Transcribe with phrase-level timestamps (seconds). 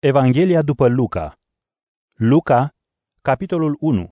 [0.00, 1.32] Evanghelia după Luca.
[2.14, 2.74] Luca,
[3.22, 4.08] capitolul 1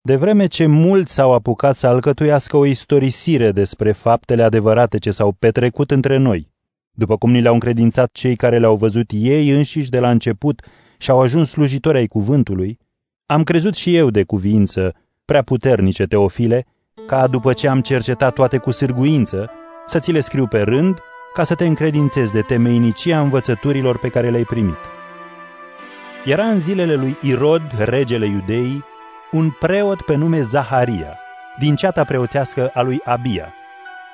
[0.00, 5.32] De vreme ce mulți s-au apucat să alcătuiască o istorisire despre faptele adevărate ce s-au
[5.32, 6.52] petrecut între noi,
[6.90, 10.64] după cum ni le-au încredințat cei care le-au văzut ei înșiși de la început
[10.98, 12.78] și au ajuns slujitori ai cuvântului,
[13.26, 16.66] am crezut și eu de cuvință, prea puternice teofile,
[17.06, 19.50] ca după ce am cercetat toate cu sârguință,
[19.86, 20.98] să ți le scriu pe rând,
[21.32, 24.78] ca să te încredințezi de temeinicia învățăturilor pe care le-ai primit.
[26.24, 28.84] Era în zilele lui Irod, regele iudeii,
[29.30, 31.18] un preot pe nume Zaharia,
[31.58, 33.54] din ceata preoțească a lui Abia,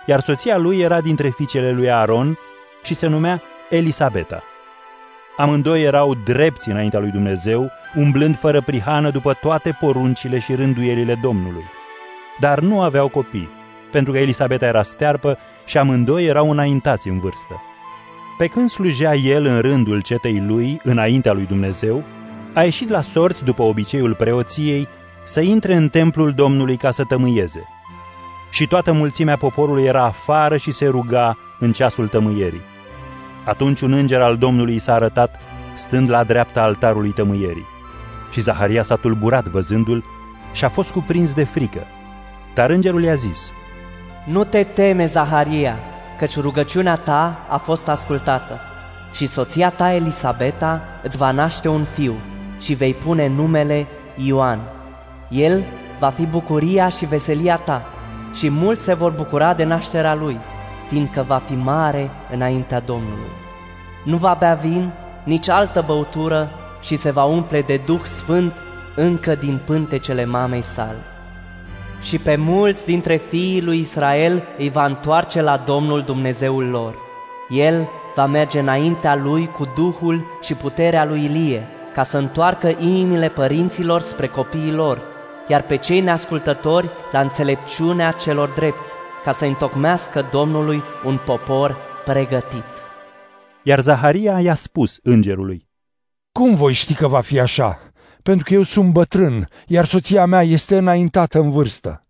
[0.07, 2.39] iar soția lui era dintre fiicele lui Aaron
[2.83, 4.43] și se numea Elisabeta.
[5.37, 11.65] Amândoi erau drepți înaintea lui Dumnezeu, umblând fără prihană după toate poruncile și rânduielile Domnului.
[12.41, 13.49] Dar nu aveau copii,
[13.91, 17.63] pentru că Elisabeta era stearpă și amândoi erau înaintați în vârstă.
[18.39, 22.05] Pe când slujea el în rândul cetei lui, înaintea lui Dumnezeu,
[22.55, 24.89] a ieșit la sorți după obiceiul preoției
[25.25, 27.63] să intre în templul Domnului ca să tămâieze.
[28.51, 32.63] Și toată mulțimea poporului era afară și se ruga în ceasul tămâierii.
[33.45, 35.41] Atunci un înger al Domnului i s-a arătat,
[35.75, 37.67] stând la dreapta altarului tămâierii.
[38.31, 40.05] Și Zaharia s-a tulburat văzându-l
[40.53, 41.83] și a fost cuprins de frică.
[42.55, 43.53] Dar îngerul i-a zis,
[44.31, 45.77] Nu te teme, Zaharia,
[46.19, 48.61] căci rugăciunea ta a fost ascultată.
[49.13, 52.15] Și soția ta, Elisabeta, îți va naște un fiu
[52.61, 54.61] și vei pune numele Ioan.
[55.29, 55.65] El
[55.99, 57.83] va fi bucuria și veselia ta
[58.35, 60.39] și mulți se vor bucura de nașterea lui,
[60.89, 63.31] fiindcă va fi mare înaintea Domnului.
[64.05, 64.91] Nu va bea vin,
[65.25, 68.53] nici altă băutură și se va umple de Duh Sfânt
[68.97, 71.18] încă din pântecele mamei sale.
[72.03, 76.95] Și pe mulți dintre fiii lui Israel îi va întoarce la Domnul Dumnezeul lor.
[77.49, 83.29] El va merge înaintea lui cu Duhul și puterea lui Ilie, ca să întoarcă inimile
[83.29, 85.03] părinților spre copiii lor,
[85.49, 88.93] iar pe cei neascultători la înțelepciunea celor drepți,
[89.25, 92.65] ca să întocmească Domnului un popor pregătit.
[93.63, 95.69] Iar Zaharia i-a spus îngerului,
[96.33, 97.88] Cum voi ști că va fi așa?
[98.29, 102.07] Pentru că eu sunt bătrân, iar soția mea este înaintată în vârstă.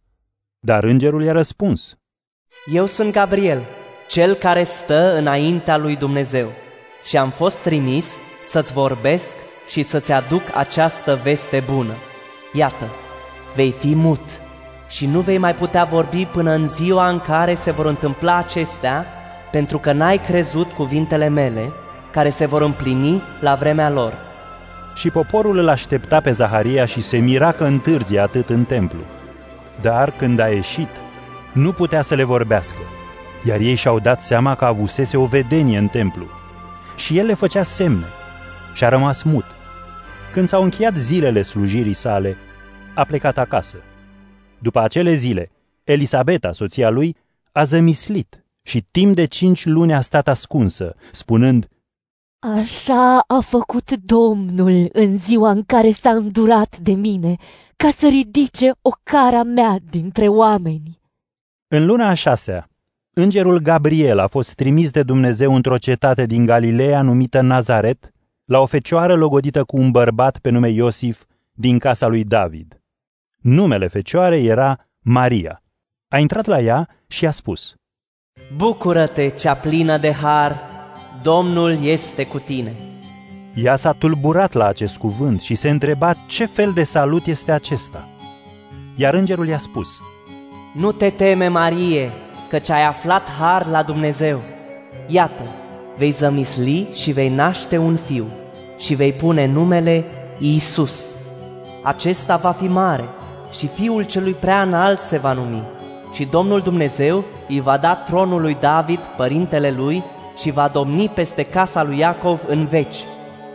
[0.59, 1.97] Dar îngerul i-a răspuns,
[2.73, 3.65] Eu sunt Gabriel,
[4.09, 6.53] cel care stă înaintea lui Dumnezeu
[7.05, 9.35] și am fost trimis să-ți vorbesc
[9.67, 11.95] și să-ți aduc această veste bună.
[12.53, 12.91] Iată,
[13.55, 14.41] vei fi mut
[14.89, 19.07] și nu vei mai putea vorbi până în ziua în care se vor întâmpla acestea,
[19.51, 21.73] pentru că n-ai crezut cuvintele mele,
[22.11, 24.28] care se vor împlini la vremea lor.
[24.99, 29.01] Și poporul îl aștepta pe Zaharia și se mira că întârzie atât în templu.
[29.81, 30.89] Dar când a ieșit,
[31.53, 32.79] nu putea să le vorbească,
[33.45, 36.27] iar ei și-au dat seama că avusese o vedenie în templu.
[36.97, 38.07] Și el le făcea semne
[38.75, 39.45] și a rămas mut.
[40.33, 42.37] Când s-au încheiat zilele slujirii sale,
[42.95, 43.77] a plecat acasă.
[44.59, 45.51] După acele zile,
[45.85, 47.17] Elisabeta, soția lui,
[47.53, 51.69] a zămislit și timp de cinci luni a stat ascunsă, spunând,
[52.41, 57.37] Așa a făcut Domnul în ziua în care s-a îndurat de mine,
[57.77, 61.01] ca să ridice o cara mea dintre oameni.
[61.69, 62.69] În luna a șasea,
[63.15, 68.13] îngerul Gabriel a fost trimis de Dumnezeu într-o cetate din Galileea numită Nazaret,
[68.45, 72.81] la o fecioară logodită cu un bărbat pe nume Iosif din casa lui David.
[73.37, 75.63] Numele fecioarei era Maria.
[76.09, 77.75] A intrat la ea și a spus,
[78.57, 80.78] Bucură-te, cea plină de har,
[81.23, 82.75] Domnul este cu tine.
[83.55, 88.09] Ea s-a tulburat la acest cuvânt și se întreba ce fel de salut este acesta.
[88.97, 89.89] Iar îngerul i-a spus,
[90.75, 92.11] Nu te teme, Marie,
[92.49, 94.41] căci ai aflat har la Dumnezeu.
[95.07, 95.43] Iată,
[95.97, 98.27] vei zămisli și vei naște un fiu
[98.79, 100.05] și vei pune numele
[100.39, 101.17] Iisus.
[101.83, 103.05] Acesta va fi mare
[103.53, 105.63] și fiul celui prea înalt se va numi.
[106.13, 110.05] Și Domnul Dumnezeu îi va da tronul lui David, părintele lui,
[110.39, 113.05] și va domni peste casa lui Iacov în veci,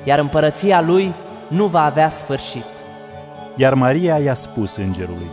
[0.03, 1.13] iar împărăția lui
[1.47, 2.65] nu va avea sfârșit.
[3.55, 5.29] Iar Maria i-a spus îngerului.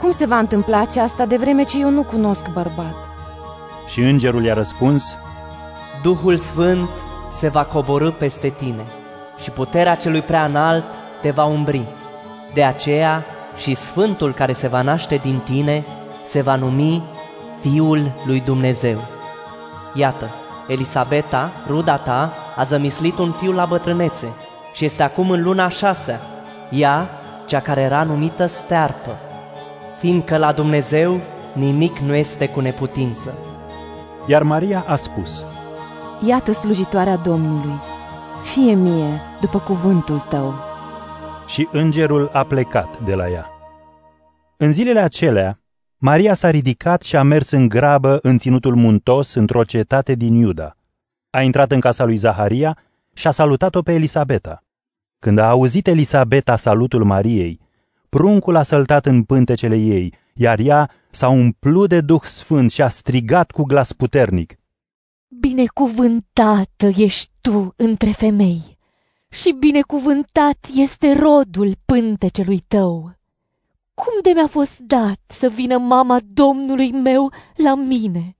[0.00, 2.94] Cum se va întâmpla aceasta de vreme ce eu nu cunosc bărbat?
[3.88, 5.16] Și îngerul i-a răspuns,
[6.02, 6.88] Duhul Sfânt
[7.32, 8.84] se va coborâ peste tine
[9.42, 10.84] și puterea celui prea înalt
[11.20, 11.86] te va umbri.
[12.54, 13.24] De aceea
[13.56, 15.84] și Sfântul care se va naște din tine
[16.24, 17.02] se va numi
[17.60, 18.98] Fiul lui Dumnezeu.
[19.94, 20.30] Iată,
[20.70, 24.26] Elisabeta, ruda ta, a zămislit un fiu la bătrânețe
[24.72, 26.20] și este acum în luna șasea,
[26.70, 27.10] ea,
[27.46, 29.16] cea care era numită stearpă,
[29.98, 31.20] fiindcă la Dumnezeu
[31.52, 33.34] nimic nu este cu neputință.
[34.26, 35.44] Iar Maria a spus,
[36.26, 37.80] Iată slujitoarea Domnului,
[38.42, 40.54] fie mie după cuvântul tău.
[41.46, 43.46] Și îngerul a plecat de la ea.
[44.56, 45.59] În zilele acelea,
[46.02, 50.76] Maria s-a ridicat și a mers în grabă în ținutul muntos într-o cetate din Iuda.
[51.30, 52.78] A intrat în casa lui Zaharia
[53.12, 54.64] și a salutat-o pe Elisabeta.
[55.18, 57.60] Când a auzit Elisabeta salutul Mariei,
[58.08, 62.88] pruncul a săltat în pântecele ei, iar ea s-a umplut de Duh Sfânt și a
[62.88, 64.54] strigat cu glas puternic.
[65.40, 68.78] Binecuvântată ești tu între femei
[69.28, 73.19] și binecuvântat este rodul pântecelui tău.
[74.00, 78.36] Cum de mi-a fost dat să vină mama Domnului meu la mine?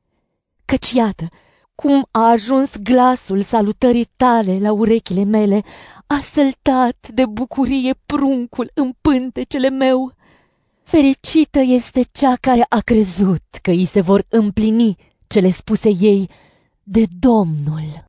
[0.65, 1.29] Căci iată,
[1.75, 5.63] cum a ajuns glasul salutării tale la urechile mele,
[6.07, 10.13] a săltat de bucurie pruncul în pântecele meu.
[10.83, 14.97] Fericită este cea care a crezut că îi se vor împlini
[15.27, 16.31] cele spuse ei
[16.83, 18.05] de Domnul.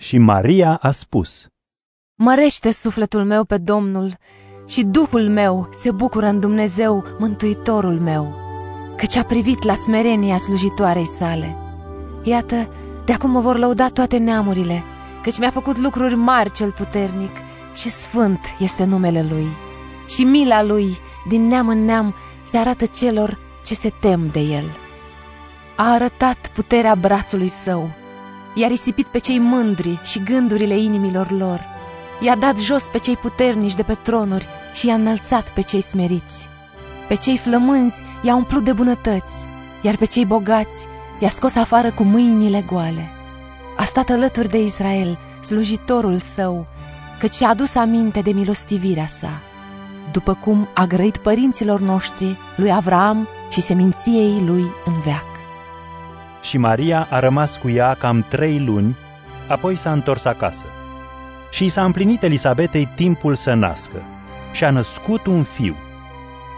[0.00, 1.46] Și Maria a spus,
[2.14, 4.16] Mărește sufletul meu pe Domnul
[4.68, 8.34] și Duhul meu se bucură în Dumnezeu, Mântuitorul meu,
[8.96, 11.56] căci a privit la smerenia slujitoarei sale.
[12.22, 12.68] Iată,
[13.04, 14.84] de acum mă vor lăuda toate neamurile,
[15.22, 17.32] căci mi-a făcut lucruri mari cel puternic
[17.74, 19.46] și sfânt este numele Lui.
[20.06, 20.98] Și mila Lui,
[21.28, 24.76] din neam în neam, se arată celor ce se tem de El.
[25.76, 27.90] A arătat puterea brațului său,
[28.54, 31.77] i-a risipit pe cei mândri și gândurile inimilor lor,
[32.20, 36.48] i-a dat jos pe cei puternici de pe tronuri și i-a înălțat pe cei smeriți.
[37.08, 39.46] Pe cei flămânzi i-a umplut de bunătăți,
[39.82, 40.86] iar pe cei bogați
[41.18, 43.08] i-a scos afară cu mâinile goale.
[43.76, 46.66] A stat alături de Israel, slujitorul său,
[47.18, 49.40] căci și-a adus aminte de milostivirea sa,
[50.12, 55.26] după cum a grăit părinților noștri, lui Avraam și seminției lui în veac.
[56.42, 58.96] Și Maria a rămas cu ea cam trei luni,
[59.48, 60.64] apoi s-a întors acasă.
[61.50, 64.02] Și i s-a împlinit Elisabetei timpul să nască
[64.52, 65.76] și a născut un fiu.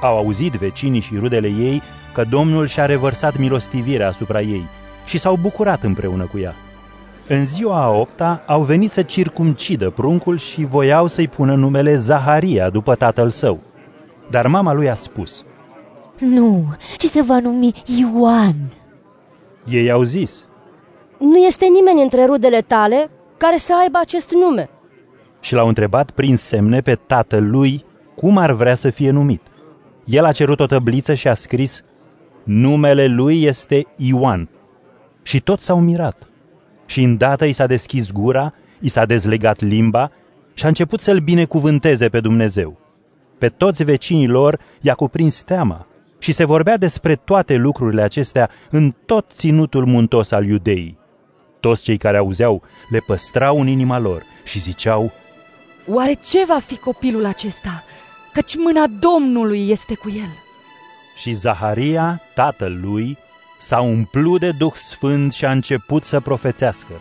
[0.03, 1.83] Au auzit vecinii și rudele ei
[2.15, 4.65] că Domnul și-a revărsat milostivirea asupra ei
[5.05, 6.55] și s-au bucurat împreună cu ea.
[7.29, 12.71] În ziua a opta au venit să circumcidă pruncul și voiau să-i pună numele Zaharia
[12.71, 13.61] după tatăl său.
[14.31, 15.45] Dar mama lui a spus,
[16.19, 18.55] Nu, ci se va numi Ioan.
[19.69, 20.45] Ei au zis,
[21.19, 24.71] Nu este nimeni între rudele tale care să aibă acest nume.
[25.41, 27.85] Și l-au întrebat prin semne pe tatăl lui
[28.15, 29.43] cum ar vrea să fie numit.
[30.05, 31.85] El a cerut o tăbliță și a scris,
[32.45, 34.49] numele lui este Ioan.
[35.23, 36.29] Și toți s-au mirat.
[36.87, 40.11] Și îndată i s-a deschis gura, i s-a dezlegat limba
[40.55, 42.79] și a început să-l binecuvânteze pe Dumnezeu.
[43.39, 45.87] Pe toți vecinii lor i-a cuprins teama
[46.19, 50.99] și se vorbea despre toate lucrurile acestea în tot ținutul muntos al iudeii.
[51.61, 55.13] Toți cei care auzeau le păstrau în inima lor și ziceau,
[55.93, 57.85] Oare ce va fi copilul acesta?
[58.33, 60.39] Căci mâna Domnului este cu el.
[61.17, 63.19] Și Zaharia, tatăl lui,
[63.59, 66.93] s-a umplut de Duh Sfânt și a început să profețească.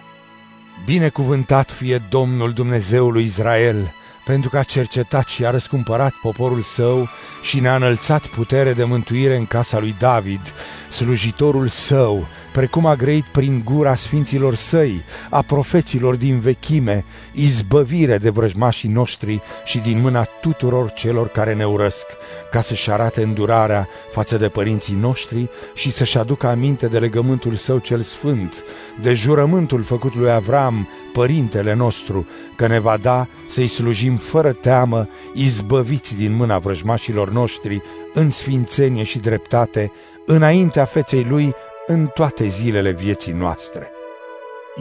[0.86, 3.94] Binecuvântat fie Domnul Dumnezeului Israel,
[4.26, 7.08] pentru că a cercetat și a răscumpărat poporul său
[7.42, 10.54] și ne-a înălțat putere de mântuire în casa lui David,
[10.92, 18.30] slujitorul său, precum a grăit prin gura sfinților săi, a profeților din vechime, izbăvire de
[18.30, 22.08] vrăjmașii noștri și din mâna tuturor celor care ne urăsc,
[22.52, 27.78] ca să-și arate îndurarea față de părinții noștri și să-și aducă aminte de legământul său
[27.78, 28.64] cel sfânt,
[29.02, 35.08] de jurământul făcut lui Avram, părintele nostru, că ne va da să-i slujim fără teamă,
[35.34, 37.82] izbăviți din mâna vrăjmașilor noștri,
[38.14, 39.92] în sfințenie și dreptate,
[40.26, 41.54] înaintea feței lui,
[41.92, 43.92] în toate zilele vieții noastre.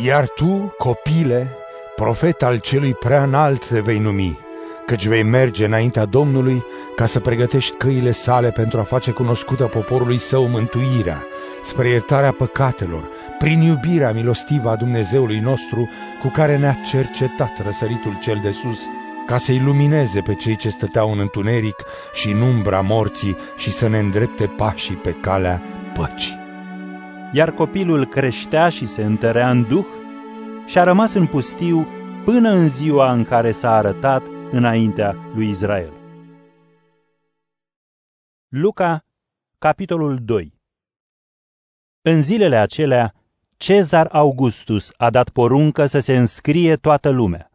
[0.04, 1.56] Iar tu, copile,
[1.96, 4.38] profet al celui prea înalt te vei numi,
[4.86, 6.64] căci vei merge înaintea Domnului
[6.96, 11.26] ca să pregătești căile sale pentru a face cunoscută poporului său mântuirea,
[11.64, 15.88] spre iertarea păcatelor, prin iubirea milostivă a Dumnezeului nostru
[16.22, 18.80] cu care ne-a cercetat răsăritul cel de sus,
[19.26, 23.88] ca să ilumineze pe cei ce stăteau în întuneric și în umbra morții și să
[23.88, 25.62] ne îndrepte pașii pe calea
[25.94, 26.47] păcii
[27.32, 29.86] iar copilul creștea și se întărea în duh
[30.66, 31.86] și a rămas în pustiu
[32.24, 35.92] până în ziua în care s-a arătat înaintea lui Israel.
[38.48, 39.04] Luca,
[39.58, 40.60] capitolul 2
[42.02, 43.14] În zilele acelea,
[43.56, 47.50] Cezar Augustus a dat poruncă să se înscrie toată lumea.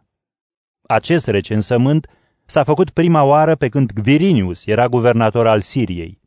[0.81, 2.07] Acest recensământ
[2.45, 6.21] s-a făcut prima oară pe când Quirinius era guvernator al Siriei.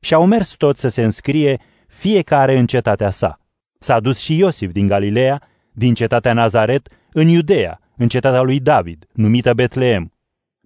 [0.00, 1.60] Și au mers toți să se înscrie
[2.00, 3.40] fiecare în cetatea sa.
[3.78, 5.42] S-a dus și Iosif din Galileea,
[5.72, 10.12] din cetatea Nazaret, în Iudea, în cetatea lui David, numită Betleem,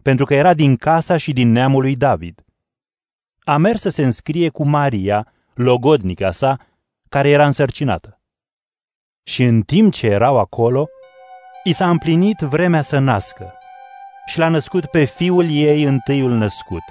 [0.03, 2.45] pentru că era din casa și din neamul lui David.
[3.45, 6.59] A mers să se înscrie cu Maria, logodnica sa,
[7.09, 8.21] care era însărcinată.
[9.23, 10.88] Și în timp ce erau acolo,
[11.64, 13.55] i s-a împlinit vremea să nască
[14.26, 16.83] și l-a născut pe fiul ei întâiul născut.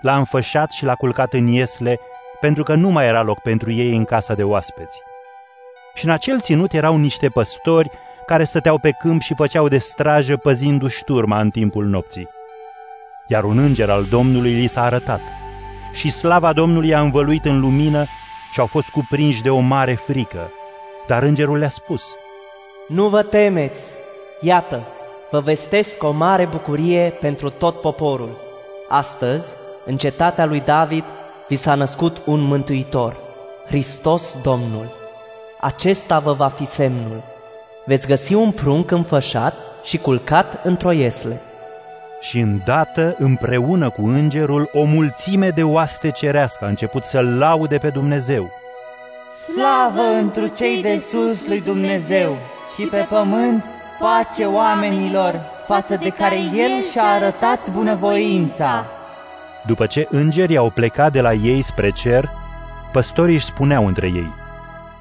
[0.00, 2.00] L-a înfășat și l-a culcat în iesle,
[2.46, 5.00] pentru că nu mai era loc pentru ei în casa de oaspeți.
[5.94, 7.90] Și în acel ținut erau niște păstori
[8.26, 12.28] care stăteau pe câmp și făceau de strajă păzindu-și turma în timpul nopții.
[13.26, 15.20] Iar un înger al Domnului li s-a arătat
[15.92, 18.04] și slava Domnului a învăluit în lumină
[18.52, 20.50] și au fost cuprinși de o mare frică.
[21.06, 22.02] Dar îngerul le-a spus,
[22.88, 23.94] Nu vă temeți,
[24.40, 24.82] iată,
[25.30, 28.36] vă vestesc o mare bucurie pentru tot poporul.
[28.88, 29.52] Astăzi,
[29.84, 31.04] în cetatea lui David,
[31.48, 33.16] vi s-a născut un mântuitor,
[33.66, 34.94] Hristos Domnul.
[35.60, 37.22] Acesta vă va fi semnul.
[37.84, 41.40] Veți găsi un prunc înfășat și culcat într-o iesle.
[42.20, 47.88] Și îndată, împreună cu îngerul, o mulțime de oaste cerească a început să-L laude pe
[47.88, 48.50] Dumnezeu.
[49.52, 52.36] Slavă întru cei de sus lui Dumnezeu
[52.78, 53.64] și pe pământ
[53.98, 58.86] pace oamenilor față de care El și-a arătat bunăvoința.
[59.66, 62.30] După ce îngerii au plecat de la ei spre cer,
[62.92, 64.26] păstorii își spuneau între ei,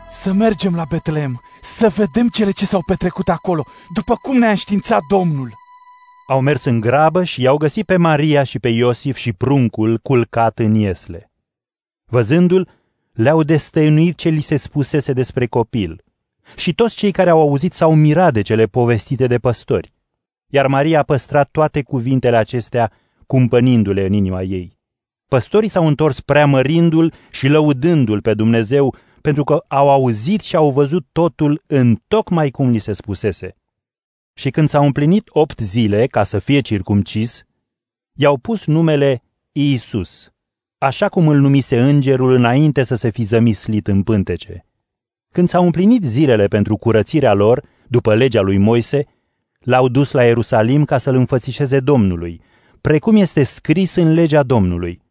[0.09, 5.01] Să mergem la Betleem, să vedem cele ce s-au petrecut acolo, după cum ne-a înștiințat
[5.09, 5.53] Domnul.
[6.27, 10.59] Au mers în grabă și i-au găsit pe Maria și pe Iosif și pruncul culcat
[10.59, 11.31] în iesle.
[12.05, 12.69] Văzându-l,
[13.13, 16.03] le-au destăinuit ce li se spusese despre copil.
[16.55, 19.93] Și toți cei care au auzit s-au mirat de cele povestite de păstori.
[20.47, 22.91] Iar Maria a păstrat toate cuvintele acestea,
[23.27, 24.77] cumpănindu-le în inima ei.
[25.27, 31.05] Păstorii s-au întors preamărindu-l și lăudându-l pe Dumnezeu, pentru că au auzit și au văzut
[31.11, 33.55] totul în tocmai cum li se spusese.
[34.33, 37.43] Și când s-au împlinit opt zile ca să fie circumcis,
[38.13, 40.29] i-au pus numele Iisus,
[40.77, 44.65] așa cum îl numise îngerul înainte să se fi zămislit în pântece.
[45.33, 49.05] Când s-au împlinit zilele pentru curățirea lor, după legea lui Moise,
[49.59, 52.41] l-au dus la Ierusalim ca să-l înfățișeze Domnului,
[52.85, 55.01] precum este scris în legea Domnului.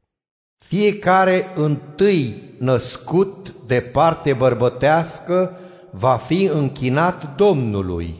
[0.57, 5.59] Fiecare întâi născut de parte bărbătească
[5.91, 8.15] va fi închinat Domnului.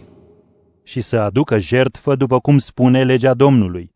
[0.83, 3.91] Și să aducă jertfă după cum spune legea Domnului.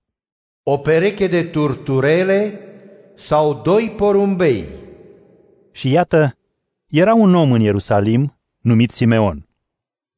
[0.63, 2.61] O pereche de turturele
[3.17, 4.65] sau doi porumbei.
[5.73, 6.37] Și iată,
[6.87, 9.49] era un om în Ierusalim numit Simeon.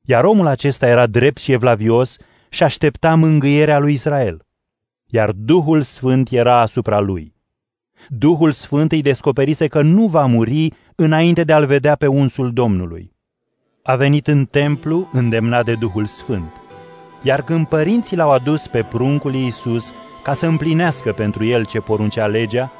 [0.00, 2.16] Iar omul acesta era drept și evlavios
[2.48, 4.44] și aștepta mângâierea lui Israel.
[5.10, 7.34] Iar Duhul Sfânt era asupra lui.
[8.08, 13.12] Duhul Sfânt îi descoperise că nu va muri înainte de a-l vedea pe unsul Domnului.
[13.82, 16.52] A venit în templu îndemnat de Duhul Sfânt.
[17.22, 22.26] Iar când părinții l-au adus pe pruncul Iisus ca să împlinească pentru el ce poruncea
[22.26, 22.72] legea,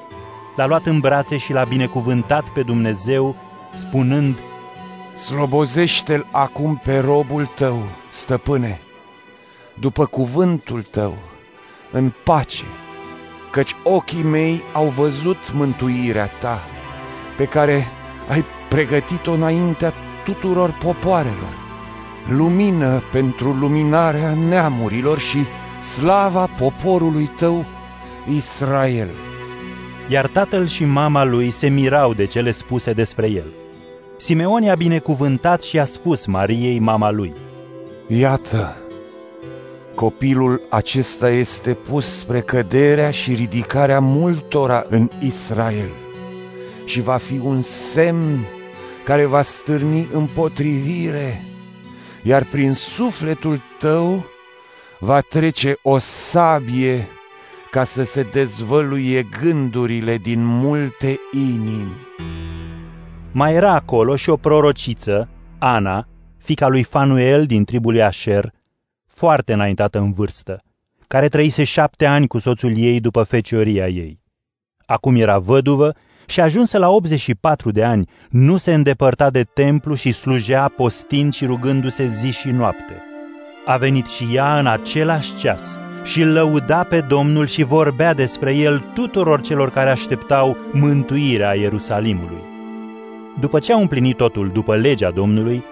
[0.56, 3.36] l-a luat în brațe și l-a binecuvântat pe Dumnezeu,
[3.74, 4.36] spunând,
[5.14, 8.80] Slobozește-l acum pe robul tău, stăpâne,
[9.80, 11.14] după cuvântul tău,
[11.92, 12.64] în pace,
[13.50, 16.64] căci ochii mei au văzut mântuirea ta,
[17.36, 17.86] pe care
[18.28, 19.92] ai pregătit-o înaintea
[20.24, 21.58] tuturor popoarelor,
[22.28, 25.38] lumină pentru luminarea neamurilor și
[25.82, 27.64] slava poporului tău,
[28.36, 29.10] Israel.
[30.08, 33.46] Iar tatăl și mama lui se mirau de cele spuse despre el.
[34.16, 37.32] Simeon i-a binecuvântat și a spus Mariei, mama lui,
[38.06, 38.79] Iată,
[40.00, 45.88] copilul acesta este pus spre căderea și ridicarea multora în Israel
[46.84, 48.46] și va fi un semn
[49.04, 51.44] care va stârni împotrivire,
[52.22, 54.24] iar prin sufletul tău
[54.98, 57.06] va trece o sabie
[57.70, 61.92] ca să se dezvăluie gândurile din multe inimi.
[63.32, 65.28] Mai era acolo și o prorociță,
[65.58, 66.06] Ana,
[66.38, 68.58] fica lui Fanuel din tribul lui Asher,
[69.20, 70.62] foarte înaintată în vârstă,
[71.08, 74.20] care trăise șapte ani cu soțul ei după fecioria ei.
[74.86, 75.92] Acum era văduvă
[76.26, 81.44] și ajunsă la 84 de ani, nu se îndepărta de templu și slujea postind și
[81.44, 83.02] rugându-se zi și noapte.
[83.66, 88.84] A venit și ea în același ceas și lăuda pe Domnul și vorbea despre el
[88.94, 92.42] tuturor celor care așteptau mântuirea Ierusalimului.
[93.40, 95.64] După ce au împlinit totul după legea Domnului,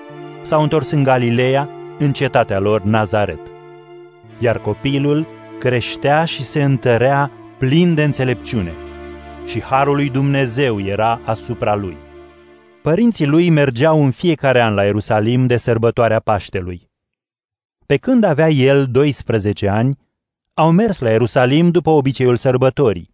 [0.42, 3.40] s-au întors în Galileea, în cetatea lor Nazaret.
[4.38, 5.26] Iar copilul
[5.58, 8.72] creștea și se întărea plin de înțelepciune
[9.46, 11.96] și harul lui Dumnezeu era asupra lui.
[12.82, 16.90] Părinții lui mergeau în fiecare an la Ierusalim de sărbătoarea Paștelui.
[17.86, 19.98] Pe când avea el 12 ani,
[20.54, 23.12] au mers la Ierusalim după obiceiul sărbătorii.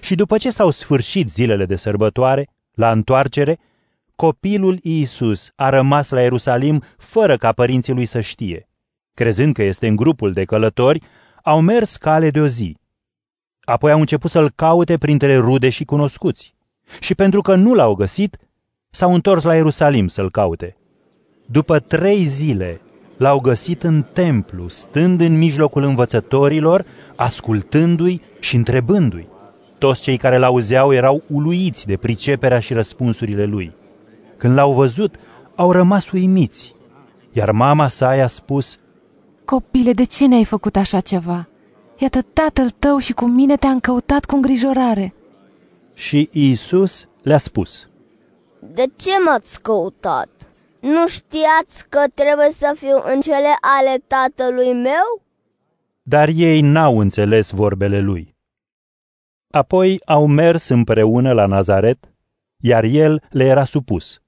[0.00, 3.58] Și după ce s-au sfârșit zilele de sărbătoare, la întoarcere,
[4.24, 8.68] copilul Iisus a rămas la Ierusalim fără ca părinții lui să știe.
[9.14, 11.02] Crezând că este în grupul de călători,
[11.42, 12.76] au mers cale de o zi.
[13.60, 16.54] Apoi au început să-l caute printre rude și cunoscuți.
[17.00, 18.36] Și pentru că nu l-au găsit,
[18.90, 20.76] s-au întors la Ierusalim să-l caute.
[21.46, 22.80] După trei zile,
[23.16, 26.84] l-au găsit în templu, stând în mijlocul învățătorilor,
[27.16, 29.28] ascultându-i și întrebându-i.
[29.78, 33.76] Toți cei care l-auzeau erau uluiți de priceperea și răspunsurile lui.
[34.38, 35.14] Când l-au văzut,
[35.54, 36.74] au rămas uimiți,
[37.32, 38.78] iar mama sa i-a spus,
[39.44, 41.48] Copile, de ce ne-ai făcut așa ceva?
[41.98, 45.14] Iată, tatăl tău și cu mine te-am căutat cu îngrijorare.
[45.94, 47.88] Și Iisus le-a spus,
[48.60, 50.28] De ce m-ați căutat?
[50.80, 55.22] Nu știați că trebuie să fiu în cele ale tatălui meu?
[56.02, 58.36] Dar ei n-au înțeles vorbele lui.
[59.50, 62.12] Apoi au mers împreună la Nazaret,
[62.60, 64.22] iar el le era supus.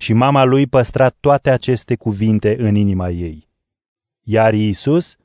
[0.00, 3.48] Și mama lui păstra toate aceste cuvinte în inima ei.
[4.22, 5.16] Iar Iisus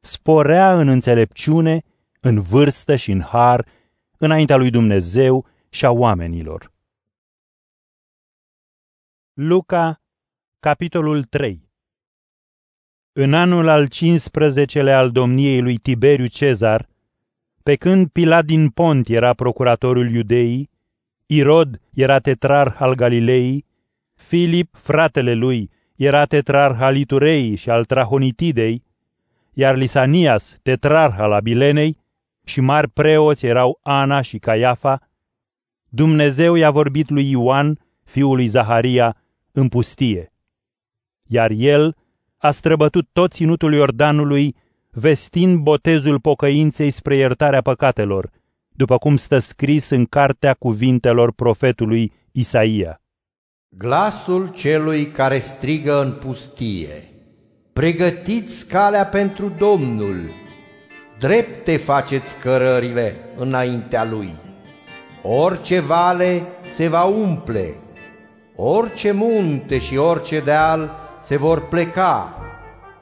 [0.00, 1.82] sporea în înțelepciune,
[2.20, 3.66] în vârstă și în har,
[4.18, 6.72] înaintea lui Dumnezeu și a oamenilor.
[9.32, 10.00] Luca,
[10.60, 11.68] capitolul 3
[13.12, 16.88] În anul al 15-lea al domniei lui Tiberiu Cezar,
[17.62, 20.70] pe când Pilat din Pont era procuratorul iudeii,
[21.26, 23.65] Irod era tetrarh al Galilei,
[24.26, 28.84] Filip, fratele lui, era tetrarh al Iturei și al Trahonitidei,
[29.52, 31.98] iar Lisanias, tetrarh al Abilenei,
[32.44, 35.08] și mari preoți erau Ana și Caiafa,
[35.88, 39.16] Dumnezeu i-a vorbit lui Ioan, fiul lui Zaharia,
[39.52, 40.32] în pustie.
[41.26, 41.96] Iar el
[42.36, 44.54] a străbătut tot ținutul Iordanului,
[44.90, 48.30] vestind botezul pocăinței spre iertarea păcatelor,
[48.68, 53.00] după cum stă scris în cartea cuvintelor profetului Isaia.
[53.78, 57.04] Glasul celui care strigă în pustie.
[57.72, 60.16] Pregătiți calea pentru Domnul,
[61.18, 64.34] drepte faceți cărările înaintea lui.
[65.22, 66.42] Orice vale
[66.74, 67.74] se va umple,
[68.54, 70.90] orice munte și orice deal
[71.24, 72.34] se vor pleca,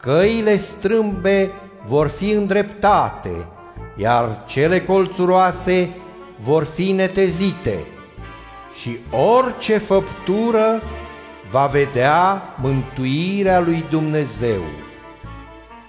[0.01, 1.51] căile strâmbe
[1.87, 3.47] vor fi îndreptate,
[3.97, 5.97] iar cele colțuroase
[6.39, 7.79] vor fi netezite
[8.81, 10.83] și orice făptură
[11.51, 14.63] va vedea mântuirea lui Dumnezeu.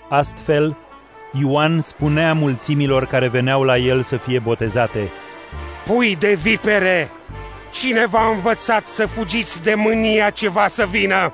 [0.09, 0.77] Astfel,
[1.39, 5.11] Ioan spunea mulțimilor care veneau la el să fie botezate,
[5.85, 7.11] Pui de vipere,
[7.71, 11.33] cine v-a învățat să fugiți de mânia ce va să vină?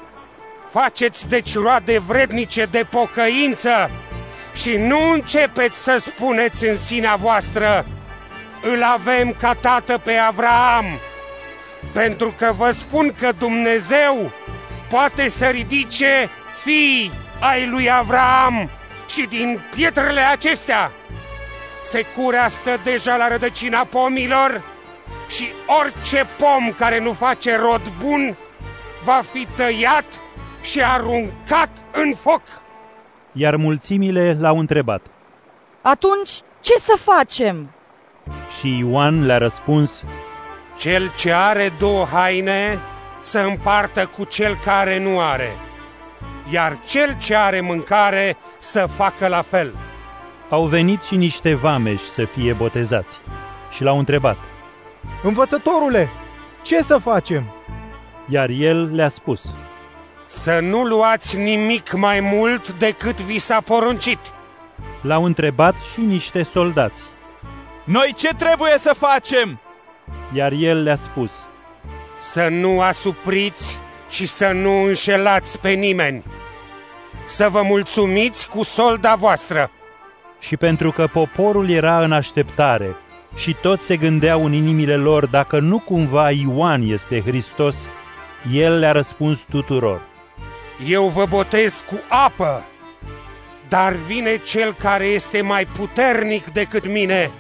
[0.70, 3.90] Faceți deci roade vrednice de pocăință
[4.54, 7.86] și nu începeți să spuneți în sinea voastră,
[8.74, 10.86] îl avem ca tată pe Avraam,
[11.94, 14.32] pentru că vă spun că Dumnezeu
[14.90, 16.30] poate să ridice
[16.64, 18.70] fii ai lui Avraam
[19.08, 20.92] și din pietrele acestea
[21.84, 24.64] securea stă deja la rădăcina pomilor
[25.28, 25.48] și
[25.82, 28.38] orice pom care nu face rod bun
[29.04, 30.06] va fi tăiat
[30.62, 32.42] și aruncat în foc.
[33.32, 35.02] Iar mulțimile l-au întrebat.
[35.82, 37.72] Atunci, ce să facem?
[38.60, 40.04] Și Ioan le-a răspuns,
[40.82, 42.80] Cel ce are două haine
[43.22, 45.56] să împartă cu cel care nu are,
[46.50, 49.76] iar cel ce are mâncare să facă la fel.
[50.50, 53.20] Au venit și niște vameși să fie botezați
[53.72, 54.38] și l-au întrebat.
[55.24, 56.10] Învățătorule,
[56.62, 57.44] ce să facem?
[58.28, 59.56] Iar el le-a spus.
[60.26, 64.20] Să nu luați nimic mai mult decât vi s-a poruncit.
[65.02, 67.04] L-au întrebat și niște soldați.
[67.84, 69.60] Noi ce trebuie să facem?
[70.34, 71.48] Iar el le-a spus.
[72.20, 76.24] Să nu asupriți și să nu înșelați pe nimeni.
[77.26, 79.72] Să vă mulțumiți cu solda voastră.
[80.40, 82.96] Și pentru că poporul era în așteptare
[83.36, 87.76] și toți se gândeau în inimile lor dacă nu cumva Ioan este Hristos,
[88.54, 90.02] el le-a răspuns tuturor.
[90.88, 92.66] Eu vă botez cu apă,
[93.70, 97.32] dar vine cel care este mai puternic decât mine,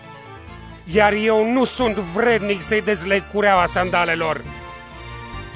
[0.85, 4.41] iar eu nu sunt vrednic să-i dezleg cureaua sandalelor.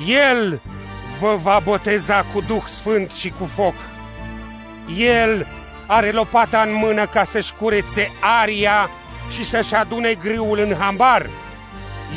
[0.07, 0.61] El
[1.19, 3.75] vă va boteza cu Duh Sfânt și cu foc.
[4.97, 5.47] El
[5.87, 8.11] are lopata în mână ca să-și curețe
[8.41, 8.89] aria
[9.35, 11.29] și să-și adune griul în hambar,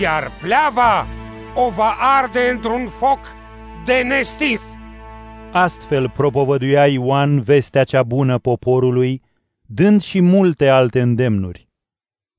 [0.01, 1.07] iar pleava
[1.55, 3.18] o va arde într-un foc
[3.85, 4.61] de nestins.
[5.53, 9.23] Astfel propovăduia Ioan vestea cea bună poporului,
[9.66, 11.67] dând și multe alte îndemnuri.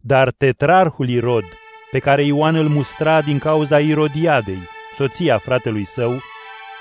[0.01, 1.43] Dar tetrarhul Irod,
[1.91, 4.59] pe care Ioan îl mustra din cauza Irodiadei,
[4.95, 6.11] soția fratelui său,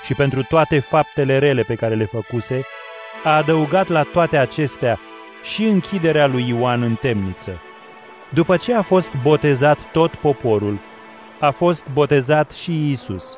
[0.05, 2.61] și pentru toate faptele rele pe care le făcuse,
[3.23, 4.99] a adăugat la toate acestea
[5.43, 7.61] și închiderea lui Ioan în temniță.
[8.33, 10.79] După ce a fost botezat tot poporul,
[11.39, 13.37] a fost botezat și Isus.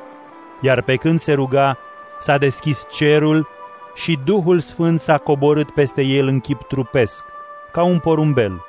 [0.61, 1.77] Iar pe când se ruga,
[2.19, 3.47] s-a deschis cerul
[3.95, 7.25] și Duhul Sfânt s-a coborât peste el în chip trupesc,
[7.71, 8.65] ca un porumbel,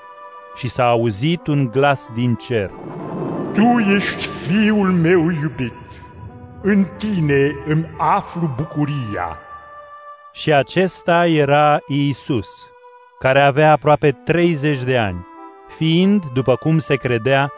[0.54, 2.70] și s-a auzit un glas din cer.
[3.52, 5.72] Tu ești fiul meu iubit,
[6.62, 9.38] în tine îmi aflu bucuria.
[10.32, 12.48] Și acesta era Iisus,
[13.18, 15.26] care avea aproape 30 de ani,
[15.76, 17.52] fiind, după cum se credea,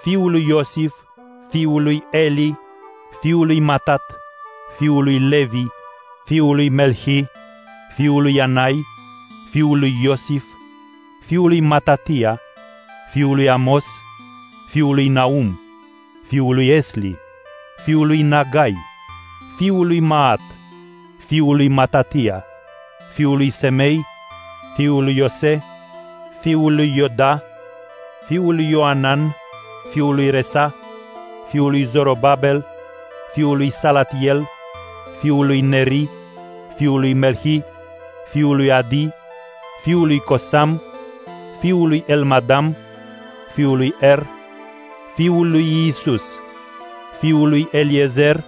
[0.00, 0.92] fiul lui Iosif,
[1.50, 2.58] fiul lui Eli,
[3.20, 4.02] fiul lui Matat,
[4.78, 5.64] fiul lui Levi,
[6.24, 7.26] fiul lui Melhi,
[7.94, 8.84] fiul lui Anai,
[9.50, 10.44] fiul lui Iosif,
[11.32, 12.38] fiul lui Matatia,
[13.12, 13.84] fiul lui Amos,
[14.68, 15.56] fiul lui Naum,
[16.28, 17.16] fiul lui Esli,
[17.84, 18.74] fiul lui Nagai,
[19.56, 20.42] fiul lui Maat,
[21.28, 22.44] fiul lui Matatia,
[23.14, 24.02] fiul lui Semei,
[24.76, 25.62] fiul lui Iose,
[26.42, 27.40] fiul lui Ioda,
[28.28, 29.32] fiul lui Ioanan,
[29.90, 30.74] fiul lui Resa,
[31.48, 32.62] fiul lui Zorobabel,
[33.34, 34.44] fiul lui Salatiel,
[35.22, 36.08] fiul lui Neri,
[36.76, 37.62] fiul lui Melhi,
[38.32, 39.08] fiul lui Adi,
[39.82, 40.78] fiul lui Cosam,
[41.62, 42.74] fiul lui Elmadam,
[43.54, 44.20] fiul lui Er,
[45.14, 46.24] fiul lui Isus,
[47.20, 48.42] fiul lui Eliezer,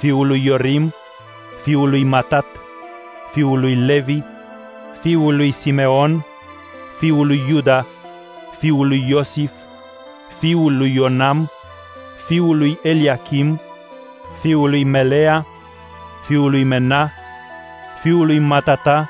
[0.00, 0.90] fiul lui Iorim,
[1.62, 2.44] fiul lui Matat,
[3.32, 4.22] fiul lui Levi,
[5.02, 6.20] fiul lui Simeon,
[6.98, 7.86] fiul lui Iuda,
[8.58, 9.52] fiul lui Iosif,
[10.40, 11.46] fiul lui Ionam,
[12.26, 13.56] fiul lui Eliachim,
[14.42, 15.44] fiul lui Melea,
[16.26, 17.12] fiul lui Mena,
[18.02, 19.06] fiul lui Matata,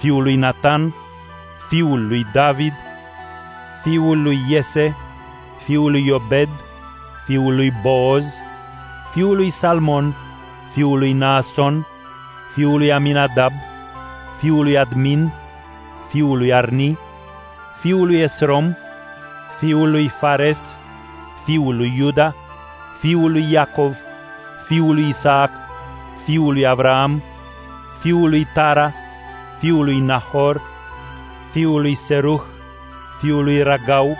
[0.00, 0.90] fiul lui Natan,
[1.68, 2.72] fiul lui David,
[3.82, 4.94] fiul lui Iese,
[5.64, 6.48] fiul lui Iobed,
[7.26, 8.40] fiul lui Booz,
[9.12, 10.12] fiul lui Salmon,
[10.74, 11.84] fiul lui Naason,
[12.54, 13.52] fiul lui Aminadab,
[14.40, 15.30] fiul lui Admin,
[16.10, 16.96] fiul lui Arni,
[17.80, 18.74] fiul lui Esrom,
[19.58, 20.74] fiul lui Fares,
[21.44, 22.34] fiul lui Iuda,
[23.00, 23.94] fiul lui Iacov,
[24.68, 25.50] fiul lui Isaac,
[26.24, 27.20] fiul lui Avram,
[28.00, 28.92] fiul lui Tara,
[29.60, 30.60] fiul lui Nahor,
[31.56, 32.42] fiul lui Seruh,
[33.18, 34.14] fiul lui Ragau,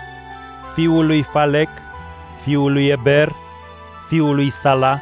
[0.73, 1.69] fiul lui Falec,
[2.41, 3.29] fiul lui Eber,
[4.09, 4.99] fiul lui Sala,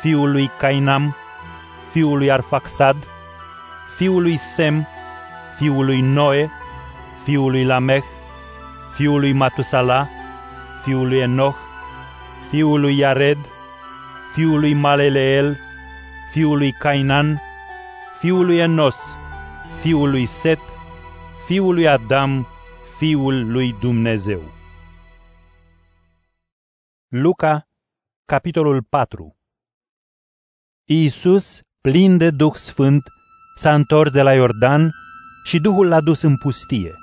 [0.00, 1.12] fiul lui Cainam,
[1.92, 2.96] fiul lui Arfaxad,
[3.98, 4.86] fiul lui Sem,
[5.58, 6.48] fiul lui Noe,
[7.26, 8.08] fiul lui Lamech,
[8.96, 10.08] fiul lui Matusala,
[10.84, 11.56] fiul lui Enoch,
[12.50, 13.38] fiul lui Iared,
[14.34, 15.58] fiul lui Maleleel,
[16.32, 17.36] fiul lui Cainan,
[18.22, 18.96] fiul lui Enos,
[19.82, 20.69] fiul lui Set,
[21.50, 22.46] fiul lui Adam,
[22.98, 24.40] fiul lui Dumnezeu.
[27.08, 27.68] Luca,
[28.24, 29.36] capitolul 4
[30.84, 33.02] Iisus, plin de Duh Sfânt,
[33.54, 34.90] s-a întors de la Iordan
[35.44, 36.94] și Duhul l-a dus în pustie,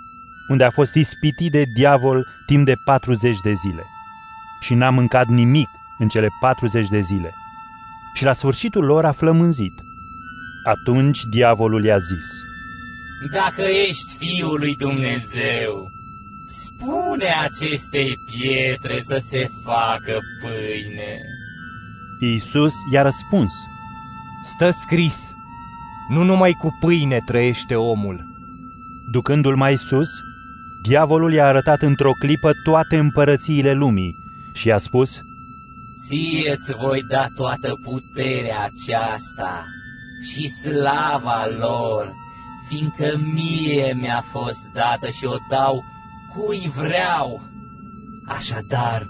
[0.49, 3.83] unde a fost ispitit de diavol timp de 40 de zile.
[4.61, 7.33] Și n-a mâncat nimic în cele 40 de zile.
[8.13, 9.73] Și la sfârșitul lor a flămânzit.
[10.63, 12.46] Atunci diavolul i-a zis,
[13.31, 15.89] Dacă ești Fiul lui Dumnezeu,
[16.47, 21.21] spune acestei pietre să se facă pâine.
[22.19, 23.53] Iisus i-a răspuns,
[24.43, 25.31] Stă scris,
[26.09, 28.25] nu numai cu pâine trăiește omul.
[29.11, 30.09] Ducându-l mai sus,
[30.83, 34.15] diavolul i-a arătat într-o clipă toate împărățiile lumii
[34.53, 35.21] și i-a spus,
[36.07, 39.65] Ție-ți voi da toată puterea aceasta
[40.31, 42.13] și slava lor,
[42.67, 45.83] fiindcă mie mi-a fost dată și o dau
[46.33, 47.41] cui vreau.
[48.27, 49.07] Așadar,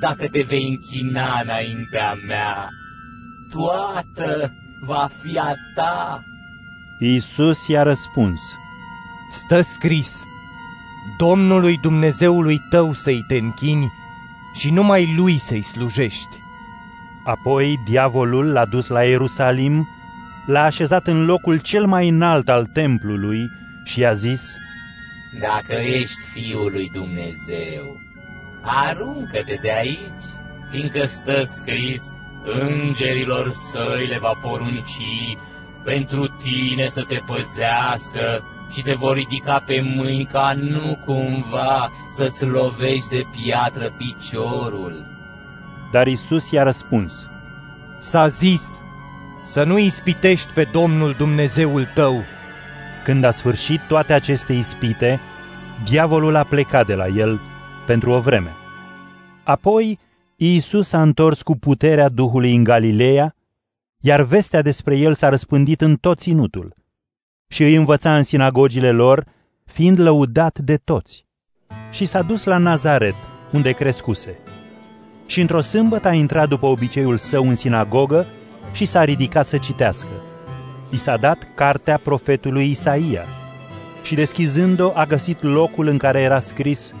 [0.00, 2.68] dacă te vei închina înaintea mea,
[3.50, 4.52] toată
[4.86, 6.20] va fi a ta.
[6.98, 8.40] Iisus i-a răspuns,
[9.30, 10.22] Stă scris,
[11.18, 13.92] Domnului Dumnezeului tău să-i te închini
[14.54, 16.36] și numai lui să-i slujești.
[17.24, 19.88] Apoi diavolul l-a dus la Ierusalim,
[20.50, 23.50] l-a așezat în locul cel mai înalt al templului
[23.84, 24.52] și i-a zis,
[25.40, 27.84] Dacă ești Fiul lui Dumnezeu,
[28.62, 30.24] aruncă-te de aici,
[30.70, 32.12] fiindcă stă scris,
[32.44, 35.36] îngerilor săi le va porunci
[35.84, 42.44] pentru tine să te păzească și te vor ridica pe mâini ca nu cumva să-ți
[42.44, 45.06] lovești de piatră piciorul.
[45.92, 47.28] Dar Isus i-a răspuns,
[47.98, 48.79] S-a zis,
[49.50, 52.22] să nu ispitești pe Domnul Dumnezeul tău.
[53.04, 55.20] Când a sfârșit toate aceste ispite,
[55.84, 57.40] diavolul a plecat de la el
[57.86, 58.50] pentru o vreme.
[59.44, 59.98] Apoi,
[60.36, 63.36] Iisus s-a întors cu puterea Duhului în Galileea,
[64.00, 66.74] iar vestea despre el s-a răspândit în tot ținutul
[67.48, 69.26] și îi învăța în sinagogile lor,
[69.64, 71.26] fiind lăudat de toți.
[71.90, 73.14] Și s-a dus la Nazaret,
[73.52, 74.38] unde crescuse.
[75.26, 78.26] Și într-o sâmbătă a intrat după obiceiul său în sinagogă
[78.72, 80.08] și s-a ridicat să citească.
[80.90, 83.24] I s-a dat cartea profetului Isaia
[84.02, 86.94] și deschizând-o a găsit locul în care era scris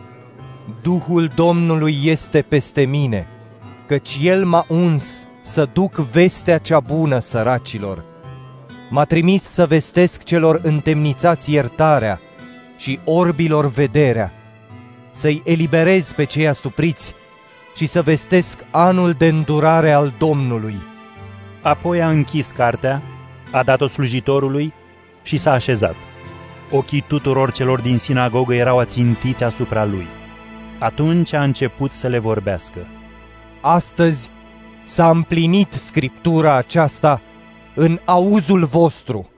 [0.82, 3.26] Duhul Domnului este peste mine,
[3.86, 8.04] căci El m-a uns să duc vestea cea bună săracilor.
[8.90, 12.20] M-a trimis să vestesc celor întemnițați iertarea
[12.76, 14.32] și orbilor vederea,
[15.12, 17.14] să-i eliberez pe cei asupriți
[17.76, 20.89] și să vestesc anul de îndurare al Domnului.
[21.62, 23.02] Apoi a închis cartea,
[23.50, 24.72] a dat-o slujitorului
[25.22, 25.94] și s-a așezat.
[26.70, 30.06] Ochii tuturor celor din sinagogă erau ațintiți asupra lui.
[30.78, 32.86] Atunci a început să le vorbească.
[33.60, 34.30] Astăzi
[34.84, 37.20] s-a împlinit scriptura aceasta
[37.74, 39.30] în auzul vostru.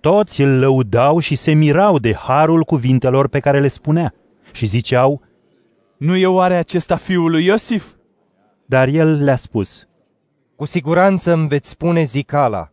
[0.00, 4.14] Toți îl lăudau și se mirau de harul cuvintelor pe care le spunea
[4.52, 5.22] și ziceau,
[5.96, 7.86] Nu e oare acesta fiul lui Iosif?
[8.66, 9.86] Dar el le-a spus,
[10.62, 12.72] Cu siguranță îmi veți spune zicala,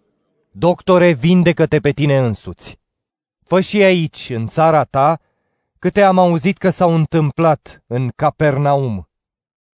[0.52, 2.80] Doctore, vindecă-te pe tine însuți.
[3.46, 5.20] Fă și aici, în țara ta,
[5.80, 9.10] câte am auzit că s-au întâmplat în Capernaum.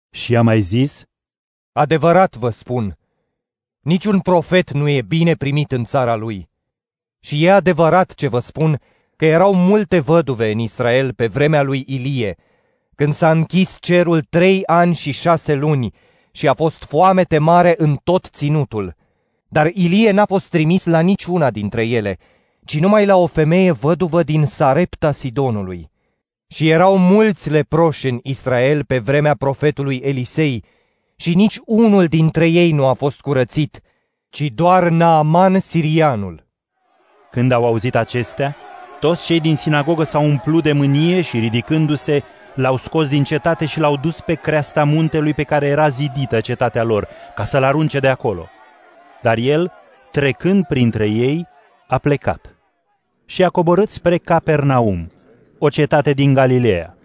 [0.09, 1.03] Și a mai zis,
[1.71, 2.97] Adevărat vă spun,
[3.79, 6.49] niciun profet nu e bine primit în țara lui.
[7.19, 8.81] Și e adevărat ce vă spun,
[9.15, 12.35] că erau multe văduve în Israel pe vremea lui Ilie,
[12.95, 15.93] când s-a închis cerul trei ani și șase luni
[16.31, 18.95] și a fost foamete mare în tot ținutul.
[19.47, 22.17] Dar Ilie n-a fost trimis la niciuna dintre ele,
[22.65, 25.89] ci numai la o femeie văduvă din Sarepta Sidonului.
[26.47, 30.63] Și erau mulți leproși în Israel pe vremea profetului Elisei,
[31.15, 33.81] și nici unul dintre ei nu a fost curățit,
[34.29, 36.47] ci doar Naaman sirianul.
[37.31, 38.55] Când au auzit acestea,
[38.99, 43.79] toți cei din sinagogă s-au umplut de mânie și ridicându-se, l-au scos din cetate și
[43.79, 48.07] l-au dus pe creasta muntelui pe care era zidită cetatea lor, ca să-l arunce de
[48.07, 48.49] acolo.
[49.21, 49.71] Dar el,
[50.11, 51.47] trecând printre ei,
[51.87, 52.55] a plecat
[53.25, 55.11] și a coborât spre Capernaum,
[55.57, 56.97] o cetate din Galileea.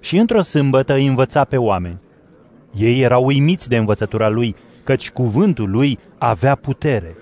[0.00, 2.00] Și într-o sâmbătă îi învăța pe oameni.
[2.76, 7.16] Ei erau uimiți de învățătura lui, căci cuvântul lui avea putere.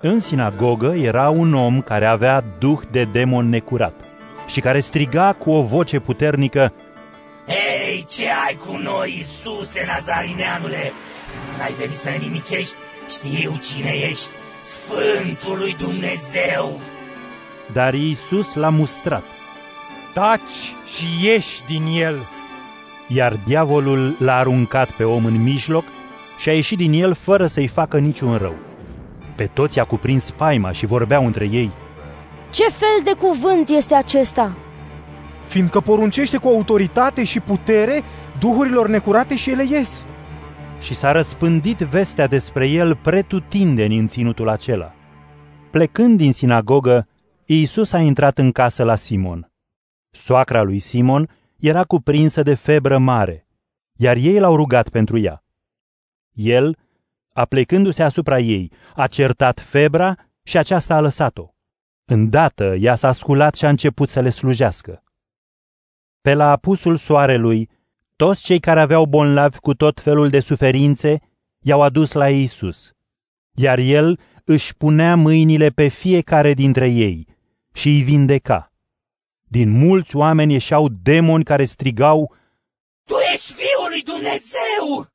[0.00, 3.94] În sinagogă era un om care avea duh de demon necurat
[4.46, 6.72] și care striga cu o voce puternică,
[7.48, 10.92] Hei, ce ai cu noi, Iisuse Nazarineanule?
[11.58, 12.74] N-ai venit să ne nimicești?
[13.08, 14.28] Știu cine ești,
[14.62, 16.80] Sfântul lui Dumnezeu!
[17.72, 19.22] Dar Iisus l-a mustrat.
[20.14, 22.28] Taci și ieși din el!
[23.06, 25.84] Iar diavolul l-a aruncat pe om în mijloc
[26.38, 28.54] și a ieșit din el fără să-i facă niciun rău.
[29.34, 31.70] Pe toți a cuprins paima și vorbeau între ei.
[32.50, 34.52] Ce fel de cuvânt este acesta?
[35.48, 38.02] Fiindcă poruncește cu autoritate și putere
[38.38, 40.04] duhurilor necurate și ele ies.
[40.80, 44.92] Și s-a răspândit vestea despre el pretutindeni în ținutul acela.
[45.70, 47.08] Plecând din sinagogă,
[47.44, 49.52] Iisus a intrat în casă la Simon.
[50.10, 53.46] Soacra lui Simon era cuprinsă de febră mare,
[53.96, 55.44] iar ei l-au rugat pentru ea.
[56.32, 56.76] El,
[57.32, 61.48] aplecându-se asupra ei, a certat febra și aceasta a lăsat-o.
[62.04, 65.02] Îndată ea s-a sculat și a început să le slujească.
[66.28, 67.68] Pe la apusul soarelui,
[68.16, 71.20] toți cei care aveau bonlavi cu tot felul de suferințe
[71.58, 72.92] i-au adus la Iisus,
[73.54, 77.26] iar el își punea mâinile pe fiecare dintre ei
[77.72, 78.72] și îi vindeca.
[79.42, 82.34] Din mulți oameni ieșeau demoni care strigau,
[83.04, 85.08] Tu ești Fiul lui Dumnezeu!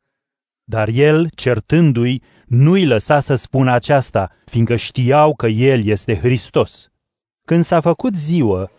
[0.63, 6.91] Dar el, certându-i, nu-i lăsa să spună aceasta, fiindcă știau că el este Hristos.
[7.45, 8.69] Când s-a făcut ziua,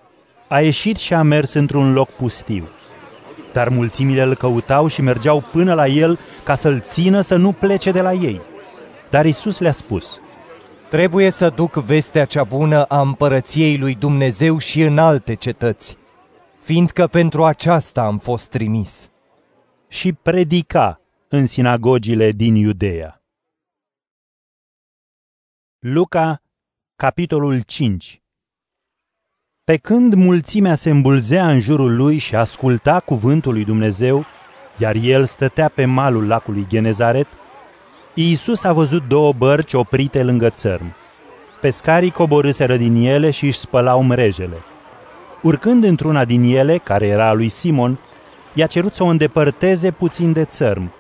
[0.48, 2.68] a ieșit și a mers într-un loc pustiu.
[3.52, 7.90] Dar mulțimile îl căutau și mergeau până la el ca să-l țină să nu plece
[7.90, 8.40] de la ei.
[9.11, 10.20] Dar Isus le-a spus,
[10.90, 15.96] Trebuie să duc vestea cea bună a împărăției lui Dumnezeu și în alte cetăți,
[16.61, 19.11] fiindcă pentru aceasta am fost trimis.
[19.88, 23.22] Și predica în sinagogile din Iudeea.
[25.78, 26.42] Luca,
[26.96, 28.23] capitolul 5
[29.70, 34.24] Pe când mulțimea se îmbulzea în jurul lui și asculta cuvântul lui Dumnezeu,
[34.77, 37.27] iar el stătea pe malul lacului Genezaret,
[38.14, 40.94] Iisus a văzut două bărci oprite lângă țărm.
[41.61, 44.57] Pescarii coborâseră din ele și își spălau mrejele.
[45.42, 47.98] Urcând într-una din ele, care era a lui Simon,
[48.53, 50.92] i-a cerut să o îndepărteze puțin de țărm.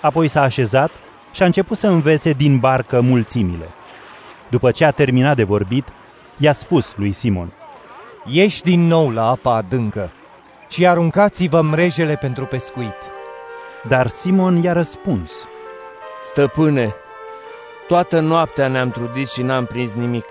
[0.00, 0.90] Apoi s-a așezat
[1.32, 3.66] și a început să învețe din barcă mulțimile.
[4.50, 5.84] După ce a terminat de vorbit,
[6.36, 7.52] i-a spus lui Simon,
[8.26, 10.10] Ieși din nou la apa adâncă
[10.68, 12.96] și aruncați-vă mrejele pentru pescuit.
[13.88, 15.48] Dar Simon i-a răspuns,
[16.22, 16.94] Stăpâne,
[17.86, 20.24] toată noaptea ne-am trudit și n-am prins nimic,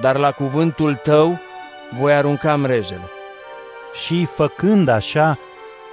[0.00, 1.40] dar la cuvântul tău
[1.98, 3.10] voi arunca mrejele.
[4.04, 5.38] Și, făcând așa,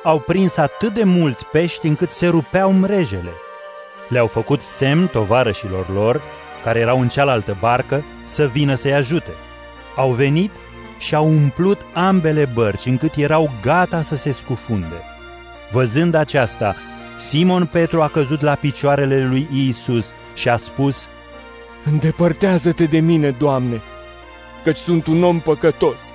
[0.04, 3.32] au prins atât de mulți pești încât se rupeau mrejele.
[4.08, 6.22] Le-au făcut semn tovarășilor lor,
[6.64, 9.32] care erau în cealaltă barcă, să vină să-i ajute.
[9.96, 10.52] Au venit
[11.02, 15.02] și au umplut ambele bărci, încât erau gata să se scufunde.
[15.72, 16.76] Văzând aceasta,
[17.18, 21.08] Simon Petru a căzut la picioarele lui Iisus și a spus,
[21.86, 23.82] Îndepărtează-te de mine, Doamne,
[24.64, 26.14] căci sunt un om păcătos.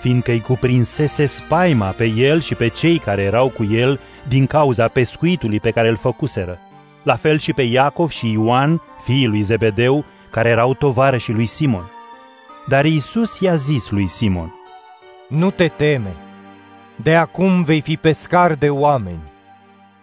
[0.00, 4.88] Fiindcă îi cuprinsese spaima pe el și pe cei care erau cu el din cauza
[4.88, 6.58] pescuitului pe care îl făcuseră.
[7.02, 11.90] La fel și pe Iacov și Ioan, fiii lui Zebedeu, care erau tovarășii lui Simon.
[12.70, 14.54] Dar Iisus i-a zis lui Simon,
[15.28, 16.14] Nu te teme,
[16.96, 19.22] de acum vei fi pescar de oameni.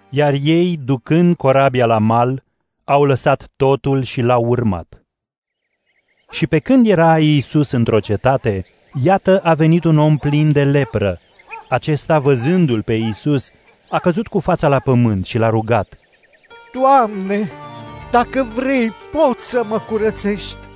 [0.09, 2.43] Iar ei, ducând corabia la mal,
[2.83, 5.05] au lăsat totul și l-au urmat.
[6.31, 8.65] Și pe când era Iisus într-o cetate,
[9.03, 11.19] iată a venit un om plin de lepră.
[11.69, 13.51] Acesta, văzându-l pe Iisus,
[13.89, 15.97] a căzut cu fața la pământ și l-a rugat.
[16.73, 17.49] Doamne,
[18.11, 20.66] dacă vrei, poți să mă curățești.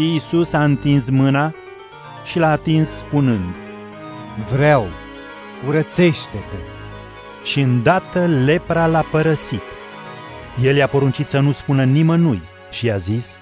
[0.00, 1.54] Iisus a întins mâna
[2.24, 3.54] și l-a atins spunând,
[4.52, 4.86] Vreau,
[5.64, 6.56] curățește-te.
[7.44, 9.62] Și îndată lepra l-a părăsit.
[10.62, 13.36] El i-a poruncit să nu spună nimănui și i-a zis,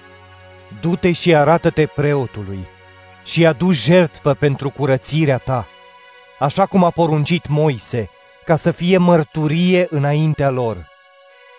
[0.81, 2.67] Du-te și arată-te preotului
[3.23, 5.67] și adu jertfă pentru curățirea ta,
[6.39, 8.09] așa cum a poruncit Moise,
[8.45, 10.87] ca să fie mărturie înaintea lor.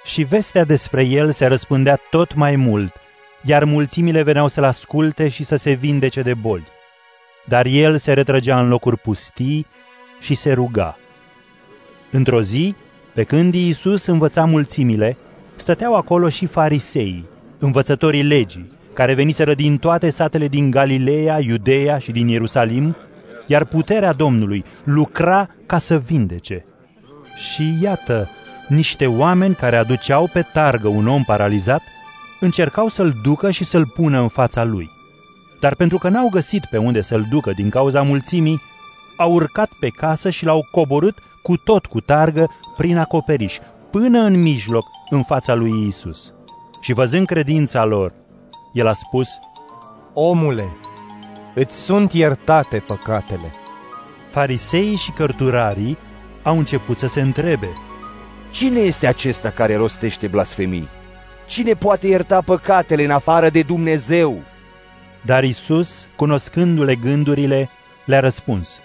[0.04, 2.94] Și vestea despre el se răspândea tot mai mult,
[3.42, 6.66] iar mulțimile veneau să-l asculte și să se vindece de boli.
[7.46, 9.66] Dar el se retrăgea în locuri pustii
[10.20, 10.96] și se ruga.
[12.10, 12.74] Într-o zi,
[13.14, 15.16] pe când Iisus învăța mulțimile,
[15.56, 22.12] stăteau acolo și fariseii, învățătorii legii, care veniseră din toate satele din Galileea, Iudeea și
[22.12, 22.96] din Ierusalim,
[23.46, 26.64] iar puterea Domnului lucra ca să vindece.
[27.34, 28.28] Și iată,
[28.68, 31.82] niște oameni care aduceau pe targă un om paralizat,
[32.40, 34.90] încercau să-l ducă și să-l pună în fața lui.
[35.60, 38.60] Dar pentru că n-au găsit pe unde să-l ducă din cauza mulțimii,
[39.16, 43.58] au urcat pe casă și l-au coborât cu tot cu targă prin acoperiș,
[43.90, 46.32] până în mijloc, în fața lui Isus.
[46.80, 48.12] Și văzând credința lor,
[48.72, 49.28] el a spus,
[50.12, 50.76] Omule,
[51.54, 53.52] îți sunt iertate păcatele.
[54.30, 55.98] Fariseii și cărturarii
[56.42, 57.68] au început să se întrebe,
[58.50, 60.88] Cine este acesta care rostește blasfemii?
[61.48, 64.42] Cine poate ierta păcatele în afară de Dumnezeu?
[65.24, 67.70] Dar Isus, cunoscându-le gândurile,
[68.04, 68.80] le-a răspuns,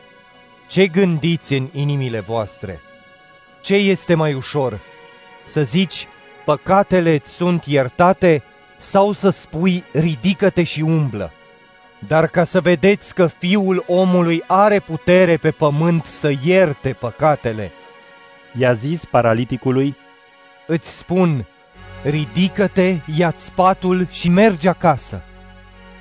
[0.67, 2.79] Ce gândiți în inimile voastre?
[3.61, 4.81] Ce este mai ușor?
[5.45, 6.07] Să zici,
[6.45, 8.43] păcatele îți sunt iertate
[8.77, 11.31] sau să spui, ridică-te și umblă?
[12.07, 17.71] Dar ca să vedeți că Fiul omului are putere pe pământ să ierte păcatele,
[18.57, 19.95] i-a zis paraliticului,
[20.67, 21.47] Îți spun,
[22.03, 25.21] ridică-te, ia-ți patul și mergi acasă.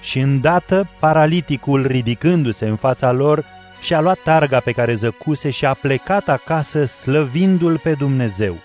[0.00, 3.44] Și îndată paraliticul, ridicându-se în fața lor,
[3.80, 8.56] și-a luat targa pe care zăcuse și a plecat acasă slăvindu-l pe Dumnezeu.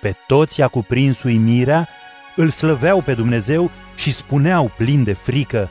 [0.00, 1.88] Pe toți i-a cuprins uimirea,
[2.36, 5.70] îl slăveau pe Dumnezeu și spuneau plin de frică,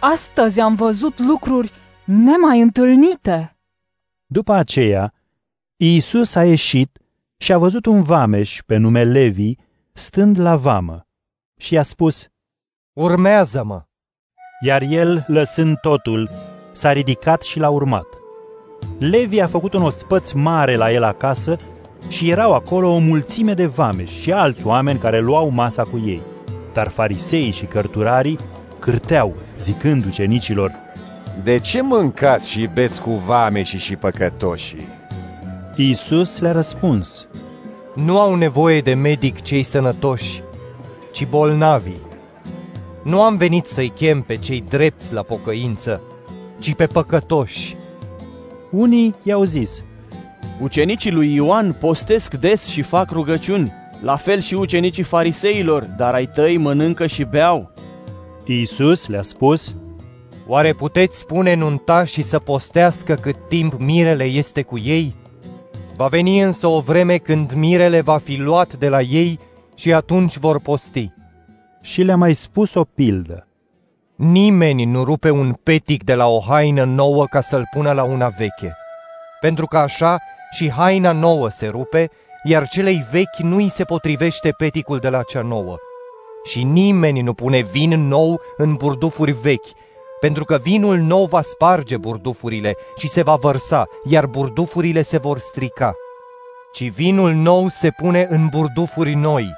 [0.00, 1.72] Astăzi am văzut lucruri
[2.04, 3.56] nemai întâlnite.
[4.26, 5.12] După aceea,
[5.76, 6.98] Iisus a ieșit
[7.36, 9.54] și a văzut un vameș pe nume Levi
[9.92, 11.06] stând la vamă
[11.56, 12.28] și i-a spus,
[12.92, 13.82] Urmează-mă!
[14.64, 16.30] Iar el, lăsând totul,
[16.72, 18.06] s-a ridicat și l-a urmat.
[18.98, 21.56] Levi a făcut un ospăț mare la el acasă
[22.08, 26.22] și erau acolo o mulțime de vameși și alți oameni care luau masa cu ei.
[26.72, 28.38] Dar farisei și cărturarii
[28.78, 30.72] cârteau, zicând ucenicilor,
[31.42, 34.88] De ce mâncați și beți cu vameșii și păcătoșii?
[35.76, 37.26] Iisus le-a răspuns,
[37.94, 40.42] Nu au nevoie de medic cei sănătoși,
[41.12, 42.00] ci bolnavii.
[43.02, 46.02] Nu am venit să-i chem pe cei drepți la pocăință,
[46.58, 47.76] ci pe păcătoși.
[48.70, 49.82] Unii i-au zis,
[50.60, 53.72] Ucenicii lui Ioan postesc des și fac rugăciuni,
[54.02, 57.72] La fel și ucenicii fariseilor, dar ai tăi mănâncă și beau.
[58.44, 59.74] Iisus le-a spus,
[60.46, 65.14] Oare puteți spune nunta și să postească cât timp mirele este cu ei?
[66.00, 69.38] Va veni însă o vreme când mirele va fi luat de la ei
[69.74, 71.12] și atunci vor posti.
[71.80, 73.46] Și le-a mai spus o pildă.
[74.16, 78.28] Nimeni nu rupe un petic de la o haină nouă ca să-l pună la una
[78.28, 78.76] veche,
[79.40, 80.18] pentru că așa
[80.50, 82.10] și haina nouă se rupe,
[82.44, 85.76] iar celei vechi nu îi se potrivește peticul de la cea nouă.
[86.44, 89.68] Și nimeni nu pune vin nou în burdufuri vechi,
[90.20, 95.38] pentru că vinul nou va sparge burdufurile și se va vărsa, iar burdufurile se vor
[95.38, 95.94] strica.
[96.72, 99.52] Ci vinul nou se pune în burdufuri noi.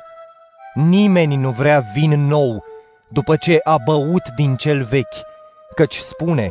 [0.74, 2.64] Nimeni nu vrea vin nou
[3.08, 5.20] după ce a băut din cel vechi,
[5.74, 6.50] căci spune,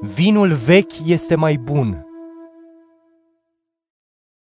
[0.00, 2.06] vinul vechi este mai bun.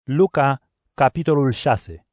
[0.03, 0.61] Luca,
[0.95, 2.07] capitolul 6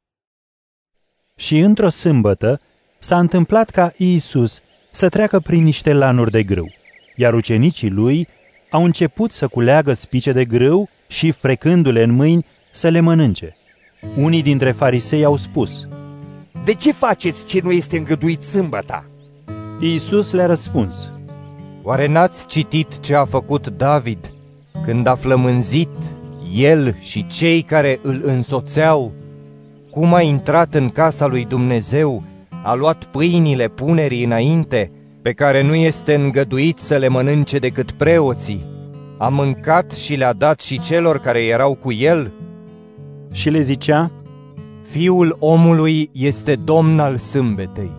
[1.36, 2.60] Și într-o sâmbătă
[2.98, 4.60] s-a întâmplat ca Iisus
[4.92, 6.72] să treacă prin niște lanuri de grâu,
[7.20, 8.28] iar ucenicii lui
[8.70, 13.56] au început să culeagă spice de grâu și, frecându-le în mâini, să le mănânce.
[14.16, 15.88] Unii dintre farisei au spus,
[16.64, 19.06] De ce faceți ce nu este îngăduit sâmbăta?
[19.80, 21.10] Iisus le-a răspuns,
[21.82, 24.32] Oare n-ați citit ce a făcut David
[24.84, 25.96] când a flămânzit
[26.54, 29.12] el și cei care îl însoțeau?
[29.90, 32.22] Cum a intrat în casa lui Dumnezeu,
[32.62, 34.90] a luat pâinile punerii înainte,
[35.22, 38.64] pe care nu este îngăduit să le mănânce decât preoții.
[39.18, 42.32] A mâncat și le-a dat și celor care erau cu el?
[43.32, 44.10] Și le zicea,
[44.82, 47.90] Fiul omului este domn al sâmbetei.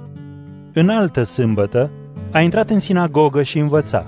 [0.73, 1.91] În altă sâmbătă
[2.31, 4.05] a intrat în sinagogă și învăța.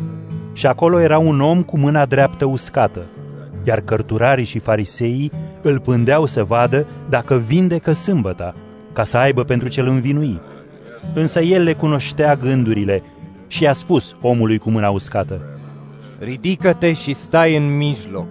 [0.53, 3.05] Și acolo era un om cu mâna dreaptă uscată,
[3.63, 8.53] iar cărturarii și fariseii îl pândeau să vadă dacă vindecă sâmbăta,
[8.93, 10.41] ca să aibă pentru cel învinui.
[11.13, 13.03] Însă el le cunoștea gândurile
[13.47, 15.41] și i-a spus omului cu mâna uscată,
[16.19, 18.27] Ridică-te și stai în mijloc.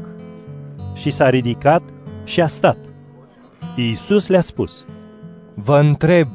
[0.95, 1.83] Și s-a ridicat
[2.25, 2.79] și a stat.
[3.77, 4.85] Iisus le-a spus,
[5.55, 6.29] Vă întreb,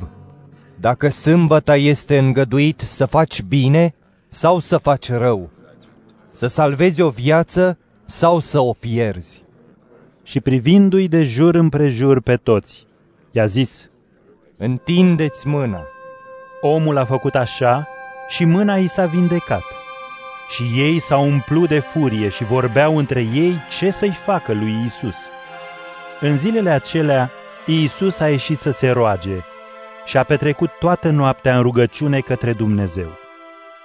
[0.79, 3.95] dacă sâmbăta este îngăduit să faci bine
[4.27, 5.49] sau să faci rău,
[6.31, 9.43] să salvezi o viață sau să o pierzi.
[10.23, 12.85] Și privindu-i de jur împrejur pe toți,
[13.31, 13.89] i-a zis,
[14.57, 15.81] Întindeți mâna.
[16.59, 17.87] Omul a făcut așa
[18.27, 19.63] și mâna i s-a vindecat.
[20.49, 25.17] Și ei s-au umplut de furie și vorbeau între ei ce să-i facă lui Isus.
[26.19, 27.31] În zilele acelea,
[27.65, 29.43] Iisus a ieșit să se roage
[30.05, 33.17] și a petrecut toată noaptea în rugăciune către Dumnezeu.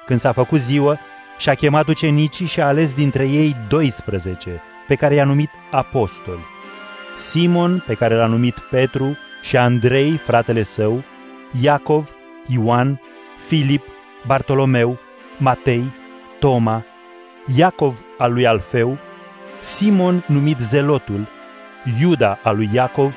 [0.06, 0.98] Când s-a făcut ziua,
[1.38, 6.46] și-a chemat ucenicii și a ales dintre ei 12, pe care i-a numit apostoli.
[7.16, 11.04] Simon, pe care l-a numit Petru, și Andrei, fratele său,
[11.60, 12.10] Iacov,
[12.46, 13.00] Ioan,
[13.46, 13.82] Filip,
[14.26, 14.98] Bartolomeu,
[15.38, 15.84] Matei,
[16.38, 16.84] Toma,
[17.56, 18.98] Iacov al lui Alfeu,
[19.60, 21.28] Simon numit Zelotul,
[22.00, 23.14] Iuda al lui Iacov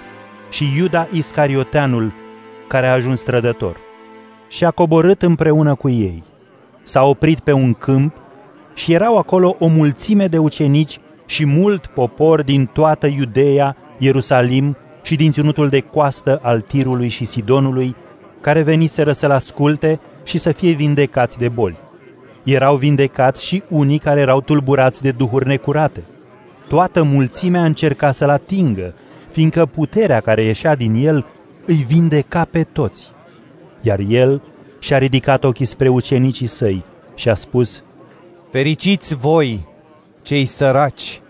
[0.50, 2.14] și Iuda Iscarioteanul,
[2.68, 3.78] care a ajuns trădător.
[4.48, 6.24] Și a coborât împreună cu ei.
[6.84, 8.16] S-a oprit pe un câmp
[8.74, 15.16] și erau acolo o mulțime de ucenici și mult popor din toată Iudeea, Ierusalim și
[15.16, 17.96] din ținutul de coastă al Tirului și Sidonului,
[18.46, 21.78] care veniseră să-l asculte și să fie vindecați de boli.
[22.43, 26.04] Erau vindecați și unii care erau tulburați de duhuri necurate.
[26.68, 28.93] Toată mulțimea încerca să-l atingă,
[29.32, 31.26] fiindcă puterea care ieșea din el
[31.66, 33.12] îi vindeca pe toți.
[33.82, 34.41] Iar el
[34.80, 36.84] și-a ridicat ochii spre ucenicii săi
[37.16, 37.84] și a spus,
[38.52, 39.68] Fericiți voi,
[40.22, 41.22] cei săraci,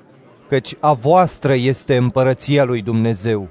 [0.48, 3.48] căci a voastră este împărăția lui Dumnezeu.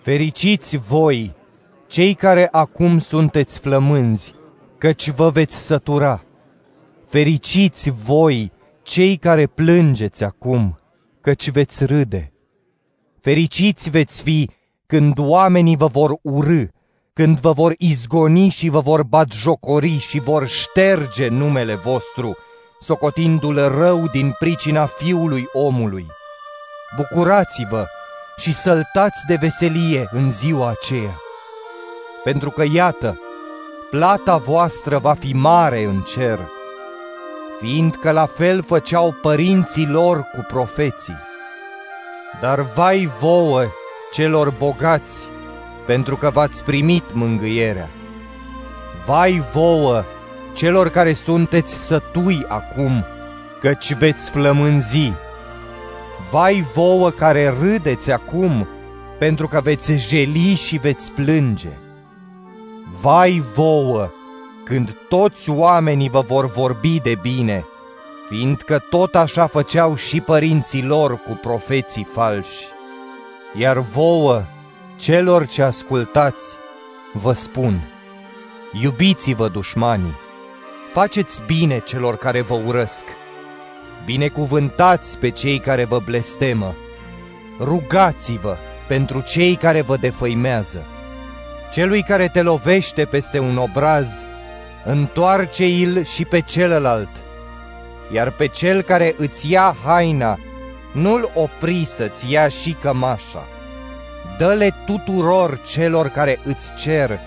[0.00, 1.34] Fericiți voi,
[1.92, 4.34] cei care acum sunteți flămânzi,
[4.78, 6.22] căci vă veți sătura.
[7.06, 10.78] Fericiți voi, cei care plângeți acum,
[11.20, 12.32] căci veți râde.
[13.20, 14.50] Fericiți veți fi
[14.86, 16.62] când oamenii vă vor urâ,
[17.12, 22.36] când vă vor izgoni și vă vor batjocori și vor șterge numele vostru,
[22.80, 26.06] socotindu-l rău din pricina fiului omului.
[26.96, 27.86] Bucurați-vă
[28.36, 31.20] și săltați de veselie în ziua aceea,
[32.24, 33.20] pentru că iată,
[33.90, 36.38] plata voastră va fi mare în cer,
[37.60, 41.16] fiindcă la fel făceau părinții lor cu profeții.
[42.40, 43.64] Dar vai vouă,
[44.12, 45.28] celor bogați,
[45.86, 47.88] pentru că v-ați primit mângâierea.
[49.06, 50.04] Vai vouă,
[50.52, 53.04] celor care sunteți sătui acum,
[53.60, 55.12] căci veți flămânzi.
[56.30, 58.68] Vai vouă care râdeți acum,
[59.18, 61.81] pentru că veți jeli și veți plânge.
[63.00, 64.10] Vai vouă,
[64.64, 67.64] când toți oamenii vă vor vorbi de bine,
[68.28, 72.64] fiindcă tot așa făceau și părinții lor cu profeții falși.
[73.58, 74.42] Iar vouă,
[74.96, 76.54] celor ce ascultați,
[77.12, 77.80] vă spun,
[78.72, 80.16] iubiți-vă dușmanii,
[80.92, 83.04] faceți bine celor care vă urăsc,
[84.04, 86.74] binecuvântați pe cei care vă blestemă,
[87.60, 88.56] rugați-vă
[88.88, 90.86] pentru cei care vă defăimează.
[91.72, 94.08] Celui care te lovește peste un obraz,
[94.84, 97.08] întoarce-il și pe celălalt,
[98.12, 100.38] iar pe cel care îți ia haina,
[100.92, 103.46] nu-l opri să-ți ia și cămașa.
[104.38, 107.18] Dă-le tuturor celor care îți cer,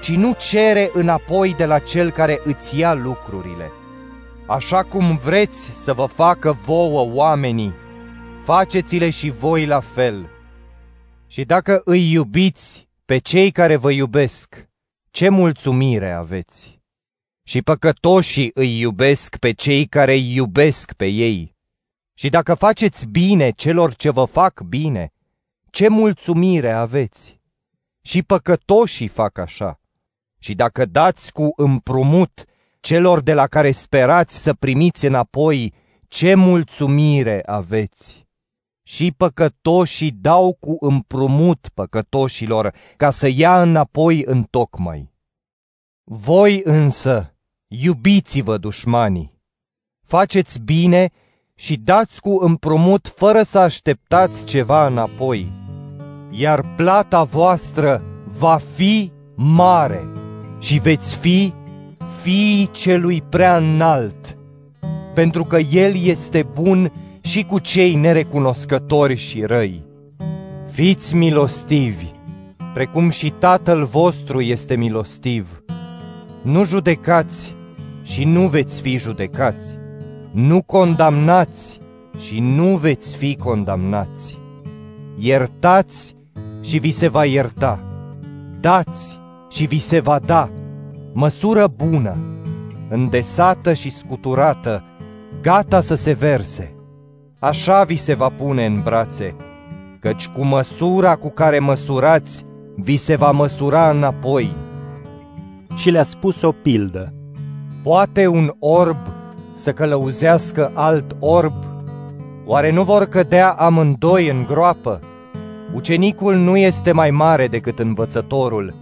[0.00, 3.70] ci nu cere înapoi de la cel care îți ia lucrurile.
[4.46, 7.74] Așa cum vreți să vă facă vouă oamenii,
[8.44, 10.28] faceți-le și voi la fel.
[11.26, 14.68] Și dacă îi iubiți pe cei care vă iubesc,
[15.10, 16.80] ce mulțumire aveți!
[17.42, 21.56] Și păcătoșii îi iubesc pe cei care îi iubesc pe ei.
[22.14, 25.12] Și dacă faceți bine celor ce vă fac bine,
[25.70, 27.40] ce mulțumire aveți!
[28.02, 29.80] Și păcătoșii fac așa.
[30.38, 32.44] Și dacă dați cu împrumut
[32.80, 35.74] celor de la care sperați să primiți înapoi,
[36.08, 38.21] ce mulțumire aveți!
[38.92, 45.12] Și păcătoșii dau cu împrumut păcătoșilor ca să ia înapoi în tocmai.
[46.04, 47.34] Voi însă,
[47.66, 49.40] iubiți-vă dușmanii,
[50.06, 51.10] faceți bine
[51.54, 55.52] și dați cu împrumut fără să așteptați ceva înapoi,
[56.30, 60.06] iar plata voastră va fi mare
[60.58, 61.54] și veți fi
[62.22, 64.38] fiii celui prea înalt,
[65.14, 66.92] pentru că El este bun
[67.22, 69.84] și cu cei nerecunoscători și răi.
[70.70, 72.06] Fiți milostivi,
[72.74, 75.62] precum și Tatăl vostru este milostiv.
[76.42, 77.54] Nu judecați
[78.02, 79.78] și nu veți fi judecați.
[80.32, 81.80] Nu condamnați
[82.18, 84.38] și nu veți fi condamnați.
[85.18, 86.16] Iertați
[86.60, 87.80] și vi se va ierta.
[88.60, 89.20] Dați
[89.50, 90.50] și vi se va da.
[91.12, 92.16] Măsură bună,
[92.88, 94.84] îndesată și scuturată,
[95.42, 96.71] gata să se verse.
[97.42, 99.34] Așa vi se va pune în brațe,
[100.00, 102.44] căci cu măsura cu care măsurați,
[102.76, 104.56] vi se va măsura înapoi.
[105.74, 107.12] Și le-a spus o pildă.
[107.82, 108.96] Poate un orb
[109.52, 111.54] să călăuzească alt orb?
[112.46, 115.00] Oare nu vor cădea amândoi în groapă?
[115.74, 118.74] Ucenicul nu este mai mare decât învățătorul,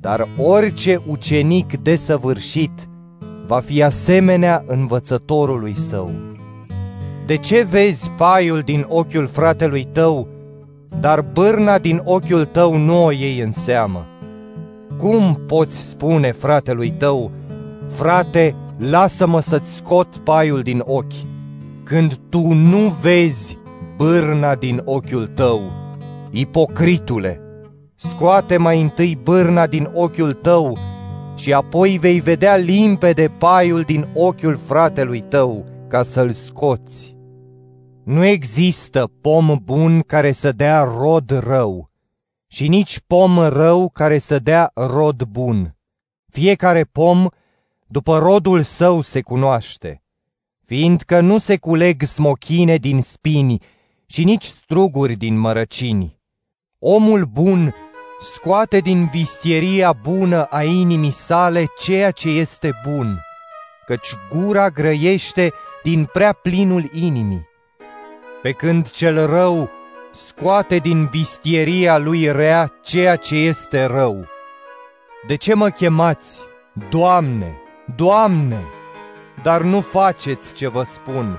[0.00, 2.88] dar orice ucenic desăvârșit
[3.46, 6.31] va fi asemenea învățătorului său.
[7.32, 10.28] De ce vezi paiul din ochiul fratelui tău,
[11.00, 14.06] dar bârna din ochiul tău nu o iei în seamă?
[14.98, 17.30] Cum poți spune fratelui tău,
[17.88, 21.12] frate, lasă-mă să-ți scot paiul din ochi,
[21.84, 23.58] când tu nu vezi
[23.96, 25.60] bârna din ochiul tău,
[26.30, 27.40] ipocritule?
[27.94, 30.78] Scoate mai întâi bârna din ochiul tău
[31.36, 37.11] și apoi vei vedea limpede paiul din ochiul fratelui tău ca să-l scoți.
[38.04, 41.90] Nu există pom bun care să dea rod rău
[42.46, 45.76] și nici pom rău care să dea rod bun.
[46.28, 47.26] Fiecare pom
[47.86, 50.02] după rodul său se cunoaște,
[50.64, 53.62] fiindcă nu se culeg smochine din spini
[54.06, 56.18] și nici struguri din mărăcini.
[56.78, 57.74] Omul bun
[58.20, 63.20] scoate din vistieria bună a inimii sale ceea ce este bun,
[63.86, 67.48] căci gura grăiește din prea plinul inimii,
[68.42, 69.70] pe când cel rău
[70.10, 74.26] scoate din vistieria lui rea ceea ce este rău.
[75.26, 76.40] De ce mă chemați,
[76.90, 77.60] Doamne,
[77.96, 78.60] Doamne,
[79.42, 81.38] dar nu faceți ce vă spun?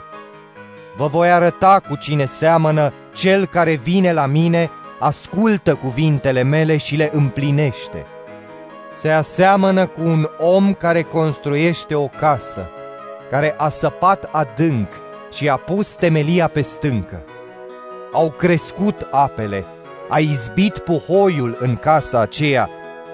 [0.97, 6.95] Vă voi arăta cu cine seamănă cel care vine la mine ascultă cuvintele mele și
[6.95, 8.05] le împlinește.
[8.93, 12.69] Se aseamănă cu un om care construiește o casă,
[13.29, 14.87] care a săpat adânc
[15.33, 17.23] și a pus temelia pe stâncă.
[18.13, 19.65] Au crescut apele,
[20.09, 22.69] a izbit puhoiul în casa aceea,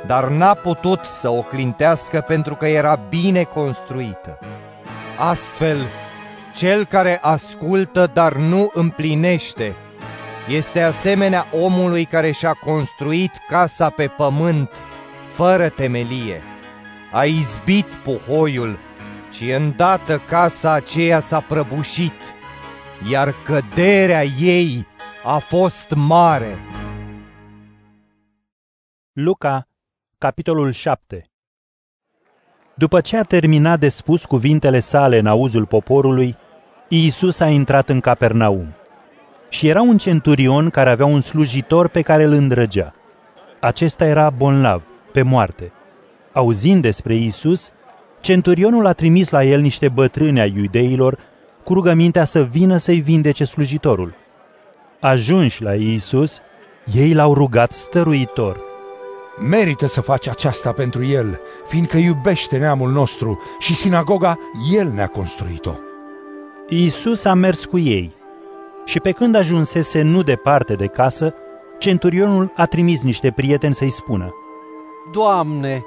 [0.05, 4.39] dar n-a putut să o clintească pentru că era bine construită.
[5.17, 5.77] Astfel,
[6.55, 9.75] cel care ascultă, dar nu împlinește,
[10.47, 14.69] este asemenea omului care și-a construit casa pe pământ
[15.27, 16.43] fără temelie.
[17.11, 18.79] A izbit puhoiul
[19.31, 22.35] și îndată casa aceea s-a prăbușit,
[23.11, 24.87] iar căderea ei
[25.23, 26.57] a fost mare.
[29.13, 29.67] Luca,
[30.17, 31.29] capitolul 7
[32.75, 36.37] După ce a terminat de spus cuvintele sale în auzul poporului,
[36.87, 38.73] Iisus a intrat în Capernaum.
[39.49, 42.93] Și era un centurion care avea un slujitor pe care îl îndrăgea.
[43.59, 45.71] Acesta era bonlav, pe moarte.
[46.33, 47.71] Auzind despre Iisus,
[48.21, 51.17] centurionul a trimis la el niște bătrâni ai iudeilor
[51.63, 54.13] cu rugămintea să vină să-i vindece slujitorul.
[54.99, 56.39] Ajunși la Iisus,
[56.93, 58.57] ei l-au rugat stăruitor–
[59.41, 64.37] Merită să faci aceasta pentru el, fiindcă iubește neamul nostru și sinagoga
[64.73, 65.71] el ne-a construit-o.
[66.69, 68.15] Iisus a mers cu ei
[68.85, 71.33] și pe când ajunsese nu departe de casă,
[71.79, 74.33] centurionul a trimis niște prieteni să-i spună
[75.11, 75.83] Doamne,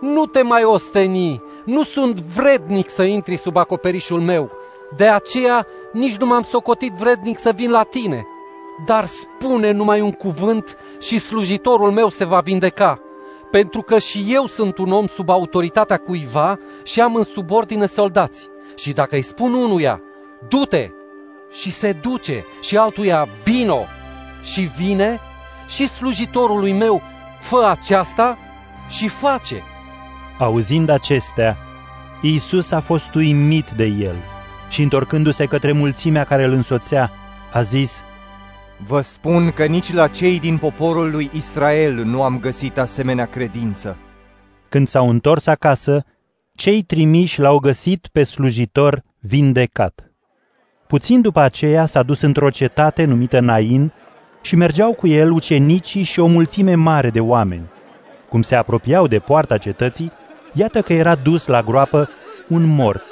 [0.00, 4.50] nu te mai osteni, nu sunt vrednic să intri sub acoperișul meu,
[4.96, 8.26] de aceea nici nu m-am socotit vrednic să vin la tine,
[8.86, 13.00] dar spune numai un cuvânt și slujitorul meu se va vindeca,
[13.50, 18.48] pentru că și eu sunt un om sub autoritatea cuiva și am în subordine soldați.
[18.74, 20.00] Și dacă îi spun unuia,
[20.48, 20.90] du-te,
[21.50, 23.84] și se duce, și altuia, vino,
[24.42, 25.20] și vine,
[25.68, 27.02] și slujitorului meu,
[27.40, 28.38] fă aceasta
[28.88, 29.62] și face.
[30.38, 31.56] Auzind acestea,
[32.20, 34.14] Iisus a fost uimit de el
[34.70, 37.10] și întorcându-se către mulțimea care îl însoțea,
[37.52, 38.02] a zis,
[38.86, 43.96] Vă spun că nici la cei din poporul lui Israel nu am găsit asemenea credință.
[44.68, 46.04] Când s-au întors acasă,
[46.54, 50.12] cei trimiși l-au găsit pe slujitor vindecat.
[50.86, 53.92] Puțin după aceea s-a dus într-o cetate numită Nain
[54.42, 57.70] și mergeau cu el ucenicii și o mulțime mare de oameni.
[58.28, 60.12] Cum se apropiau de poarta cetății,
[60.54, 62.08] iată că era dus la groapă
[62.48, 63.02] un mort,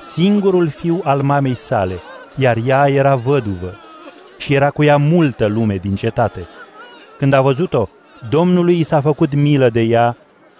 [0.00, 1.98] singurul fiu al mamei sale,
[2.36, 3.74] iar ea era văduvă
[4.38, 6.48] și era cu ea multă lume din cetate.
[7.18, 7.88] Când a văzut-o,
[8.30, 10.16] Domnului i s-a făcut milă de ea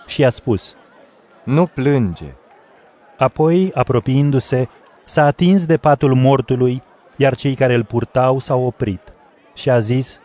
[0.06, 0.74] și i-a spus,
[1.44, 2.34] Nu plânge.
[3.18, 4.68] Apoi, apropiindu-se,
[5.04, 6.82] s-a atins de patul mortului,
[7.16, 9.00] iar cei care îl purtau s-au oprit
[9.54, 10.20] și a zis,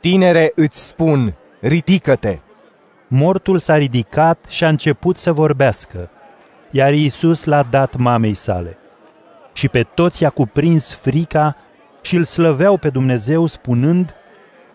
[0.00, 2.38] Tinere, îți spun, ridică-te!
[3.08, 6.10] Mortul s-a ridicat și a început să vorbească,
[6.70, 8.78] iar Iisus l-a dat mamei sale.
[9.52, 11.56] Și pe toți i-a cuprins frica
[12.00, 14.14] și îl slăveau pe Dumnezeu spunând,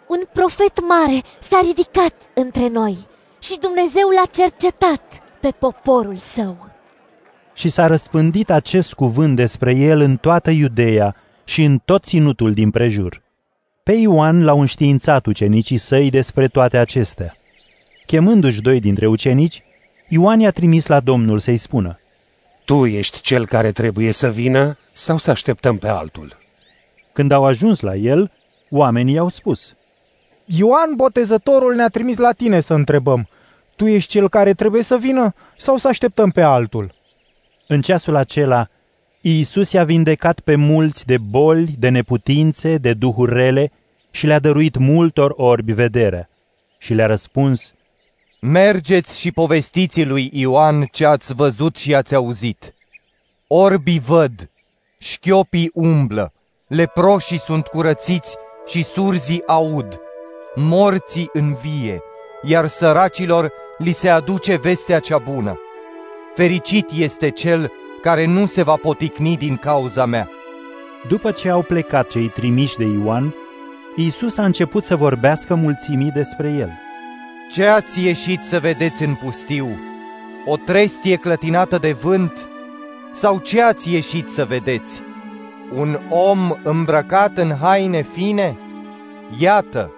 [0.08, 3.08] Un profet mare s-a ridicat între noi
[3.40, 5.02] și Dumnezeu l-a cercetat
[5.40, 6.70] pe poporul său.
[7.54, 12.70] Și s-a răspândit acest cuvânt despre el în toată Iudeea și în tot ținutul din
[12.70, 13.22] prejur.
[13.84, 17.38] Pe Ioan l-au înștiințat ucenicii săi despre toate acestea.
[18.06, 19.64] Chemându-și doi dintre ucenici,
[20.08, 22.00] Ioan i-a trimis la Domnul să-i spună,
[22.66, 26.38] Tu ești cel care trebuie să vină sau să așteptăm pe altul?
[27.14, 28.32] Când au ajuns la el,
[28.70, 29.74] oamenii au spus,
[30.46, 33.28] Ioan Botezătorul ne-a trimis la tine să întrebăm,
[33.76, 36.94] tu ești cel care trebuie să vină sau să așteptăm pe altul?
[37.68, 38.68] În ceasul acela,
[39.22, 43.72] Iisus i-a vindecat pe mulți de boli, de neputințe, de duhuri rele
[44.12, 46.30] și le-a dăruit multor orbi vederea.
[46.78, 47.74] Și le-a răspuns,
[48.46, 52.74] Mergeți și povestiți lui Ioan ce ați văzut și ați auzit.
[53.48, 54.50] Orbii văd,
[54.98, 56.34] șchiopii umblă,
[56.68, 58.36] leproșii sunt curățiți
[58.66, 60.00] și surzii aud,
[60.56, 62.02] morții învie,
[62.42, 65.60] iar săracilor li se aduce vestea cea bună.
[66.36, 67.72] Fericit este cel
[68.02, 70.30] care nu se va poticni din cauza mea.
[71.08, 73.36] După ce au plecat cei trimiși de Ioan,
[73.96, 76.72] Iisus a început să vorbească mulțimii despre el.
[77.54, 79.80] Ce ați ieșit să vedeți în pustiu?
[80.46, 82.50] O trestie clătinată de vânt?
[83.12, 85.02] Sau ce ați ieșit să vedeți?
[85.74, 88.60] Un om îmbrăcat în haine fine?
[89.40, 89.92] Iată,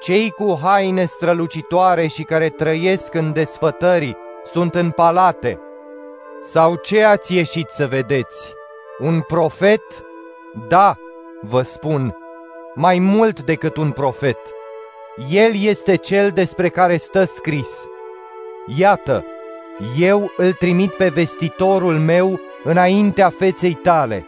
[0.00, 5.60] cei cu haine strălucitoare și care trăiesc în desfătări sunt în palate.
[6.40, 8.52] Sau ce ați ieșit să vedeți?
[8.98, 9.82] Un profet?
[10.68, 10.96] Da,
[11.40, 12.16] vă spun,
[12.74, 14.38] mai mult decât un profet.
[15.28, 17.68] El este cel despre care stă scris.
[18.76, 19.24] Iată,
[19.98, 24.26] eu îl trimit pe vestitorul meu înaintea feței tale,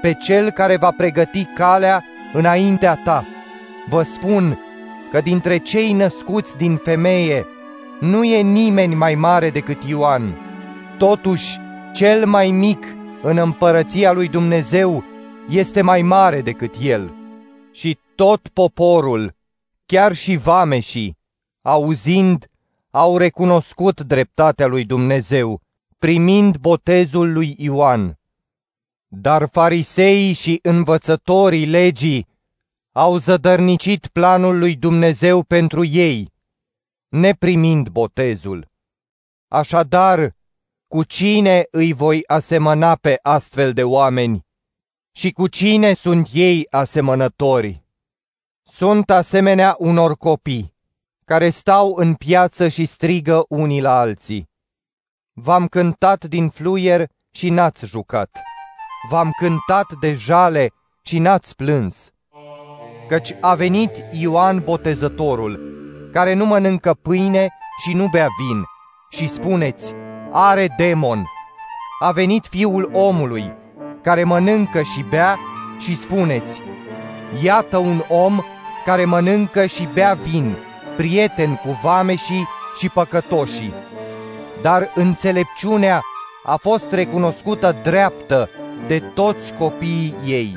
[0.00, 3.26] pe cel care va pregăti calea înaintea ta.
[3.88, 4.58] Vă spun
[5.10, 7.46] că dintre cei născuți din femeie
[8.00, 10.36] nu e nimeni mai mare decât Ioan.
[10.98, 11.58] Totuși,
[11.92, 12.84] cel mai mic
[13.22, 15.04] în împărăția lui Dumnezeu
[15.48, 17.14] este mai mare decât el.
[17.72, 19.34] Și tot poporul,
[19.92, 21.18] chiar și vameșii,
[21.62, 22.50] auzind,
[22.90, 25.60] au recunoscut dreptatea lui Dumnezeu,
[25.98, 28.18] primind botezul lui Ioan.
[29.08, 32.26] Dar fariseii și învățătorii legii
[32.92, 36.32] au zădărnicit planul lui Dumnezeu pentru ei.
[37.08, 38.70] neprimind botezul.
[39.48, 40.34] Așadar,
[40.86, 44.46] cu cine îi voi asemăna pe astfel de oameni?
[45.10, 47.81] Și cu cine sunt ei asemănători?
[48.74, 50.74] Sunt asemenea unor copii
[51.24, 54.50] care stau în piață și strigă unii la alții.
[55.32, 58.42] V-am cântat din fluier și n-ați jucat.
[59.08, 60.70] V-am cântat de jale
[61.02, 62.10] și n-ați plâns.
[63.08, 65.60] Căci a venit Ioan Botezătorul,
[66.12, 67.48] care nu mănâncă pâine
[67.84, 68.64] și nu bea vin,
[69.10, 69.94] și spuneți,
[70.30, 71.26] are demon.
[72.00, 73.52] A venit fiul omului,
[74.02, 75.38] care mănâncă și bea,
[75.78, 76.60] și spuneți,
[77.42, 78.40] iată un om
[78.84, 80.56] care mănâncă și bea vin,
[80.96, 83.72] prieten cu vameșii și păcătoșii.
[84.62, 86.00] Dar înțelepciunea
[86.44, 88.48] a fost recunoscută dreaptă
[88.86, 90.56] de toți copiii ei.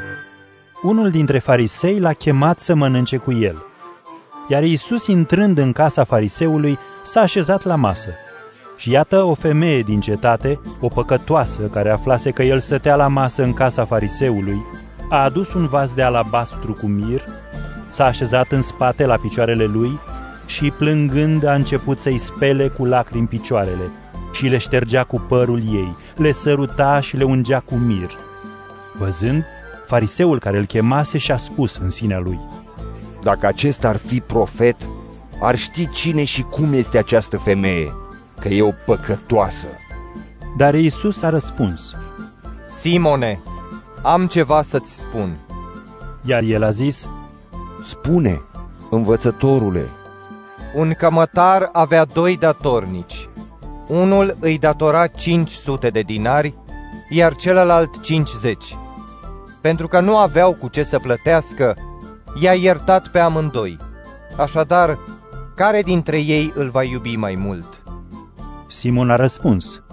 [0.81, 3.65] Unul dintre farisei l-a chemat să mănânce cu el.
[4.47, 8.09] Iar Iisus, intrând în casa fariseului, s-a așezat la masă.
[8.77, 13.43] Și iată o femeie din cetate, o păcătoasă, care aflase că el stătea la masă
[13.43, 14.65] în casa fariseului,
[15.09, 17.21] a adus un vas de alabastru cu mir,
[17.95, 19.99] s-a așezat în spate la picioarele lui
[20.45, 23.91] și, plângând, a început să-i spele cu lacrimi picioarele
[24.33, 28.09] și le ștergea cu părul ei, le săruta și le ungea cu mir.
[28.97, 29.45] Văzând,
[29.87, 32.39] fariseul care îl chemase și-a spus în sinea lui,
[33.23, 34.75] Dacă acesta ar fi profet,
[35.41, 37.93] ar ști cine și cum este această femeie,
[38.39, 39.67] că e o păcătoasă.
[40.57, 41.95] Dar Iisus a răspuns,
[42.67, 43.39] Simone,
[44.01, 45.37] am ceva să-ți spun.
[46.25, 47.07] Iar el a zis,
[47.85, 48.41] Spune,
[48.89, 49.89] învățătorule.
[50.75, 53.29] Un cămătar avea doi datornici.
[53.87, 56.53] Unul îi datora 500 de dinari,
[57.09, 58.77] iar celălalt 50.
[59.61, 61.75] Pentru că nu aveau cu ce să plătească,
[62.41, 63.77] i-a iertat pe amândoi.
[64.37, 64.99] Așadar,
[65.55, 67.83] care dintre ei îl va iubi mai mult?
[68.67, 69.83] Simon a răspuns,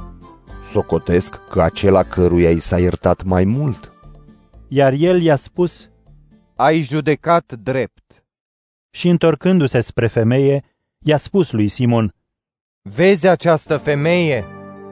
[0.71, 3.93] Socotesc că acela căruia i s-a iertat mai mult.
[4.69, 5.89] Iar el i-a spus,
[6.63, 8.25] Ai judecat drept.
[8.91, 10.65] Și întorcându-se spre femeie,
[10.99, 12.15] i-a spus lui Simon,
[12.83, 14.45] Vezi această femeie?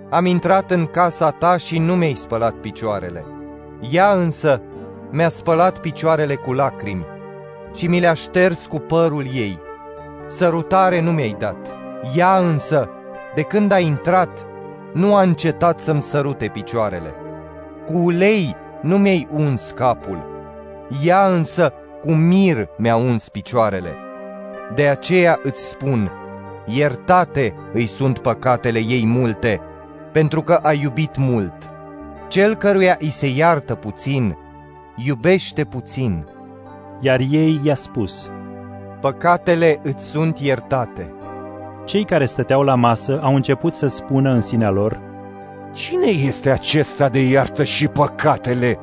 [0.08, 3.24] Am intrat în casa ta și nu mi-ai spălat picioarele.
[3.90, 4.62] Ea însă
[5.10, 7.06] mi-a spălat picioarele cu lacrimi
[7.74, 9.58] și mi le-a șters cu părul ei.
[10.28, 11.68] Sărutare nu mi-ai dat.
[12.16, 12.88] Ea însă,
[13.34, 14.46] de când a intrat,
[14.92, 17.14] nu a încetat să-mi sărute picioarele.
[17.86, 20.29] Cu ulei nu mi-ai uns capul.
[21.05, 23.95] Ea însă cu mir mi-a uns picioarele.
[24.74, 26.11] De aceea îți spun,
[26.66, 29.61] iertate îi sunt păcatele ei multe,
[30.12, 31.70] pentru că a iubit mult.
[32.28, 34.36] Cel căruia îi se iartă puțin,
[34.97, 36.26] iubește puțin.
[37.01, 38.28] Iar ei i-a spus,
[39.01, 41.14] Păcatele îți sunt iertate.
[41.84, 45.01] Cei care stăteau la masă au început să spună în sinea lor,
[45.72, 48.78] Cine este acesta de iartă și păcatele?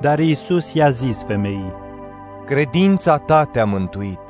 [0.00, 1.72] Dar Iisus i-a zis femeii,
[2.46, 4.20] Credința ta te-a mântuit.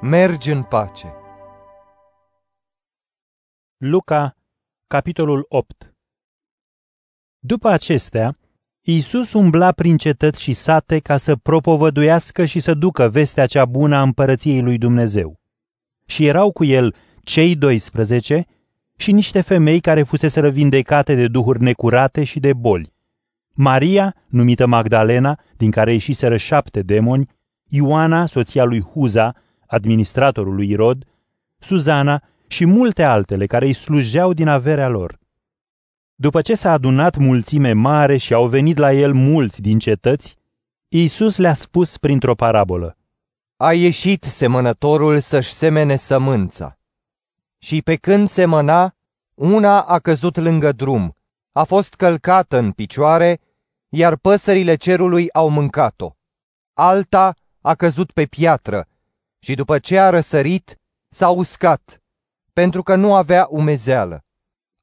[0.00, 1.14] Mergi în pace.
[3.76, 4.36] Luca,
[4.86, 5.94] capitolul 8
[7.38, 8.38] După acestea,
[8.80, 13.96] Iisus umbla prin cetăți și sate ca să propovăduiască și să ducă vestea cea bună
[13.96, 15.40] a împărăției lui Dumnezeu.
[16.06, 18.46] Și erau cu el cei 12
[18.96, 22.93] și niște femei care fuseseră vindecate de duhuri necurate și de boli.
[23.56, 27.28] Maria, numită Magdalena, din care ieșiseră șapte demoni,
[27.68, 29.34] Ioana, soția lui Huza,
[29.66, 31.06] administratorul lui Irod,
[31.58, 35.18] Suzana și multe altele care îi slujeau din averea lor.
[36.14, 40.36] După ce s-a adunat mulțime mare și au venit la el mulți din cetăți,
[40.88, 42.96] Iisus le-a spus printr-o parabolă.
[43.56, 46.78] A ieșit semănătorul să-și semene sămânța.
[47.58, 48.96] Și pe când semăna,
[49.34, 51.16] una a căzut lângă drum,
[51.56, 53.40] a fost călcată în picioare,
[53.88, 56.10] iar păsările cerului au mâncat-o.
[56.72, 58.88] Alta a căzut pe piatră
[59.38, 62.02] și după ce a răsărit, s-a uscat,
[62.52, 64.24] pentru că nu avea umezeală.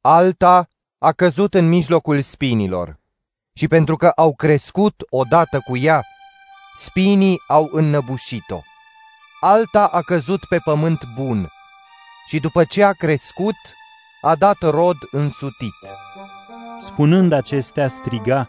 [0.01, 2.99] Alta a căzut în mijlocul spinilor
[3.53, 6.05] și pentru că au crescut odată cu ea,
[6.75, 8.59] spinii au înnăbușit-o.
[9.39, 11.47] Alta a căzut pe pământ bun
[12.27, 13.55] și după ce a crescut,
[14.21, 15.75] a dat rod însutit.
[16.81, 18.47] Spunând acestea, striga,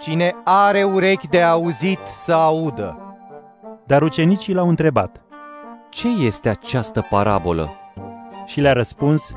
[0.00, 3.16] Cine are urechi de auzit să audă.
[3.86, 5.20] Dar ucenicii l-au întrebat,
[5.90, 7.70] Ce este această parabolă?
[8.46, 9.32] Și le-a răspuns,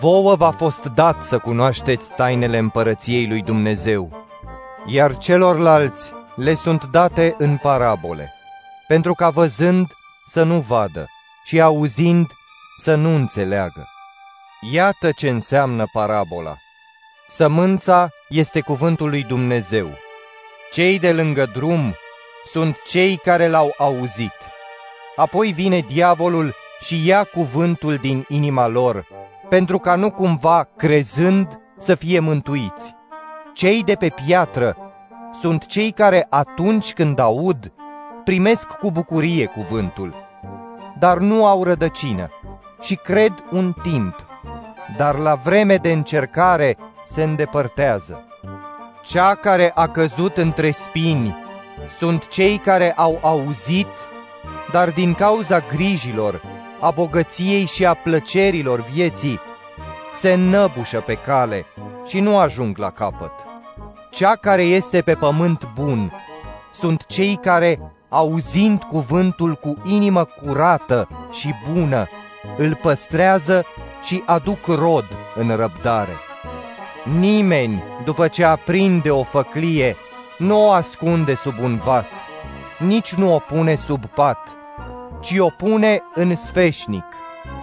[0.00, 4.26] Vouă v-a fost dat să cunoașteți tainele împărăției lui Dumnezeu,
[4.86, 8.32] iar celorlalți le sunt date în parabole,
[8.86, 9.86] pentru ca văzând
[10.26, 11.06] să nu vadă
[11.44, 12.26] și auzind
[12.78, 13.86] să nu înțeleagă.
[14.72, 16.56] Iată ce înseamnă parabola.
[17.34, 19.88] Sămânța este cuvântul lui Dumnezeu.
[20.70, 21.94] Cei de lângă drum
[22.44, 24.34] sunt cei care l-au auzit.
[25.16, 29.06] Apoi vine diavolul și ia cuvântul din inima lor,
[29.48, 32.94] pentru ca nu cumva, crezând, să fie mântuiți.
[33.54, 34.76] Cei de pe piatră
[35.40, 37.72] sunt cei care atunci când aud,
[38.24, 40.14] primesc cu bucurie cuvântul,
[40.98, 42.30] dar nu au rădăcină
[42.80, 44.26] și cred un timp,
[44.96, 46.76] dar la vreme de încercare
[47.12, 48.24] se îndepărtează.
[49.04, 51.36] Cea care a căzut între spini
[51.98, 53.86] sunt cei care au auzit,
[54.72, 56.42] dar din cauza grijilor,
[56.80, 59.40] a bogăției și a plăcerilor vieții,
[60.14, 61.66] se înnăbușă pe cale
[62.06, 63.32] și nu ajung la capăt.
[64.10, 66.12] Cea care este pe pământ bun
[66.72, 72.08] sunt cei care, auzind cuvântul cu inimă curată și bună,
[72.56, 73.64] îl păstrează
[74.02, 76.16] și aduc rod în răbdare.
[77.04, 79.96] Nimeni, după ce aprinde o făclie,
[80.38, 82.12] nu o ascunde sub un vas,
[82.78, 84.48] nici nu o pune sub pat,
[85.20, 87.04] ci o pune în sfeșnic,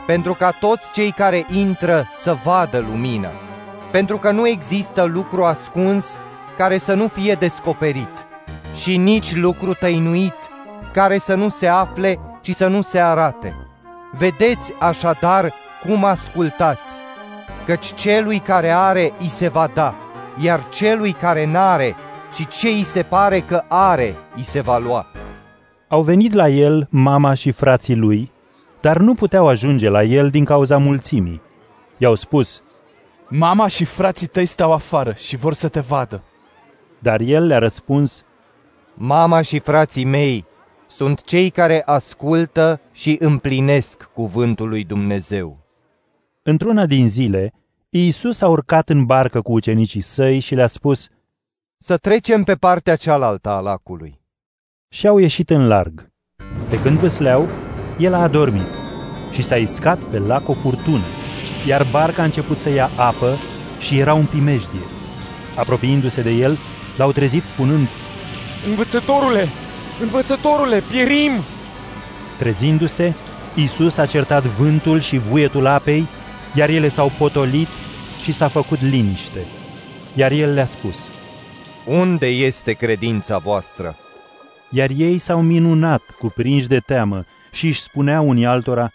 [0.06, 3.32] pentru ca toți cei care intră să vadă lumină,
[3.92, 6.18] pentru că nu există lucru ascuns
[6.58, 8.28] care să nu fie descoperit
[8.74, 10.38] și nici lucru tăinuit
[10.94, 13.56] care să nu se afle, ci să nu se arate.
[14.12, 16.90] Vedeți așadar cum ascultați,
[17.70, 19.96] căci celui care are îi se va da,
[20.42, 21.96] iar celui care n-are
[22.34, 25.08] și ce îi se pare că are îi se va lua.
[25.88, 28.32] Au venit la el mama și frații lui,
[28.82, 31.42] dar nu puteau ajunge la el din cauza mulțimii.
[31.98, 32.64] I-au spus,
[33.28, 36.24] Mama și frații tăi stau afară și vor să te vadă.
[37.00, 38.24] Dar el le-a răspuns,
[38.94, 40.46] Mama și frații mei
[40.88, 45.58] sunt cei care ascultă și împlinesc cuvântul lui Dumnezeu.
[46.44, 47.54] Într-una din zile,
[47.92, 51.08] Iisus a urcat în barcă cu ucenicii săi și le-a spus,
[51.78, 54.22] Să trecem pe partea cealaltă a lacului.
[54.90, 56.12] Și au ieșit în larg.
[56.70, 57.50] Pe când vâsleau,
[57.98, 58.68] el a adormit
[59.32, 61.06] și s-a iscat pe lac o furtună,
[61.68, 63.38] iar barca a început să ia apă
[63.80, 64.86] și era un primejdie.
[65.58, 66.58] Apropiindu-se de el,
[66.98, 67.88] l-au trezit spunând,
[68.68, 69.48] Învățătorule,
[70.02, 71.32] învățătorule, pierim!
[72.38, 73.16] Trezindu-se,
[73.56, 76.08] Isus a certat vântul și vuietul apei,
[76.56, 77.68] iar ele s-au potolit
[78.22, 79.46] și s-a făcut liniște.
[80.16, 81.08] Iar el le-a spus,
[81.86, 83.96] Unde este credința voastră?
[84.70, 88.90] Iar ei s-au minunat, cuprinși de teamă, și își spuneau unii altora,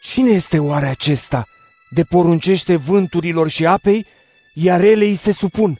[0.00, 1.44] Cine este oare acesta
[1.90, 4.06] de poruncește vânturilor și apei,
[4.54, 5.76] iar ele îi se supun?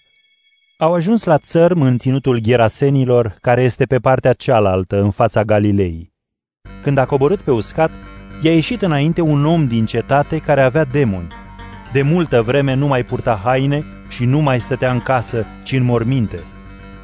[0.78, 6.12] Au ajuns la țărm în ținutul Gherasenilor, care este pe partea cealaltă, în fața Galilei.
[6.82, 7.90] Când a coborât pe uscat,
[8.40, 11.28] i-a ieșit înainte un om din cetate care avea demoni.
[11.92, 15.84] De multă vreme nu mai purta haine și nu mai stătea în casă, ci în
[15.84, 16.42] morminte.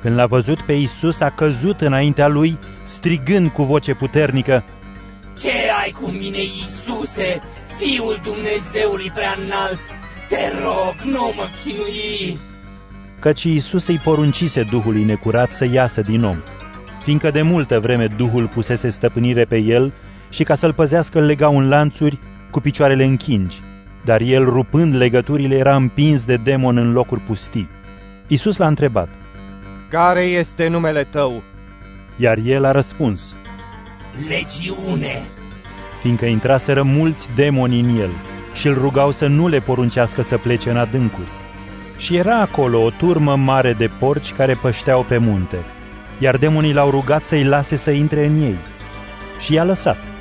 [0.01, 4.65] Când l-a văzut pe Isus, a căzut înaintea lui, strigând cu voce puternică,
[5.39, 7.41] Ce ai cu mine, Iisuse,
[7.79, 9.81] Fiul Dumnezeului prea înalt?
[10.29, 12.41] Te rog, nu mă chinui!
[13.19, 16.37] Căci Iisus îi poruncise Duhului necurat să iasă din om,
[17.03, 19.93] fiindcă de multă vreme Duhul pusese stăpânire pe el
[20.35, 22.19] și ca să-l păzească îl lega în lanțuri
[22.51, 23.63] cu picioarele închingi,
[24.05, 27.69] dar el, rupând legăturile, era împins de demon în locuri pustii.
[28.27, 29.09] Iisus l-a întrebat,
[29.89, 31.43] Care este numele tău?
[32.17, 33.35] Iar el a răspuns,
[34.29, 35.23] Legiune!
[36.01, 38.11] Fiindcă intraseră mulți demoni în el
[38.53, 41.29] și îl rugau să nu le poruncească să plece în adâncuri.
[41.97, 45.59] Și era acolo o turmă mare de porci care pășteau pe munte,
[46.19, 48.57] iar demonii l-au rugat să-i lase să intre în ei.
[49.39, 50.14] Și i-a lăsat.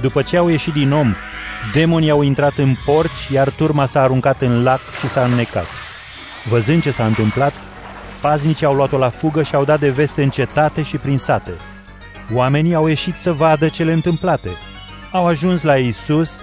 [0.00, 1.14] După ce au ieșit din om,
[1.72, 5.66] demonii au intrat în porci, iar turma s-a aruncat în lac și s-a înnecat.
[6.48, 7.52] Văzând ce s-a întâmplat,
[8.20, 11.52] paznicii au luat-o la fugă și au dat de veste în cetate și prin sate.
[12.32, 14.50] Oamenii au ieșit să vadă cele întâmplate.
[15.12, 16.42] Au ajuns la Isus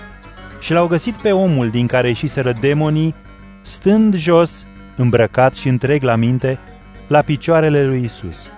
[0.59, 3.15] și l-au găsit pe omul din care ieșiseră demonii,
[3.61, 6.59] stând jos, îmbrăcat și întreg la minte,
[7.07, 8.49] la picioarele lui Isus.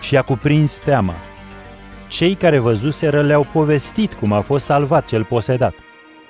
[0.00, 1.14] Și a cuprins teama.
[2.10, 5.74] Cei care văzuseră le-au povestit cum a fost salvat cel posedat.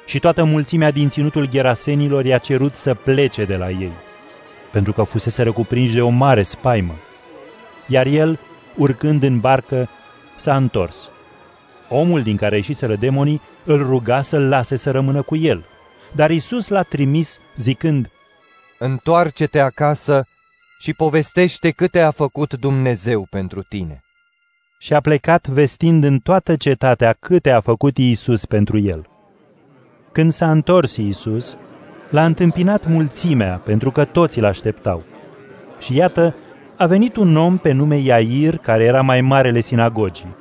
[0.07, 3.93] Și toată mulțimea din ținutul gherasenilor i-a cerut să plece de la ei,
[4.73, 6.95] pentru că fusese cuprinși de o mare spaimă.
[7.87, 8.39] Iar el,
[8.77, 9.89] urcând în barcă,
[10.37, 11.11] s-a întors.
[11.89, 15.65] Omul din care ieșiseră demonii îl ruga să-l lase să rămână cu el,
[16.13, 18.11] dar Isus l-a trimis zicând,
[18.79, 20.27] Întoarce-te acasă
[20.81, 24.03] și povestește câte a făcut Dumnezeu pentru tine.
[24.83, 29.07] Și a plecat vestind în toată cetatea câte a făcut Iisus pentru el.
[30.13, 31.57] Când s-a întors Iisus,
[32.11, 35.03] l-a întâmpinat mulțimea, pentru că toți îl așteptau.
[35.79, 36.35] Și iată,
[36.77, 40.37] a venit un om pe nume Iair, care era mai marele sinagogii.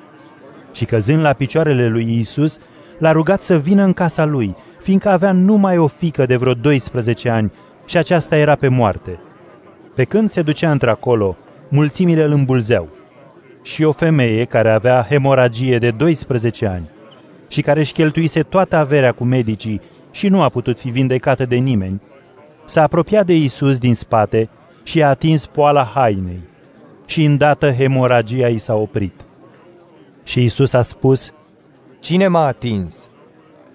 [0.72, 2.60] Și căzând la picioarele lui Iisus,
[2.98, 7.30] l-a rugat să vină în casa lui, fiindcă avea numai o fică de vreo 12
[7.30, 7.52] ani
[7.86, 9.20] și aceasta era pe moarte.
[9.96, 11.38] Pe când se ducea într-acolo,
[11.70, 12.99] mulțimile îl îmbulzeau.
[13.62, 16.89] Și o femeie care avea hemoragie de 12 ani
[17.47, 19.82] și care își cheltuise toată averea cu medicii
[20.12, 22.01] și nu a putut fi vindecată de nimeni,
[22.66, 24.49] s-a apropiat de Isus din spate
[24.84, 26.39] și a atins poala hainei
[27.05, 29.14] și îndată hemoragia i s-a oprit.
[30.24, 31.34] Și Isus a spus,
[31.99, 33.10] Cine m-a atins?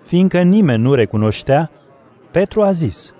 [0.05, 1.71] Fiindcă nimeni nu recunoștea,
[2.31, 3.13] Petru a zis,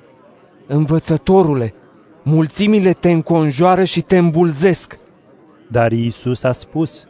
[0.67, 1.75] Învățătorule,
[2.23, 4.99] mulțimile te înconjoară și te îmbulzesc.
[5.75, 7.07] Dar Iisus a spus,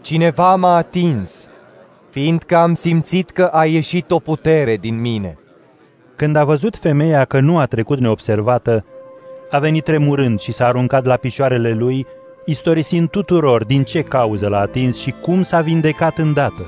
[0.00, 1.48] Cineva m-a atins,
[2.10, 5.38] fiindcă am simțit că a ieșit o putere din mine.
[6.16, 8.84] Când a văzut femeia că nu a trecut neobservată,
[9.50, 12.06] a venit tremurând și s-a aruncat la picioarele lui,
[12.44, 16.66] istorisind tuturor din ce cauză l-a atins și cum s-a vindecat îndată.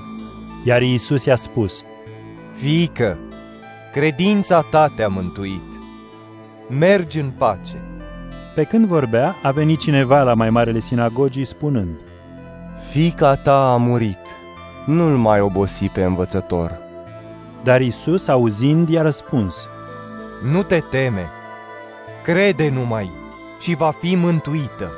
[0.65, 1.85] Iar Iisus i-a spus,
[2.55, 3.19] Fiică,
[3.93, 5.71] credința ta te-a mântuit.
[6.69, 7.92] Mergi în pace.
[8.55, 11.97] Pe când vorbea, a venit cineva la mai marele sinagogii spunând,
[12.91, 14.27] Fica ta a murit,
[14.87, 16.79] nu-l mai obosi pe învățător.
[17.65, 19.69] Dar Isus, auzind, i-a răspuns,
[20.53, 21.27] Nu te teme,
[22.25, 23.11] crede numai
[23.61, 24.91] și va fi mântuită.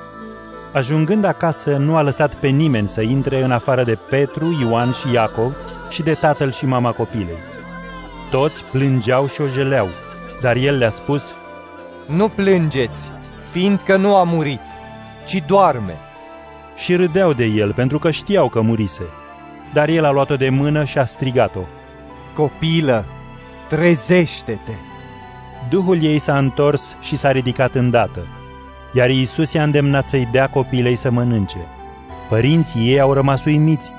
[0.73, 5.13] Ajungând acasă, nu a lăsat pe nimeni să intre în afară de Petru, Ioan și
[5.13, 5.57] Iacov
[5.91, 7.39] și de tatăl și mama copilei.
[8.31, 9.89] Toți plângeau și o jeleau,
[10.41, 11.35] dar el le-a spus,
[12.07, 13.11] Nu plângeți,
[13.55, 14.61] fiindcă nu a murit,
[15.27, 15.97] ci doarme.
[16.77, 19.03] Și râdeau de el, pentru că știau că murise.
[19.73, 21.61] Dar el a luat-o de mână și a strigat-o.
[22.35, 23.05] Copilă,
[23.69, 24.73] trezește-te!
[25.71, 28.27] Duhul ei s-a întors și s-a ridicat îndată,
[28.95, 31.67] iar Iisus i-a îndemnat să-i dea copilei să mănânce.
[32.29, 33.93] Părinții ei au rămas uimiți,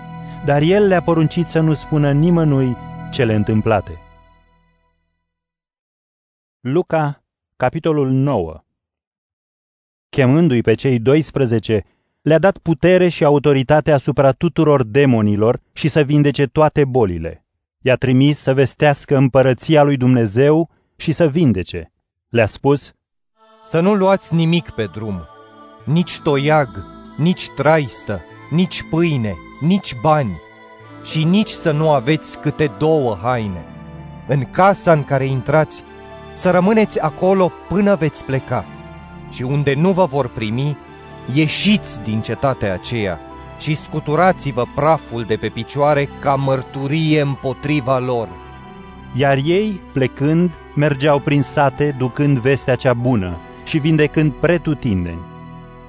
[0.46, 2.78] dar el le-a poruncit să nu spună nimănui
[3.12, 4.00] cele întâmplate.
[6.60, 7.24] Luca,
[7.56, 8.65] capitolul 9
[10.16, 11.84] Chemându-i pe cei 12,
[12.22, 17.46] le-a dat putere și autoritate asupra tuturor demonilor și să vindece toate bolile.
[17.82, 21.92] I-a trimis să vestească împărăția lui Dumnezeu și să vindece.
[22.30, 22.94] Le-a spus,
[23.64, 25.28] Să nu luați nimic pe drum,
[25.84, 26.70] nici toiag,
[27.18, 30.42] nici traistă, nici pâine, nici bani
[31.04, 33.64] și nici să nu aveți câte două haine.
[34.28, 35.84] În casa în care intrați,
[36.34, 38.66] să rămâneți acolo până veți pleca.
[39.32, 40.78] Și unde nu vă vor primi,
[41.34, 43.20] ieșiți din cetatea aceea
[43.60, 48.28] și scuturați-vă praful de pe picioare ca mărturie împotriva lor.
[49.16, 55.20] Iar ei, plecând, mergeau prin sate ducând vestea cea bună și vindecând pretutindeni.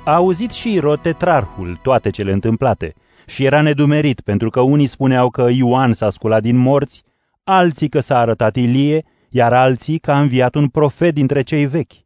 [0.05, 2.95] A auzit și Irod tetrarhul toate cele întâmplate
[3.27, 7.03] și era nedumerit pentru că unii spuneau că Ioan s-a sculat din morți,
[7.45, 12.06] alții că s-a arătat Ilie, iar alții că a înviat un profet dintre cei vechi.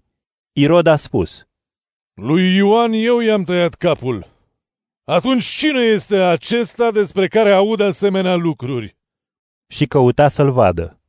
[0.52, 1.48] Irod a spus,
[2.14, 4.26] Lui Ioan eu i-am tăiat capul.
[5.04, 8.96] Atunci cine este acesta despre care aud asemenea lucruri?
[9.66, 11.00] Și căuta să-l vadă.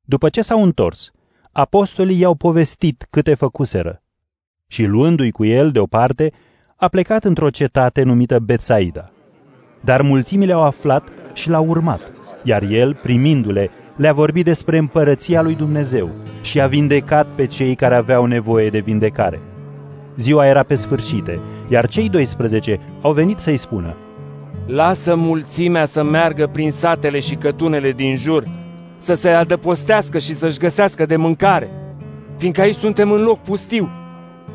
[0.00, 1.10] După ce s-au întors,
[1.52, 4.02] apostolii i-au povestit câte făcuseră.
[4.66, 6.32] Și luându-i cu el deoparte,
[6.76, 9.12] a plecat într-o cetate numită Betsaida.
[9.80, 12.12] Dar mulțimile au aflat și l-au urmat,
[12.42, 16.10] iar el, primindu-le, le-a vorbit despre împărăția lui Dumnezeu
[16.42, 19.40] și a vindecat pe cei care aveau nevoie de vindecare.
[20.16, 23.96] Ziua era pe sfârșite, iar cei 12 au venit să-i spună,
[24.66, 28.48] Lasă mulțimea să meargă prin satele și cătunele din jur,
[28.98, 31.70] să se adăpostească și să-și găsească de mâncare,
[32.36, 33.88] fiindcă aici suntem în loc pustiu.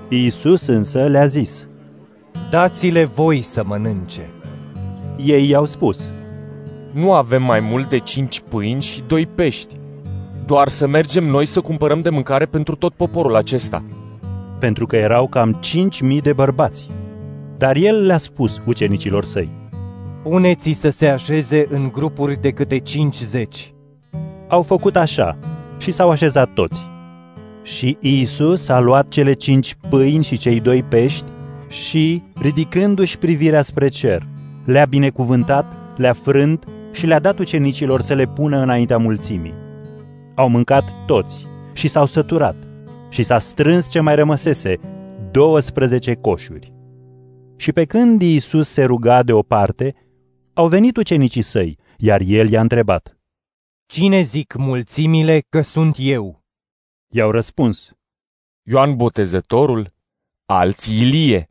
[0.10, 1.68] Iisus însă le-a zis,
[2.50, 4.30] Dați-le voi să mănânce.
[5.26, 6.10] Ei i-au spus,
[6.92, 9.76] Nu avem mai mult de cinci pâini și doi pești.
[10.46, 13.84] Doar să mergem noi să cumpărăm de mâncare pentru tot poporul acesta.
[14.60, 16.88] pentru că erau cam cinci mii de bărbați.
[17.58, 19.50] Dar el le-a spus ucenicilor săi,
[20.24, 23.74] Puneți să se așeze în grupuri de câte cincizeci.
[24.48, 25.38] Au făcut așa
[25.78, 26.82] și s-au așezat toți.
[27.64, 31.26] Și Iisus a luat cele cinci pâini și cei doi pești
[31.68, 34.28] și, ridicându-și privirea spre cer,
[34.66, 35.66] le-a binecuvântat,
[35.98, 39.54] le-a frânt și le-a dat ucenicilor să le pună înaintea mulțimii.
[40.36, 42.56] Au mâncat toți și s-au săturat
[43.10, 44.80] și s-a strâns ce mai rămăsese,
[45.32, 46.74] 12 coșuri.
[47.56, 49.96] Și pe când Iisus se ruga deoparte,
[50.54, 53.20] au venit ucenicii săi, iar el i-a întrebat,
[53.86, 56.44] Cine zic mulțimile că sunt eu?
[57.14, 57.92] I-au răspuns.
[58.64, 59.94] Ioan Botezătorul,
[60.46, 61.50] alții Ilie,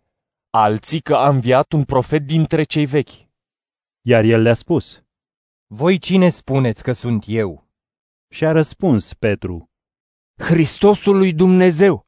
[0.50, 3.28] alții că a înviat un profet dintre cei vechi.
[4.00, 5.02] Iar el le-a spus.
[5.70, 7.66] Voi cine spuneți că sunt eu?
[8.28, 9.70] Și a răspuns Petru.
[10.42, 12.06] Hristosul lui Dumnezeu.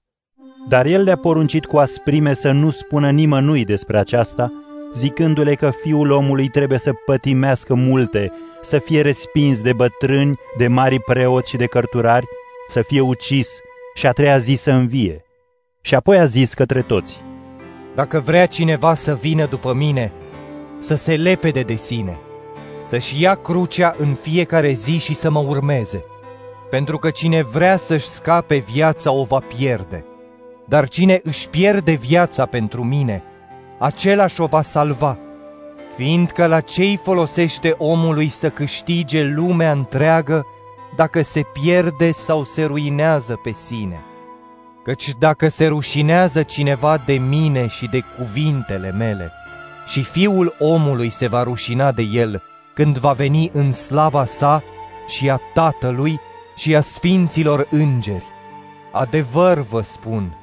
[0.69, 4.53] Dar el le-a poruncit cu asprime să nu spună nimănui despre aceasta,
[4.95, 8.33] zicându-le că fiul omului trebuie să pătimească multe,
[8.63, 12.27] să fie respins de bătrâni, de mari preoți și de cărturari,
[12.69, 13.49] să fie ucis
[13.95, 15.25] și a treia zi să învie.
[15.81, 17.21] Și apoi a zis către toți.
[17.95, 20.13] Dacă vrea cineva să vină după mine,
[20.79, 22.19] să se lepede de sine,
[22.91, 26.05] să-și ia crucea în fiecare zi și să mă urmeze.
[26.71, 30.05] Pentru că cine vrea să-și scape viața o va pierde.
[30.65, 33.23] Dar cine își pierde viața pentru mine,
[33.79, 35.19] același o va salva.
[35.97, 40.47] Fiindcă la ce-i folosește omului să câștige lumea întreagă
[40.97, 44.01] dacă se pierde sau se ruinează pe sine?
[44.85, 49.33] Căci dacă se rușinează cineva de mine și de cuvintele mele,
[49.87, 52.43] și fiul omului se va rușina de el
[52.81, 54.63] când va veni în slava sa
[55.07, 56.21] și a tatălui
[56.57, 58.25] și a sfinților îngeri.
[58.93, 60.37] Adevăr vă spun,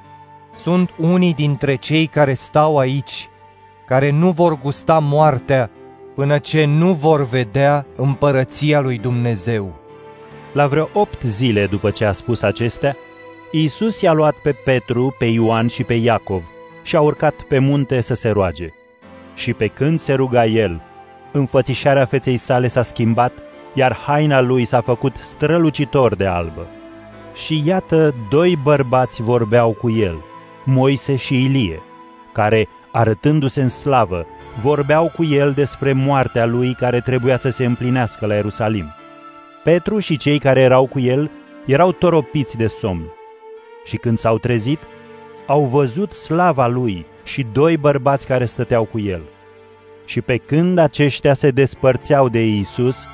[0.56, 3.30] sunt unii dintre cei care stau aici,
[3.88, 5.70] care nu vor gusta moartea
[6.16, 9.76] până ce nu vor vedea împărăția lui Dumnezeu.
[10.54, 12.96] La vreo opt zile după ce a spus acestea,
[13.52, 16.44] Iisus i-a luat pe Petru, pe Ioan și pe Iacov
[16.84, 18.68] și a urcat pe munte să se roage.
[19.36, 20.82] Și pe când se ruga el,
[21.38, 23.32] înfățișarea feței sale s-a schimbat,
[23.74, 26.68] iar haina lui s-a făcut strălucitor de albă.
[27.34, 30.24] Și iată, doi bărbați vorbeau cu el,
[30.66, 31.82] Moise și Ilie,
[32.34, 34.26] care, arătându-se în slavă,
[34.62, 38.86] vorbeau cu el despre moartea lui care trebuia să se împlinească la Ierusalim.
[39.64, 41.32] Petru și cei care erau cu el
[41.66, 43.04] erau toropiți de somn.
[43.86, 44.80] Și când s-au trezit,
[45.46, 49.22] au văzut slava lui și doi bărbați care stăteau cu el.
[50.08, 53.08] Și pe când aceștia se despărțeau de Iisus,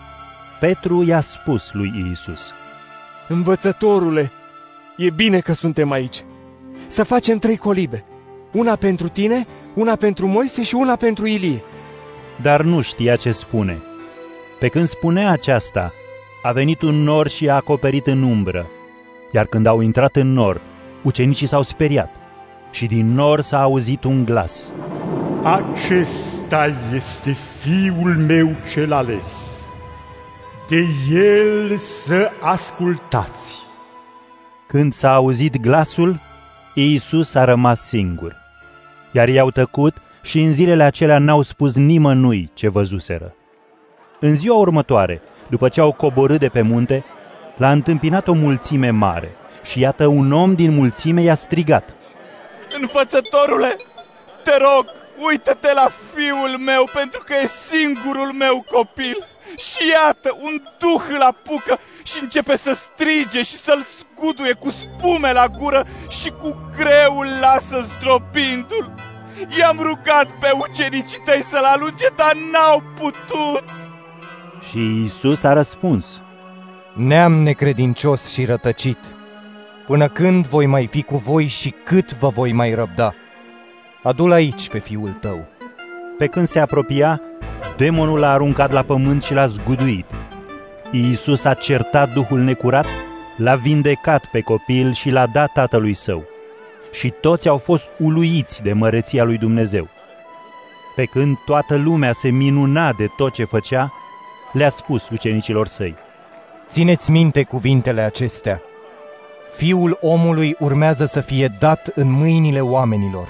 [0.59, 2.51] Petru i-a spus lui Iisus,
[3.27, 4.31] Învățătorule,
[4.97, 6.23] e bine că suntem aici.
[6.87, 8.03] Să facem trei colibe.
[8.51, 11.63] Una pentru tine, una pentru Moise și una pentru Ilie.
[12.41, 13.77] Dar nu știa ce spune.
[14.59, 15.93] Pe când spunea aceasta,
[16.43, 18.65] a venit un nor și a acoperit în umbră.
[19.31, 20.61] Iar când au intrat în nor,
[21.03, 22.09] ucenicii s-au speriat.
[22.71, 24.71] Și din nor s-a auzit un glas.
[25.43, 29.57] Acesta este fiul meu cel ales.
[30.67, 33.61] De el să ascultați.
[34.67, 36.19] Când s-a auzit glasul,
[36.73, 38.35] Iisus a rămas singur.
[39.11, 43.35] Iar i-au tăcut și în zilele acelea n-au spus nimănui ce văzuseră.
[44.19, 47.05] În ziua următoare, după ce au coborât de pe munte,
[47.57, 51.89] l-a întâmpinat o mulțime mare și iată un om din mulțime i-a strigat.
[52.79, 53.75] Învățătorule,
[54.43, 59.27] te rog, uită-te la fiul meu pentru că e singurul meu copil.
[59.57, 65.31] Și iată, un duh îl apucă și începe să strige și să-l scuduie cu spume
[65.31, 68.93] la gură și cu greu îl lasă zdrobindu-l.
[69.59, 73.63] I-am rugat pe ucenicii tăi să-l alunge, dar n-au putut.
[74.69, 76.21] Și Iisus a răspuns.
[76.93, 78.97] Neam necredincios și rătăcit,
[79.85, 83.13] până când voi mai fi cu voi și cât vă voi mai răbda?
[84.03, 85.45] Adu-l aici pe fiul tău.
[86.17, 87.21] Pe când se apropia,
[87.77, 90.05] demonul l-a aruncat la pământ și l-a zguduit.
[90.91, 92.85] Iisus a certat Duhul necurat,
[93.37, 96.23] l-a vindecat pe copil și l-a dat tatălui său.
[96.91, 99.87] Și toți au fost uluiți de măreția lui Dumnezeu.
[100.95, 103.93] Pe când toată lumea se minuna de tot ce făcea,
[104.53, 105.95] le-a spus ucenicilor săi.
[106.69, 108.61] Țineți minte cuvintele acestea.
[109.51, 113.27] Fiul omului urmează să fie dat în mâinile oamenilor.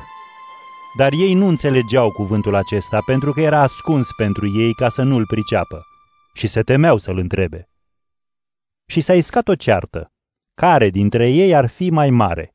[0.98, 5.26] Dar ei nu înțelegeau cuvântul acesta pentru că era ascuns pentru ei ca să nu-l
[5.26, 5.86] priceapă
[6.34, 7.70] și se temeau să-l întrebe.
[8.86, 10.12] Și s-a iscat o ceartă.
[10.54, 12.54] Care dintre ei ar fi mai mare?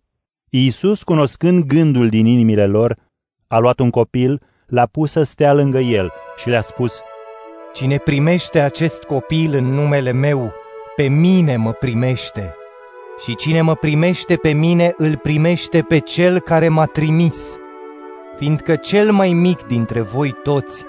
[0.51, 2.97] Iisus, cunoscând gândul din inimile lor,
[3.47, 7.01] a luat un copil, l-a pus să stea lângă el și le-a spus,
[7.73, 10.52] Cine primește acest copil în numele meu,
[10.97, 12.55] pe mine mă primește.
[13.24, 17.59] Și cine mă primește pe mine, îl primește pe cel care m-a trimis.
[18.39, 20.85] Fiindcă cel mai mic dintre voi toți,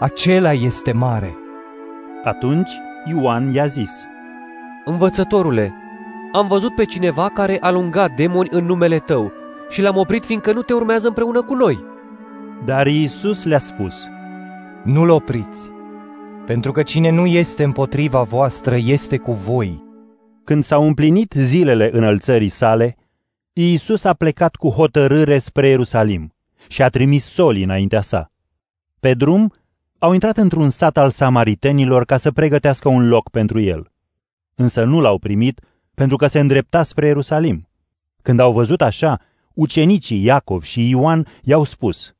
[0.00, 1.36] acela este mare.
[2.24, 2.70] Atunci
[3.04, 3.90] Ioan i-a zis,
[4.84, 5.74] Învățătorule,
[6.32, 9.32] am văzut pe cineva care alunga demoni în numele tău
[9.68, 11.84] și l-am oprit fiindcă nu te urmează împreună cu noi.
[12.64, 14.08] Dar Iisus le-a spus,
[14.84, 15.70] Nu-l opriți,
[16.46, 19.84] pentru că cine nu este împotriva voastră este cu voi.
[20.44, 22.96] Când s-au împlinit zilele înălțării sale,
[23.52, 26.32] Iisus a plecat cu hotărâre spre Ierusalim
[26.68, 28.32] și a trimis soli înaintea sa.
[29.00, 29.52] Pe drum,
[29.98, 33.92] au intrat într-un sat al samaritenilor ca să pregătească un loc pentru el.
[34.54, 35.60] Însă nu l-au primit
[35.94, 37.68] pentru că se îndrepta spre Ierusalim.
[38.22, 39.20] Când au văzut așa,
[39.54, 42.14] ucenicii Iacov și Ioan i-au spus,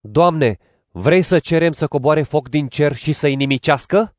[0.00, 0.58] Doamne,
[0.90, 4.16] vrei să cerem să coboare foc din cer și să-i nimicească?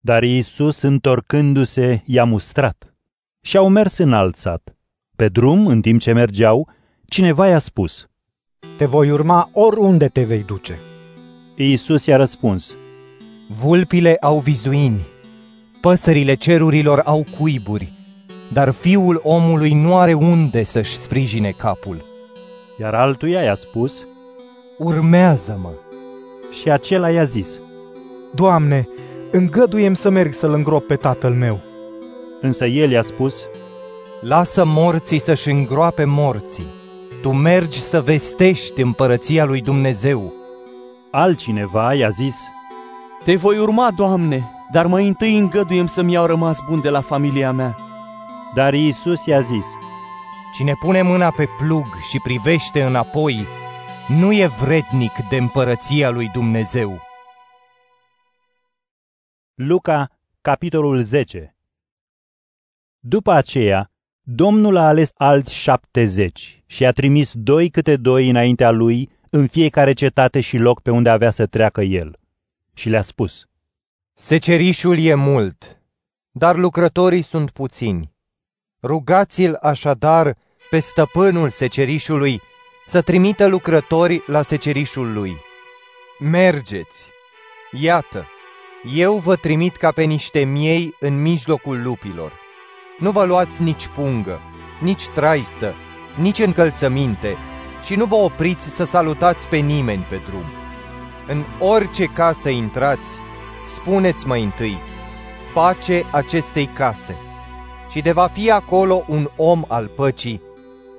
[0.00, 2.94] Dar Iisus, întorcându-se, i-a mustrat
[3.40, 4.76] și au mers în alt sat.
[5.16, 6.68] Pe drum, în timp ce mergeau,
[7.06, 8.08] cineva i-a spus,
[8.76, 10.78] Te voi urma oriunde te vei duce.
[11.56, 12.74] Iisus i-a răspuns,
[13.60, 15.00] Vulpile au vizuini,
[15.80, 17.92] păsările cerurilor au cuiburi,
[18.52, 22.04] dar fiul omului nu are unde să-și sprijine capul.
[22.80, 24.04] Iar altuia i-a spus,
[24.78, 25.72] Urmează-mă!
[26.60, 27.58] Și acela i-a zis,
[28.34, 28.88] Doamne,
[29.30, 31.60] îngăduiem să merg să-l îngrop pe tatăl meu.
[32.40, 33.46] Însă el i-a spus,
[34.20, 36.66] Lasă morții să-și îngroape morții.
[37.24, 40.32] Tu mergi să vestești împărăția lui Dumnezeu.
[41.10, 42.36] Altcineva i-a zis,
[43.24, 47.52] Te voi urma, Doamne, dar mai întâi îngăduiem să-mi iau rămas bun de la familia
[47.52, 47.76] mea.
[48.54, 49.66] Dar Iisus i-a zis,
[50.54, 53.46] Cine pune mâna pe plug și privește înapoi,
[54.08, 57.00] nu e vrednic de împărăția lui Dumnezeu.
[59.54, 60.10] Luca,
[60.40, 61.56] capitolul 10
[62.98, 63.90] După aceea,
[64.20, 69.92] Domnul a ales alți șaptezeci și a trimis doi câte doi înaintea lui în fiecare
[69.92, 72.18] cetate și loc pe unde avea să treacă el.
[72.74, 73.46] Și le-a spus,
[74.14, 75.82] Secerișul e mult,
[76.30, 78.12] dar lucrătorii sunt puțini.
[78.82, 80.36] Rugați-l așadar
[80.70, 82.40] pe stăpânul secerișului
[82.86, 85.36] să trimită lucrători la secerișul lui.
[86.18, 87.08] Mergeți!
[87.72, 88.26] Iată,
[88.94, 92.32] eu vă trimit ca pe niște miei în mijlocul lupilor.
[92.98, 94.40] Nu vă luați nici pungă,
[94.80, 95.74] nici traistă,
[96.14, 97.36] nici încălțăminte
[97.82, 100.44] și nu vă opriți să salutați pe nimeni pe drum.
[101.26, 103.08] În orice casă intrați,
[103.66, 104.78] spuneți mai întâi,
[105.54, 107.16] pace acestei case.
[107.90, 110.42] Și de va fi acolo un om al păcii,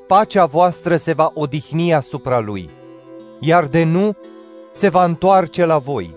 [0.08, 2.70] pacea voastră se va odihni asupra lui,
[3.40, 4.16] iar de nu,
[4.74, 6.16] se va întoarce la voi.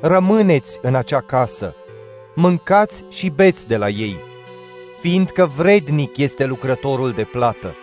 [0.00, 1.74] Rămâneți în acea casă,
[2.34, 4.16] mâncați și beți de la ei,
[5.00, 7.74] fiindcă vrednic este lucrătorul de plată.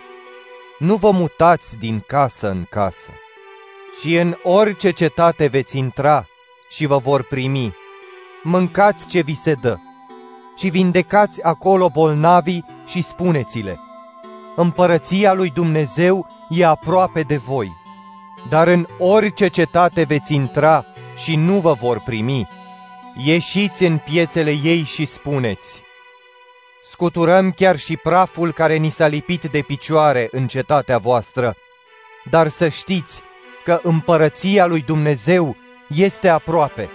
[0.82, 3.10] Nu vă mutați din casă în casă.
[4.00, 6.26] Și în orice cetate veți intra
[6.68, 7.74] și vă vor primi,
[8.42, 9.76] mâncați ce vi se dă
[10.56, 13.78] și vindecați acolo bolnavii și spuneți-le,
[14.56, 17.72] Împărăția lui Dumnezeu e aproape de voi.
[18.48, 20.84] Dar în orice cetate veți intra
[21.16, 22.48] și nu vă vor primi,
[23.24, 25.81] ieșiți în piețele ei și spuneți,
[26.84, 31.56] Scuturăm chiar și praful care ni s-a lipit de picioare în cetatea voastră,
[32.30, 33.22] dar să știți
[33.64, 35.56] că împărăția lui Dumnezeu
[35.88, 36.90] este aproape.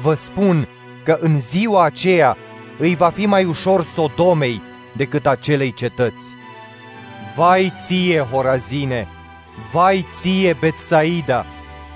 [0.00, 0.68] Vă spun
[1.04, 2.36] că în ziua aceea
[2.78, 4.62] îi va fi mai ușor Sodomei
[4.96, 6.28] decât acelei cetăți.
[7.36, 9.08] Vai ție, Horazine!
[9.72, 11.46] Vai ție, Betsaida!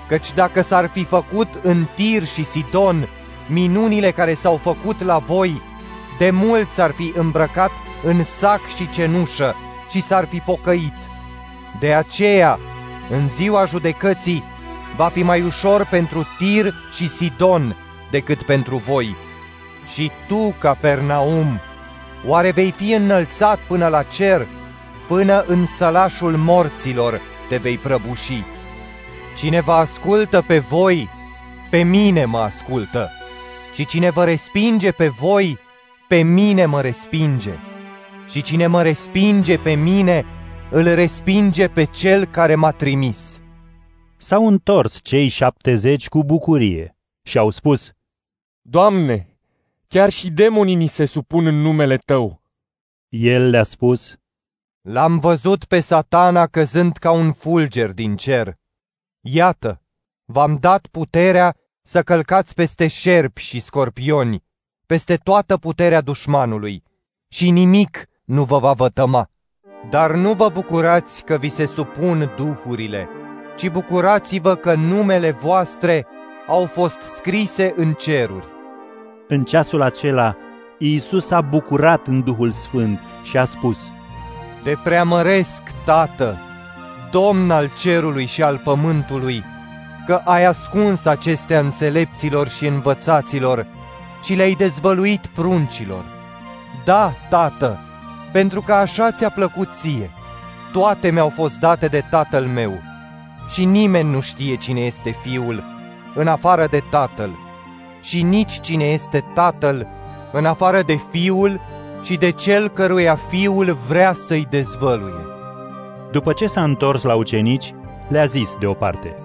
[0.07, 3.07] Căci dacă s-ar fi făcut în Tir și Sidon
[3.47, 5.61] minunile care s-au făcut la voi,
[6.19, 7.71] de mult s-ar fi îmbrăcat
[8.03, 9.55] în sac și cenușă
[9.89, 10.93] și s-ar fi pocăit.
[11.79, 12.59] De aceea,
[13.09, 14.43] în ziua judecății,
[14.95, 17.75] va fi mai ușor pentru Tir și Sidon
[18.11, 19.15] decât pentru voi.
[19.93, 21.59] Și tu, Capernaum,
[22.25, 24.47] oare vei fi înălțat până la cer,
[25.07, 28.43] până în sălașul morților te vei prăbuși?
[29.37, 31.09] Cine vă ascultă pe voi,
[31.69, 33.11] pe mine mă ascultă.
[33.73, 35.59] Și cine vă respinge pe voi,
[36.09, 37.53] pe mine mă respinge.
[38.27, 40.25] Și cine mă respinge pe mine,
[40.71, 43.41] îl respinge pe cel care m-a trimis.
[44.17, 47.91] S-au întors cei șaptezeci cu bucurie și au spus,
[48.61, 49.37] Doamne,
[49.87, 52.41] chiar și demonii ni se supun în numele Tău.
[53.09, 54.17] El le-a spus,
[54.81, 58.57] L-am văzut pe satana căzând ca un fulger din cer.
[59.21, 59.81] Iată,
[60.25, 64.47] v-am dat puterea să călcați peste șerpi și scorpioni,
[64.91, 66.83] peste toată puterea dușmanului,
[67.27, 69.27] și nimic nu vă va vătăma.
[69.89, 73.09] Dar nu vă bucurați că vi se supun duhurile,
[73.57, 76.07] ci bucurați-vă că numele voastre
[76.47, 78.47] au fost scrise în ceruri.
[79.27, 80.37] În ceasul acela,
[80.77, 83.91] Iisus a bucurat în Duhul Sfânt și a spus,
[84.63, 86.37] Te preamăresc, Tată,
[87.11, 89.43] Domn al cerului și al pământului,
[90.05, 93.77] că ai ascuns acestea înțelepților și învățaților
[94.23, 96.05] și le-ai dezvăluit pruncilor.
[96.85, 97.79] Da, tată,
[98.31, 100.09] pentru că așa ți-a plăcut ție.
[100.71, 102.81] Toate mi-au fost date de tatăl meu
[103.49, 105.63] și nimeni nu știe cine este fiul
[106.15, 107.29] în afară de tatăl
[108.01, 109.87] și nici cine este tatăl
[110.31, 111.61] în afară de fiul
[112.03, 115.25] și de cel căruia fiul vrea să-i dezvăluie.
[116.11, 117.73] După ce s-a întors la ucenici,
[118.07, 119.15] le-a zis deoparte.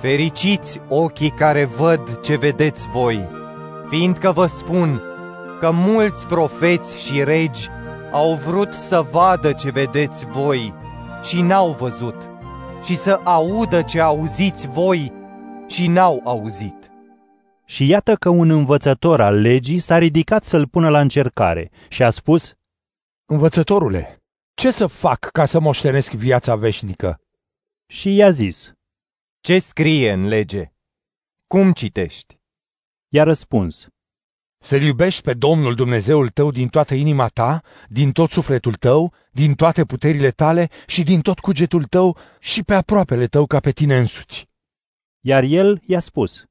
[0.00, 3.28] Fericiți ochii care văd ce vedeți voi,
[3.90, 5.02] fiindcă vă spun
[5.60, 7.68] că mulți profeți și regi
[8.12, 10.74] au vrut să vadă ce vedeți voi
[11.22, 12.30] și n-au văzut,
[12.84, 15.12] și să audă ce auziți voi
[15.66, 16.90] și n-au auzit.
[17.64, 22.10] Și iată că un învățător al legii s-a ridicat să-l pună la încercare și a
[22.10, 22.54] spus,
[23.24, 24.22] Învățătorule,
[24.54, 27.20] ce să fac ca să moștenesc viața veșnică?
[27.86, 28.72] Și i-a zis,
[29.40, 30.72] Ce scrie în lege?
[31.46, 32.39] Cum citești?
[33.12, 33.88] I-a răspuns,
[34.62, 39.54] Să-L iubești pe Domnul Dumnezeul tău din toată inima ta, din tot sufletul tău, din
[39.54, 43.98] toate puterile tale și din tot cugetul tău și pe aproapele tău ca pe tine
[43.98, 44.48] însuți.
[45.20, 46.44] Iar el i-a spus,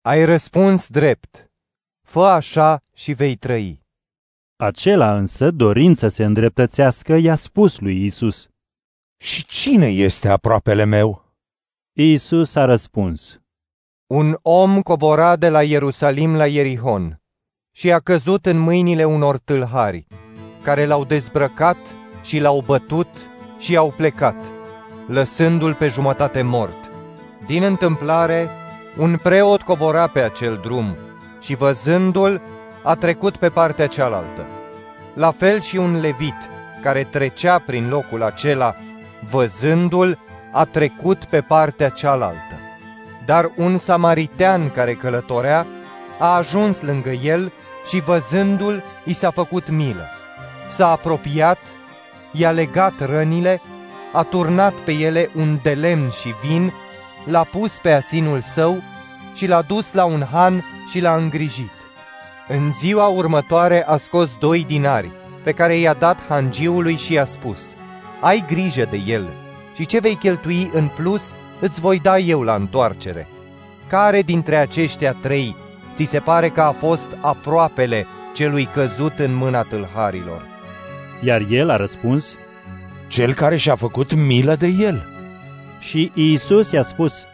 [0.00, 1.50] Ai răspuns drept.
[2.06, 3.86] Fă așa și vei trăi.
[4.56, 8.48] Acela însă, dorind să se îndreptățească, i-a spus lui Isus.
[9.16, 11.34] Și cine este aproapele meu?
[11.92, 13.40] Isus a răspuns.
[14.10, 17.20] Un om cobora de la Ierusalim la Ierihon
[17.72, 20.06] și a căzut în mâinile unor tâlhari,
[20.62, 21.76] care l-au dezbrăcat
[22.22, 23.08] și l-au bătut
[23.58, 24.36] și au plecat,
[25.06, 26.90] lăsându-l pe jumătate mort.
[27.46, 28.50] Din întâmplare,
[28.98, 30.96] un preot cobora pe acel drum
[31.40, 32.40] și văzându-l,
[32.82, 34.46] a trecut pe partea cealaltă.
[35.14, 36.50] La fel și un levit,
[36.82, 38.76] care trecea prin locul acela,
[39.30, 40.18] văzându-l,
[40.52, 42.67] a trecut pe partea cealaltă.
[43.28, 45.66] Dar un samaritean care călătorea
[46.18, 47.52] a ajuns lângă el
[47.86, 50.06] și văzându-l, i s-a făcut milă.
[50.68, 51.58] S-a apropiat,
[52.32, 53.60] i-a legat rănile,
[54.12, 56.72] a turnat pe ele un de lemn și vin,
[57.24, 58.82] l-a pus pe asinul său
[59.34, 61.72] și l-a dus la un han și l-a îngrijit.
[62.48, 65.10] În ziua următoare a scos doi dinari,
[65.42, 67.60] pe care i-a dat hangiului și i-a spus,
[68.20, 69.28] Ai grijă de el
[69.74, 73.26] și ce vei cheltui în plus îți voi da eu la întoarcere.
[73.88, 75.56] Care dintre aceștia trei
[75.94, 80.42] ți se pare că a fost aproapele celui căzut în mâna tâlharilor?
[81.22, 82.34] Iar el a răspuns,
[83.08, 85.02] Cel care și-a făcut milă de el.
[85.80, 87.26] Și Iisus i-a spus,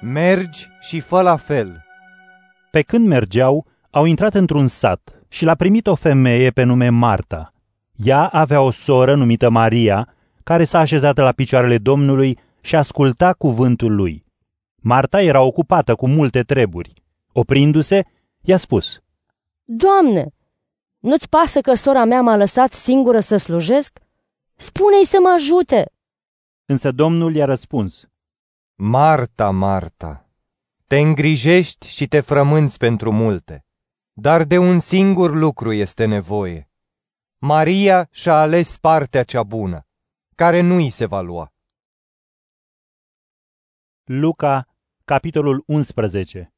[0.00, 1.84] Mergi și fă la fel.
[2.70, 7.52] Pe când mergeau, au intrat într-un sat și l-a primit o femeie pe nume Marta.
[7.94, 10.08] Ea avea o soră numită Maria,
[10.44, 14.24] care s-a așezat la picioarele Domnului și asculta cuvântul lui.
[14.76, 17.02] Marta era ocupată cu multe treburi.
[17.32, 18.04] Oprindu-se,
[18.40, 19.00] i-a spus,
[19.64, 20.34] Doamne,
[20.98, 23.98] nu-ți pasă că sora mea m-a lăsat singură să slujesc?
[24.56, 25.92] Spune-i să mă ajute!
[26.64, 28.08] Însă Domnul i-a răspuns,
[28.74, 30.28] Marta, Marta,
[30.86, 33.64] te îngrijești și te frămânți pentru multe,
[34.12, 36.70] dar de un singur lucru este nevoie.
[37.38, 39.86] Maria și-a ales partea cea bună,
[40.34, 41.50] care nu îi se va lua.
[44.08, 44.68] Luca,
[45.04, 46.52] capitolul 11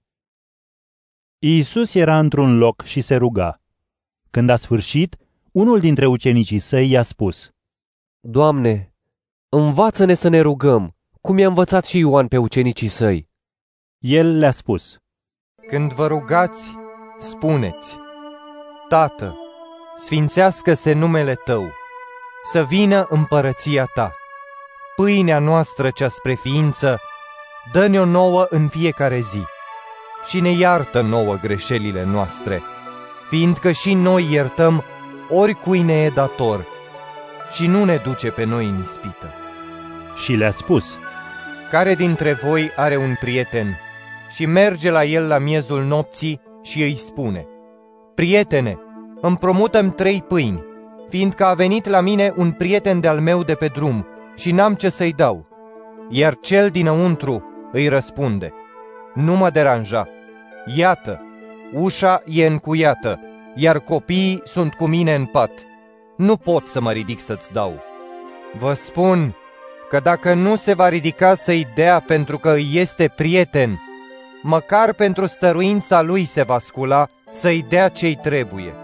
[1.39, 3.62] Iisus era într-un loc și se ruga.
[4.31, 5.16] Când a sfârșit,
[5.53, 7.51] unul dintre ucenicii săi i-a spus,
[8.20, 8.95] Doamne,
[9.49, 13.29] învață-ne să ne rugăm, cum i-a învățat și Ioan pe ucenicii săi.
[13.99, 14.99] El le-a spus,
[15.69, 16.70] Când vă rugați,
[17.19, 17.97] spuneți,
[18.89, 19.37] Tată,
[19.97, 21.70] sfințească-se numele Tău,
[22.53, 24.12] să vină împărăția Ta.
[24.97, 26.99] Pâinea noastră cea spre ființă,
[27.73, 29.43] dă-ne-o nouă în fiecare zi
[30.27, 32.62] și ne iartă nouă greșelile noastre,
[33.28, 34.85] fiindcă și noi iertăm
[35.31, 36.66] oricui ne e dator
[37.53, 39.32] și nu ne duce pe noi în ispită.
[40.16, 40.99] Și le-a spus,
[41.70, 43.78] Care dintre voi are un prieten
[44.31, 47.47] și merge la el la miezul nopții și îi spune,
[48.15, 48.78] Prietene,
[49.20, 50.65] împrumută-mi trei pâini,
[51.09, 54.89] fiindcă a venit la mine un prieten de-al meu de pe drum și n-am ce
[54.89, 55.47] să-i dau.
[56.11, 58.53] Iar cel dinăuntru îi răspunde,
[59.15, 60.09] Nu mă deranja,
[60.77, 61.23] iată,
[61.73, 63.20] ușa e încuiată,
[63.55, 65.51] iar copiii sunt cu mine în pat.
[66.16, 67.82] Nu pot să mă ridic să-ți dau.
[68.59, 69.35] Vă spun
[69.89, 73.81] că dacă nu se va ridica să-i dea pentru că îi este prieten,
[74.43, 78.74] măcar pentru stăruința lui se va scula să-i dea ce-i trebuie.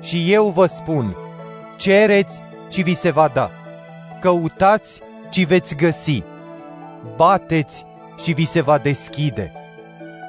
[0.00, 1.16] Și eu vă spun,
[1.76, 2.40] cereți
[2.70, 3.50] și vi se va da,
[4.20, 6.22] căutați și veți găsi,
[7.16, 7.85] bateți
[8.22, 9.52] și vi se va deschide.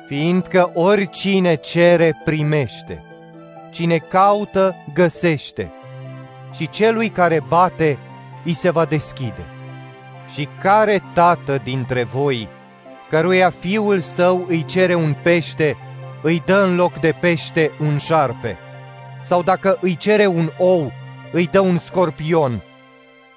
[0.08, 3.04] Fiindcă oricine cere, primește.
[3.72, 5.72] Cine caută, găsește.
[6.54, 7.98] Și celui care bate,
[8.46, 9.46] îi se va deschide.
[10.34, 12.48] Și care tată dintre voi,
[13.10, 15.78] căruia fiul său îi cere un pește,
[16.22, 18.58] îi dă în loc de pește un șarpe?
[19.24, 20.92] Sau dacă îi cere un ou,
[21.32, 22.64] îi dă un scorpion?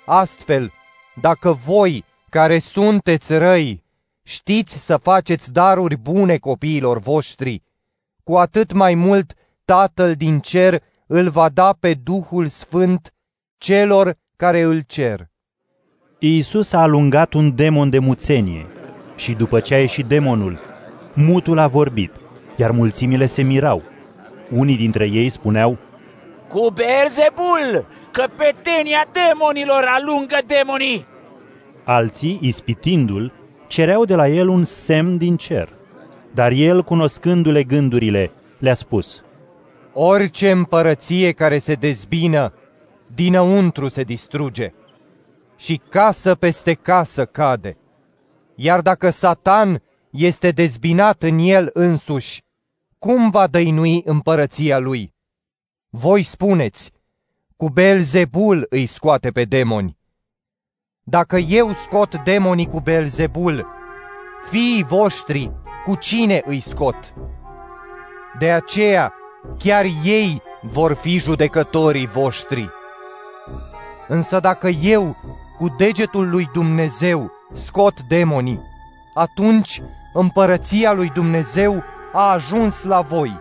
[0.06, 0.72] Astfel,
[1.20, 3.82] dacă voi, care sunteți răi,
[4.30, 7.62] știți să faceți daruri bune copiilor voștri,
[8.24, 9.32] cu atât mai mult
[9.64, 13.14] Tatăl din cer îl va da pe Duhul Sfânt
[13.58, 15.28] celor care îl cer.
[16.18, 18.66] Iisus a alungat un demon de muțenie
[19.16, 20.58] și după ce a ieșit demonul,
[21.14, 22.12] mutul a vorbit,
[22.56, 23.82] iar mulțimile se mirau.
[24.50, 25.78] Unii dintre ei spuneau,
[26.48, 31.04] Cu Beelzebul, căpetenia demonilor alungă demonii!
[31.84, 33.39] Alții, ispitindu-l,
[33.70, 35.68] cereau de la el un semn din cer.
[36.34, 39.22] Dar el, cunoscându-le gândurile, le-a spus,
[39.92, 42.52] Orice împărăție care se dezbină,
[43.14, 44.72] dinăuntru se distruge
[45.56, 47.76] și casă peste casă cade.
[48.54, 52.42] Iar dacă Satan este dezbinat în el însuși,
[52.98, 55.14] cum va dăinui împărăția lui?
[55.88, 56.92] Voi spuneți,
[57.56, 59.98] cu Belzebul îi scoate pe demoni.
[61.10, 63.66] Dacă eu scot demonii cu Belzebul,
[64.50, 65.52] fiii voștri,
[65.86, 67.14] cu cine îi scot?
[68.38, 69.14] De aceea,
[69.58, 72.68] chiar ei vor fi judecătorii voștri.
[74.08, 75.16] Însă dacă eu,
[75.58, 78.60] cu degetul lui Dumnezeu, scot demonii,
[79.14, 79.82] atunci
[80.12, 81.82] împărăția lui Dumnezeu
[82.12, 83.32] a ajuns la voi.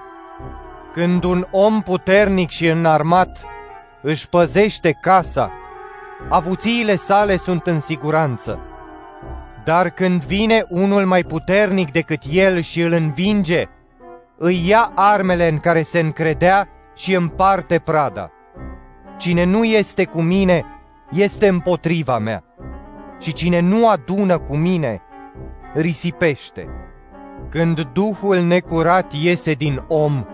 [0.93, 3.45] Când un om puternic și înarmat
[4.01, 5.51] își păzește casa,
[6.27, 8.59] avuțiile sale sunt în siguranță.
[9.63, 13.65] Dar când vine unul mai puternic decât el și îl învinge,
[14.37, 18.31] îi ia armele în care se încredea și împarte prada.
[19.17, 20.65] Cine nu este cu mine,
[21.11, 22.43] este împotriva mea.
[23.19, 25.01] Și cine nu adună cu mine,
[25.73, 26.67] risipește.
[27.49, 30.25] Când Duhul necurat iese din om,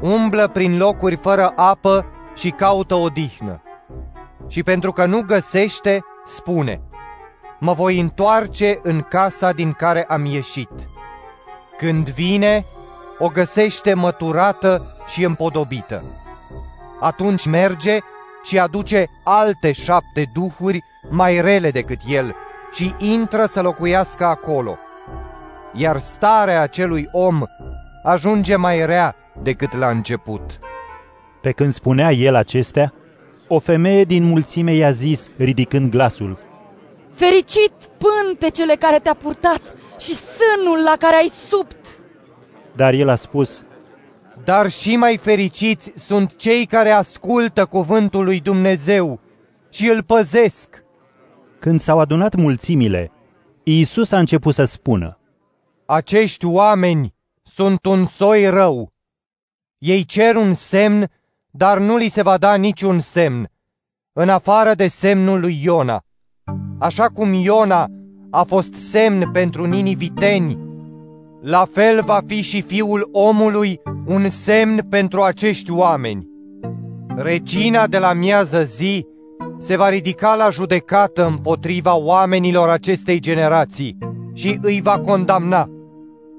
[0.00, 3.62] umblă prin locuri fără apă și caută odihnă.
[4.48, 6.80] Și pentru că nu găsește, spune,
[7.58, 10.70] mă voi întoarce în casa din care am ieșit.
[11.78, 12.64] Când vine,
[13.18, 16.02] o găsește măturată și împodobită.
[17.00, 17.98] Atunci merge
[18.44, 20.80] și aduce alte șapte duhuri
[21.10, 22.34] mai rele decât el
[22.72, 24.76] și intră să locuiască acolo.
[25.74, 27.42] Iar starea acelui om
[28.04, 30.58] ajunge mai rea decât la început.
[31.40, 32.92] Pe când spunea el acestea,
[33.52, 36.38] o femeie din mulțime i-a zis, ridicând glasul,
[37.12, 39.60] Fericit pântecele care te-a purtat
[39.98, 41.76] și sânul la care ai subt!
[42.76, 43.64] Dar el a spus,
[44.44, 49.20] Dar și mai fericiți sunt cei care ascultă cuvântul lui Dumnezeu
[49.70, 50.84] și îl păzesc.
[51.58, 53.12] Când s-au adunat mulțimile,
[53.62, 55.18] Iisus a început să spună,
[55.86, 58.92] Acești oameni sunt un soi rău.
[59.78, 61.10] Ei cer un semn,
[61.50, 63.50] dar nu li se va da niciun semn,
[64.12, 66.02] în afară de semnul lui Iona.
[66.78, 67.86] Așa cum Iona
[68.30, 70.58] a fost semn pentru niniviteni,
[71.40, 76.28] la fel va fi și fiul omului un semn pentru acești oameni.
[77.16, 79.06] Regina de la miază zi
[79.58, 83.98] se va ridica la judecată împotriva oamenilor acestei generații
[84.32, 85.68] și îi va condamna,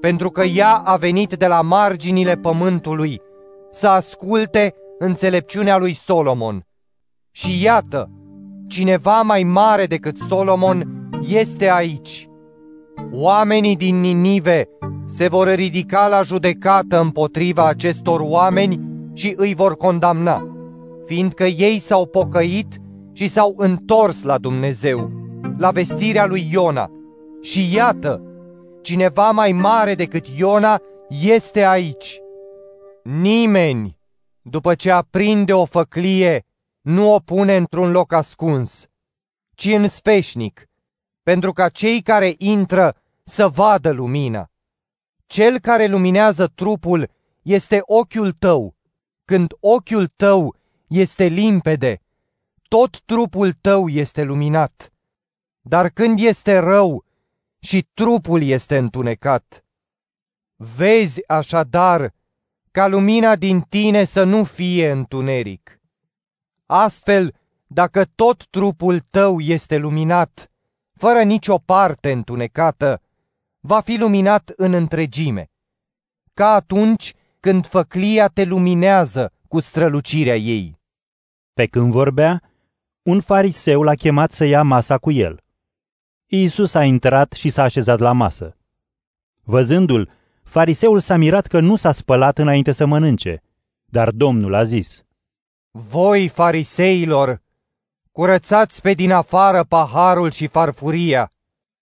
[0.00, 3.20] pentru că ea a venit de la marginile pământului
[3.70, 6.66] să asculte înțelepciunea lui Solomon.
[7.30, 8.10] Și iată,
[8.66, 12.28] cineva mai mare decât Solomon este aici.
[13.12, 14.68] Oamenii din Ninive
[15.06, 18.80] se vor ridica la judecată împotriva acestor oameni
[19.12, 20.46] și îi vor condamna,
[21.06, 22.80] fiindcă ei s-au pocăit
[23.12, 25.10] și s-au întors la Dumnezeu,
[25.58, 26.90] la vestirea lui Iona.
[27.40, 28.22] Și iată,
[28.82, 30.80] cineva mai mare decât Iona
[31.22, 32.20] este aici.
[33.02, 34.00] Nimeni,
[34.42, 36.46] după ce aprinde o făclie,
[36.80, 38.86] nu o pune într-un loc ascuns,
[39.54, 40.68] ci în speșnic,
[41.22, 44.50] pentru ca cei care intră să vadă lumina.
[45.26, 47.10] Cel care luminează trupul
[47.42, 48.74] este ochiul tău.
[49.24, 50.56] Când ochiul tău
[50.86, 52.00] este limpede,
[52.68, 54.92] tot trupul tău este luminat.
[55.60, 57.04] Dar când este rău
[57.58, 59.64] și trupul este întunecat,
[60.56, 62.14] vezi așadar
[62.72, 65.80] ca lumina din tine să nu fie întuneric.
[66.66, 67.34] Astfel,
[67.66, 70.50] dacă tot trupul tău este luminat,
[70.92, 73.02] fără nicio parte întunecată,
[73.60, 75.50] va fi luminat în întregime,
[76.34, 80.80] ca atunci când făclia te luminează cu strălucirea ei.
[81.52, 82.42] Pe când vorbea,
[83.02, 85.40] un fariseu l-a chemat să ia masa cu el.
[86.26, 88.56] Iisus a intrat și s-a așezat la masă.
[89.42, 90.10] Văzându-l,
[90.52, 93.42] fariseul s-a mirat că nu s-a spălat înainte să mănânce,
[93.84, 95.04] dar Domnul a zis,
[95.70, 97.42] Voi, fariseilor,
[98.10, 101.30] curățați pe din afară paharul și farfuria,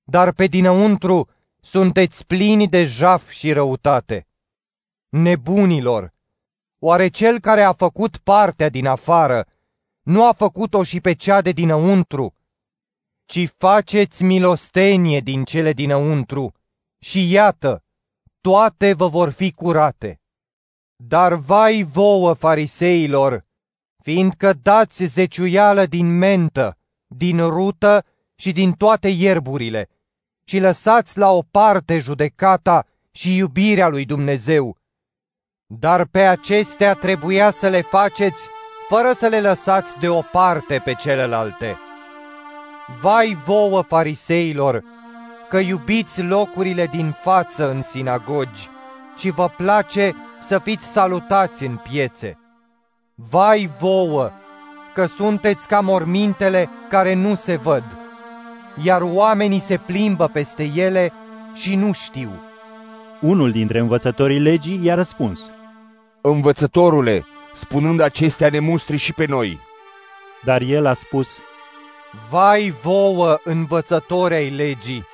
[0.02, 1.28] dar pe dinăuntru
[1.60, 4.28] sunteți plini de jaf și răutate.
[5.08, 6.12] Nebunilor,
[6.78, 9.46] oare cel care a făcut partea din afară
[10.02, 12.34] nu a făcut-o și pe cea de dinăuntru?
[13.24, 16.52] Ci faceți milostenie din cele dinăuntru
[16.98, 17.84] și iată,
[18.40, 20.20] toate vă vor fi curate.
[20.96, 23.44] Dar vai vouă, fariseilor,
[24.02, 28.04] fiindcă dați zeciuială din mentă, din rută
[28.34, 29.88] și din toate ierburile,
[30.44, 34.76] și lăsați la o parte judecata și iubirea lui Dumnezeu.
[35.66, 38.48] Dar pe acestea trebuia să le faceți
[38.88, 41.78] fără să le lăsați deoparte pe celelalte.
[43.00, 44.84] Vai vouă, fariseilor,
[45.50, 48.68] că iubiți locurile din față în sinagogi
[49.16, 52.38] și vă place să fiți salutați în piețe.
[53.14, 54.30] Vai vouă,
[54.94, 57.84] că sunteți ca mormintele care nu se văd,
[58.82, 61.12] iar oamenii se plimbă peste ele
[61.54, 62.30] și nu știu.
[63.20, 65.50] Unul dintre învățătorii legii i-a răspuns.
[66.20, 69.58] Învățătorule, spunând acestea ne mustri și pe noi.
[70.44, 71.38] Dar el a spus,
[72.30, 75.04] Vai vouă, învățători ai legii,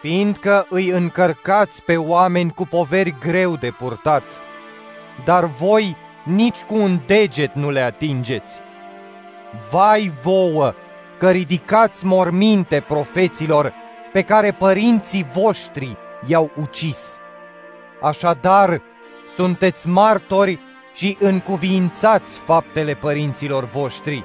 [0.00, 4.22] fiindcă îi încărcați pe oameni cu poveri greu de purtat,
[5.24, 8.60] dar voi nici cu un deget nu le atingeți.
[9.70, 10.74] Vai vouă,
[11.18, 13.72] că ridicați morminte profeților
[14.12, 15.96] pe care părinții voștri
[16.26, 17.18] i-au ucis.
[18.00, 18.82] Așadar,
[19.36, 20.58] sunteți martori
[20.94, 24.24] și încuviințați faptele părinților voștri,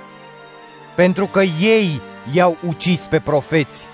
[0.95, 2.01] pentru că ei
[2.33, 3.87] i-au ucis pe profeți,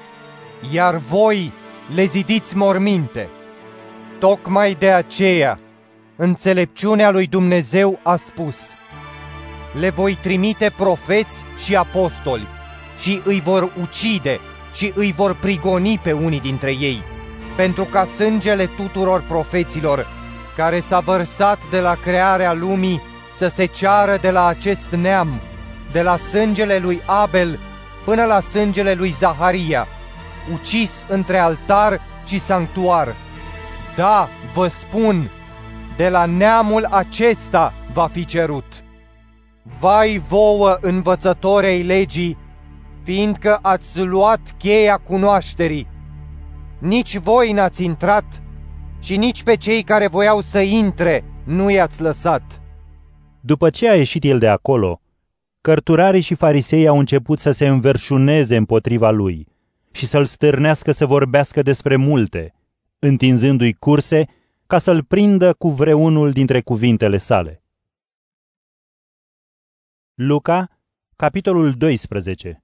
[0.71, 1.53] iar voi
[1.93, 3.29] le zidiți morminte.
[4.19, 5.59] Tocmai de aceea,
[6.15, 8.57] înțelepciunea lui Dumnezeu a spus,
[9.79, 12.47] le voi trimite profeți și apostoli
[12.99, 14.39] și îi vor ucide
[14.73, 17.03] și îi vor prigoni pe unii dintre ei,
[17.55, 20.07] pentru ca sângele tuturor profeților
[20.55, 23.01] care s-a vărsat de la crearea lumii
[23.33, 25.41] să se ceară de la acest neam,
[25.91, 27.59] de la sângele lui Abel
[28.05, 29.87] până la sângele lui Zaharia,
[30.53, 33.15] ucis între altar și sanctuar.
[33.95, 35.29] Da, vă spun,
[35.97, 38.83] de la neamul acesta va fi cerut.
[39.79, 42.37] Vai vouă, învățătorei legii,
[43.03, 45.87] fiindcă ați luat cheia cunoașterii.
[46.79, 48.41] Nici voi n-ați intrat
[48.99, 52.61] și nici pe cei care voiau să intre nu i-ați lăsat.
[53.39, 55.01] După ce a ieșit el de acolo,
[55.61, 59.47] cărturarii și farisei au început să se înverșuneze împotriva lui
[59.91, 62.53] și să-l stârnească să vorbească despre multe,
[62.99, 64.25] întinzându-i curse
[64.67, 67.63] ca să-l prindă cu vreunul dintre cuvintele sale.
[70.13, 70.69] Luca,
[71.15, 72.63] capitolul 12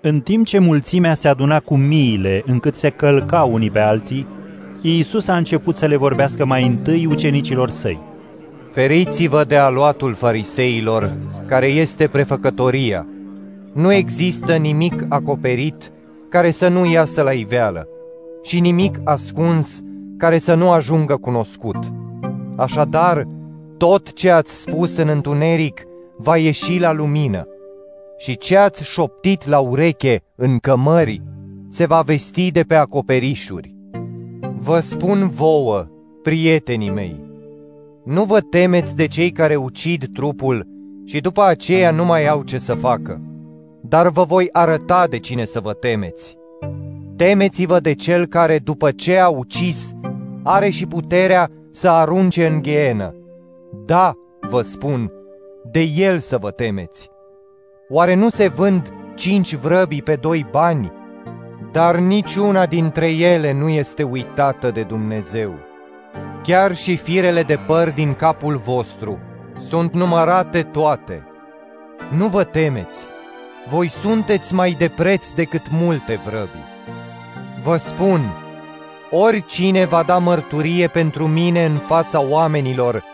[0.00, 4.26] În timp ce mulțimea se aduna cu miile încât se călca unii pe alții,
[4.80, 8.00] Iisus a început să le vorbească mai întâi ucenicilor săi.
[8.72, 13.06] Feriți-vă de aluatul fariseilor, care este prefăcătoria.
[13.76, 15.92] Nu există nimic acoperit
[16.28, 17.88] care să nu iasă la iveală
[18.42, 19.80] și nimic ascuns
[20.16, 21.76] care să nu ajungă cunoscut.
[22.56, 23.24] Așadar,
[23.76, 25.82] tot ce ați spus în întuneric
[26.16, 27.48] va ieși la lumină
[28.18, 31.22] și ce ați șoptit la ureche în cămări
[31.68, 33.74] se va vesti de pe acoperișuri.
[34.58, 35.86] Vă spun vouă,
[36.22, 37.24] prietenii mei,
[38.04, 40.66] nu vă temeți de cei care ucid trupul
[41.04, 43.20] și după aceea nu mai au ce să facă,
[43.88, 46.36] dar vă voi arăta de cine să vă temeți.
[47.16, 49.92] Temeți-vă de cel care, după ce a ucis,
[50.42, 53.14] are și puterea să arunce în ghienă.
[53.86, 55.12] Da, vă spun,
[55.70, 57.10] de el să vă temeți.
[57.88, 60.92] Oare nu se vând cinci vrăbii pe doi bani?
[61.72, 65.54] Dar niciuna dintre ele nu este uitată de Dumnezeu.
[66.42, 69.18] Chiar și firele de păr din capul vostru
[69.58, 71.26] sunt numărate toate.
[72.16, 73.06] Nu vă temeți,
[73.68, 76.64] voi sunteți mai de preț decât multe vrăbii.
[77.62, 78.32] Vă spun,
[79.10, 83.04] oricine va da mărturie pentru mine în fața oamenilor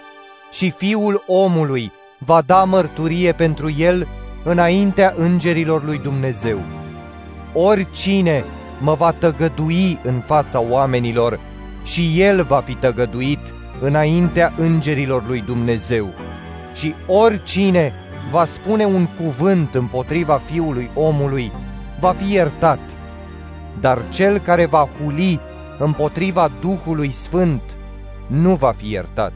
[0.51, 4.07] și fiul omului va da mărturie pentru el
[4.45, 6.59] înaintea îngerilor lui Dumnezeu.
[7.53, 8.45] Oricine
[8.81, 11.41] mă va tăgădui în fața oamenilor
[11.85, 16.09] și el va fi tăgăduit înaintea îngerilor lui Dumnezeu.
[16.75, 17.93] Și oricine
[18.31, 21.53] va spune un cuvânt împotriva fiului omului,
[22.01, 22.81] va fi iertat.
[23.81, 25.41] Dar cel care va huli
[25.79, 27.63] împotriva Duhului Sfânt
[28.27, 29.33] nu va fi iertat.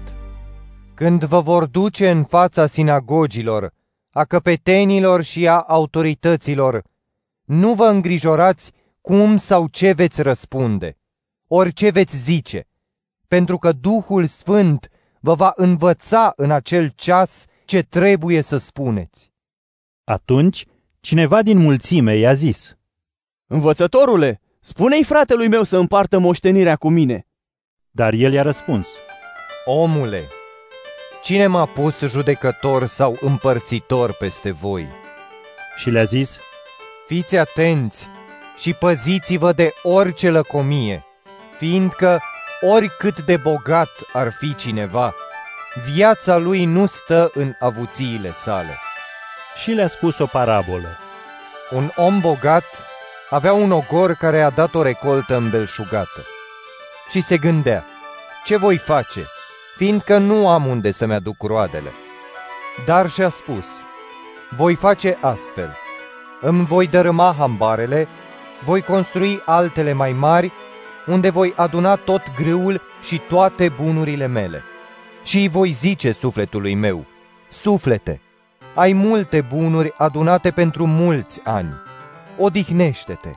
[0.95, 3.73] Când vă vor duce în fața sinagogilor,
[4.11, 6.83] a căpetenilor și a autorităților,
[7.45, 10.99] nu vă îngrijorați cum sau ce veți răspunde,
[11.47, 12.69] orice veți zice,
[13.29, 14.89] pentru că Duhul Sfânt
[15.21, 19.33] vă va învăța în acel ceas ce trebuie să spuneți.
[20.05, 20.65] Atunci,
[21.01, 22.77] cineva din mulțime i-a zis,
[23.47, 27.27] Învățătorule, spune-i fratelui meu să împartă moștenirea cu mine.
[27.91, 28.89] Dar el i-a răspuns,
[29.65, 30.29] Omule,
[31.23, 34.87] cine m-a pus judecător sau împărțitor peste voi?
[35.77, 36.39] Și le-a zis,
[37.07, 38.09] Fiți atenți
[38.57, 41.05] și păziți-vă de orice lăcomie,
[41.59, 42.21] fiindcă
[42.61, 45.15] oricât de bogat ar fi cineva,
[45.85, 48.79] viața lui nu stă în avuțiile sale.
[49.63, 50.99] Și le-a spus o parabolă.
[51.71, 52.65] Un om bogat
[53.31, 56.25] avea un ogor care a dat o recoltă îmbelșugată.
[57.11, 57.85] Și se gândea,
[58.45, 59.21] ce voi face,
[59.77, 61.93] fiindcă nu am unde să-mi aduc roadele.
[62.85, 63.67] Dar și-a spus,
[64.51, 65.77] voi face astfel,
[66.41, 68.09] îmi voi dărâma hambarele,
[68.65, 70.53] voi construi altele mai mari,
[71.07, 74.65] unde voi aduna tot grâul și toate bunurile mele.
[75.27, 77.07] Și îi voi zice sufletului meu,
[77.49, 78.21] suflete,
[78.75, 81.75] ai multe bunuri adunate pentru mulți ani.
[82.39, 83.29] Odihnește-te,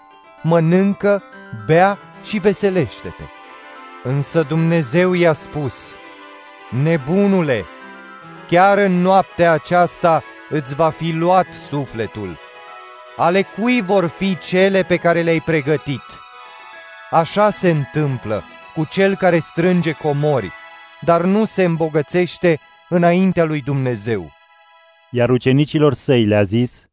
[0.43, 1.23] mănâncă,
[1.65, 3.23] bea și veselește-te.
[4.03, 5.75] Însă Dumnezeu i-a spus,
[6.69, 7.65] Nebunule,
[8.47, 12.37] chiar în noaptea aceasta îți va fi luat sufletul.
[13.17, 16.03] Ale cui vor fi cele pe care le-ai pregătit?
[17.09, 18.43] Așa se întâmplă
[18.75, 20.51] cu cel care strânge comori,
[21.01, 22.59] dar nu se îmbogățește
[22.89, 24.31] înaintea lui Dumnezeu.
[25.11, 26.85] Iar ucenicilor săi le-a zis,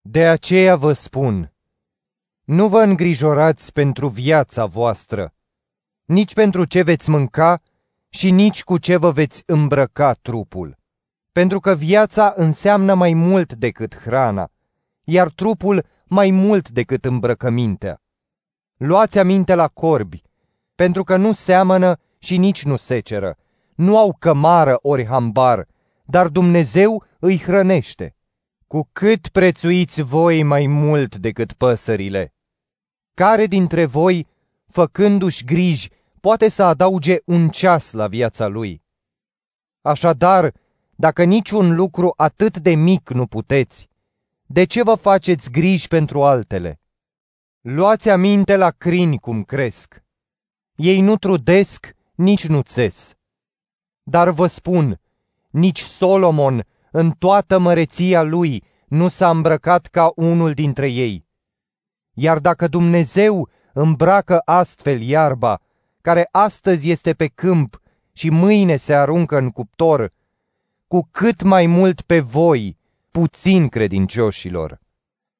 [0.00, 1.52] De aceea vă spun,
[2.44, 5.34] nu vă îngrijorați pentru viața voastră,
[6.04, 7.62] nici pentru ce veți mânca
[8.08, 10.78] și nici cu ce vă veți îmbrăca trupul.
[11.32, 14.50] Pentru că viața înseamnă mai mult decât hrana,
[15.04, 18.02] iar trupul mai mult decât îmbrăcămintea.
[18.76, 20.22] Luați aminte la corbi,
[20.74, 23.38] pentru că nu seamănă și nici nu seceră,
[23.74, 25.66] nu au cămară ori hambar,
[26.04, 28.16] dar Dumnezeu îi hrănește.
[28.66, 32.34] Cu cât prețuiți voi mai mult decât păsările?
[33.14, 34.26] Care dintre voi,
[34.66, 35.90] făcându-și griji,
[36.20, 38.82] poate să adauge un ceas la viața lui?
[39.80, 40.52] Așadar,
[40.94, 43.88] dacă niciun lucru atât de mic nu puteți,
[44.46, 46.80] de ce vă faceți griji pentru altele?
[47.60, 50.04] Luați aminte la crini cum cresc.
[50.74, 53.14] Ei nu trudesc, nici nu țes.
[54.02, 55.00] Dar vă spun,
[55.50, 61.26] nici Solomon, în toată măreția lui, nu s-a îmbrăcat ca unul dintre ei.
[62.12, 65.60] Iar dacă Dumnezeu îmbracă astfel iarba,
[66.00, 67.80] care astăzi este pe câmp
[68.12, 70.10] și mâine se aruncă în cuptor,
[70.86, 72.76] cu cât mai mult pe voi,
[73.10, 74.80] puțin credincioșilor.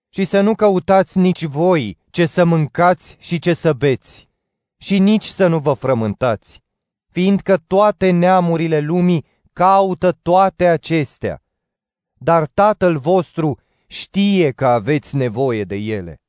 [0.08, 4.28] Și să nu căutați nici voi ce să mâncați și ce să beți,
[4.76, 6.62] și nici să nu vă frământați,
[7.16, 11.42] fiindcă toate neamurile lumii caută toate acestea,
[12.14, 16.20] dar Tatăl vostru știe că aveți nevoie de ele.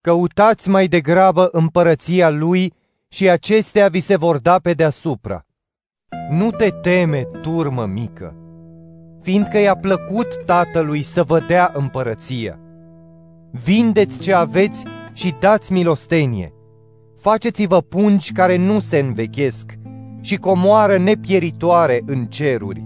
[0.00, 2.72] Căutați mai degrabă împărăția Lui
[3.08, 5.46] și acestea vi se vor da pe deasupra.
[6.30, 8.34] Nu te teme, turmă mică,
[9.20, 12.58] fiindcă i-a plăcut Tatălui să vă dea împărăția.
[13.50, 16.52] Vindeți ce aveți și dați milostenie.
[17.16, 19.82] Faceți-vă pungi care nu se învechesc
[20.24, 22.84] și comoară nepieritoare în ceruri,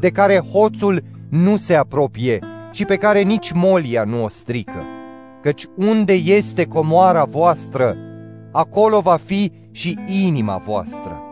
[0.00, 2.38] de care hoțul nu se apropie
[2.70, 4.82] și pe care nici molia nu o strică.
[5.42, 7.96] Căci unde este comoara voastră,
[8.52, 11.22] acolo va fi și inima voastră.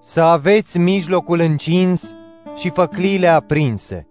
[0.00, 2.14] Să aveți mijlocul încins
[2.56, 4.06] și făclile aprinse,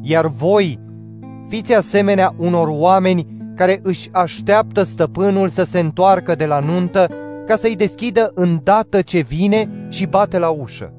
[0.00, 0.80] iar voi
[1.48, 3.26] fiți asemenea unor oameni
[3.56, 7.10] care își așteaptă stăpânul să se întoarcă de la nuntă
[7.46, 10.92] ca să-i deschidă îndată ce vine și bate la ușă.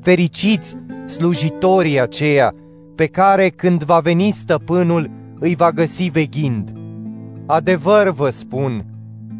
[0.00, 0.76] Fericiți
[1.06, 2.54] slujitorii aceia
[2.94, 6.72] pe care când va veni stăpânul îi va găsi veghind.
[7.46, 8.84] Adevăr vă spun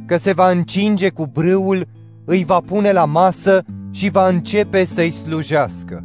[0.06, 1.86] că se va încinge cu brâul,
[2.24, 6.04] îi va pune la masă și va începe să-i slujească.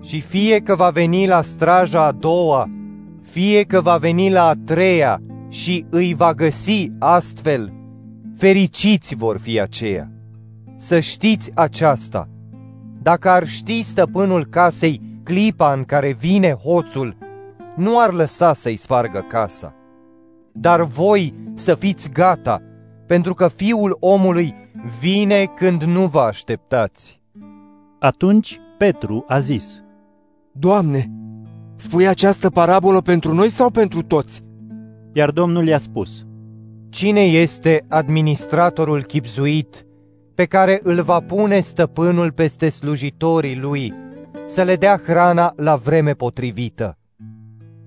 [0.00, 2.70] Și fie că va veni la straja a doua,
[3.22, 7.72] fie că va veni la a treia și îi va găsi astfel,
[8.38, 10.10] fericiți vor fi aceia.
[10.76, 12.28] Să știți aceasta,
[13.02, 17.16] dacă ar ști stăpânul casei clipa în care vine hoțul,
[17.76, 19.74] nu ar lăsa să-i spargă casa.
[20.52, 22.62] Dar voi să fiți gata,
[23.06, 24.54] pentru că fiul omului
[25.00, 27.20] vine când nu vă așteptați.
[27.98, 29.82] Atunci Petru a zis,
[30.52, 31.10] Doamne,
[31.76, 34.42] spui această parabolă pentru noi sau pentru toți?
[35.12, 36.26] Iar Domnul i-a spus,
[36.90, 39.86] Cine este administratorul chipzuit
[40.34, 43.94] pe care îl va pune stăpânul peste slujitorii lui
[44.46, 46.98] să le dea hrana la vreme potrivită?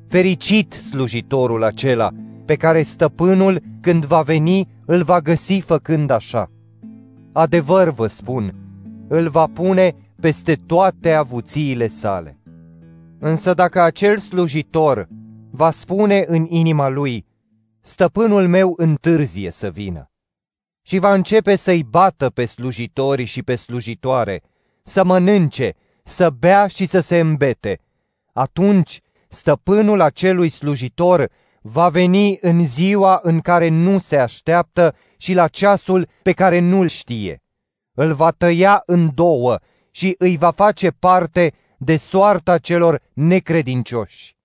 [0.07, 2.09] Fericit slujitorul acela
[2.45, 6.51] pe care stăpânul, când va veni, îl va găsi făcând așa.
[7.31, 8.55] Adevăr vă spun,
[9.07, 12.39] îl va pune peste toate avuțiile sale.
[13.19, 15.07] Însă dacă acel slujitor
[15.51, 17.25] va spune în inima lui,
[17.81, 20.11] stăpânul meu întârzie să vină,
[20.81, 24.41] și va începe să-i bată pe slujitori și pe slujitoare,
[24.83, 27.79] să mănânce, să bea și să se îmbete,
[28.33, 31.29] atunci stăpânul acelui slujitor
[31.61, 36.87] va veni în ziua în care nu se așteaptă și la ceasul pe care nu-l
[36.87, 37.43] știe.
[37.93, 39.59] Îl va tăia în două
[39.91, 44.35] și îi va face parte de soarta celor necredincioși.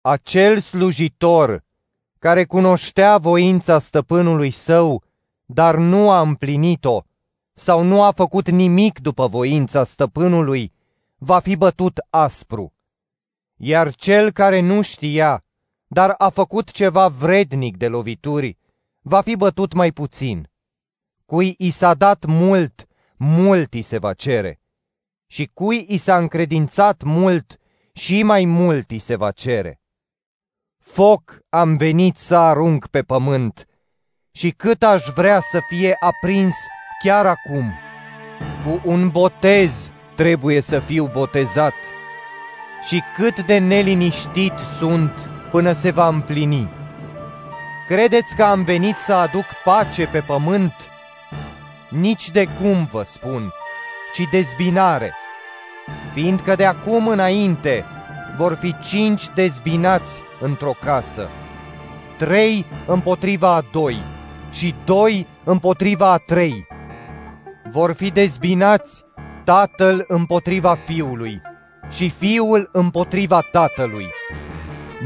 [0.00, 1.63] Acel slujitor
[2.24, 5.02] care cunoștea voința stăpânului său,
[5.44, 7.02] dar nu a împlinit-o,
[7.54, 10.72] sau nu a făcut nimic după voința stăpânului,
[11.18, 12.72] va fi bătut aspru.
[13.56, 15.44] Iar cel care nu știa,
[15.86, 18.58] dar a făcut ceva vrednic de lovituri,
[19.00, 20.50] va fi bătut mai puțin.
[21.24, 22.86] Cui i s-a dat mult,
[23.16, 24.60] mult i se va cere.
[25.26, 27.58] Și cui i s-a încredințat mult,
[27.92, 29.78] și mai mult i se va cere.
[30.86, 33.66] Foc am venit să arunc pe pământ
[34.30, 36.54] și cât aș vrea să fie aprins
[37.02, 37.74] chiar acum.
[38.64, 41.74] Cu un botez trebuie să fiu botezat
[42.82, 46.70] și cât de neliniștit sunt până se va împlini.
[47.86, 50.74] Credeți că am venit să aduc pace pe pământ?
[51.90, 53.52] Nici de cum vă spun,
[54.12, 55.14] ci dezbinare,
[56.12, 57.84] fiindcă de acum înainte
[58.36, 61.28] vor fi cinci dezbinați într-o casă,
[62.18, 64.02] trei împotriva a doi
[64.50, 66.66] și doi împotriva a trei.
[67.72, 69.02] Vor fi dezbinați
[69.44, 71.40] tatăl împotriva fiului
[71.90, 74.06] și fiul împotriva tatălui,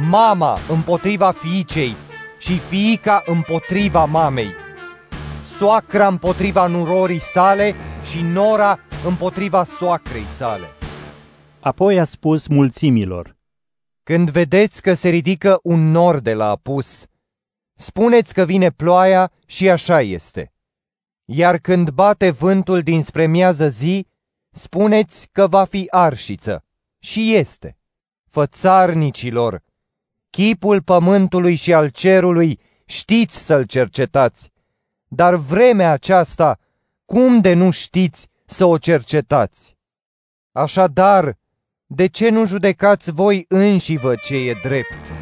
[0.08, 1.94] mama împotriva fiicei
[2.38, 4.50] și fiica împotriva mamei,
[5.58, 10.66] soacra împotriva nurorii sale și nora împotriva soacrei sale.
[11.60, 13.36] Apoi a spus mulțimilor,
[14.08, 17.06] Când vedeți că se ridică un nor de la apus,
[17.74, 20.52] spuneți că vine ploaia și așa este.
[21.24, 24.06] Iar când bate vântul dinspre miază zi,
[24.50, 26.64] spuneți că va fi arșiță.
[26.98, 27.78] Și este.
[28.28, 29.62] Fățarnicilor,
[30.30, 34.52] chipul pământului și al cerului știți să-l cercetați,
[35.08, 36.58] dar vremea aceasta,
[37.04, 39.76] cum de nu știți să o cercetați?
[40.52, 41.38] Așadar,
[41.90, 45.12] de ce nu judecați voi înșivă ce e drept?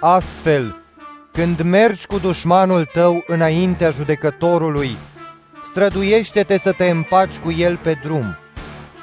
[0.00, 0.76] Astfel,
[1.32, 4.96] când mergi cu dușmanul tău înaintea judecătorului,
[5.70, 8.36] străduiește-te să te împaci cu el pe drum,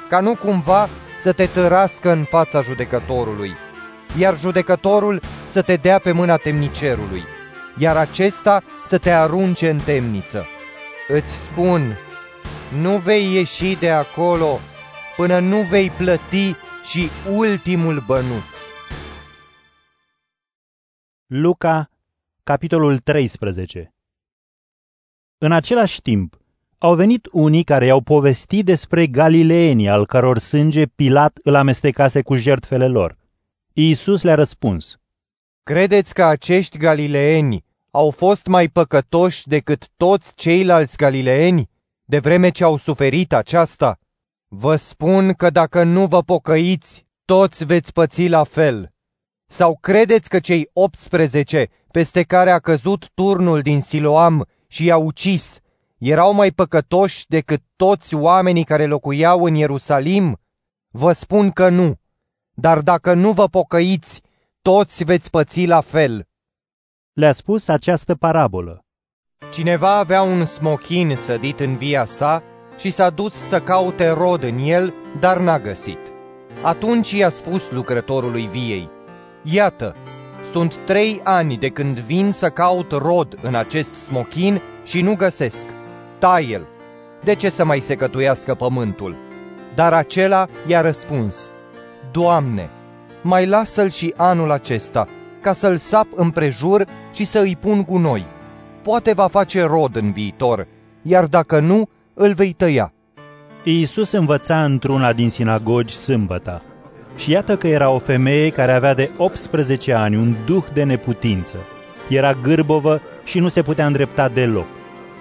[0.09, 0.89] ca nu cumva
[1.21, 3.51] să te tărască în fața judecătorului,
[4.17, 7.23] iar judecătorul să te dea pe mâna temnicerului,
[7.77, 10.45] iar acesta să te arunce în temniță.
[11.07, 11.97] Îți spun,
[12.81, 14.59] nu vei ieși de acolo
[15.15, 18.55] până nu vei plăti și ultimul bănuț.
[21.25, 21.89] Luca,
[22.43, 23.93] capitolul 13
[25.37, 26.37] În același timp,
[26.77, 32.35] au venit unii care i-au povestit despre galileenii al căror sânge Pilat îl amestecase cu
[32.35, 33.17] jertfele lor.
[33.73, 34.97] Iisus le-a răspuns,
[35.63, 41.69] Credeți că acești galileeni au fost mai păcătoși decât toți ceilalți galileeni,
[42.05, 43.97] de vreme ce au suferit aceasta?
[44.55, 48.91] Vă spun că dacă nu vă pocăiți, toți veți păți la fel.
[49.47, 55.59] Sau credeți că cei 18 peste care a căzut turnul din Siloam și i-a ucis,
[55.97, 60.39] erau mai păcătoși decât toți oamenii care locuiau în Ierusalim?
[60.89, 61.95] Vă spun că nu.
[62.51, 64.21] Dar dacă nu vă pocăiți,
[64.61, 66.27] toți veți păți la fel.
[67.13, 68.85] Le-a spus această parabolă.
[69.53, 72.43] Cineva avea un smochin sădit în via sa
[72.77, 75.99] și s-a dus să caute rod în el, dar n-a găsit.
[76.61, 78.89] Atunci i-a spus lucrătorului viei,
[79.43, 79.95] Iată,
[80.51, 85.65] Sunt trei ani de când vin să caut rod în acest smochin și nu găsesc.
[86.19, 86.67] Tai-el.
[87.23, 89.15] De ce să mai secătuiască pământul?
[89.75, 91.35] Dar acela i-a răspuns,
[92.11, 92.69] Doamne,
[93.21, 95.07] mai lasă-l și anul acesta,
[95.41, 98.25] ca să-l sap împrejur și să îi pun gunoi.
[98.81, 100.67] Poate va face rod în viitor,
[101.01, 102.93] iar dacă nu, îl vei tăia.
[103.63, 106.61] Iisus învăța într-una din sinagogi sâmbăta.
[107.15, 111.55] Și iată că era o femeie care avea de 18 ani un duh de neputință.
[112.09, 114.67] Era gârbovă și nu se putea îndrepta deloc.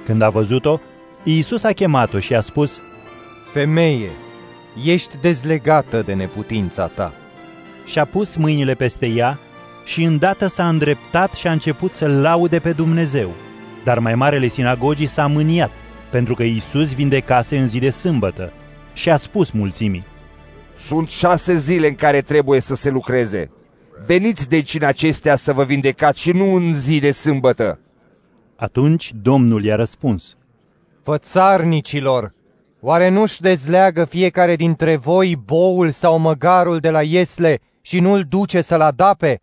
[0.05, 0.81] Când a văzut-o,
[1.23, 2.81] Iisus a chemat-o și a spus,
[3.52, 4.10] Femeie,
[4.85, 7.12] ești dezlegată de neputința ta.
[7.85, 9.39] Și-a pus mâinile peste ea
[9.85, 13.31] și îndată s-a îndreptat și a început să laude pe Dumnezeu.
[13.85, 15.70] Dar mai marele sinagogii s-a mâniat,
[16.12, 18.52] pentru că Iisus vindecase în zi de sâmbătă
[18.93, 20.05] și a spus mulțimii,
[20.76, 23.51] Sunt șase zile în care trebuie să se lucreze.
[24.06, 27.80] Veniți deci în acestea să vă vindecați și nu în zi de sâmbătă.
[28.56, 30.36] Atunci Domnul i-a răspuns,
[31.02, 32.34] Fățarnicilor,
[32.80, 38.60] oare nu-și dezleagă fiecare dintre voi boul sau măgarul de la iesle și nu-l duce
[38.60, 39.40] să-l adape?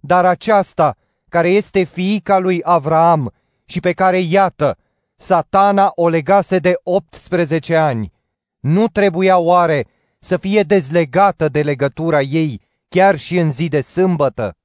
[0.00, 0.96] Dar aceasta,
[1.28, 3.32] care este fiica lui Avraam
[3.64, 4.76] și pe care, iată,
[5.16, 8.12] satana o legase de 18 ani,
[8.60, 9.86] nu trebuia oare
[10.18, 14.56] să fie dezlegată de legătura ei chiar și în zi de sâmbătă?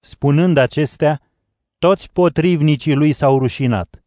[0.00, 1.20] Spunând acestea,
[1.78, 4.04] toți potrivnicii lui s-au rușinat,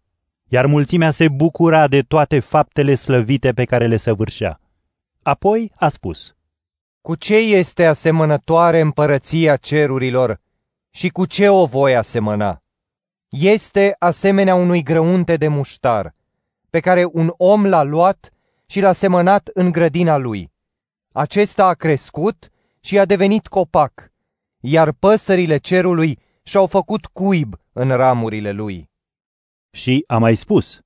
[0.47, 4.61] iar mulțimea se bucura de toate faptele slăvite pe care le săvârșea.
[5.21, 6.35] Apoi a spus,
[7.01, 10.41] Cu ce este asemănătoare împărăția cerurilor
[10.89, 12.63] și cu ce o voi asemăna?
[13.29, 16.15] Este asemenea unui grăunte de muștar,
[16.69, 18.29] pe care un om l-a luat
[18.65, 20.51] și l-a semănat în grădina lui.
[21.11, 22.49] Acesta a crescut
[22.79, 24.11] și a devenit copac,
[24.59, 28.89] iar păsările cerului și-au făcut cuib în ramurile lui.
[29.71, 30.79] Și a mai spus,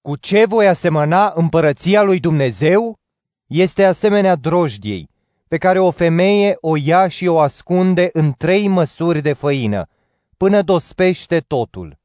[0.00, 2.98] Cu ce voi asemăna împărăția lui Dumnezeu?
[3.46, 5.08] Este asemenea drojdiei,
[5.48, 9.88] pe care o femeie o ia și o ascunde în trei măsuri de făină,
[10.38, 11.98] până dospește totul.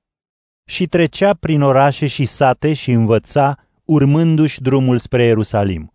[0.65, 5.93] Și trecea prin orașe și sate și învăța, urmându-și drumul spre Ierusalim.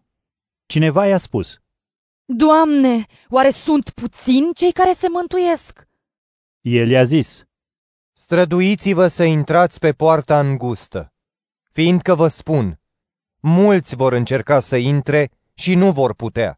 [0.66, 1.58] Cineva i-a spus,
[2.24, 5.88] Doamne, oare sunt puțini cei care se mântuiesc?
[6.60, 7.44] El i-a zis,
[8.12, 11.12] Străduiți-vă să intrați pe poarta îngustă,
[11.72, 12.80] fiindcă vă spun,
[13.40, 16.56] mulți vor încerca să intre și nu vor putea.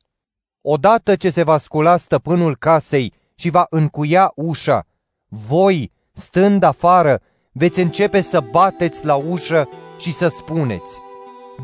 [0.60, 4.86] Odată ce se va scula stăpânul casei și va încuia ușa,
[5.30, 7.20] voi, stând afară,
[7.52, 10.98] veți începe să bateți la ușă și să spuneți,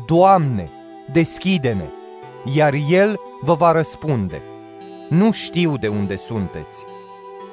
[0.05, 0.69] Doamne,
[1.11, 1.85] deschide-ne,
[2.53, 4.41] iar El vă va răspunde,
[5.09, 6.83] nu știu de unde sunteți.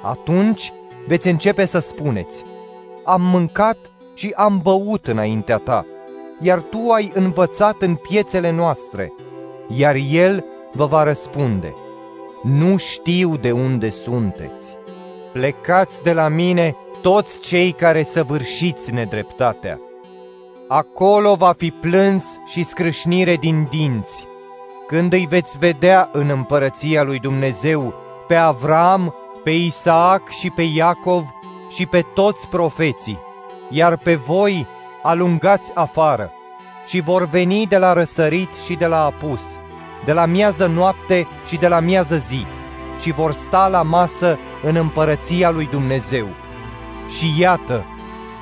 [0.03, 0.73] Atunci
[1.07, 2.43] veți începe să spuneți,
[3.05, 3.77] am mâncat
[4.15, 5.87] și am băut înaintea ta,
[6.41, 9.13] iar tu ai învățat în piețele noastre,
[9.77, 11.75] iar El vă va răspunde,
[12.43, 14.74] nu știu de unde sunteți.
[15.35, 19.81] Plecați de la mine toți cei care săvârșiți nedreptatea.
[20.69, 24.27] Acolo va fi plâns și scrâșnire din dinți,
[24.87, 27.95] când îi veți vedea în împărăția lui Dumnezeu
[28.27, 31.25] pe Avram, pe Isaac și pe Iacov
[31.69, 33.19] și pe toți profeții,
[33.71, 34.67] iar pe voi
[35.03, 36.33] alungați afară
[36.87, 39.43] și vor veni de la răsărit și de la apus,
[40.05, 42.47] de la miază noapte și de la miază zi,
[43.01, 46.27] și vor sta la masă în împărăția lui Dumnezeu.
[47.09, 47.85] Și iată,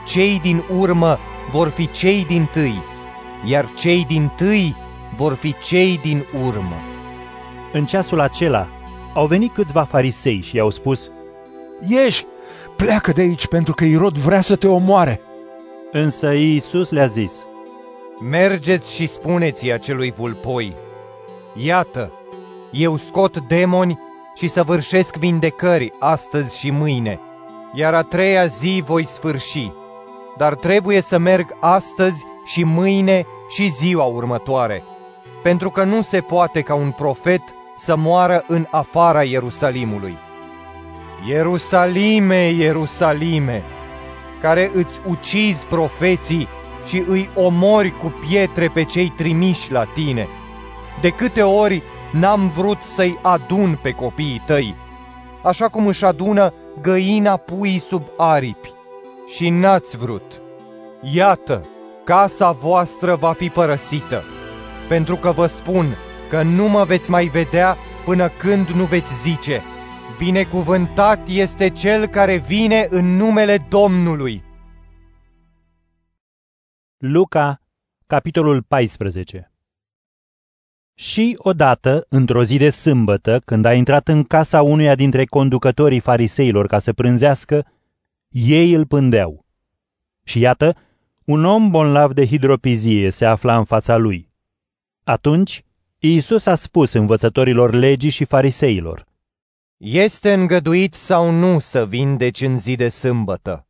[0.07, 1.19] cei din urmă
[1.51, 2.83] vor fi cei din tâi,
[3.45, 4.77] iar cei din tâi
[5.17, 6.77] vor fi cei din urmă.
[7.73, 8.69] În ceasul acela
[9.15, 11.11] au venit câțiva farisei și i-au spus,
[11.89, 12.25] Ieși,
[12.77, 15.21] pleacă de aici pentru că Irod vrea să te omoare.
[15.93, 17.33] Însă Iisus le-a zis,
[18.31, 20.75] Mergeți și spuneți acelui vulpoi,
[21.55, 22.13] Iată,
[22.71, 23.99] eu scot demoni
[24.35, 27.19] și săvârșesc vindecări astăzi și mâine,
[27.75, 29.71] iar a treia zi voi sfârși.
[30.37, 34.83] Dar trebuie să merg astăzi și mâine și ziua următoare,
[35.43, 37.43] pentru că nu se poate ca un profet
[37.77, 40.19] să moară în afara Ierusalimului.
[41.29, 43.63] Ierusalime, Ierusalime,
[44.41, 46.49] care îți ucizi profeții
[46.87, 50.29] și îi omori cu pietre pe cei trimiși la tine.
[51.01, 51.83] De câte ori
[52.13, 54.75] n-am vrut să-i adun pe copiii tăi,
[55.43, 58.73] așa cum își adună găina puii sub aripi.
[59.29, 60.41] Și n-ați vrut.
[61.01, 61.67] Iată,
[62.05, 64.23] casa voastră va fi părăsită,
[64.89, 65.87] pentru că vă spun
[66.29, 69.63] că nu mă veți mai vedea până când nu veți zice,
[70.19, 74.43] Binecuvântat este cel care vine în numele Domnului.
[76.97, 77.61] Luca,
[78.07, 79.52] capitolul 14
[80.95, 86.67] Și odată, într-o zi de sâmbătă, când a intrat în casa unuia dintre conducătorii fariseilor
[86.67, 87.67] ca să prânzească,
[88.29, 89.47] ei îl pândeau.
[90.25, 90.77] Și iată,
[91.25, 94.31] un om bolnav de hidropizie se afla în fața lui.
[95.05, 95.65] Atunci,
[95.99, 99.07] Iisus a spus învățătorilor legii și fariseilor,
[99.77, 103.67] Este îngăduit sau nu să vindeci în zi de sâmbătă?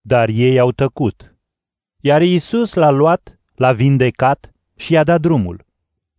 [0.00, 1.36] Dar ei au tăcut.
[2.00, 5.66] Iar Iisus l-a luat, l-a vindecat și i-a dat drumul.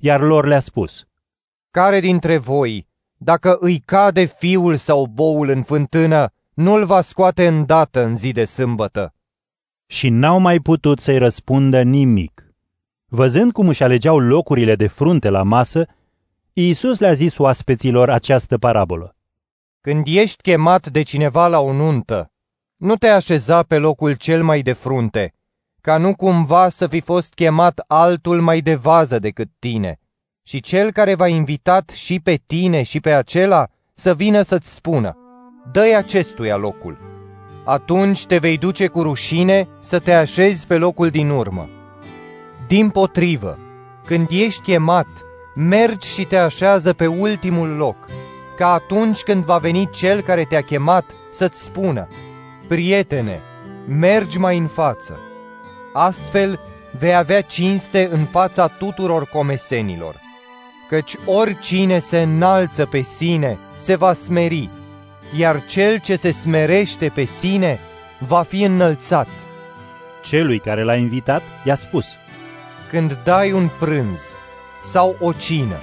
[0.01, 1.07] Iar lor le-a spus,
[1.71, 8.03] Care dintre voi, dacă îi cade fiul sau boul în fântână, nu-l va scoate îndată
[8.03, 9.13] în zi de sâmbătă?
[9.85, 12.53] Și n-au mai putut să-i răspundă nimic.
[13.05, 15.85] Văzând cum își alegeau locurile de frunte la masă,
[16.53, 19.15] Iisus le-a zis oaspeților această parabolă.
[19.81, 22.31] Când ești chemat de cineva la o nuntă,
[22.75, 25.33] nu te așeza pe locul cel mai de frunte,
[25.81, 29.99] ca nu cumva să fi fost chemat altul mai de vază decât tine,
[30.43, 35.17] și cel care v-a invitat și pe tine și pe acela să vină să-ți spună,
[35.71, 36.97] dă-i acestuia locul.
[37.65, 41.69] Atunci te vei duce cu rușine să te așezi pe locul din urmă.
[42.67, 43.57] Din potrivă,
[44.05, 45.07] când ești chemat,
[45.55, 47.95] mergi și te așează pe ultimul loc,
[48.57, 52.07] ca atunci când va veni cel care te-a chemat să-ți spună,
[52.67, 53.39] Prietene,
[53.87, 55.19] mergi mai în față.
[55.93, 56.59] Astfel
[56.97, 60.15] vei avea cinste în fața tuturor comesenilor.
[60.89, 64.69] Căci oricine se înalță pe sine se va smeri,
[65.37, 67.79] iar cel ce se smerește pe sine
[68.19, 69.27] va fi înălțat.
[70.23, 72.05] Celui care l-a invitat i-a spus,
[72.89, 74.19] Când dai un prânz
[74.83, 75.77] sau o cină,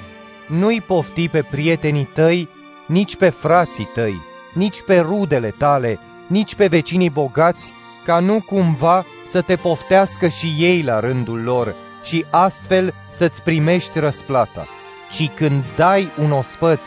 [0.48, 2.48] nu-i pofti pe prietenii tăi,
[2.86, 4.20] nici pe frații tăi,
[4.54, 7.72] nici pe rudele tale, nici pe vecinii bogați,
[8.04, 9.04] ca nu cumva
[9.36, 14.66] să te poftească și ei la rândul lor și astfel să-ți primești răsplata.
[15.10, 16.86] Și când dai un ospăț,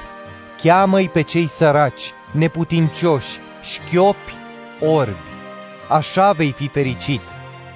[0.61, 4.34] cheamă-i pe cei săraci, neputincioși, șchiopi,
[4.80, 5.30] orbi.
[5.89, 7.21] Așa vei fi fericit,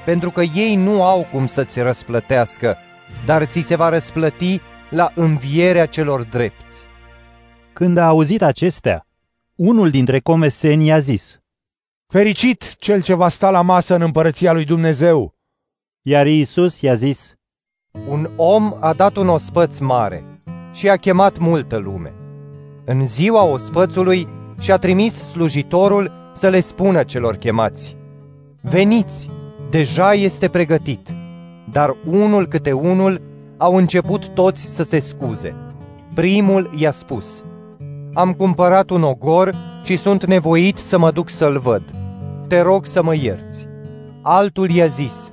[0.05, 2.77] pentru că ei nu au cum să-ți răsplătească,
[3.25, 6.81] dar ți se va răsplăti la învierea celor drepți.
[7.73, 9.07] Când a auzit acestea,
[9.55, 11.39] unul dintre comeseni i-a zis,
[12.13, 15.35] Fericit cel ce va sta la masă în împărăția lui Dumnezeu!
[16.01, 17.33] Iar Iisus i-a zis,
[18.07, 20.41] Un om a dat un ospăț mare
[20.73, 22.13] și a chemat multă lume.
[22.85, 24.27] În ziua ospățului
[24.59, 27.95] și-a trimis slujitorul să le spună celor chemați,
[28.61, 29.29] Veniți,
[29.69, 31.07] deja este pregătit.
[31.71, 33.21] Dar unul câte unul
[33.57, 35.55] au început toți să se scuze.
[36.13, 37.43] Primul i-a spus,
[38.13, 41.83] Am cumpărat un ogor și sunt nevoit să mă duc să-l văd.
[42.53, 43.67] Te rog să mă ierți.
[44.21, 45.31] Altul i-a zis,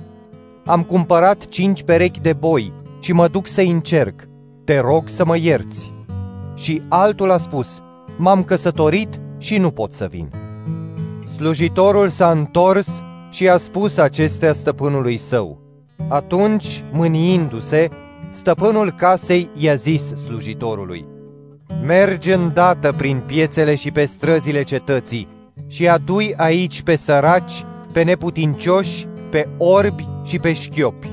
[0.65, 4.27] Am cumpărat cinci perechi de boi și mă duc să-i încerc.
[4.63, 5.93] Te rog să mă ierți.
[6.55, 7.81] Și altul a spus,
[8.17, 10.29] M-am căsătorit și nu pot să vin.
[11.35, 15.61] Slujitorul s-a întors și a spus acestea stăpânului său.
[16.07, 17.89] Atunci, mâniindu-se,
[18.31, 21.05] stăpânul casei i-a zis slujitorului,
[21.85, 25.39] Mergi îndată prin piețele și pe străzile cetății
[25.71, 31.07] și adui aici pe săraci, pe neputincioși, pe orbi și pe șchiopi.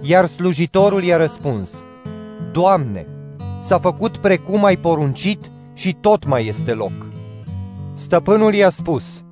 [0.00, 1.70] Iar slujitorul i-a răspuns,
[2.52, 3.06] Doamne,
[3.62, 6.92] s-a făcut precum ai poruncit și tot mai este loc.
[7.94, 9.22] Stăpânul i-a spus,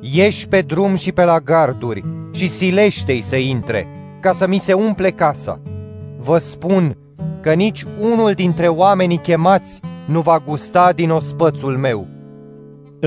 [0.00, 3.88] Ieși pe drum și pe la garduri și silește-i să intre,
[4.20, 5.60] ca să mi se umple casa.
[6.18, 6.96] Vă spun
[7.40, 12.15] că nici unul dintre oamenii chemați nu va gusta din ospățul meu.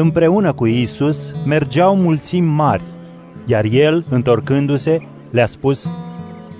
[0.01, 2.83] Împreună cu Iisus mergeau mulțimi mari,
[3.45, 5.89] iar el, întorcându-se, le-a spus,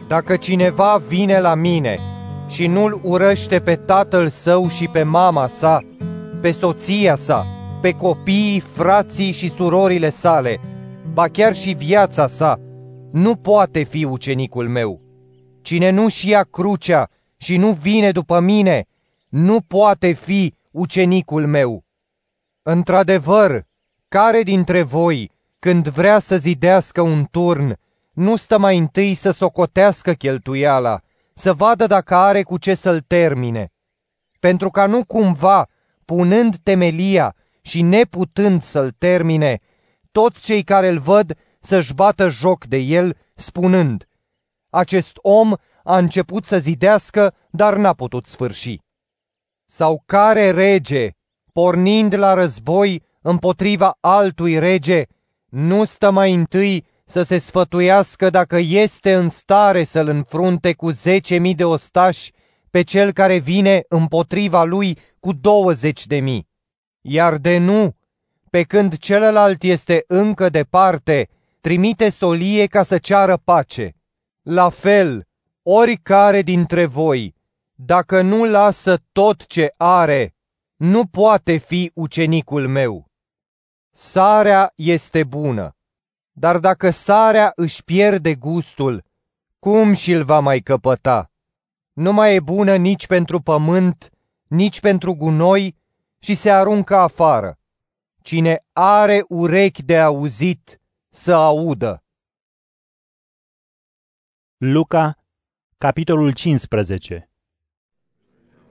[0.08, 2.00] Dacă cineva vine la mine
[2.48, 5.80] și nu-l urăște pe tatăl său și pe mama sa,
[6.42, 7.46] pe soția sa,
[7.82, 10.60] pe copiii, frații și surorile sale,
[11.14, 12.60] ba chiar și viața sa,
[13.12, 15.02] nu poate fi ucenicul meu.
[15.62, 18.86] Cine nu-și ia crucea și nu vine după mine,
[19.30, 21.84] nu poate fi ucenicul meu.
[22.72, 23.66] Într-adevăr,
[24.08, 27.80] care dintre voi, când vrea să zidească un turn,
[28.14, 31.02] nu stă mai întâi să socotească cheltuiala,
[31.34, 33.72] să vadă dacă are cu ce să-l termine?
[34.40, 35.68] Pentru ca nu cumva,
[36.06, 39.60] punând temelia și neputând să-l termine,
[40.12, 44.08] toți cei care îl văd să-și bată joc de el, spunând,
[44.70, 48.80] acest om a început să zidească, dar n-a putut sfârși.
[49.66, 51.10] Sau care rege,
[51.60, 55.04] pornind la război împotriva altui rege,
[55.50, 61.38] nu stă mai întâi să se sfătuiască dacă este în stare să-l înfrunte cu zece
[61.38, 62.32] mii de ostași
[62.70, 66.48] pe cel care vine împotriva lui cu douăzeci de mii.
[67.02, 67.96] Iar de nu,
[68.50, 71.30] pe când celălalt este încă departe,
[71.62, 73.96] trimite solie ca să ceară pace.
[74.42, 75.28] La fel,
[75.64, 77.36] oricare dintre voi,
[77.76, 80.34] dacă nu lasă tot ce are,
[80.80, 83.06] nu poate fi ucenicul meu.
[83.92, 85.78] Sarea este bună,
[86.32, 89.06] dar dacă sarea își pierde gustul,
[89.60, 91.32] cum și-l va mai căpăta?
[91.94, 94.10] Nu mai e bună nici pentru pământ,
[94.44, 95.76] nici pentru gunoi
[96.20, 97.60] și se aruncă afară.
[98.22, 102.04] Cine are urechi de auzit, să audă.
[104.58, 105.18] Luca,
[105.78, 107.29] capitolul 15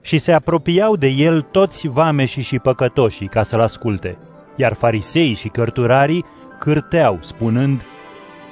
[0.01, 4.17] Și se apropiau de el toți vameșii și păcătoșii ca să-l asculte,
[4.55, 6.25] iar farisei și cărturarii
[6.59, 7.81] cârteau, spunând,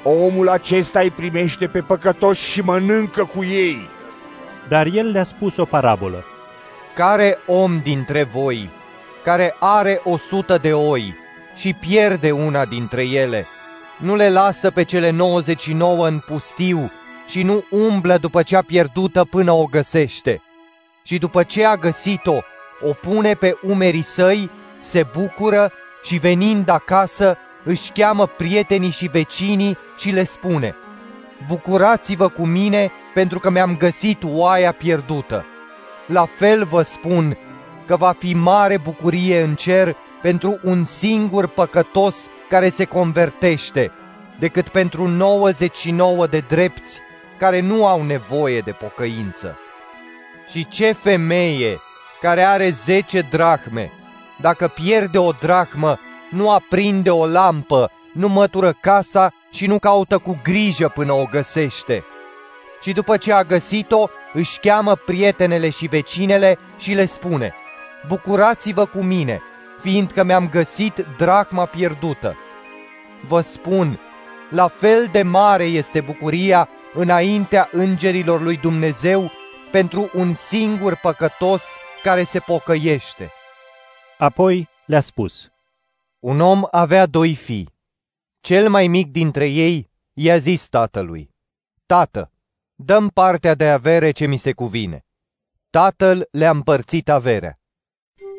[0.03, 3.89] Omul acesta îi primește pe păcătoși și mănâncă cu ei.
[4.69, 6.23] Dar el le-a spus o parabolă.
[6.95, 8.69] Care om dintre voi,
[9.23, 11.15] care are o sută de oi
[11.55, 13.45] și pierde una dintre ele,
[13.97, 16.91] nu le lasă pe cele 99 în pustiu
[17.27, 20.41] și nu umblă după cea pierdută până o găsește.
[21.07, 22.38] Și după ce a găsit-o,
[22.81, 25.71] o pune pe umerii săi, se bucură
[26.03, 30.75] și venind acasă își cheamă prietenii și vecinii și le spune
[31.47, 35.45] Bucurați-vă cu mine pentru că mi-am găsit oaia pierdută.
[36.05, 37.38] La fel vă spun
[37.85, 43.91] că va fi mare bucurie în cer pentru un singur păcătos care se convertește,
[44.39, 46.99] decât pentru 99 de drepți
[47.39, 49.57] care nu au nevoie de pocăință.
[50.51, 51.79] Și ce femeie
[52.21, 53.91] care are 10 drahme,
[54.41, 55.99] dacă pierde o drahmă,
[56.29, 62.03] nu aprinde o lampă, nu mătură casa și nu caută cu grijă până o găsește.
[62.81, 67.53] Și după ce a găsit-o, își cheamă prietenele și vecinele și le spune,
[68.07, 69.41] Bucurați-vă cu mine,
[69.81, 72.35] fiindcă mi-am găsit dracma pierdută.
[73.27, 73.99] Vă spun,
[74.49, 79.31] la fel de mare este bucuria înaintea îngerilor lui Dumnezeu
[79.72, 81.64] pentru un singur păcătos
[82.03, 83.31] care se pocăiește.
[84.18, 85.49] Apoi le-a spus,
[86.19, 87.76] Un om avea doi fii.
[88.39, 91.35] Cel mai mic dintre ei i-a zis tatălui,
[91.85, 92.31] Tată,
[92.76, 95.06] dăm partea de avere ce mi se cuvine.
[95.69, 97.60] Tatăl le-a împărțit averea.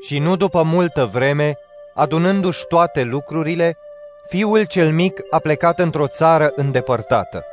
[0.02, 1.56] Și nu după multă vreme,
[1.94, 3.76] adunându-și toate lucrurile,
[4.28, 7.44] fiul cel mic a plecat într-o țară îndepărtată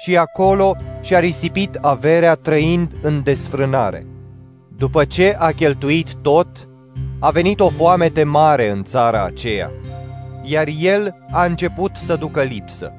[0.00, 4.06] și acolo și-a risipit averea trăind în desfrânare.
[4.76, 6.68] După ce a cheltuit tot,
[7.18, 9.70] a venit o foamete mare în țara aceea,
[10.42, 12.92] iar el a început să ducă lipsă.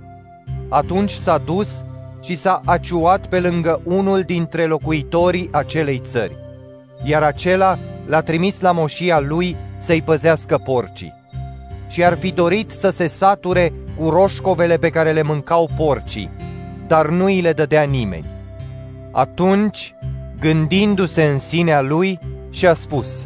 [0.69, 1.83] Atunci s-a dus
[2.23, 6.35] și s-a aciuat pe lângă unul dintre locuitorii acelei țări,
[7.03, 11.13] iar acela l-a trimis la moșia lui să-i păzească porcii.
[11.87, 16.29] Și ar fi dorit să se sature cu roșcovele pe care le mâncau porcii,
[16.91, 18.25] dar nu îi le dădea nimeni.
[19.11, 19.95] Atunci,
[20.39, 22.19] gândindu-se în sinea lui,
[22.49, 23.25] și-a spus,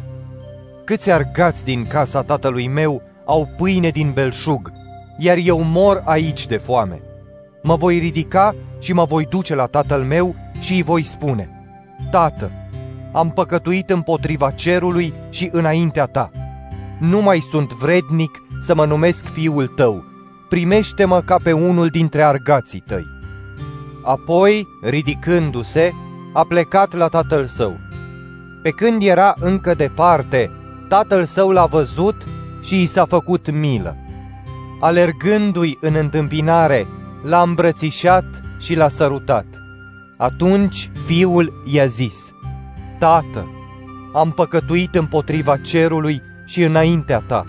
[0.84, 4.72] Câți argați din casa tatălui meu au pâine din belșug,
[5.18, 7.00] iar eu mor aici de foame.
[7.62, 11.48] Mă voi ridica și mă voi duce la tatăl meu și îi voi spune,
[12.10, 12.50] Tată,
[13.12, 16.30] am păcătuit împotriva cerului și înaintea ta.
[16.98, 20.04] Nu mai sunt vrednic să mă numesc fiul tău,
[20.48, 23.15] primește-mă ca pe unul dintre argații tăi.
[24.06, 25.92] Apoi, ridicându-se,
[26.32, 27.76] a plecat la tatăl său.
[28.62, 30.50] Pe când era încă departe,
[30.88, 32.26] tatăl său l-a văzut
[32.62, 33.96] și i s-a făcut milă.
[34.80, 36.86] Alergându-i în întâmpinare,
[37.22, 38.24] l-a îmbrățișat
[38.58, 39.46] și l-a sărutat.
[40.16, 42.32] Atunci fiul i-a zis,
[42.98, 43.46] Tată,
[44.12, 47.44] am păcătuit împotriva cerului și înaintea ta.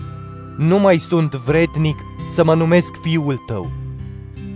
[0.56, 1.96] Nu mai sunt vrednic
[2.30, 3.70] să mă numesc fiul tău.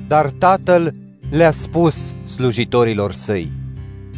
[0.09, 0.95] Dar tatăl
[1.33, 3.51] le-a spus slujitorilor săi,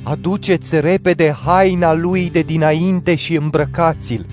[0.03, 4.27] Aduceți repede haina lui de dinainte și îmbrăcați-l.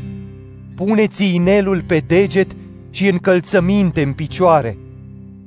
[0.75, 2.51] Puneți inelul pe deget
[2.89, 4.77] și încălțăminte în picioare.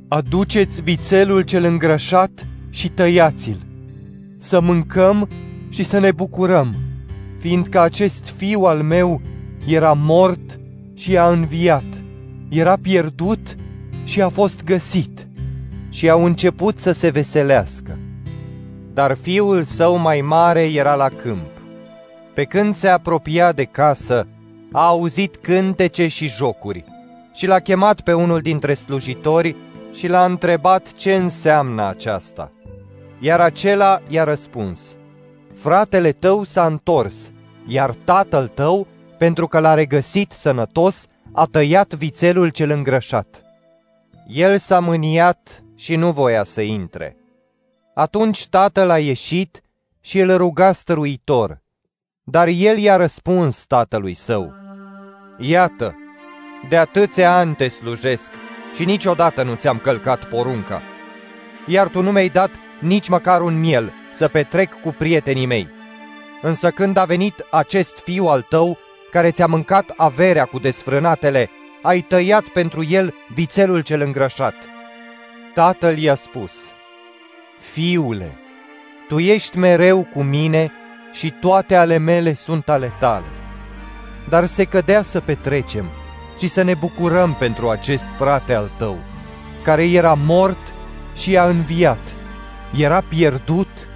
[0.09, 3.67] Aduceți vițelul cel îngrășat și tăiați-l.
[4.39, 5.29] Să mâncăm
[5.69, 6.75] și să ne bucurăm,
[7.39, 9.21] fiindcă acest fiu al meu
[9.67, 10.61] era mort
[10.95, 12.05] și a înviat,
[12.49, 13.57] era pierdut
[14.05, 15.29] și a fost găsit
[15.95, 17.99] și au început să se veselească.
[18.93, 21.51] Dar fiul său mai mare era la câmp.
[22.35, 24.27] Pe când se apropia de casă,
[24.73, 26.85] a auzit cântece și jocuri
[27.35, 29.57] și l-a chemat pe unul dintre slujitori
[29.93, 32.53] și l-a întrebat ce înseamnă aceasta.
[33.21, 34.81] Iar acela i-a răspuns,
[35.55, 37.31] fratele tău s-a întors,
[37.67, 38.87] iar tatăl tău,
[39.19, 43.43] pentru că l-a regăsit sănătos, a tăiat vițelul cel îngrășat.
[44.29, 47.17] El s-a mâniat și nu voia să intre.
[47.95, 49.63] Atunci tatăl a ieșit
[50.01, 51.63] și îl ruga stăruitor,
[52.23, 54.53] dar el i-a răspuns tatălui său,
[55.39, 55.95] Iată,
[56.69, 58.33] de atâția ani te slujesc
[58.75, 60.83] și niciodată nu ți-am călcat porunca.
[61.67, 62.51] Iar tu nu mi-ai dat
[62.81, 65.69] nici măcar un miel să petrec cu prietenii mei.
[66.43, 68.79] Însă când a venit acest fiu al tău,
[69.11, 71.51] care ți-a mâncat averea cu desfrânatele,
[71.83, 74.55] ai tăiat pentru el vițelul cel îngrășat.
[75.55, 76.53] Tatăl i-a spus,
[77.73, 78.39] Fiule,
[79.09, 80.73] tu ești mereu cu mine
[81.13, 83.27] și toate ale mele sunt ale tale.
[84.29, 85.87] Dar se cădea să petrecem
[86.39, 88.99] și să ne bucurăm pentru acest frate al tău,
[89.65, 90.75] care era mort
[91.17, 92.15] și a înviat,
[92.77, 93.89] era pierdut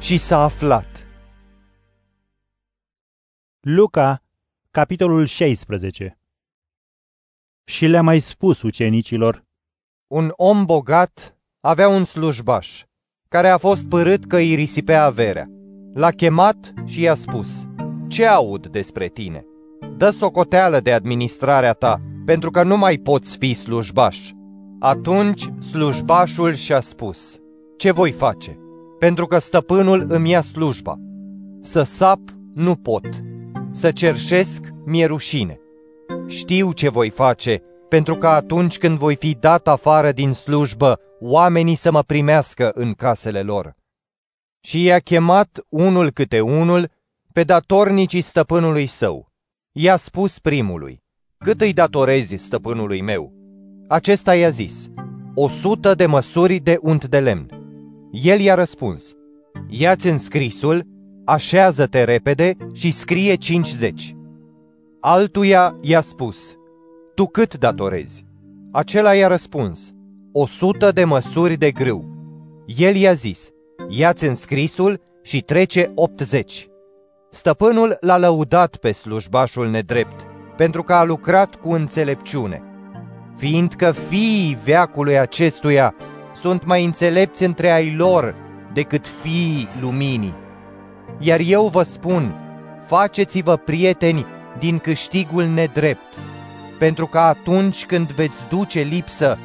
[0.00, 1.06] și s-a aflat.
[3.60, 4.22] Luca,
[4.70, 6.18] capitolul 16
[7.64, 9.43] Și le-a mai spus ucenicilor,
[10.06, 12.84] Un om bogat avea un slujbaș,
[13.28, 15.50] care a fost părât că îi risipea averea.
[15.94, 17.66] L-a chemat și i-a spus,
[18.08, 19.44] Ce aud despre tine?
[19.96, 24.30] Dă socoteală de administrarea ta, pentru că nu mai poți fi slujbaș.
[24.80, 27.38] Atunci slujbașul și-a spus,
[27.76, 28.58] Ce voi face?
[28.98, 30.98] Pentru că stăpânul îmi ia slujba.
[31.62, 32.20] Să sap
[32.54, 33.08] nu pot,
[33.72, 35.58] să cerșesc mi-e rușine.
[36.26, 41.74] Știu ce voi face, pentru că atunci când voi fi dat afară din slujbă, oamenii
[41.74, 43.74] să mă primească în casele lor.
[44.60, 46.90] Și i-a chemat unul câte unul
[47.32, 49.32] pe datornicii stăpânului său.
[49.72, 51.02] I-a spus primului,
[51.38, 53.32] cât îi datorezi stăpânului meu?
[53.88, 54.88] Acesta i-a zis,
[55.34, 57.48] o sută de măsuri de unt de lemn.
[58.10, 59.12] El i-a răspuns,
[59.68, 60.86] ia-ți înscrisul,
[61.24, 64.16] așează-te repede și scrie 50.
[65.00, 66.54] Altuia i-a spus,
[67.14, 68.24] tu cât datorezi?
[68.72, 69.92] Acela i-a răspuns,
[70.32, 72.04] o sută de măsuri de grâu.
[72.66, 73.48] El i-a zis,
[73.88, 76.68] ia-ți înscrisul și trece 80.
[77.30, 80.26] Stăpânul l-a lăudat pe slujbașul nedrept,
[80.56, 82.62] pentru că a lucrat cu înțelepciune,
[83.36, 85.94] fiindcă fiii veacului acestuia
[86.34, 88.34] sunt mai înțelepți între ai lor
[88.72, 90.34] decât fiii luminii.
[91.18, 92.34] Iar eu vă spun,
[92.86, 94.26] faceți-vă prieteni
[94.58, 96.18] din câștigul nedrept,
[96.78, 99.38] pentru că atunci când veți duce lipsă,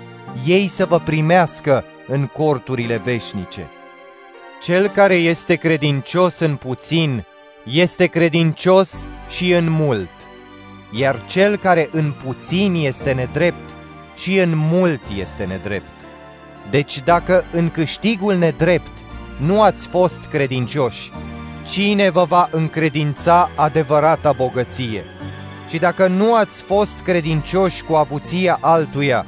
[0.45, 3.68] ei să vă primească în corturile veșnice.
[4.61, 7.26] Cel care este credincios în puțin,
[7.64, 10.10] este credincios și în mult,
[10.91, 13.69] iar cel care în puțin este nedrept,
[14.15, 15.89] și în mult este nedrept.
[16.69, 18.91] Deci dacă în câștigul nedrept
[19.38, 21.11] nu ați fost credincioși,
[21.68, 25.03] cine vă va încredința adevărata bogăție?
[25.69, 29.25] Și dacă nu ați fost credincioși cu avuția altuia,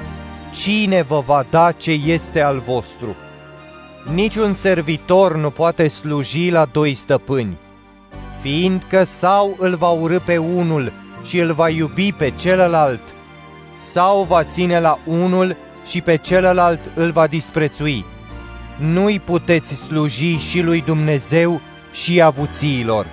[0.53, 3.15] cine vă va da ce este al vostru?
[4.13, 7.57] Niciun servitor nu poate sluji la doi stăpâni,
[8.41, 10.91] fiindcă sau îl va urâ pe unul
[11.23, 13.01] și îl va iubi pe celălalt,
[13.91, 15.55] sau va ține la unul
[15.85, 18.05] și pe celălalt îl va disprețui.
[18.77, 21.61] Nu-i puteți sluji și lui Dumnezeu
[21.93, 23.05] și avuțiilor.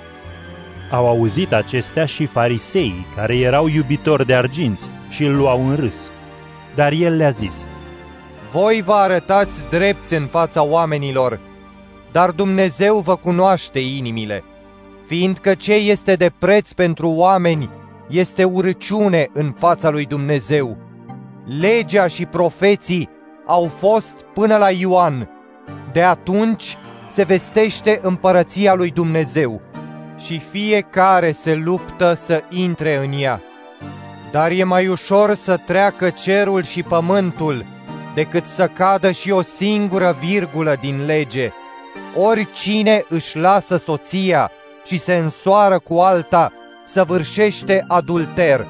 [0.91, 6.11] Au auzit acestea și fariseii, care erau iubitori de arginți și îl luau în râs.
[6.75, 7.67] Dar el le-a zis,
[8.53, 11.41] Voi vă arătați drepți în fața oamenilor,
[12.13, 14.45] dar Dumnezeu vă cunoaște inimile,
[15.07, 17.69] fiindcă ce este de preț pentru oameni
[18.09, 20.77] este urăciune în fața lui Dumnezeu.
[21.61, 23.09] Legea și profeții
[23.47, 25.29] au fost până la Ioan.
[25.93, 26.77] De atunci
[27.11, 29.61] se vestește împărăția lui Dumnezeu
[30.19, 33.41] și fiecare se luptă să intre în ea.
[34.31, 37.65] Dar e mai ușor să treacă cerul și pământul
[38.15, 41.53] decât să cadă și o singură virgulă din lege.
[42.15, 44.51] Oricine își lasă soția
[44.85, 46.53] și se însoară cu alta,
[46.87, 48.67] săvârșește adulter,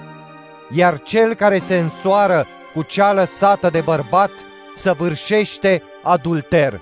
[0.75, 4.31] iar cel care se însoară cu cea lăsată de bărbat
[4.77, 6.81] săvârșește adulter.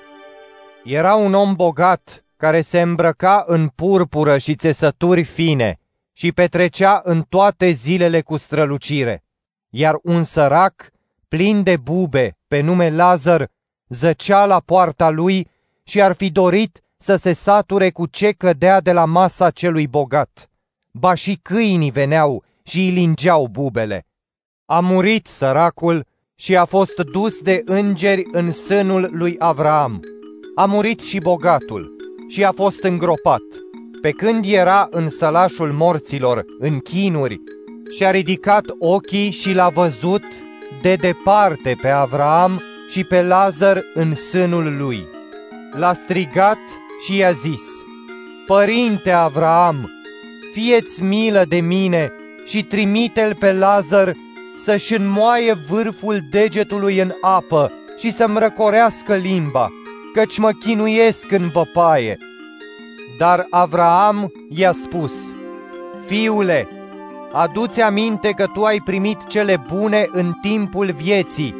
[0.84, 5.78] Era un om bogat care se îmbrăca în purpură și țesături fine
[6.12, 9.24] și petrecea în toate zilele cu strălucire,
[9.70, 10.90] iar un sărac,
[11.28, 13.48] plin de bube, pe nume Lazar,
[13.88, 15.48] zăcea la poarta lui
[15.82, 20.50] și ar fi dorit să se sature cu ce cădea de la masa celui bogat
[20.98, 24.06] ba și câinii veneau și îi lingeau bubele.
[24.64, 30.00] A murit săracul și a fost dus de îngeri în sânul lui Avraam.
[30.54, 31.95] A murit și bogatul
[32.28, 33.42] și a fost îngropat.
[34.00, 37.40] Pe când era în sălașul morților, în chinuri,
[37.90, 40.24] și-a ridicat ochii și l-a văzut
[40.82, 45.06] de departe pe Avraam și pe Lazar în sânul lui.
[45.72, 46.58] L-a strigat
[47.04, 47.62] și i-a zis,
[48.46, 49.90] Părinte Avraam,
[50.52, 52.12] fieți milă de mine
[52.44, 54.16] și trimite-l pe Lazar
[54.56, 59.70] să-și înmoaie vârful degetului în apă și să-mi răcorească limba,
[60.16, 62.18] căci mă chinuiesc în văpaie.
[63.18, 65.12] Dar Avraam i-a spus,
[66.06, 66.68] Fiule,
[67.32, 71.54] adu-ți aminte că tu ai primit cele bune în timpul vieții,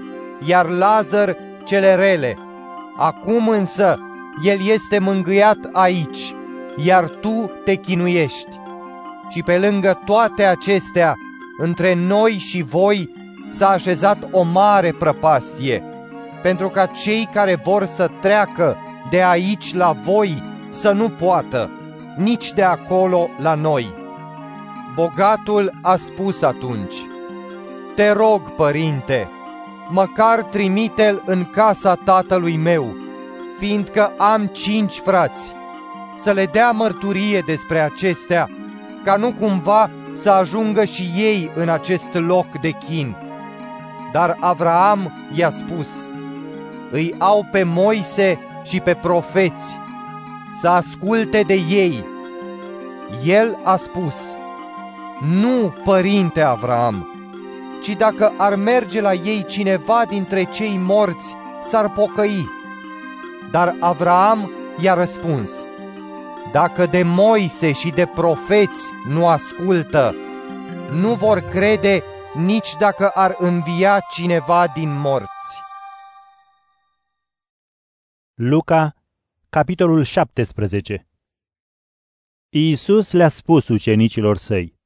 [0.44, 2.36] iar Lazar cele rele.
[2.96, 3.98] Acum însă
[4.44, 6.34] el este mângâiat aici,
[6.76, 8.60] iar tu te chinuiești.
[9.28, 11.16] Și pe lângă toate acestea,
[11.58, 13.14] între noi și voi
[13.50, 15.95] s-a așezat o mare prăpastie,
[16.46, 18.76] pentru ca cei care vor să treacă
[19.10, 21.70] de aici la voi să nu poată,
[22.16, 23.94] nici de acolo la noi.
[24.94, 26.94] Bogatul a spus atunci,
[27.94, 29.30] Te rog, părinte,
[29.88, 32.96] măcar trimite-l în casa tatălui meu,
[33.58, 35.52] fiindcă am cinci frați,
[36.16, 38.48] să le dea mărturie despre acestea,
[39.04, 43.16] ca nu cumva să ajungă și ei în acest loc de chin.
[44.12, 45.88] Dar Avraam i-a spus,
[46.90, 49.78] îi au pe Moise și pe profeți,
[50.60, 52.04] să asculte de ei.
[53.24, 54.16] El a spus,
[55.20, 57.08] nu, părinte Avraam,
[57.82, 62.48] ci dacă ar merge la ei cineva dintre cei morți, s-ar pocăi.
[63.50, 65.50] Dar Avraam i-a răspuns,
[66.52, 70.14] dacă de Moise și de profeți nu ascultă,
[70.90, 72.02] nu vor crede
[72.34, 75.35] nici dacă ar învia cineva din morți.
[78.38, 78.94] Luca,
[79.48, 81.06] capitolul 17
[82.48, 84.78] Iisus le-a spus ucenicilor săi,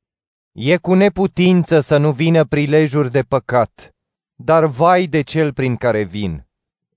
[0.53, 3.95] E cu neputință să nu vină prilejuri de păcat,
[4.35, 6.47] dar vai de cel prin care vin.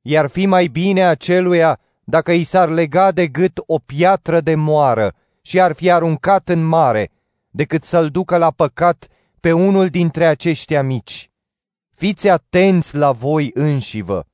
[0.02, 5.16] Iar fi mai bine aceluia dacă i s-ar lega de gât o piatră de moară
[5.42, 7.12] și ar fi aruncat în mare,
[7.50, 9.08] decât să-l ducă la păcat
[9.40, 11.32] pe unul dintre aceștia mici.
[11.90, 14.28] Fiți atenți la voi înșivă.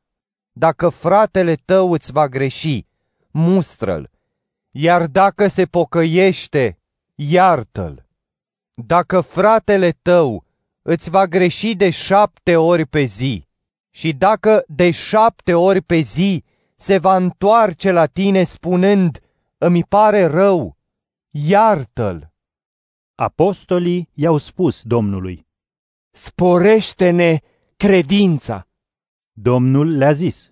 [0.60, 2.86] Dacă fratele tău îți va greși,
[3.32, 4.10] mustră-l,
[4.72, 6.80] iar dacă se pocăiește,
[7.16, 8.08] iartă-l.
[8.74, 10.46] Dacă fratele tău
[10.82, 13.48] îți va greși de șapte ori pe zi
[13.90, 16.44] și dacă de șapte ori pe zi
[16.76, 19.20] se va întoarce la tine spunând,
[19.58, 20.78] îmi pare rău,
[21.30, 22.34] iartă-l.
[23.16, 25.48] Apostolii i-au spus Domnului,
[26.12, 27.40] Sporește-ne
[27.76, 28.68] credința.
[29.32, 30.49] Domnul le-a zis,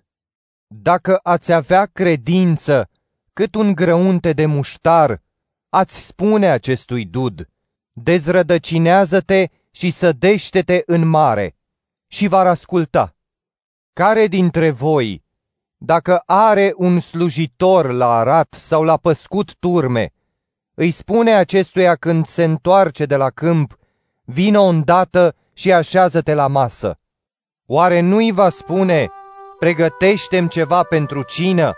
[0.70, 2.88] Dacă ați avea credință
[3.32, 5.22] cât un grăunte de muștar,
[5.68, 7.48] ați spune acestui dud,
[7.92, 11.56] dezrădăcinează-te și sădește-te în mare
[12.06, 13.16] și va asculta.
[13.92, 15.24] Care dintre voi,
[15.76, 20.12] dacă are un slujitor la arat sau la păscut turme,
[20.74, 23.78] îi spune acestuia când se întoarce de la câmp,
[24.24, 26.98] vină îndată și așează-te la masă.
[27.66, 29.10] Oare nu-i va spune,
[29.58, 31.72] pregătește-mi ceva pentru cină,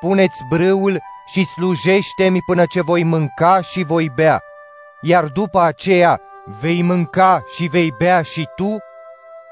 [0.00, 4.40] puneți brâul și slujește-mi până ce voi mânca și voi bea,
[5.00, 6.20] iar după aceea
[6.60, 8.76] vei mânca și vei bea și tu?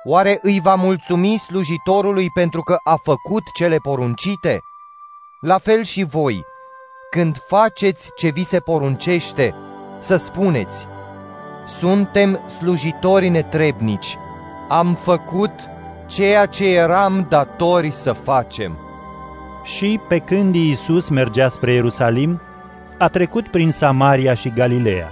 [0.05, 4.59] Oare îi va mulțumi slujitorului pentru că a făcut cele poruncite?
[5.41, 6.45] La fel și voi,
[7.11, 9.55] când faceți ce vi se poruncește,
[10.01, 10.87] să spuneți,
[11.79, 14.19] suntem slujitori netrebnici,
[14.69, 15.53] am făcut
[16.07, 18.79] ceea ce eram datori să facem.
[19.65, 22.41] Și pe când Iisus mergea spre Ierusalim,
[22.99, 25.11] a trecut prin Samaria și Galileea.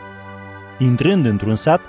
[0.78, 1.80] Intrând într-un sat,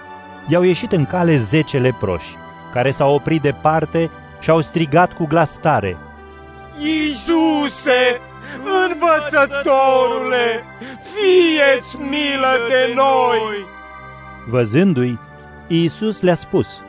[0.48, 2.36] i-au ieșit în cale zece leproși,
[2.74, 4.10] care s-au oprit departe
[4.40, 5.98] și au strigat cu glas tare.
[6.78, 8.22] Iisuse,
[8.86, 10.64] învățătorule,
[11.02, 13.66] fieți milă de noi!
[14.50, 15.20] Văzându-i,
[15.68, 16.82] Iisus le-a spus,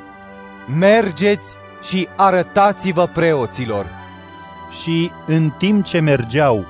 [0.79, 3.87] Mergeți și arătați-vă preoților.
[4.83, 6.65] Și în timp ce mergeau,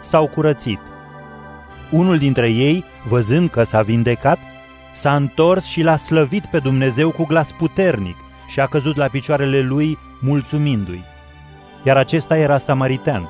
[0.00, 0.78] s-au curățit.
[1.90, 4.38] Unul dintre ei, văzând că s-a vindecat,
[4.94, 8.16] s-a întors și l-a slăvit pe Dumnezeu cu glas puternic
[8.48, 11.04] și a căzut la picioarele lui, mulțumindu-i.
[11.82, 13.28] Iar acesta era samaritean.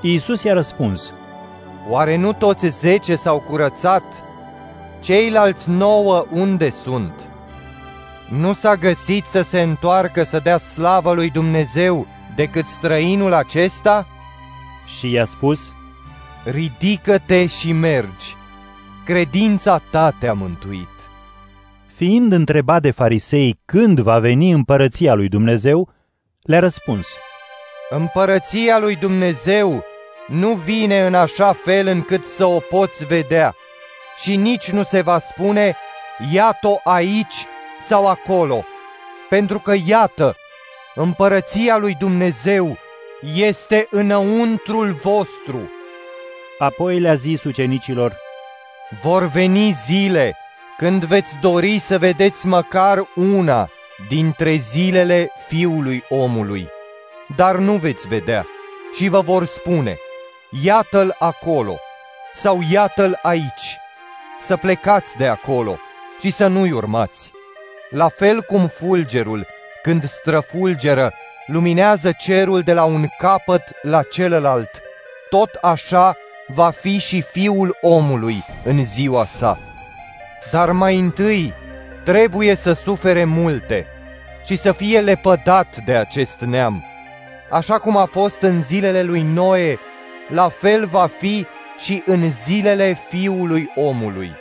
[0.00, 1.12] Iisus i-a răspuns,
[1.88, 4.02] Oare nu toți zece s-au curățat?
[5.00, 7.33] Ceilalți nouă unde sunt?
[8.36, 12.06] Nu s-a găsit să se întoarcă să dea slavă lui Dumnezeu
[12.36, 14.06] decât străinul acesta?
[14.98, 15.72] Și i-a spus,
[16.44, 18.36] Ridică-te și mergi,
[19.04, 20.88] credința ta te-a mântuit.
[21.94, 25.88] Fiind întrebat de farisei când va veni împărăția lui Dumnezeu,
[26.42, 27.06] le-a răspuns,
[27.90, 29.84] Împărăția lui Dumnezeu
[30.26, 33.54] nu vine în așa fel încât să o poți vedea
[34.16, 35.76] și nici nu se va spune,
[36.32, 37.46] iată aici
[37.86, 38.64] sau acolo,
[39.28, 40.36] pentru că iată,
[40.94, 42.76] împărăția lui Dumnezeu
[43.34, 45.70] este înăuntrul vostru.
[46.58, 48.16] Apoi le-a zis ucenicilor,
[49.02, 50.36] Vor veni zile
[50.76, 53.68] când veți dori să vedeți măcar una
[54.08, 56.68] dintre zilele fiului omului,
[57.36, 58.46] dar nu veți vedea
[58.94, 59.96] și vă vor spune,
[60.62, 61.78] iată-l acolo
[62.34, 63.78] sau iată-l aici,
[64.40, 65.78] să plecați de acolo
[66.20, 67.33] și să nu-i urmați.
[67.94, 69.46] La fel cum fulgerul,
[69.82, 71.12] când străfulgeră,
[71.46, 74.70] luminează cerul de la un capăt la celălalt,
[75.28, 76.16] tot așa
[76.46, 79.58] va fi și fiul omului în ziua sa.
[80.50, 81.52] Dar mai întâi
[82.04, 83.86] trebuie să sufere multe
[84.44, 86.84] și să fie lepădat de acest neam.
[87.50, 89.78] Așa cum a fost în zilele lui Noe,
[90.28, 91.46] la fel va fi
[91.78, 94.32] și în zilele fiului omului.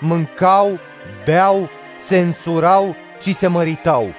[0.00, 0.78] Mâncau,
[1.24, 4.14] beau, se însurau și se măritau,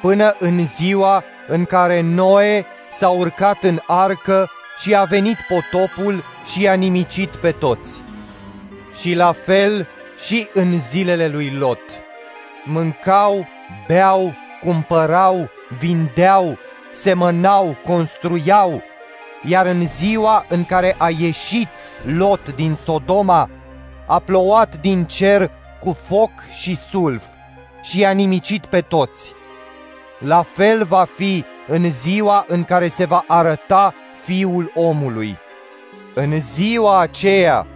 [0.00, 6.62] până în ziua în care Noe s-a urcat în arcă și a venit potopul și
[6.62, 7.90] i-a nimicit pe toți.
[8.94, 9.86] Și la fel
[10.18, 11.80] și în zilele lui Lot.
[12.64, 13.46] Mâncau,
[13.86, 15.48] beau, cumpărau,
[15.78, 16.58] vindeau,
[16.92, 18.82] semănau, construiau,
[19.44, 21.68] iar în ziua în care a ieșit
[22.04, 23.48] Lot din Sodoma,
[24.06, 25.50] a plouat din cer
[25.86, 27.22] cu foc și sulf
[27.82, 29.34] și i-a nimicit pe toți.
[30.18, 33.94] La fel va fi în ziua în care se va arăta
[34.24, 35.38] Fiul omului.
[36.14, 37.66] În ziua aceea,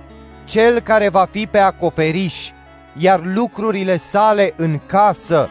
[0.45, 2.51] cel care va fi pe acoperiș,
[2.99, 5.49] iar lucrurile sale în casă,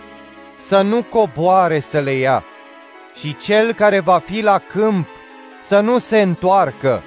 [0.67, 2.43] să nu coboare să le ia,
[3.15, 5.07] și cel care va fi la câmp,
[5.63, 7.03] să nu se întoarcă.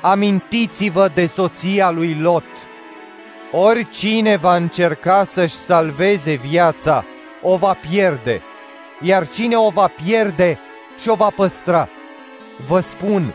[0.00, 2.44] Amintiți-vă de soția lui Lot.
[3.52, 7.04] Oricine va încerca să-și salveze viața,
[7.42, 8.42] o va pierde,
[9.00, 10.58] iar cine o va pierde,
[10.98, 11.88] și-o va păstra.
[12.66, 13.34] Vă spun,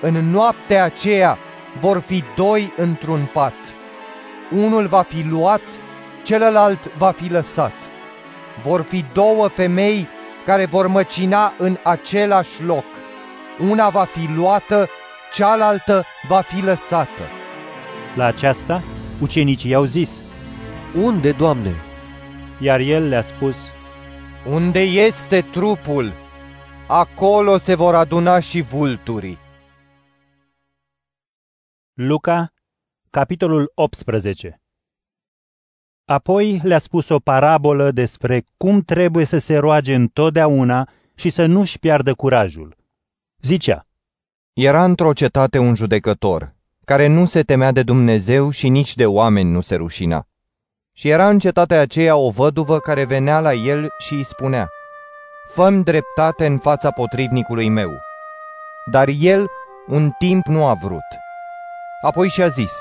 [0.00, 1.38] în noaptea aceea
[1.80, 3.54] vor fi doi într-un pat.
[4.50, 5.62] Unul va fi luat,
[6.22, 7.74] celălalt va fi lăsat.
[8.62, 10.08] Vor fi două femei
[10.46, 12.84] care vor măcina în același loc.
[13.70, 14.88] Una va fi luată,
[15.32, 17.22] cealaltă va fi lăsată.
[18.14, 18.82] La aceasta,
[19.20, 20.20] ucenicii i-au zis,
[21.02, 21.74] Unde, Doamne?
[22.60, 23.56] Iar el le-a spus,
[24.46, 26.12] Unde este trupul,
[26.88, 29.38] acolo se vor aduna și vulturii.
[31.94, 32.52] Luca,
[33.10, 34.60] capitolul 18
[36.04, 41.78] Apoi le-a spus o parabolă despre cum trebuie să se roage întotdeauna și să nu-și
[41.78, 42.76] piardă curajul.
[43.40, 43.86] Zicea,
[44.52, 46.54] Era într-o cetate un judecător,
[46.84, 50.26] care nu se temea de Dumnezeu și nici de oameni nu se rușina.
[50.92, 54.68] Și era în cetatea aceea o văduvă care venea la el și îi spunea,
[55.48, 57.90] Făm dreptate în fața potrivnicului meu.
[58.90, 59.46] Dar el
[59.86, 61.08] un timp nu a vrut.
[62.02, 62.72] Apoi și-a zis,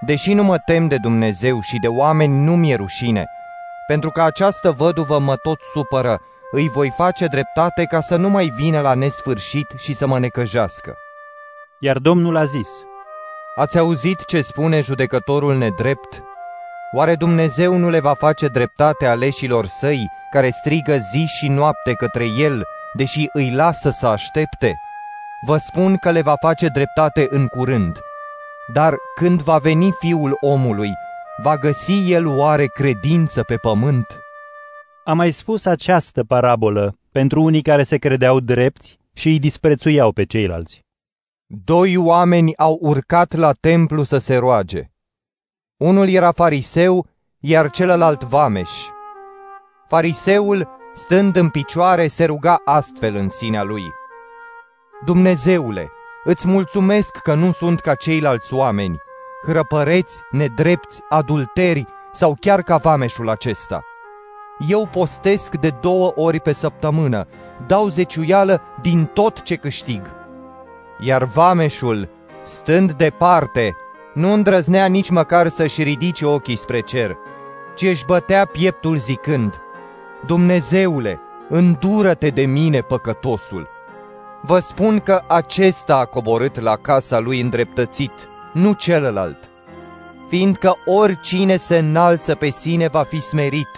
[0.00, 3.26] Deși nu mă tem de Dumnezeu și de oameni nu mi-e rușine,
[3.86, 6.20] pentru că această văduvă mă tot supără,
[6.50, 10.96] îi voi face dreptate ca să nu mai vină la nesfârșit și să mă necăjească.
[11.78, 12.68] Iar Domnul a zis,
[13.58, 16.22] Ați auzit ce spune judecătorul nedrept?
[16.92, 22.26] Oare Dumnezeu nu le va face dreptate aleșilor săi, care strigă zi și noapte către
[22.38, 22.62] el,
[22.94, 24.78] deși îi lasă să aștepte?
[25.46, 27.98] Vă spun că le va face dreptate în curând.
[28.72, 30.90] Dar când va veni fiul omului,
[31.42, 34.06] va găsi el oare credință pe pământ?
[35.04, 40.24] A mai spus această parabolă pentru unii care se credeau drepți și îi disprețuiau pe
[40.24, 40.85] ceilalți.
[41.48, 44.90] Doi oameni au urcat la templu să se roage.
[45.76, 47.06] Unul era fariseu,
[47.38, 48.70] iar celălalt vameș.
[49.88, 53.82] Fariseul, stând în picioare, se ruga astfel în sinea lui.
[55.04, 55.90] Dumnezeule,
[56.24, 58.98] îți mulțumesc că nu sunt ca ceilalți oameni,
[59.46, 63.84] hrăpăreți, nedrepți, adulteri sau chiar ca vameșul acesta.
[64.68, 67.26] Eu postesc de două ori pe săptămână,
[67.66, 70.25] dau zeciuială din tot ce câștig.
[70.98, 72.08] Iar vameșul,
[72.44, 73.76] stând departe,
[74.14, 77.16] nu îndrăznea nici măcar să-și ridice ochii spre cer,
[77.74, 79.60] ci își bătea pieptul zicând,
[80.26, 83.68] Dumnezeule, îndură-te de mine, păcătosul.
[84.42, 88.12] Vă spun că acesta a coborât la casa lui îndreptățit,
[88.52, 89.38] nu celălalt.
[90.28, 93.68] Fiindcă oricine se înalță pe sine va fi smerit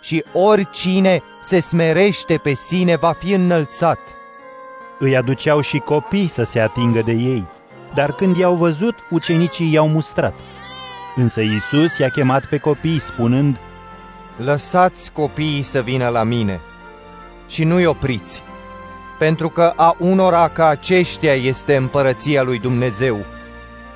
[0.00, 3.98] și oricine se smerește pe sine va fi înălțat.
[4.98, 7.44] Îi aduceau și copii să se atingă de ei,
[7.94, 10.34] dar când i-au văzut, ucenicii i-au mustrat.
[11.16, 13.56] Însă Iisus i-a chemat pe copii spunând,
[14.36, 16.60] Lăsați copiii să vină la mine
[17.48, 18.42] și nu-i opriți,
[19.18, 23.18] pentru că a unora ca aceștia este împărăția lui Dumnezeu.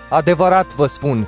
[0.09, 1.27] Adevărat vă spun,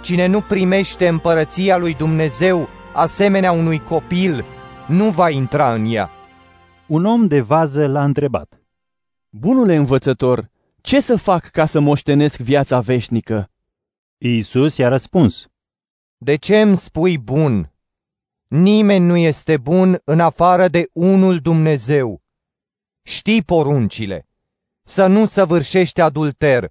[0.00, 4.44] cine nu primește împărăția lui Dumnezeu asemenea unui copil,
[4.86, 6.10] nu va intra în ea.
[6.86, 8.53] Un om de vază l-a întrebat.
[9.36, 10.50] Bunule învățător,
[10.80, 13.50] ce să fac ca să moștenesc viața veșnică?
[14.18, 15.46] Iisus i-a răspuns.
[16.16, 17.72] De ce îmi spui bun?
[18.48, 22.22] Nimeni nu este bun în afară de unul Dumnezeu.
[23.02, 24.28] Știi poruncile.
[24.82, 26.70] Să nu săvârșești adulter,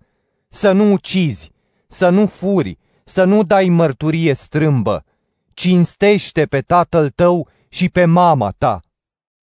[0.49, 1.51] să nu ucizi,
[1.87, 5.05] să nu furi, să nu dai mărturie strâmbă,
[5.53, 8.79] cinstește pe tatăl tău și pe mama ta.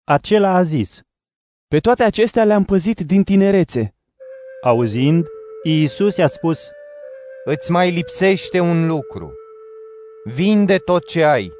[0.04, 1.00] Acela a zis,
[1.68, 3.94] Pe toate acestea le-am păzit din tinerețe.
[4.62, 5.26] Auzind,
[5.62, 6.70] Iisus i-a spus,
[7.44, 9.32] Îți mai lipsește un lucru.
[10.24, 11.52] Vinde tot ce ai,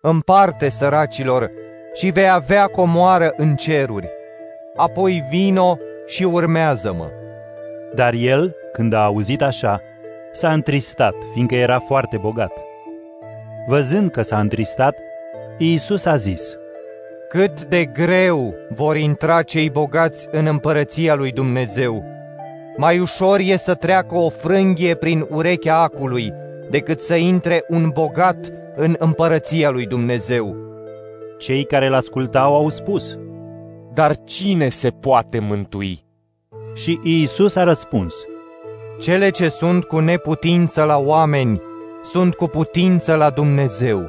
[0.00, 1.50] împarte săracilor
[1.94, 4.10] și vei avea comoară în ceruri.
[4.76, 5.76] Apoi vino
[6.06, 7.10] și urmează-mă.
[7.94, 9.80] Dar el, când a auzit așa,
[10.32, 12.52] s-a întristat, fiindcă era foarte bogat.
[13.68, 14.94] Văzând că s-a întristat,
[15.58, 16.56] Iisus a zis,
[17.32, 22.04] Cât de greu vor intra cei bogați în împărăția lui Dumnezeu!
[22.76, 26.32] Mai ușor e să treacă o frânghie prin urechea acului
[26.70, 30.56] decât să intre un bogat în împărăția lui Dumnezeu.
[31.38, 33.18] Cei care l-ascultau au spus,
[33.92, 36.04] Dar cine se poate mântui?
[36.74, 38.14] Și Iisus a răspuns,
[38.98, 41.62] Cele ce sunt cu neputință la oameni,
[42.02, 44.08] sunt cu putință la Dumnezeu.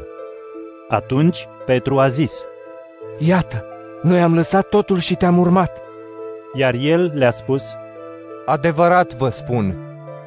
[0.87, 2.45] Atunci Petru a zis,
[3.17, 3.65] Iată,
[4.01, 5.81] noi am lăsat totul și te-am urmat.
[6.53, 7.75] Iar el le-a spus,
[8.45, 9.77] Adevărat vă spun,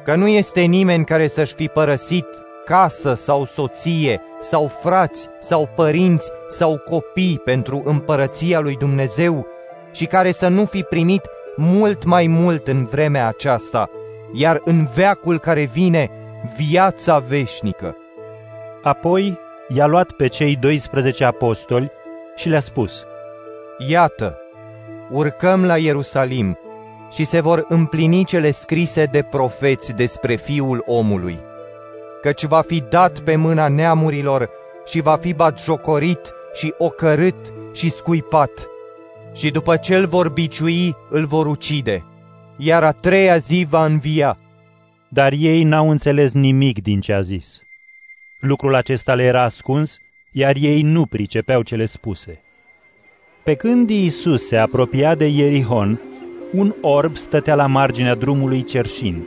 [0.03, 2.25] că nu este nimeni care să-și fi părăsit
[2.65, 9.47] casă sau soție, sau frați, sau părinți, sau copii pentru împărăția lui Dumnezeu
[9.91, 11.21] și care să nu fi primit
[11.55, 13.89] mult mai mult în vremea aceasta,
[14.33, 16.09] iar în veacul care vine,
[16.57, 17.95] viața veșnică.
[18.81, 21.91] Apoi i-a luat pe cei 12 apostoli
[22.37, 23.05] și le-a spus,
[23.87, 24.37] Iată,
[25.09, 26.57] urcăm la Ierusalim
[27.11, 31.39] și se vor împlini cele scrise de profeți despre Fiul omului,
[32.21, 34.49] căci va fi dat pe mâna neamurilor
[34.85, 38.51] și va fi batjocorit și ocărât și scuipat.
[39.33, 42.05] Și după ce îl vor biciui, îl vor ucide,
[42.57, 44.37] iar a treia zi va învia.
[45.09, 47.59] Dar ei n-au înțeles nimic din ce a zis.
[48.39, 49.97] Lucrul acesta le era ascuns,
[50.37, 52.39] iar ei nu pricepeau cele spuse.
[53.43, 55.99] Pe când Iisus se apropia de Ierihon,
[56.53, 59.21] un orb stătea la marginea drumului cerșind.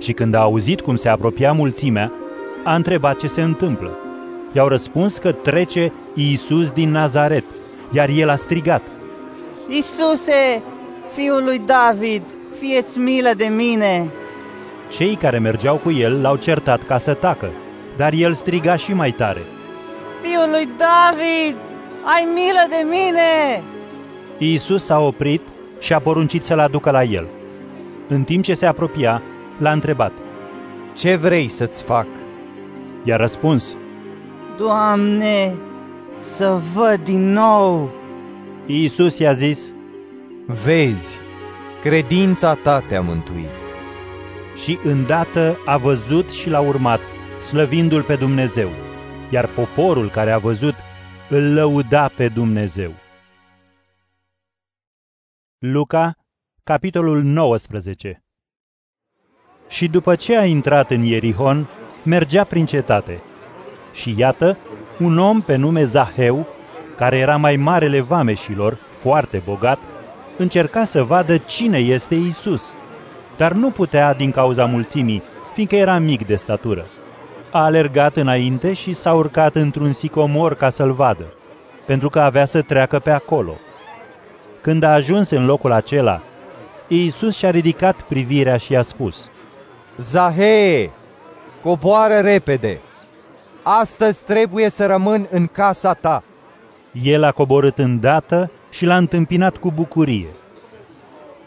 [0.00, 2.12] Și când a auzit cum se apropia mulțimea,
[2.64, 3.98] a întrebat ce se întâmplă.
[4.52, 7.44] I-au răspuns că trece Iisus din Nazaret,
[7.92, 8.82] iar el a strigat.
[9.68, 10.62] Isuse,
[11.12, 12.22] fiul lui David,
[12.58, 14.10] fieți milă de mine!
[14.90, 17.50] Cei care mergeau cu el l-au certat ca să tacă,
[17.96, 19.40] dar el striga și mai tare.
[20.28, 21.56] Fiul lui David,
[22.04, 23.62] ai milă de mine!
[24.38, 25.40] Iisus s-a oprit
[25.78, 27.26] și a poruncit să-l aducă la el.
[28.08, 29.22] În timp ce se apropia,
[29.58, 30.12] l-a întrebat.
[30.92, 32.06] Ce vrei să-ți fac?
[33.04, 33.76] I-a răspuns.
[34.58, 35.54] Doamne,
[36.16, 37.90] să văd din nou!
[38.66, 39.72] Iisus i-a zis.
[40.64, 41.18] Vezi,
[41.82, 43.58] credința ta te-a mântuit.
[44.64, 47.00] Și îndată a văzut și l-a urmat,
[47.48, 48.68] slăvindu-l pe Dumnezeu,
[49.30, 50.74] iar poporul care a văzut
[51.28, 52.94] îl lăuda pe Dumnezeu.
[55.58, 56.14] Luca,
[56.64, 58.22] capitolul 19
[59.68, 61.68] Și după ce a intrat în Ierihon,
[62.04, 63.22] mergea prin cetate.
[63.92, 64.56] Și iată,
[64.98, 66.46] un om pe nume Zaheu,
[66.96, 69.78] care era mai marele vameșilor, foarte bogat,
[70.36, 72.72] încerca să vadă cine este Isus,
[73.36, 75.22] dar nu putea din cauza mulțimii,
[75.54, 76.86] fiindcă era mic de statură.
[77.50, 81.24] A alergat înainte și s-a urcat într-un sicomor ca să-l vadă,
[81.86, 83.56] pentru că avea să treacă pe acolo.
[84.60, 86.20] Când a ajuns în locul acela,
[86.88, 89.28] Iisus și-a ridicat privirea și i-a spus,
[89.96, 90.90] Zahee,
[91.62, 92.80] coboară repede!
[93.62, 96.22] Astăzi trebuie să rămân în casa ta.
[97.02, 100.28] El a coborât îndată și l-a întâmpinat cu bucurie.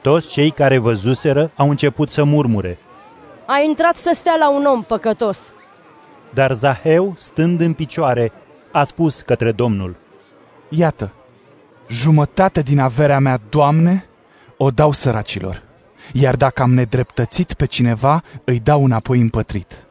[0.02, 2.78] Toți cei care văzuseră au început să murmure,
[3.46, 5.40] A intrat să stea la un om păcătos.
[6.34, 8.32] Dar Zaheu, stând în picioare,
[8.72, 9.96] a spus către Domnul,
[10.70, 11.14] Iată,
[11.90, 14.06] jumătate din averea mea, Doamne,
[14.58, 15.64] o dau săracilor.
[16.14, 19.88] Iar dacă am nedreptățit pe cineva, îi dau înapoi împătrit.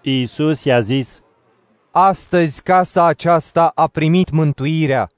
[0.00, 1.20] Iisus i-a zis,
[1.90, 5.10] Astăzi casa aceasta a primit mântuirea,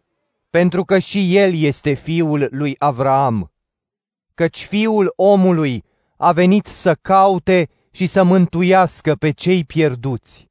[0.51, 3.53] pentru că și el este fiul lui Avraam.
[4.35, 5.85] Căci fiul omului
[6.17, 10.51] a venit să caute și să mântuiască pe cei pierduți.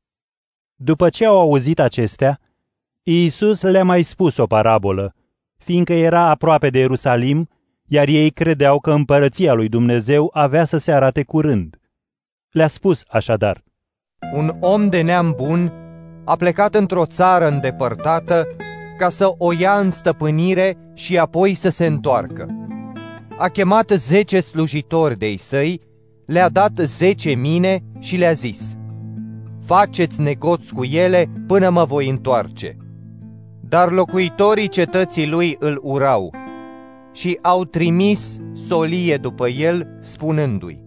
[0.76, 2.40] După ce au auzit acestea,
[3.04, 5.16] Iisus le-a mai spus o parabolă,
[5.58, 7.50] fiindcă era aproape de Ierusalim,
[7.86, 11.80] iar ei credeau că împărăția lui Dumnezeu avea să se arate curând.
[12.50, 13.64] Le-a spus așadar,
[14.34, 15.74] Un om de neam bun
[16.26, 18.48] a plecat într-o țară îndepărtată
[18.98, 22.48] ca să o ia în stăpânire și apoi să se întoarcă.
[23.38, 25.82] A chemat zece slujitori de-ai săi,
[26.26, 28.76] le-a dat zece mine și le-a zis,
[29.66, 32.78] Faceți negoți cu ele până mă voi întoarce.
[33.70, 36.34] Dar locuitorii cetății lui îl urau
[37.14, 38.38] și au trimis
[38.68, 40.84] solie după el, spunându-i,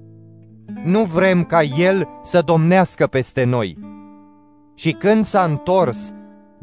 [0.85, 3.79] Nu vrem ca el să domnească peste noi.
[4.75, 6.13] Și când s-a întors,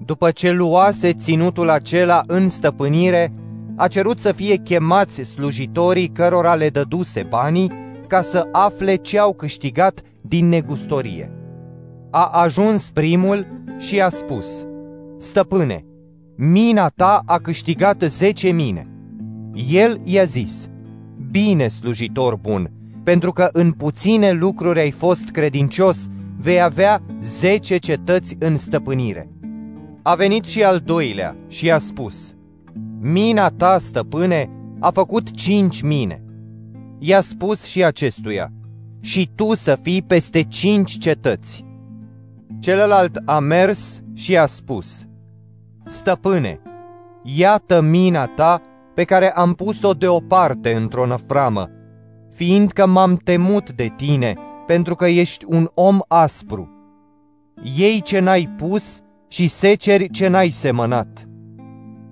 [0.06, 3.34] după ce luase ținutul acela în stăpânire,
[3.76, 7.83] a cerut să fie chemați slujitorii cărora le dăduse banii
[8.14, 11.32] ca să afle ce au câștigat din negustorie.
[12.12, 14.66] A ajuns primul și a spus,
[15.18, 15.86] Stăpâne,
[16.36, 18.88] mina ta a câștigat zece mine.
[19.72, 20.70] El i-a zis,
[21.32, 22.72] Bine, slujitor bun,
[23.04, 26.08] pentru că în puține lucruri ai fost credincios,
[26.38, 29.30] vei avea zece cetăți în stăpânire.
[30.02, 32.34] A venit și al doilea și a spus,
[33.02, 36.23] Mina ta, stăpâne, a făcut cinci mine.
[37.06, 38.52] I-a spus și acestuia,
[39.00, 41.66] și tu să fii peste cinci cetăți.
[42.60, 45.06] Celălalt a mers și a spus,
[45.86, 46.60] Stăpâne,
[47.24, 48.62] iată mina ta
[48.94, 51.70] pe care am pus-o deoparte într-o năframă,
[52.32, 54.36] fiindcă m-am temut de tine,
[54.68, 56.70] pentru că ești un om aspru.
[57.78, 61.28] Ei ce n-ai pus și seceri ce n-ai semănat.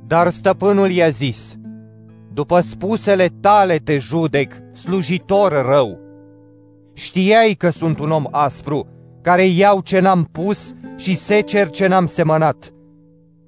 [0.08, 1.56] Dar stăpânul i-a zis,
[2.34, 6.00] după spusele tale te judec, slujitor rău.
[6.94, 8.88] Știai că sunt un om aspru,
[9.22, 12.74] care iau ce n-am pus și secer ce n-am semănat.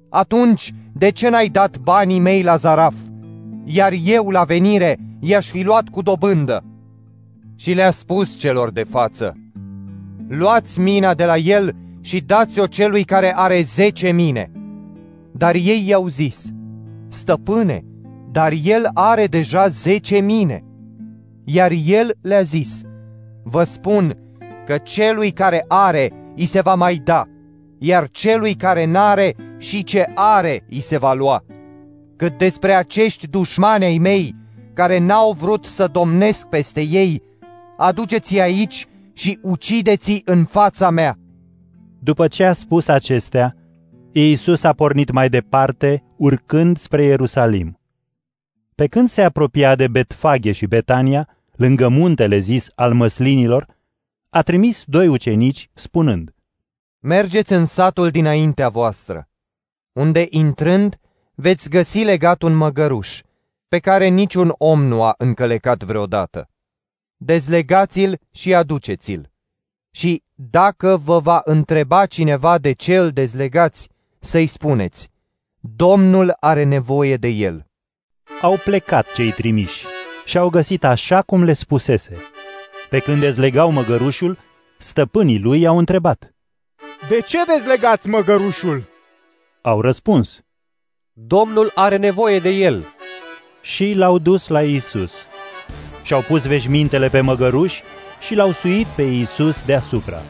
[0.08, 2.94] Atunci, de ce n-ai dat banii mei la zaraf?
[3.64, 6.64] Iar eu, la venire, i-aș fi luat cu dobândă.
[7.56, 9.36] Și le-a spus celor de față,
[10.28, 14.50] Luați mina de la el și dați-o celui care are zece mine.
[15.32, 16.44] Dar ei i-au zis,
[17.08, 17.84] Stăpâne,
[18.34, 20.64] dar el are deja zece mine.
[21.44, 22.82] Iar el le-a zis,
[23.42, 24.18] Vă spun
[24.66, 27.24] că celui care are, îi se va mai da,
[27.78, 31.44] iar celui care n-are și ce are, îi se va lua.
[32.16, 34.34] Cât despre acești dușmani ai mei,
[34.72, 37.22] care n-au vrut să domnesc peste ei,
[37.76, 41.16] aduceți aici și ucideți în fața mea.
[41.98, 43.54] După ce a spus acestea,
[44.12, 47.78] Iisus a pornit mai departe, urcând spre Ierusalim.
[48.74, 53.66] Pe când se apropia de Betfage și Betania, lângă muntele zis al măslinilor,
[54.30, 56.34] a trimis doi ucenici, spunând,
[56.98, 59.28] Mergeți în satul dinaintea voastră,
[59.92, 61.00] unde intrând
[61.34, 63.20] veți găsi legat un măgăruș,
[63.68, 66.50] pe care niciun om nu a încălecat vreodată.
[67.16, 69.30] Dezlegați-l și aduceți-l.
[69.90, 73.88] Și dacă vă va întreba cineva de ce îl dezlegați,
[74.18, 75.10] să-i spuneți,
[75.60, 77.66] Domnul are nevoie de el.
[78.44, 79.84] Au plecat cei trimiși
[80.24, 82.16] și au găsit așa cum le spusese.
[82.88, 84.38] Pe când dezlegau măgărușul,
[84.78, 86.34] stăpânii lui i-au întrebat.
[87.08, 88.84] De ce dezlegați măgărușul?
[89.62, 90.40] Au răspuns.
[91.12, 92.86] Domnul are nevoie de el.
[93.60, 95.26] Și l-au dus la Isus.
[96.02, 97.80] Și-au pus veșmintele pe măgăruș
[98.20, 100.22] și l-au suit pe Isus deasupra.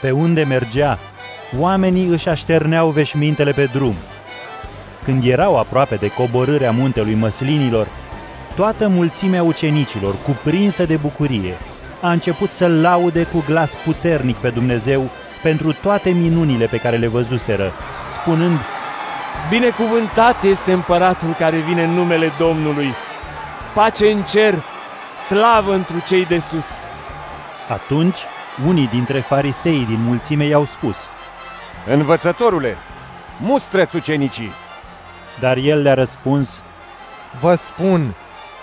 [0.00, 0.98] Pe unde mergea,
[1.58, 3.94] oamenii își așterneau veșmintele pe drum.
[5.04, 7.86] Când erau aproape de coborârea muntelui măslinilor,
[8.56, 11.56] toată mulțimea ucenicilor, cuprinsă de bucurie,
[12.00, 15.10] a început să laude cu glas puternic pe Dumnezeu
[15.42, 17.72] pentru toate minunile pe care le văzuseră,
[18.12, 18.58] spunând,
[19.48, 22.94] Binecuvântat este împăratul care vine în numele Domnului.
[23.74, 24.54] Pace în cer,
[25.28, 26.64] slavă întru cei de sus.
[27.68, 28.18] Atunci,
[28.66, 30.96] unii dintre farisei din mulțime i-au spus,
[31.86, 32.76] Învățătorule,
[33.40, 34.52] mustră-ți ucenicii!
[35.40, 36.60] Dar el le-a răspuns,
[37.40, 38.14] Vă spun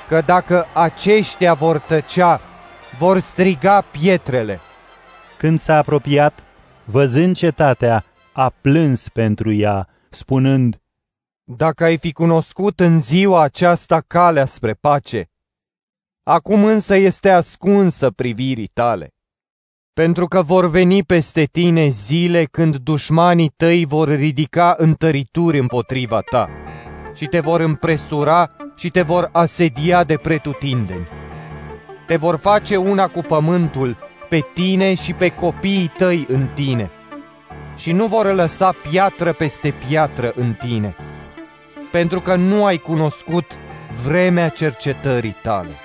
[0.07, 2.41] că dacă aceștia vor tăcea,
[2.97, 4.59] vor striga pietrele.
[5.37, 6.43] Când s-a apropiat,
[6.83, 10.81] văzând cetatea, a plâns pentru ea, spunând,
[11.43, 15.29] Dacă ai fi cunoscut în ziua aceasta calea spre pace,
[16.23, 19.13] acum însă este ascunsă privirii tale.
[19.99, 26.49] Pentru că vor veni peste tine zile când dușmanii tăi vor ridica întărituri împotriva ta
[27.15, 31.07] și te vor împresura și te vor asedia de pretutindeni.
[32.07, 33.97] Te vor face una cu pământul,
[34.29, 36.89] pe tine și pe copiii tăi în tine.
[37.77, 40.95] Și nu vor lăsa piatră peste piatră în tine,
[41.91, 43.51] pentru că nu ai cunoscut
[44.05, 45.75] vremea cercetării tale.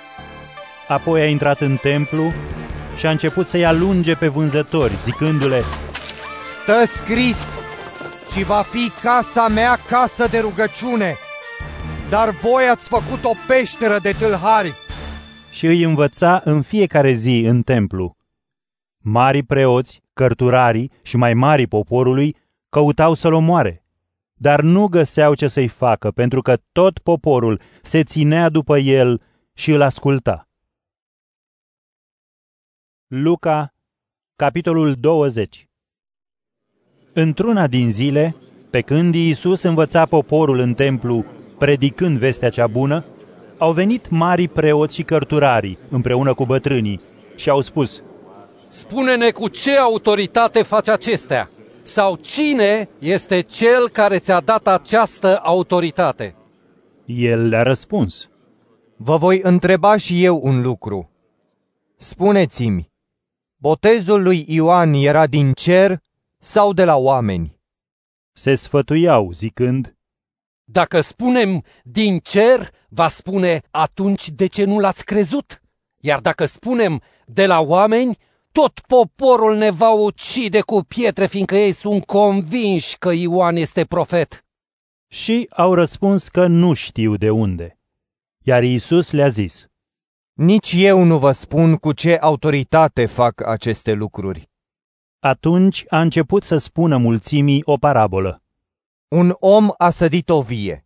[0.87, 2.33] Apoi a intrat în templu
[2.97, 5.61] și a început să-i alunge pe vânzători, zicându-le,
[6.43, 7.37] Stă scris
[8.31, 11.15] și va fi casa mea casă de rugăciune,
[12.09, 14.73] dar voi ați făcut o peșteră de tâlhari.
[15.51, 18.15] Și îi învăța în fiecare zi în templu.
[18.97, 22.35] Mari preoți, cărturarii și mai mari poporului
[22.69, 23.83] căutau să-l omoare,
[24.33, 29.21] dar nu găseau ce să-i facă, pentru că tot poporul se ținea după el
[29.53, 30.47] și îl asculta.
[33.07, 33.73] Luca,
[34.35, 35.67] capitolul 20
[37.13, 38.35] Într-una din zile,
[38.69, 41.25] pe când Iisus învăța poporul în templu,
[41.57, 43.05] predicând vestea cea bună,
[43.57, 46.99] au venit mari preoți și cărturarii împreună cu bătrânii
[47.35, 48.03] și au spus,
[48.67, 51.49] Spune-ne cu ce autoritate faci acestea?
[51.81, 56.35] Sau cine este cel care ți-a dat această autoritate?
[57.05, 58.29] El le-a răspuns,
[58.95, 61.09] Vă voi întreba și eu un lucru.
[61.97, 62.93] Spuneți-mi,
[63.55, 66.01] botezul lui Ioan era din cer
[66.39, 67.59] sau de la oameni?
[68.33, 69.95] Se sfătuiau zicând,
[70.63, 75.61] Dacă spunem din cer, va spune atunci de ce nu l-ați crezut?
[75.99, 78.17] Iar dacă spunem de la oameni,
[78.51, 84.45] tot poporul ne va ucide cu pietre, fiindcă ei sunt convinși că Ioan este profet.
[85.07, 87.79] Și au răspuns că nu știu de unde.
[88.43, 89.67] Iar Iisus le-a zis,
[90.35, 94.49] Nici eu nu vă spun cu ce autoritate fac aceste lucruri.
[95.19, 98.41] Atunci a început să spună mulțimii o parabolă.
[99.07, 100.85] Un om a sădit o vie,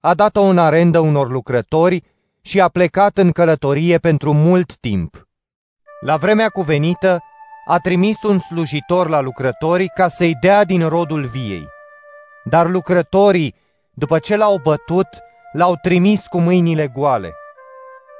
[0.00, 2.02] a dat-o în arendă unor lucrători
[2.40, 5.28] și a plecat în călătorie pentru mult timp.
[6.00, 7.22] La vremea cuvenită,
[7.66, 11.66] a trimis un slujitor la lucrători ca să-i dea din rodul viei.
[12.44, 13.54] Dar lucrătorii,
[13.94, 15.08] după ce l-au bătut,
[15.52, 17.34] l-au trimis cu mâinile goale.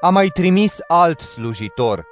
[0.00, 2.06] A mai trimis alt slujitor,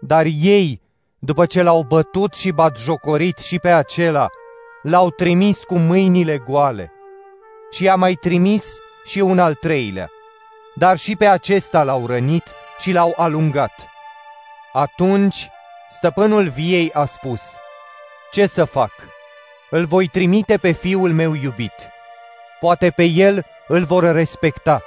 [0.00, 0.80] dar ei,
[1.18, 4.28] după ce l-au bătut și batjocorit și pe acela,
[4.82, 6.92] l-au trimis cu mâinile goale.
[7.70, 10.10] Și a mai trimis și un al treilea,
[10.74, 12.44] dar și pe acesta l-au rănit
[12.78, 13.72] și l-au alungat.
[14.72, 15.48] Atunci
[15.90, 17.40] stăpânul viei a spus,
[18.30, 18.92] Ce să fac?
[19.70, 21.74] Îl voi trimite pe fiul meu iubit.
[22.60, 24.82] Poate pe el îl vor respecta.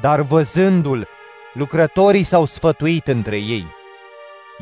[0.00, 1.08] Dar văzându-l,
[1.56, 3.66] lucrătorii s-au sfătuit între ei.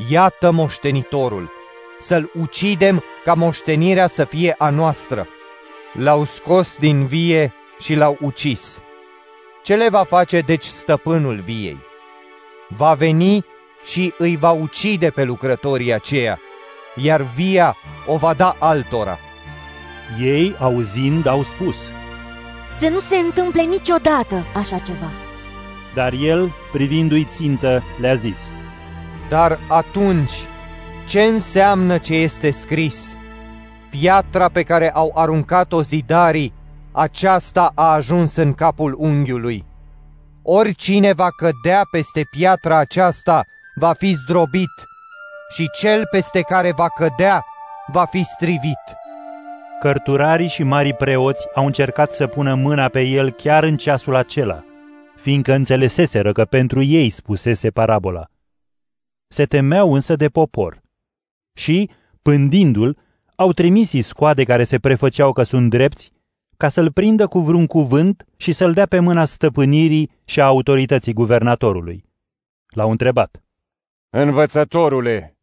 [0.08, 1.50] Iată moștenitorul,
[1.98, 5.28] să-l ucidem ca moștenirea să fie a noastră.
[5.92, 8.78] L-au scos din vie și l-au ucis.
[9.62, 11.78] Ce le va face deci stăpânul viei?
[12.68, 13.44] Va veni
[13.84, 16.40] și îi va ucide pe lucrătorii aceia,
[16.94, 19.18] iar via o va da altora.
[20.20, 21.76] Ei, auzind, au spus,
[22.78, 25.23] Să nu se întâmple niciodată așa ceva.
[25.94, 28.38] Dar el, privindu-i țintă, le-a zis,
[29.28, 30.32] Dar atunci,
[31.06, 33.14] ce înseamnă ce este scris?
[33.90, 36.52] Piatra pe care au aruncat-o zidarii,
[36.92, 39.64] aceasta a ajuns în capul unghiului.
[40.42, 44.74] Oricine va cădea peste piatra aceasta va fi zdrobit
[45.54, 47.44] și cel peste care va cădea
[47.86, 48.82] va fi strivit.
[49.80, 54.64] Cărturarii și mari preoți au încercat să pună mâna pe el chiar în ceasul acela,
[55.24, 58.24] fiindcă înțeleseseră că pentru ei spusese parabola.
[59.28, 60.82] Se temeau însă de popor
[61.58, 61.90] și,
[62.22, 62.98] pândindu-l,
[63.36, 66.12] au trimis iscoade care se prefăceau că sunt drepți,
[66.56, 71.12] ca să-l prindă cu vreun cuvânt și să-l dea pe mâna stăpânirii și a autorității
[71.12, 72.04] guvernatorului.
[72.66, 73.42] L-au întrebat.
[74.10, 75.38] Învățătorule,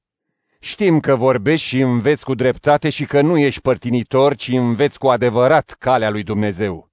[0.59, 5.07] știm că vorbești și înveți cu dreptate și că nu ești părtinitor, ci înveți cu
[5.07, 6.90] adevărat calea lui Dumnezeu.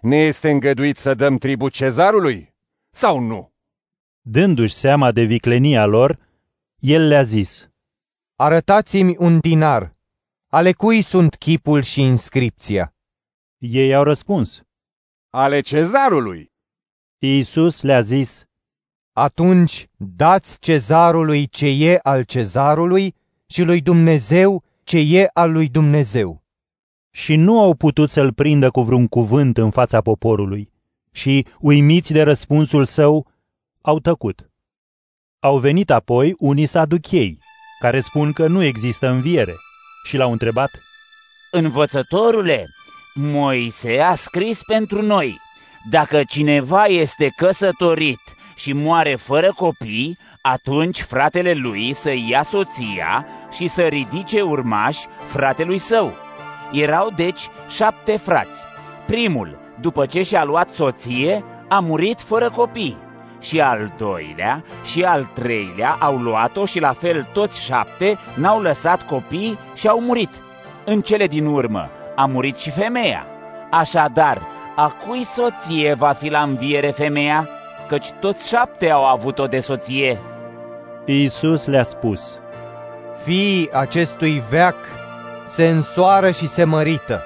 [0.00, 2.54] Ne este îngăduit să dăm tribut cezarului
[2.90, 3.52] sau nu?
[4.20, 6.18] Dându-și seama de viclenia lor,
[6.78, 7.70] el le-a zis,
[8.36, 9.96] Arătați-mi un dinar,
[10.46, 12.94] ale cui sunt chipul și inscripția.
[13.58, 14.62] Ei au răspuns,
[15.30, 16.52] Ale cezarului.
[17.18, 18.44] Iisus le-a zis,
[19.12, 23.14] Atunci dați cezarului ce e al cezarului
[23.46, 26.44] și lui Dumnezeu ce e al lui Dumnezeu.
[27.16, 30.70] Și nu au putut să-l prindă cu vreun cuvânt în fața poporului
[31.12, 33.26] și, uimiți de răspunsul său,
[33.80, 34.50] au tăcut.
[35.40, 37.38] Au venit apoi unii saduchei,
[37.78, 39.54] care spun că nu există înviere,
[40.04, 40.70] și l-au întrebat,
[41.50, 42.64] Învățătorule,
[43.14, 45.38] Moise a scris pentru noi,
[45.90, 48.20] dacă cineva este căsătorit
[48.56, 55.78] și moare fără copii, atunci fratele lui să ia soția și să ridice urmași fratelui
[55.78, 56.25] său.
[56.72, 58.64] Erau deci șapte frați.
[59.06, 62.96] Primul, după ce și-a luat soție, a murit fără copii.
[63.40, 69.06] Și al doilea și al treilea au luat-o și la fel toți șapte n-au lăsat
[69.06, 70.30] copii și au murit.
[70.84, 73.26] În cele din urmă a murit și femeia.
[73.70, 74.42] Așadar,
[74.76, 77.48] a cui soție va fi la înviere femeia?
[77.88, 80.18] Căci toți șapte au avut-o de soție.
[81.04, 82.38] Iisus le-a spus,
[83.24, 84.74] Fiii acestui veac
[85.46, 87.22] se însoară și se mărită,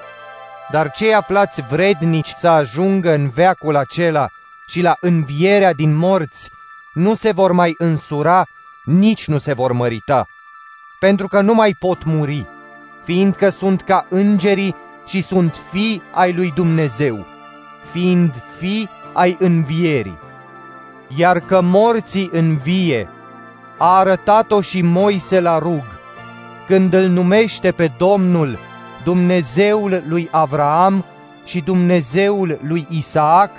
[0.71, 4.29] dar cei aflați vrednici să ajungă în veacul acela
[4.69, 6.51] și la învierea din morți
[6.93, 8.47] nu se vor mai însura,
[8.85, 10.27] nici nu se vor mărita,
[10.99, 12.47] pentru că nu mai pot muri,
[13.05, 14.77] fiindcă sunt ca îngerii
[15.07, 17.27] și sunt fii ai lui Dumnezeu,
[17.93, 20.19] fiind fii ai învierii.
[21.17, 23.09] Iar că morții învie,
[23.79, 26.00] a arătat-o și Moise la rug,
[26.71, 28.59] când îl numește pe Domnul
[29.05, 31.05] Dumnezeul lui Avraam
[31.45, 33.51] și Dumnezeul lui Isaac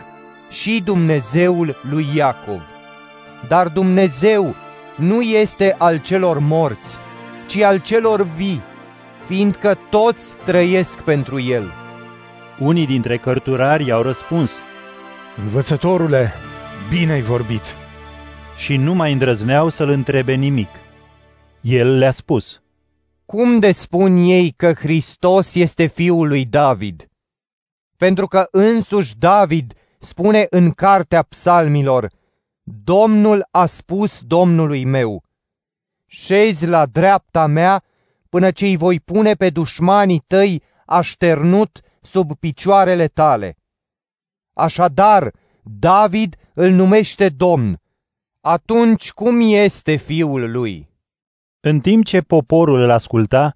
[0.50, 2.62] și Dumnezeul lui Iacov.
[3.48, 4.56] Dar Dumnezeu
[4.96, 6.98] nu este al celor morți,
[7.48, 8.62] ci al celor vii,
[9.28, 11.72] fiindcă toți trăiesc pentru el.
[12.60, 14.52] Unii dintre cărturari i-au răspuns
[15.44, 16.34] Învățătorule,
[16.90, 17.76] bine ai vorbit.
[18.58, 20.70] și nu mai îndrăzneau să-l întrebe nimic.
[21.62, 22.62] El le-a spus,
[23.32, 27.10] Cum de spun ei că Hristos este fiul lui David?
[27.98, 32.12] Pentru că însuși David spune în cartea psalmilor,
[32.64, 35.24] Domnul a spus Domnului meu,
[36.06, 37.84] șezi la dreapta mea
[38.30, 43.58] până ce îi voi pune pe dușmanii tăi așternut sub picioarele tale.
[44.54, 47.82] Așadar, David îl numește Domn.
[48.42, 50.91] Atunci cum este fiul lui?
[51.64, 53.54] În timp ce poporul îl asculta,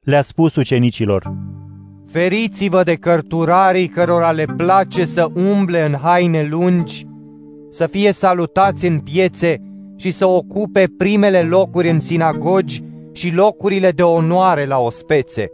[0.00, 1.32] le-a spus ucenicilor,
[2.06, 7.06] Feriți-vă de cărturarii cărora le place să umble în haine lungi,
[7.70, 9.62] să fie salutați în piețe
[9.96, 15.50] și să ocupe primele locuri în sinagogi și locurile de onoare la ospețe.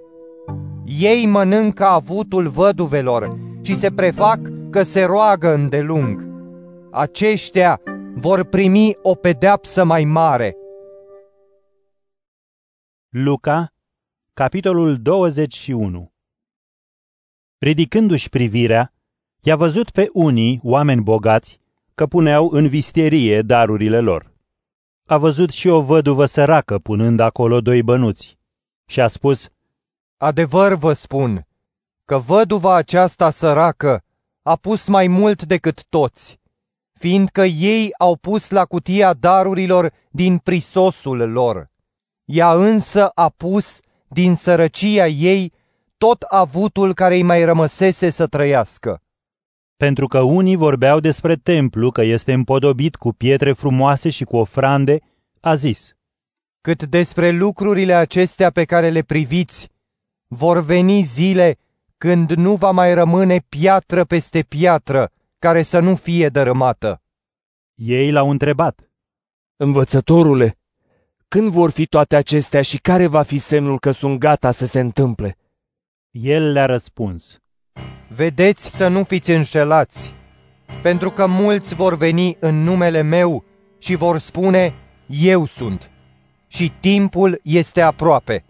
[1.01, 4.41] Ei mănâncă avutul văduvelor și se prefac
[4.71, 6.27] că se roagă îndelung.
[6.91, 7.81] Aceștia
[8.15, 10.57] vor primi o pedeapsă mai mare.
[13.15, 13.73] Luca,
[14.33, 16.13] capitolul 21
[17.59, 18.93] Ridicându-și privirea,
[19.41, 21.61] i-a văzut pe unii, oameni bogați,
[21.95, 24.33] că puneau în visterie darurile lor.
[25.09, 28.39] A văzut și o văduvă săracă punând acolo doi bănuți
[28.87, 29.49] și a spus,
[30.17, 31.47] Adevăr vă spun
[32.05, 34.05] că văduva aceasta săracă
[34.43, 36.41] a pus mai mult decât toți,
[36.99, 41.72] fiindcă ei au pus la cutia darurilor din prisosul lor.
[42.25, 45.53] Ea însă a pus din sărăcia ei
[45.99, 49.03] tot avutul care îi mai rămăsese să trăiască.
[49.77, 55.01] pentru că unii vorbeau despre templu că este împodobit cu pietre frumoase și cu ofrande,
[55.41, 55.97] a zis,
[56.61, 59.69] Cât despre lucrurile acestea pe care le priviți,
[60.27, 61.57] vor veni zile
[61.99, 67.03] când nu va mai rămâne piatră peste piatră care să nu fie dărâmată.
[67.75, 68.91] Ei l-au întrebat,
[69.57, 70.55] Învățătorule,
[71.33, 74.81] când vor fi toate acestea și care va fi semnul că sunt gata să se
[74.81, 75.37] întâmple?
[76.11, 77.39] El le-a răspuns,
[78.09, 80.15] Vedeți să nu fiți înșelați,
[80.83, 83.45] pentru că mulți vor veni în numele meu
[83.79, 84.75] și vor spune,
[85.07, 85.91] Eu sunt.
[86.49, 88.45] Și timpul este aproape.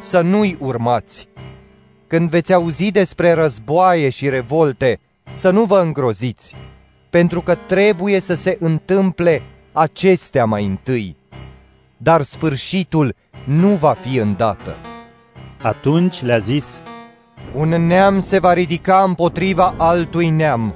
[0.00, 1.28] Să nu-i urmați.
[2.06, 5.00] Când veți auzi despre războaie și revolte,
[5.34, 6.54] să nu vă îngroziți,
[7.10, 11.16] pentru că trebuie să se întâmple acestea mai întâi.
[12.04, 14.76] Dar sfârșitul nu va fi îndată.
[15.62, 16.80] Atunci le-a zis,
[17.54, 20.74] Un neam se va ridica împotriva altui neam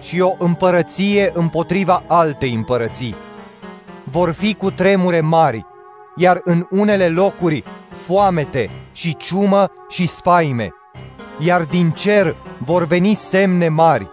[0.00, 3.14] și o împărăție împotriva altei împărății.
[4.04, 5.66] Vor fi cu tremure mari,
[6.16, 7.64] iar în unele locuri
[8.06, 10.68] foamete și ciumă și spaime,
[11.38, 14.10] iar din cer vor veni semne mari,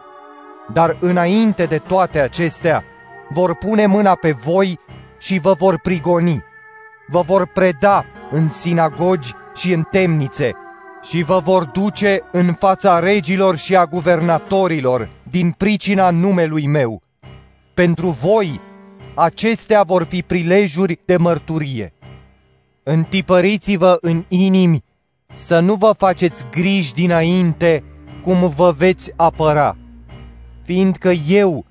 [0.73, 2.83] Dar înainte de toate acestea,
[3.30, 4.80] vor pune mâna pe voi
[5.26, 6.44] și vă vor prigoni.
[7.08, 10.52] Vă vor preda în sinagogi și în temnițe
[11.04, 17.02] și vă vor duce în fața regilor și a guvernatorilor din pricina numelui meu.
[17.74, 18.60] Pentru voi,
[19.16, 21.94] acestea vor fi prilejuri de mărturie.
[22.84, 24.84] Întipăriți-vă în inimi
[25.34, 27.84] să nu vă faceți griji dinainte
[28.24, 29.78] cum vă veți apăra,
[30.64, 31.66] fiindcă eu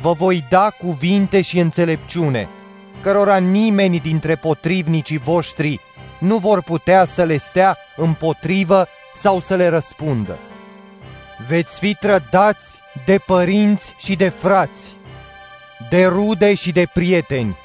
[0.00, 2.48] vă voi da cuvinte și înțelepciune,
[3.06, 5.80] cărora nimeni dintre potrivnicii voștri
[6.18, 10.38] nu vor putea să le stea împotrivă sau să le răspundă.
[11.48, 14.96] Veți fi trădați de părinți și de frați,
[15.90, 17.56] de rude și de prieteni,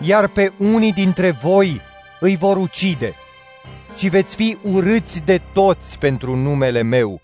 [0.00, 1.80] iar pe unii dintre voi
[2.20, 3.14] îi vor ucide
[3.96, 7.20] și veți fi urâți de toți pentru numele meu.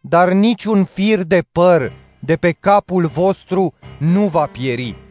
[0.00, 5.03] Dar niciun fir de păr de pe capul vostru nu va pieri.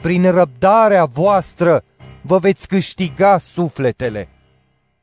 [0.00, 1.84] Prin răbdarea voastră
[2.20, 4.28] vă veți câștiga sufletele.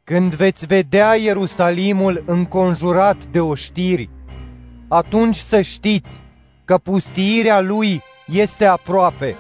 [0.04, 4.10] Când veți vedea Ierusalimul înconjurat de oștiri,
[4.88, 6.22] atunci să știți
[6.66, 9.36] că pustiirea lui este aproape.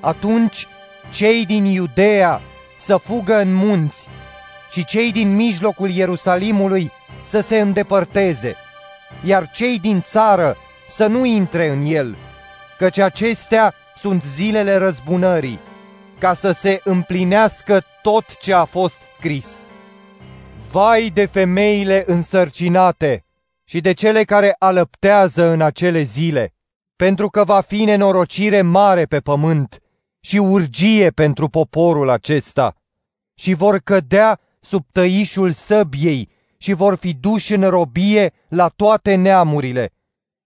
[0.00, 0.66] Atunci
[1.10, 2.40] cei din Iudea
[2.78, 4.06] să fugă în munți
[4.70, 6.90] și cei din mijlocul Ierusalimului
[7.24, 8.54] să se îndepărteze,
[9.24, 10.56] iar cei din țară
[10.88, 12.16] să nu intre în el,
[12.78, 15.58] căci acestea sunt zilele răzbunării,
[16.18, 19.64] ca să se împlinească tot ce a fost scris.
[20.70, 23.24] Vai de femeile însărcinate
[23.64, 26.54] și de cele care alăptează în acele zile,
[26.96, 29.78] pentru că va fi nenorocire mare pe pământ
[30.20, 32.74] și urgie pentru poporul acesta,
[33.34, 39.92] și vor cădea sub tăișul săbiei și vor fi duși în robie la toate neamurile,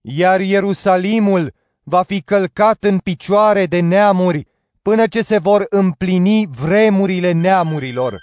[0.00, 4.46] iar Ierusalimul va fi călcat în picioare de neamuri
[4.82, 8.14] până ce se vor împlini vremurile neamurilor.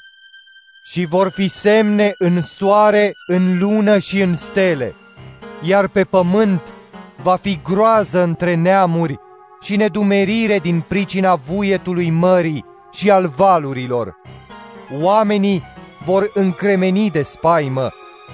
[0.92, 4.94] Și vor fi semne în soare, în lună și în stele,
[5.62, 6.62] iar pe pământ
[7.22, 9.20] va fi groază între neamuri
[9.62, 14.16] și nedumerire din pricina vuietului mării și al valurilor.
[15.02, 15.64] Oamenii
[16.06, 17.90] vor încremeni de spaimă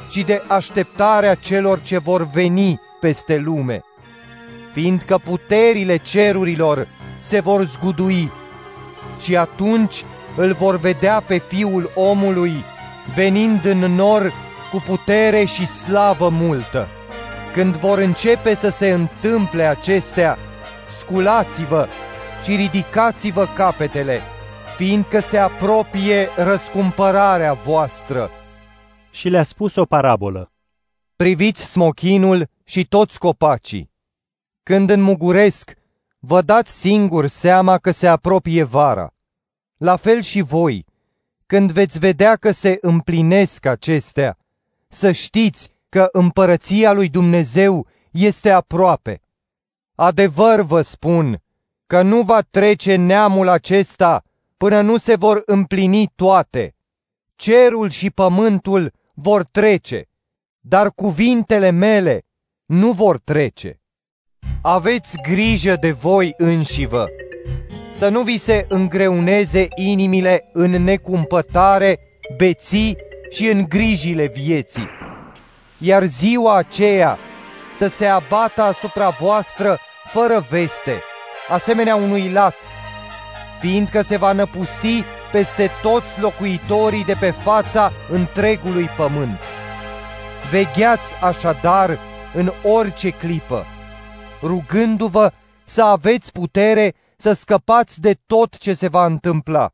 [0.09, 3.81] și de așteptarea celor ce vor veni peste lume,
[4.77, 6.87] fiindcă puterile cerurilor
[7.19, 8.31] se vor zgudui
[9.19, 10.03] și atunci
[10.35, 12.53] îl vor vedea pe Fiul omului
[13.15, 14.33] venind în nor
[14.71, 16.87] cu putere și slavă multă.
[17.53, 20.37] Când vor începe să se întâmple acestea,
[20.99, 21.87] sculați-vă
[22.43, 24.21] și ridicați-vă capetele,
[24.75, 28.29] fiindcă se apropie răscumpărarea voastră.
[29.11, 30.51] Și le-a spus o parabolă.
[31.15, 33.95] Priviți smochinul și toți copacii.
[34.67, 35.73] Când înmuguresc,
[36.19, 39.13] vă dați singur seama că se apropie vara.
[39.77, 40.85] La fel și voi,
[41.45, 44.37] când veți vedea că se împlinesc acestea,
[44.87, 49.21] să știți că împărăția lui Dumnezeu este aproape.
[49.95, 51.43] Adevăr vă spun
[51.85, 54.23] că nu va trece neamul acesta
[54.57, 56.75] până nu se vor împlini toate.
[57.35, 60.09] Cerul și pământul vor trece,
[60.59, 62.25] dar cuvintele mele
[62.65, 63.81] nu vor trece.
[64.61, 67.07] Aveți grijă de voi înșivă,
[67.97, 71.99] să nu vi se îngreuneze inimile în necumpătare,
[72.37, 72.97] beții
[73.29, 74.89] și în grijile vieții.
[75.79, 77.17] Iar ziua aceea
[77.75, 81.01] să se abată asupra voastră fără veste,
[81.49, 82.55] asemenea unui laț,
[83.59, 89.39] fiindcă se va năpusti peste toți locuitorii de pe fața întregului pământ.
[90.51, 91.99] Vegheați așadar
[92.33, 93.65] în orice clipă,
[94.41, 95.31] rugându-vă
[95.65, 99.73] să aveți putere să scăpați de tot ce se va întâmpla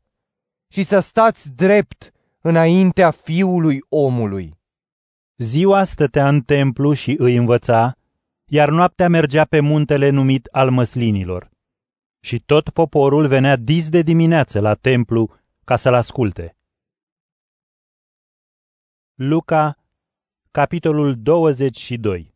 [0.68, 4.58] și să stați drept înaintea Fiului omului.
[5.36, 7.94] Ziua stătea în templu și îi învăța,
[8.44, 11.50] iar noaptea mergea pe muntele numit al măslinilor.
[12.20, 15.30] Și tot poporul venea dis de dimineață la templu
[15.64, 16.56] ca să-l asculte.
[19.14, 19.78] Luca,
[20.50, 22.33] capitolul 22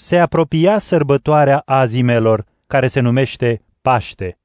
[0.00, 4.38] Se apropia sărbătoarea azimelor, care se numește Paște,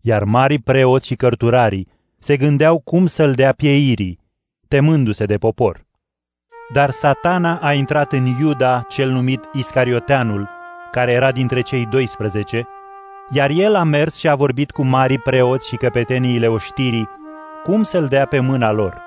[0.00, 4.20] iar mari preoți și cărturarii se gândeau cum să-l dea pieirii,
[4.68, 5.86] temându-se de popor.
[6.72, 10.48] Dar satana a intrat în Iuda, cel numit Iscarioteanul,
[10.90, 12.66] care era dintre cei 12,
[13.30, 17.08] iar el a mers și a vorbit cu mari preoți și căpeteniile oștirii,
[17.62, 19.02] cum să-l dea pe mâna lor.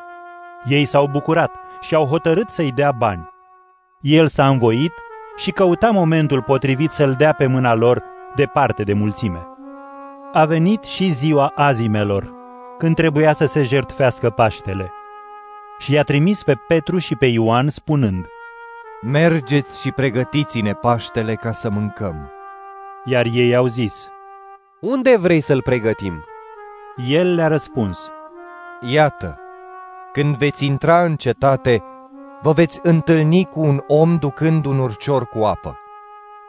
[0.65, 1.51] Ei s-au bucurat
[1.81, 3.29] și au hotărât să-i dea bani.
[4.01, 4.93] El s-a învoit
[5.35, 8.03] și căuta momentul potrivit să-l dea pe mâna lor
[8.35, 9.47] departe de mulțime.
[10.33, 12.33] A venit și ziua azimelor,
[12.77, 14.91] când trebuia să se jertfească Paștele.
[15.79, 18.25] Și i-a trimis pe Petru și pe Ioan spunând,
[19.01, 22.31] Mergeți și pregătiți-ne Paștele ca să mâncăm.
[23.05, 24.09] Iar ei au zis,
[24.79, 26.23] Unde vrei să-l pregătim?
[27.07, 28.11] El le-a răspuns,
[28.81, 29.39] Iată,
[30.11, 31.83] când veți intra în cetate,
[32.43, 35.77] vă veți întâlni cu un om ducând un urcior cu apă.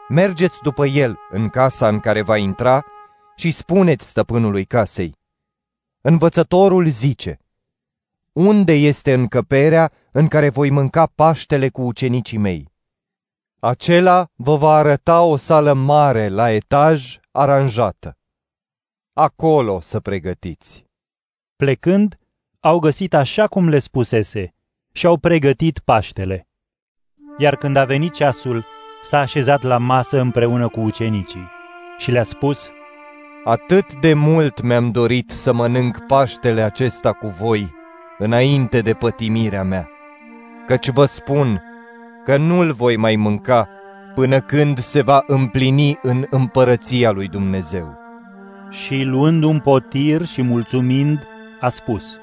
[0.09, 2.85] Mergeți după el în casa în care va intra
[3.35, 5.17] și spuneți stăpânului casei.
[6.01, 7.39] Învățătorul zice,
[8.31, 12.73] Unde este încăperea în care voi mânca paștele cu ucenicii mei?
[13.59, 18.17] Acela vă va arăta o sală mare la etaj aranjată.
[19.13, 20.85] Acolo să pregătiți.
[21.55, 22.19] Plecând,
[22.59, 24.54] au găsit așa cum le spusese
[24.95, 26.47] și au pregătit Paștele.
[27.37, 28.65] Iar când a venit ceasul,
[29.01, 31.47] s-a așezat la masă împreună cu ucenicii
[31.97, 32.69] și le-a spus,
[33.43, 37.73] Atât de mult mi-am dorit să mănânc Paștele acesta cu voi,
[38.17, 39.89] înainte de pătimirea mea,
[40.67, 41.63] căci vă spun
[42.25, 43.69] că nu-l voi mai mânca
[44.13, 47.97] până când se va împlini în împărăția lui Dumnezeu.
[48.69, 51.27] Și luând un potir și mulțumind,
[51.59, 52.19] a spus,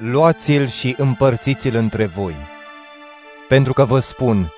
[0.00, 2.34] Luați-l și împărțiți-l între voi,
[3.48, 4.52] pentru că vă spun,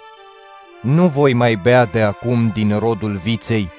[0.81, 3.71] nu voi mai bea de acum din rodul viței,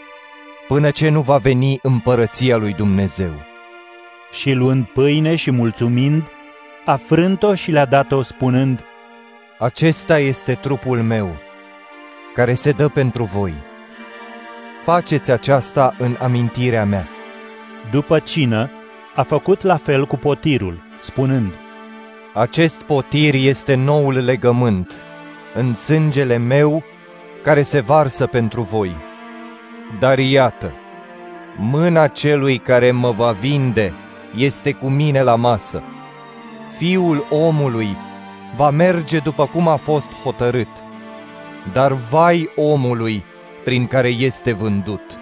[0.68, 3.32] până ce nu va veni împărăția lui Dumnezeu.
[4.32, 6.24] Și luând pâine și mulțumind,
[6.86, 8.84] a frânt-o și le-a dat-o spunând,
[9.60, 11.36] Acesta este trupul meu,
[12.34, 13.54] care se dă pentru voi.
[14.84, 17.08] Faceți aceasta în amintirea mea.
[17.92, 18.72] După cină,
[19.16, 21.54] a făcut la fel cu potirul, spunând,
[22.34, 24.94] Acest potir este noul legământ,
[25.54, 26.84] în sângele meu,
[27.44, 28.96] care se varsă pentru voi.
[30.00, 30.74] Dar iată,
[31.58, 33.94] mâna celui care mă va vinde
[34.38, 35.84] este cu mine la masă.
[36.78, 37.98] Fiul omului
[38.56, 40.84] va merge după cum a fost hotărât,
[41.74, 43.24] dar vai omului
[43.64, 45.20] prin care este vândut.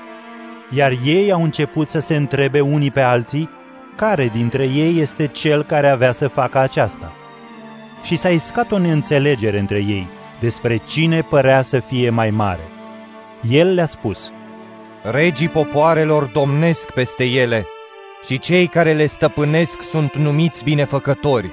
[0.69, 3.49] Iar ei au început să se întrebe unii pe alții
[3.99, 7.13] care dintre ei este cel care avea să facă aceasta.
[8.03, 10.07] Și s-a iscat o neînțelegere între ei
[10.39, 12.67] despre cine părea să fie mai mare.
[13.49, 14.31] El le-a spus,
[15.11, 17.67] Regii popoarelor domnesc peste ele
[18.25, 21.51] și cei care le stăpânesc sunt numiți binefăcători.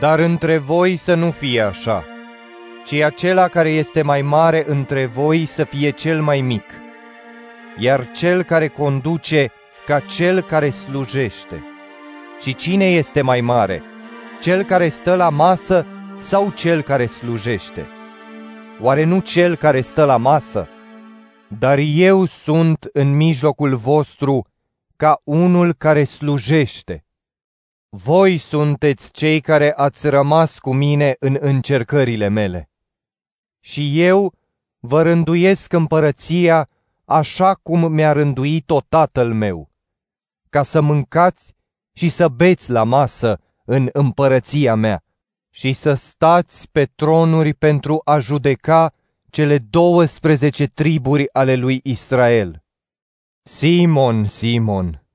[0.00, 2.04] Dar între voi să nu fie așa,
[2.84, 6.64] ci acela care este mai mare între voi să fie cel mai mic,
[7.78, 9.52] iar cel care conduce
[9.86, 11.64] ca cel care slujește.
[12.40, 13.82] Și cine este mai mare,
[14.40, 15.86] cel care stă la masă
[16.20, 17.86] sau cel care slujește?
[18.80, 20.68] Oare nu cel care stă la masă?
[21.58, 24.46] Dar eu sunt în mijlocul vostru
[24.96, 27.04] ca unul care slujește.
[27.88, 32.70] Voi sunteți cei care ați rămas cu mine în încercările mele.
[33.60, 34.32] Și eu
[34.78, 36.68] vă rânduiesc împărăția
[37.04, 39.70] așa cum mi-a rânduit-o tatăl meu,
[40.48, 41.54] ca să mâncați
[41.92, 45.04] și să beți la masă în împărăția mea
[45.50, 48.92] și să stați pe tronuri pentru a judeca
[49.30, 52.64] cele 12 triburi ale lui Israel.
[53.42, 55.06] Simon, Simon,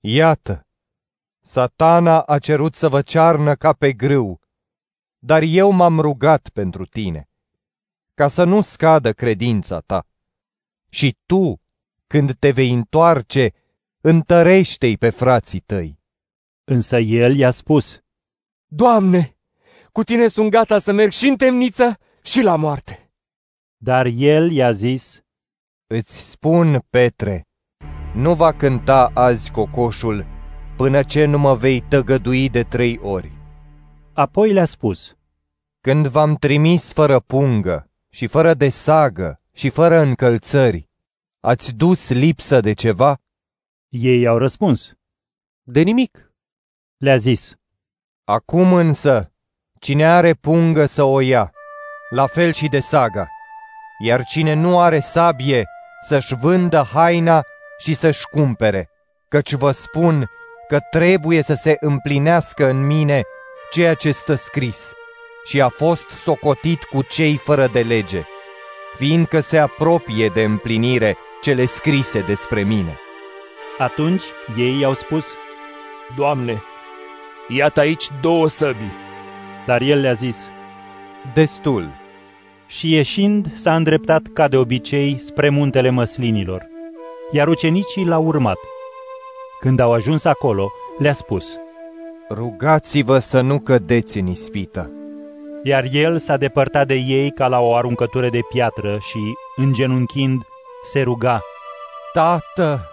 [0.00, 0.66] iată,
[1.40, 4.40] satana a cerut să vă cearnă ca pe grâu,
[5.18, 7.28] dar eu m-am rugat pentru tine,
[8.14, 10.06] ca să nu scadă credința ta.
[10.88, 11.60] Și tu,
[12.06, 13.52] când te vei întoarce,
[14.04, 16.00] întărește-i pe frații tăi.
[16.64, 18.00] Însă el i-a spus,
[18.66, 19.36] Doamne,
[19.92, 23.12] cu tine sunt gata să merg și în temniță și la moarte.
[23.76, 25.22] Dar el i-a zis,
[25.86, 27.46] Îți spun, Petre,
[28.14, 30.26] nu va cânta azi cocoșul
[30.76, 33.32] până ce nu mă vei tăgădui de trei ori.
[34.12, 35.16] Apoi le-a spus,
[35.80, 40.90] Când v-am trimis fără pungă și fără de sagă și fără încălțări,
[41.40, 43.21] ați dus lipsă de ceva?
[43.94, 44.92] Ei au răspuns,
[45.62, 46.32] De nimic.
[46.96, 47.54] Le-a zis,
[48.24, 49.32] Acum însă,
[49.80, 51.52] cine are pungă să o ia,
[52.10, 53.28] la fel și de saga,
[54.04, 55.64] iar cine nu are sabie
[56.00, 57.42] să-și vândă haina
[57.78, 58.90] și să-și cumpere,
[59.28, 60.30] căci vă spun
[60.68, 63.22] că trebuie să se împlinească în mine
[63.70, 64.92] ceea ce stă scris
[65.44, 68.22] și a fost socotit cu cei fără de lege,
[68.96, 72.98] fiindcă se apropie de împlinire cele scrise despre mine.
[73.78, 74.22] Atunci
[74.56, 75.24] ei i-au spus,
[76.16, 76.62] Doamne,
[77.48, 78.92] iată aici două săbii.
[79.66, 80.48] Dar el le-a zis,
[81.34, 81.88] Destul.
[82.66, 86.66] Și ieșind, s-a îndreptat ca de obicei spre muntele măslinilor,
[87.30, 88.58] iar ucenicii l-au urmat.
[89.60, 90.68] Când au ajuns acolo,
[90.98, 91.56] le-a spus,
[92.30, 94.90] Rugați-vă să nu cădeți în ispită.
[95.62, 99.18] Iar el s-a depărtat de ei ca la o aruncătură de piatră și,
[99.56, 100.42] îngenunchind,
[100.84, 101.40] se ruga.
[102.12, 102.91] Tată,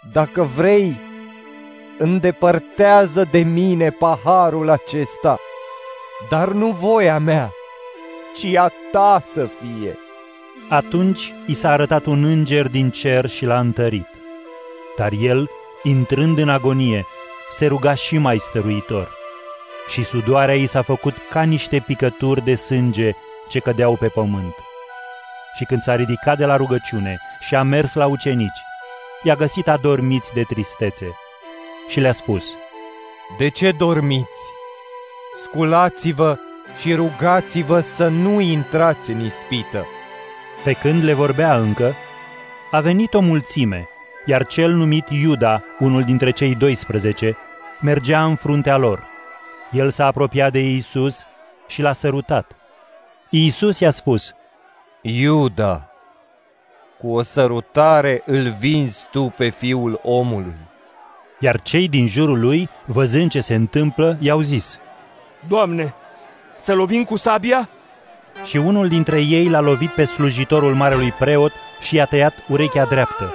[0.00, 1.00] dacă vrei,
[1.98, 5.38] îndepărtează de mine paharul acesta,
[6.28, 7.52] dar nu voia mea,
[8.36, 9.98] ci a ta să fie.
[10.68, 14.08] Atunci i s-a arătat un înger din cer și l-a întărit.
[14.96, 15.50] Dar el,
[15.82, 17.06] intrând în agonie,
[17.50, 19.08] se ruga și mai stăruitor.
[19.88, 23.10] Și sudoarea i s-a făcut ca niște picături de sânge
[23.48, 24.54] ce cădeau pe pământ.
[25.56, 28.60] Și când s-a ridicat de la rugăciune și a mers la ucenici,
[29.22, 31.16] i-a găsit adormiți de tristețe
[31.88, 32.44] și le-a spus,
[33.38, 34.40] De ce dormiți?
[35.42, 36.38] Sculați-vă
[36.80, 39.86] și rugați-vă să nu intrați în ispită.
[40.64, 41.94] Pe când le vorbea încă,
[42.70, 43.88] a venit o mulțime,
[44.26, 47.36] iar cel numit Iuda, unul dintre cei 12,
[47.80, 49.08] mergea în fruntea lor.
[49.70, 51.24] El s-a apropiat de Iisus
[51.66, 52.52] și l-a sărutat.
[53.28, 54.34] Iisus i-a spus,
[55.00, 55.89] Iuda,
[57.00, 60.54] cu o sărutare îl vinzi tu pe fiul omului.
[61.38, 64.78] Iar cei din jurul lui, văzând ce se întâmplă, i-au zis,
[65.48, 65.94] Doamne,
[66.58, 67.68] să lovim cu sabia?
[68.44, 73.34] Și unul dintre ei l-a lovit pe slujitorul marelui preot și i-a tăiat urechea dreaptă.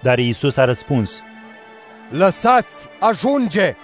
[0.00, 1.22] Dar Iisus a răspuns,
[2.10, 3.74] Lăsați, ajunge!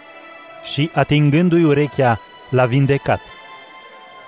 [0.65, 2.21] Și atingându-i urechea,
[2.51, 3.21] l-a vindecat.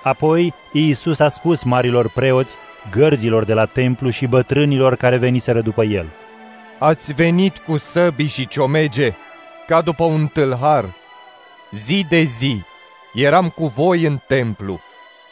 [0.03, 2.55] Apoi Iisus a spus marilor preoți,
[2.91, 6.05] gărzilor de la templu și bătrânilor care veniseră după el.
[6.79, 9.13] Ați venit cu săbii și ciomege,
[9.67, 10.85] ca după un tâlhar.
[11.71, 12.61] Zi de zi
[13.13, 14.79] eram cu voi în templu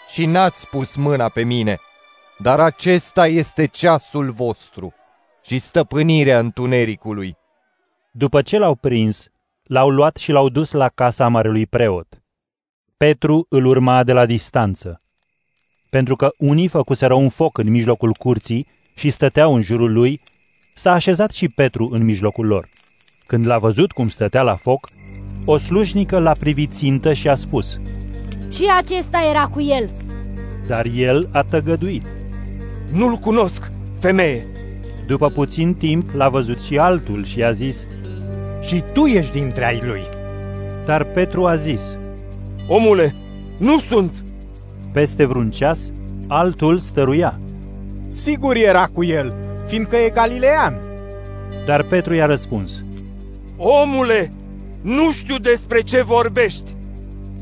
[0.10, 1.78] și n-ați pus mâna pe mine,
[2.38, 4.94] dar acesta este ceasul vostru
[5.42, 7.38] și stăpânirea întunericului.
[8.12, 9.28] După ce l-au prins,
[9.64, 12.22] l-au luat și l-au dus la casa marelui preot.
[12.98, 15.02] Petru îl urma de la distanță.
[15.96, 20.22] Pentru că unii făcuseră un foc în mijlocul curții și stăteau în jurul lui,
[20.74, 22.70] s-a așezat și Petru în mijlocul lor.
[23.26, 24.88] Când l-a văzut cum stătea la foc,
[25.46, 27.80] o slujnică l-a privit țintă și a spus,
[28.52, 29.90] Și acesta era cu el.
[30.68, 32.06] Dar el a tăgăduit.
[32.92, 34.46] Nu-l cunosc, femeie.
[35.08, 37.88] După puțin timp l-a văzut și altul și a zis,
[38.62, 40.02] Și tu ești dintre ai lui.
[40.86, 41.98] Dar Petru a zis,
[42.68, 43.16] Omule,
[43.58, 44.24] nu sunt.
[44.92, 45.92] Peste vreun ceas,
[46.28, 47.40] altul stăruia.
[48.08, 49.36] Sigur era cu el,
[49.68, 50.80] fiindcă e galilean.
[51.66, 52.84] Dar Petru i-a răspuns,
[53.58, 54.32] Omule,
[54.82, 56.76] nu știu despre ce vorbești.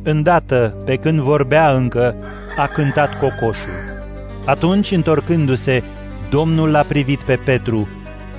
[0.04, 2.16] Îndată, pe când vorbea încă,
[2.58, 3.88] a cântat cocoșul.
[4.46, 5.84] Atunci, întorcându-se,
[6.30, 7.88] Domnul l-a privit pe Petru,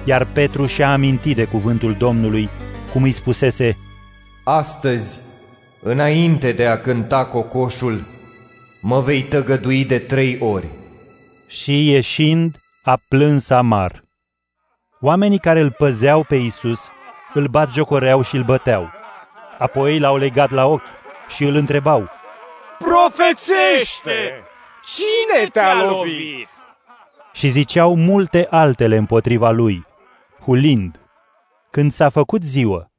[0.04, 2.48] iar Petru și-a amintit de cuvântul Domnului,
[2.92, 3.76] cum îi spusese,
[4.44, 5.18] Astăzi,
[5.82, 8.06] înainte de a cânta cocoșul,
[8.80, 10.66] mă vei tăgădui de trei ori.
[11.46, 14.04] Și ieșind, a plâns amar.
[15.00, 16.88] Oamenii care îl păzeau pe Isus
[17.34, 18.90] îl bat jocoreau și îl băteau.
[19.58, 20.86] Apoi l-au legat la ochi
[21.28, 22.08] și îl întrebau,
[22.78, 24.44] Profețește!
[24.84, 26.48] Cine te-a lovit?
[27.32, 29.86] Și ziceau multe altele împotriva lui,
[30.40, 31.00] hulind.
[31.70, 32.90] Când s-a făcut ziua,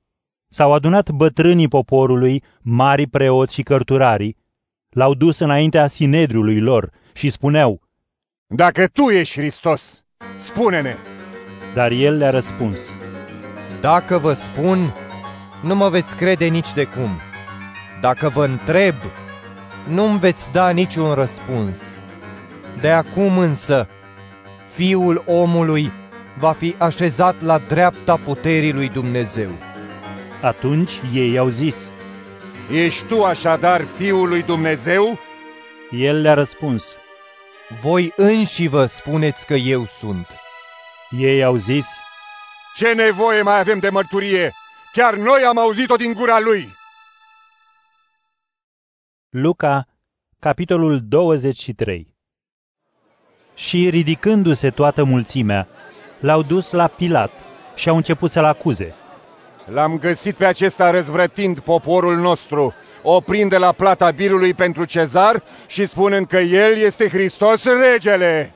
[0.50, 4.38] s-au adunat bătrânii poporului, mari preoți și cărturarii,
[4.92, 7.82] l-au dus înaintea sinedriului lor și spuneau,
[8.48, 10.04] Dacă tu ești Hristos,
[10.38, 10.96] spune-ne!
[11.74, 12.94] Dar el le-a răspuns,
[13.82, 14.94] Dacă vă spun,
[15.64, 17.10] nu mă veți crede nici de cum.
[18.02, 18.96] Dacă vă întreb,
[19.90, 21.78] nu-mi veți da niciun răspuns.
[22.82, 23.88] De acum însă,
[24.68, 25.92] Fiul omului
[26.38, 29.50] va fi așezat la dreapta puterii lui Dumnezeu.
[30.42, 31.90] Atunci ei au zis,
[32.72, 35.20] Ești tu așadar Fiul lui Dumnezeu?
[35.90, 36.96] El le-a răspuns,
[37.82, 40.28] Voi înși vă spuneți că eu sunt.
[41.10, 41.88] Ei au zis,
[42.76, 44.52] Ce nevoie mai avem de mărturie?
[44.94, 46.68] Chiar noi am auzit-o din gura lui.
[49.30, 49.88] Luca,
[50.40, 52.16] capitolul 23
[53.56, 55.68] Și ridicându-se toată mulțimea,
[56.20, 57.32] l-au dus la Pilat
[57.76, 58.96] și au început să-l acuze.
[59.66, 65.86] L-am găsit pe acesta răzvrătind poporul nostru, oprind de la plata birului pentru cezar și
[65.86, 68.54] spunând că el este Hristos regele.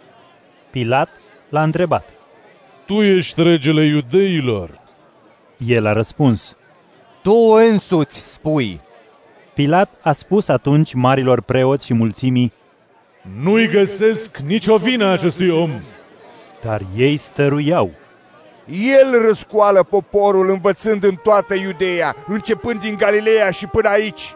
[0.70, 1.10] Pilat
[1.50, 2.10] l-a întrebat.
[2.86, 4.80] Tu ești regele iudeilor.
[5.58, 6.56] El a răspuns.
[7.22, 7.36] Tu
[7.72, 8.80] însuți spui.
[9.54, 12.54] Pilat a spus atunci marilor preoți și mulțimii,
[13.42, 15.72] Nu-i găsesc nicio vină acestui om.
[16.62, 17.92] Dar ei stăruiau.
[18.70, 24.34] El răscoală poporul învățând în toată Iudeea, începând din Galileea și până aici.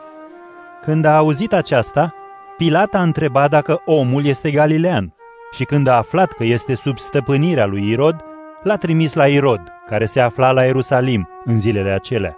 [0.81, 2.13] Când a auzit aceasta,
[2.59, 5.13] Pilat a întrebat dacă omul este galilean
[5.51, 8.15] și când a aflat că este sub stăpânirea lui Irod,
[8.63, 12.37] l-a trimis la Irod, care se afla la Ierusalim în zilele acelea.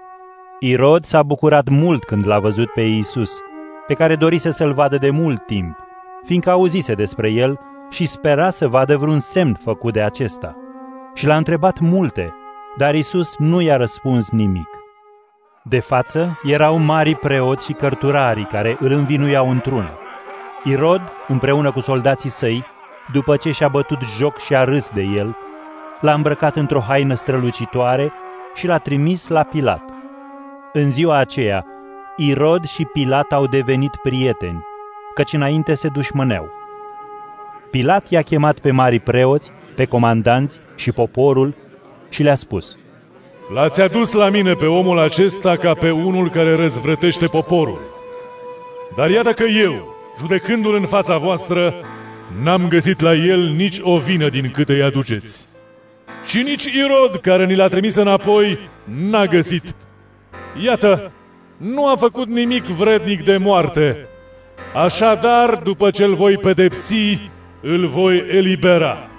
[0.59, 3.39] Irod s-a bucurat mult când l-a văzut pe Iisus,
[3.87, 5.77] pe care dorise să-l vadă de mult timp,
[6.23, 10.55] fiindcă auzise despre el și spera să vadă vreun semn făcut de acesta.
[11.13, 12.35] Și l-a întrebat multe,
[12.77, 14.67] dar Iisus nu i-a răspuns nimic.
[15.63, 19.97] De față erau mari preoți și cărturarii care îl învinuiau într-una.
[20.63, 22.65] Irod, împreună cu soldații săi,
[23.13, 25.37] după ce și-a bătut joc și a râs de el,
[26.01, 28.11] l-a îmbrăcat într-o haină strălucitoare
[28.55, 29.83] și l-a trimis la Pilat.
[30.73, 31.65] În ziua aceea,
[32.15, 34.65] Irod și Pilat au devenit prieteni,
[35.13, 36.49] căci înainte se dușmăneau.
[37.71, 39.51] Pilat i-a chemat pe mari preoți,
[39.81, 41.55] pe comandanți și poporul
[42.09, 42.77] și le-a spus
[43.53, 47.79] L-ați adus la mine pe omul acesta ca pe unul care răzvrătește poporul.
[48.95, 51.73] Dar iată că eu, judecându-l în fața voastră,
[52.43, 55.45] n-am găsit la el nici o vină din câte îi aduceți.
[56.25, 59.75] Și nici Irod, care ni l-a trimis înapoi, n-a găsit.
[60.63, 61.11] Iată,
[61.57, 64.07] nu a făcut nimic vrednic de moarte.
[64.75, 67.19] Așadar, după ce îl voi pedepsi,
[67.61, 69.10] îl voi elibera.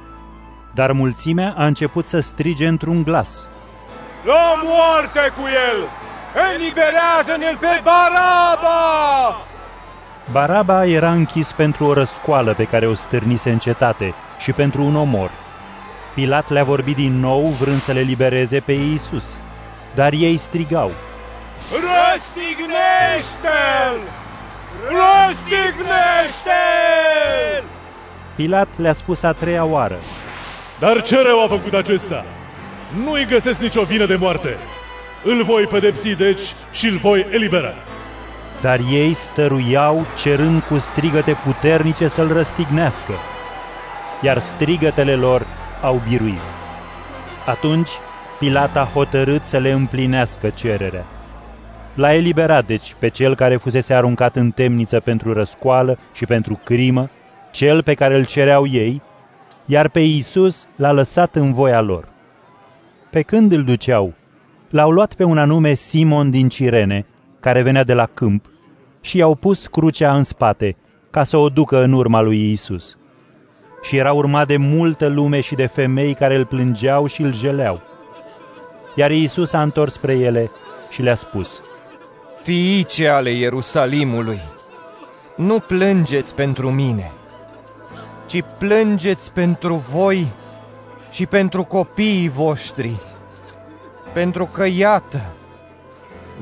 [0.74, 3.46] Dar mulțimea a început să strige într-un glas.
[4.24, 5.78] La moarte cu el!
[6.54, 9.40] Eliberează-ne-l pe Baraba!
[10.30, 14.96] Baraba era închis pentru o răscoală pe care o stârnise în cetate și pentru un
[14.96, 15.30] omor.
[16.14, 19.38] Pilat le-a vorbit din nou vrând să le libereze pe Iisus,
[19.94, 20.90] dar ei strigau.
[21.70, 24.00] Răstignește-l!
[24.88, 27.64] Răstignește-l!
[28.34, 29.98] Pilat le-a spus a treia oară.
[30.82, 32.24] Dar ce rău a făcut acesta?
[33.04, 34.56] Nu-i găsesc nicio vină de moarte.
[35.24, 36.40] Îl voi pedepsi, deci,
[36.72, 37.72] și îl voi elibera.
[38.60, 43.12] Dar ei stăruiau cerând cu strigăte puternice să-l răstignească,
[44.22, 45.46] iar strigătele lor
[45.82, 46.40] au biruit.
[47.46, 47.90] Atunci
[48.38, 51.04] Pilat a hotărât să le împlinească cererea.
[51.94, 57.10] L-a eliberat, deci, pe cel care fusese aruncat în temniță pentru răscoală și pentru crimă,
[57.50, 59.02] cel pe care îl cereau ei,
[59.66, 62.08] iar pe Iisus l-a lăsat în voia lor.
[63.10, 64.14] Pe când îl duceau,
[64.70, 67.06] l-au luat pe un anume Simon din Cirene,
[67.40, 68.50] care venea de la câmp,
[69.00, 70.76] și i-au pus crucea în spate,
[71.10, 72.96] ca să o ducă în urma lui Iisus.
[73.82, 77.80] Și era urmat de multă lume și de femei care îl plângeau și îl jeleau.
[78.94, 80.50] Iar Iisus a întors spre ele
[80.90, 81.62] și le-a spus,
[82.42, 84.40] Fiice ale Ierusalimului,
[85.36, 87.12] nu plângeți pentru mine,
[88.32, 90.26] ci plângeți pentru voi
[91.10, 92.96] și pentru copiii voștri,
[94.12, 95.32] pentru că, iată,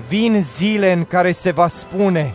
[0.08, 2.34] vin zile în care se va spune,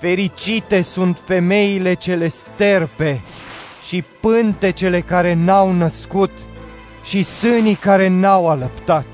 [0.00, 3.22] fericite sunt femeile cele sterpe
[3.86, 6.30] și pântecele care n-au născut
[7.02, 9.06] și sânii care n-au alăptat.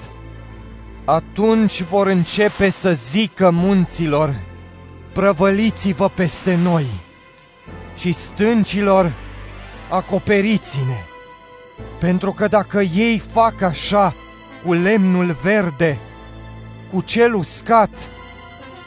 [1.05, 4.34] Atunci vor începe să zică munților,
[5.12, 6.86] prăvăliți-vă peste noi
[7.97, 9.12] și stâncilor,
[9.89, 11.05] acoperiți-ne.
[12.00, 14.15] Pentru că dacă ei fac așa
[14.65, 15.99] cu lemnul verde,
[16.92, 17.91] cu cel uscat,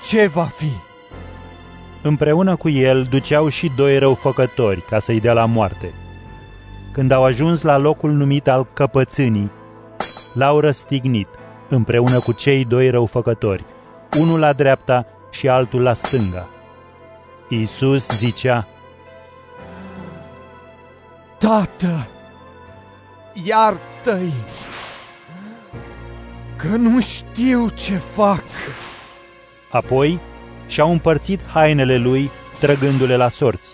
[0.09, 0.71] ce va fi?
[2.01, 5.93] Împreună cu el duceau și doi răufăcători ca să-i dea la moarte.
[6.91, 9.51] Când au ajuns la locul numit al căpățânii,
[10.33, 11.27] l-au răstignit
[11.69, 13.65] împreună cu cei doi răufăcători,
[14.19, 16.47] unul la dreapta și altul la stânga.
[17.49, 18.67] Iisus zicea,
[21.41, 22.07] Tată,
[23.43, 24.33] iartă-i,
[26.55, 28.43] că nu știu ce fac.
[29.71, 30.19] Apoi
[30.67, 33.69] și-au împărțit hainele lui, trăgându-le la sorți.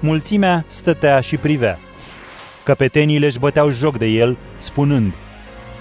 [0.00, 1.78] Mulțimea stătea și privea.
[2.64, 5.12] Căpetenii își băteau joc de el, spunând,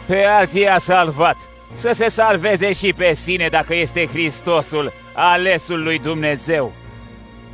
[0.07, 1.37] Pe alții a salvat,
[1.73, 6.73] să se salveze și pe sine dacă este Hristosul, alesul lui Dumnezeu.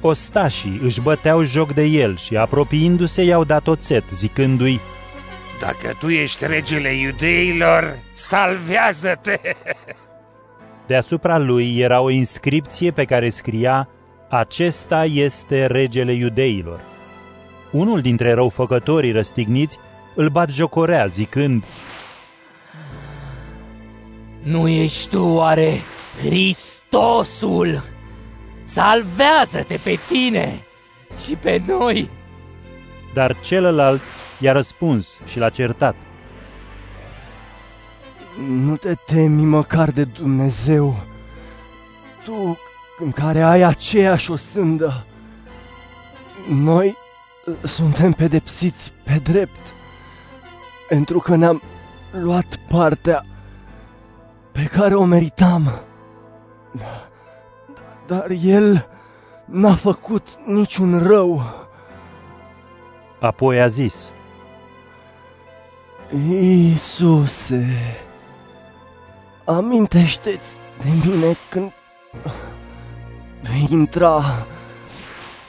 [0.06, 4.80] Ostașii își băteau joc de el și, apropiindu-se, i-au dat oțet, zicându-i,
[5.59, 9.40] Dacă tu ești regele iudeilor, salvează-te!
[10.88, 13.90] Deasupra lui era o inscripție pe care scria,
[14.30, 16.80] Acesta este regele iudeilor.
[17.72, 19.80] Unul dintre răufăcătorii răstigniți
[20.15, 21.64] îl bat jocorea, zicând,
[24.41, 25.80] Nu ești tu oare
[26.23, 27.92] Hristosul?
[28.64, 30.66] Salvează-te pe tine
[31.25, 32.09] și pe noi.
[33.14, 34.01] Dar celălalt
[34.40, 35.95] i-a răspuns și l-a certat.
[38.48, 40.95] Nu te temi măcar de Dumnezeu,
[42.24, 42.58] tu
[43.00, 45.06] în care ai aceeași o sândă.
[46.50, 46.98] Noi
[47.64, 49.75] suntem pedepsiți pe drept,
[50.90, 51.61] pentru că ne-am
[52.11, 53.25] luat partea
[54.51, 55.82] pe care o meritam.
[58.14, 58.88] Dar el
[59.45, 61.42] n-a făcut niciun rău.
[63.19, 64.11] Apoi a zis,
[66.30, 67.67] Iisuse,
[69.45, 71.72] amintește-ți de mine când
[73.42, 74.24] vei intra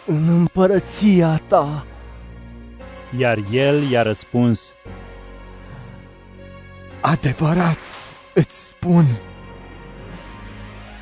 [0.06, 1.84] în împărăția ta.
[3.18, 4.72] Iar el i-a răspuns,
[7.00, 7.78] Adevărat
[8.34, 9.04] îți spun,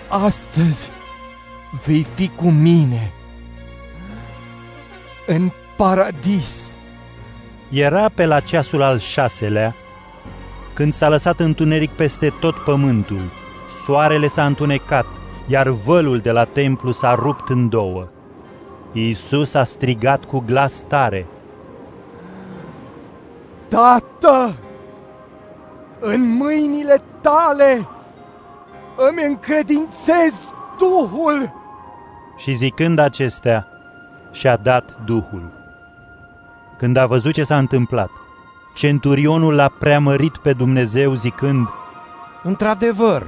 [0.09, 0.91] astăzi
[1.85, 3.13] vei fi cu mine
[5.27, 6.77] în paradis.
[7.71, 9.75] Era pe la ceasul al șaselea,
[10.73, 13.21] când s-a lăsat întuneric peste tot pământul,
[13.85, 15.07] soarele s-a întunecat,
[15.47, 18.09] iar vălul de la templu s-a rupt în două.
[18.93, 21.27] Iisus a strigat cu glas tare.
[23.69, 24.57] Tată,
[26.01, 27.89] în mâinile tale
[28.97, 30.35] îmi încredințez
[30.79, 31.62] Duhul.
[32.43, 33.67] Și zicând acestea,
[34.33, 35.51] și-a dat Duhul.
[36.79, 38.11] Când a văzut ce s-a întâmplat,
[38.75, 41.69] centurionul l-a preamărit pe Dumnezeu zicând,
[42.43, 43.27] Într-adevăr,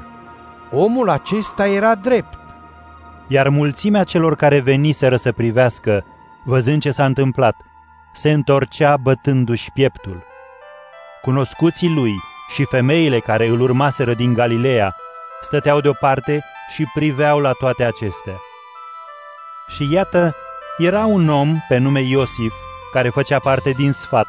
[0.70, 2.38] omul acesta era drept.
[3.28, 6.04] Iar mulțimea celor care veniseră să privească,
[6.44, 7.56] văzând ce s-a întâmplat,
[8.12, 10.22] se întorcea bătându-și pieptul.
[11.22, 12.14] Cunoscuții lui
[12.54, 14.96] și femeile care îl urmaseră din Galileea
[15.40, 16.44] stăteau deoparte
[16.74, 18.34] și priveau la toate acestea.
[19.66, 20.34] Și iată,
[20.78, 22.52] era un om pe nume Iosif,
[22.92, 24.26] care făcea parte din sfat,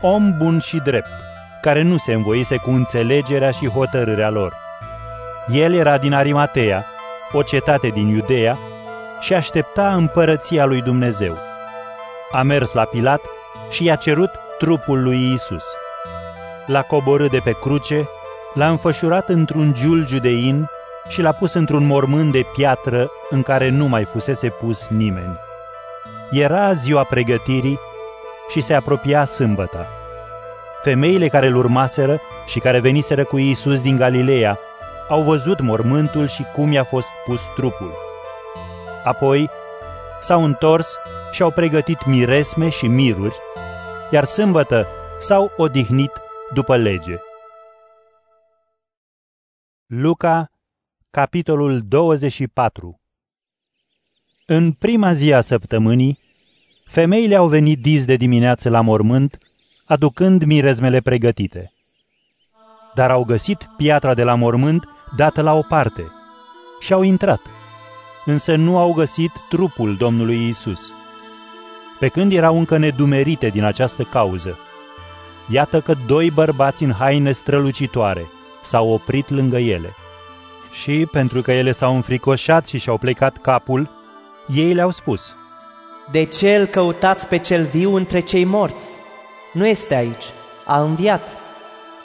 [0.00, 1.10] om bun și drept,
[1.60, 4.52] care nu se învoise cu înțelegerea și hotărârea lor.
[5.52, 6.86] El era din Arimatea,
[7.32, 8.58] o cetate din Iudeea,
[9.20, 11.38] și aștepta împărăția lui Dumnezeu.
[12.30, 13.20] A mers la Pilat
[13.70, 15.64] și i-a cerut trupul lui Isus.
[16.66, 18.08] L-a coborât de pe cruce,
[18.54, 20.66] l-a înfășurat într-un giulgiu de in
[21.08, 25.38] și l-a pus într-un mormânt de piatră în care nu mai fusese pus nimeni.
[26.30, 27.78] Era ziua pregătirii
[28.48, 29.86] și se apropia sâmbăta.
[30.82, 34.58] Femeile care îl urmaseră și care veniseră cu Iisus din Galileea
[35.08, 37.92] au văzut mormântul și cum i-a fost pus trupul.
[39.04, 39.50] Apoi
[40.20, 40.98] s-au întors
[41.30, 43.36] și au pregătit miresme și miruri,
[44.10, 44.86] iar sâmbătă
[45.20, 46.12] s-au odihnit
[46.52, 47.20] după lege.
[49.86, 50.50] Luca,
[51.16, 53.00] capitolul 24
[54.46, 56.18] În prima zi a săptămânii,
[56.84, 59.38] femeile au venit dis de dimineață la mormânt,
[59.86, 61.70] aducând mirezmele pregătite.
[62.94, 64.84] Dar au găsit piatra de la mormânt
[65.16, 66.02] dată la o parte
[66.80, 67.40] și au intrat,
[68.24, 70.92] însă nu au găsit trupul Domnului Isus.
[71.98, 74.58] Pe când erau încă nedumerite din această cauză,
[75.50, 78.26] iată că doi bărbați în haine strălucitoare
[78.62, 79.94] s-au oprit lângă ele.
[80.82, 83.90] Și, pentru că ele s-au înfricoșat și și-au plecat capul,
[84.54, 85.34] ei le-au spus,
[86.10, 88.86] De ce îl căutați pe cel viu între cei morți?
[89.52, 90.24] Nu este aici,
[90.66, 91.28] a înviat.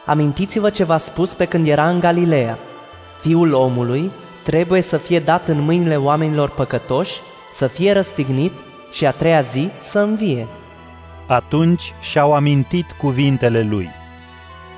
[0.05, 2.57] Amintiți-vă ce v-a spus pe când era în Galileea.
[3.19, 4.11] Fiul omului
[4.43, 7.19] trebuie să fie dat în mâinile oamenilor păcătoși,
[7.51, 8.53] să fie răstignit
[8.91, 10.47] și a treia zi să învie.
[11.27, 13.89] Atunci și-au amintit cuvintele lui.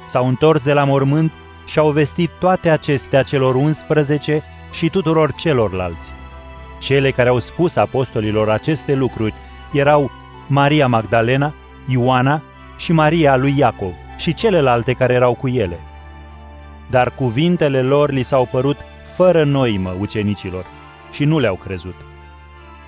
[0.09, 1.31] S-au întors de la mormânt
[1.65, 6.09] și au vestit toate acestea celor 11 și tuturor celorlalți.
[6.79, 9.33] Cele care au spus apostolilor aceste lucruri
[9.73, 10.11] erau
[10.47, 11.53] Maria Magdalena,
[11.87, 12.41] Ioana
[12.77, 15.79] și Maria lui Iacov și celelalte care erau cu ele.
[16.89, 18.77] Dar cuvintele lor li s-au părut
[19.15, 20.65] fără noimă ucenicilor
[21.11, 21.95] și nu le-au crezut.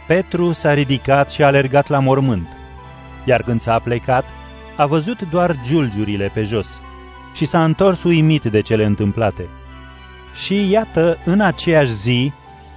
[0.07, 2.47] Petru s-a ridicat și a alergat la mormânt,
[3.25, 4.25] iar când s-a plecat,
[4.75, 6.79] a văzut doar giulgiurile pe jos
[7.35, 9.47] și s-a întors uimit de cele întâmplate.
[10.43, 12.31] Și iată, în aceeași zi,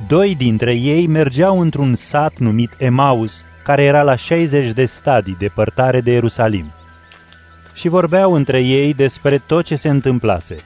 [0.06, 6.00] doi dintre ei mergeau într-un sat numit Emaus, care era la 60 de stadii depărtare
[6.00, 6.72] de Ierusalim.
[7.74, 10.56] Și vorbeau între ei despre tot ce se întâmplase.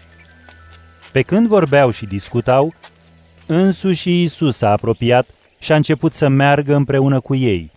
[1.12, 2.74] Pe când vorbeau și discutau,
[3.46, 5.26] însuși Iisus s-a apropiat
[5.58, 7.70] și a început să meargă împreună cu ei.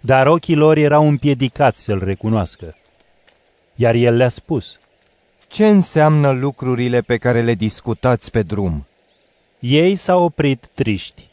[0.00, 2.76] Dar ochii lor erau împiedicați să-l recunoască.
[3.74, 4.78] Iar el le-a spus,
[5.48, 8.86] Ce înseamnă lucrurile pe care le discutați pe drum?
[9.58, 11.28] Ei s-au oprit triști.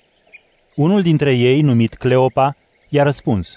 [0.76, 2.56] Unul dintre ei, numit Cleopa,
[2.90, 3.54] i-a răspuns,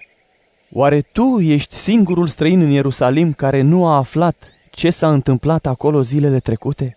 [0.72, 4.36] Oare tu ești singurul străin în Ierusalim care nu a aflat
[4.70, 6.96] ce s-a întâmplat acolo zilele trecute?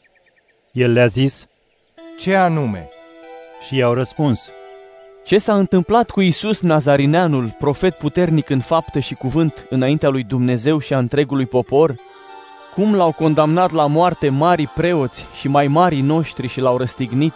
[0.72, 1.48] El le-a zis,
[2.20, 2.90] Ce anume?
[3.68, 4.50] Și i-au răspuns,
[5.26, 10.80] Ce s-a întâmplat cu Isus Nazarineanul, profet puternic în faptă și cuvânt înaintea lui Dumnezeu
[10.80, 11.96] și a întregului popor?
[12.80, 17.34] Cum l-au condamnat la moarte mari preoți și mai mari noștri și l-au răstignit?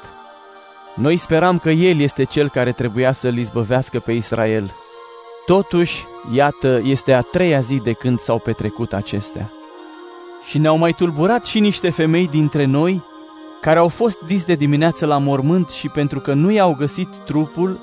[0.95, 4.71] Noi speram că El este Cel care trebuia să-L izbăvească pe Israel.
[5.45, 9.51] Totuși, iată, este a treia zi de când s-au petrecut acestea.
[10.45, 13.03] Și ne-au mai tulburat și niște femei dintre noi,
[13.61, 17.79] care au fost dis de dimineață la mormânt și pentru că nu i-au găsit trupul,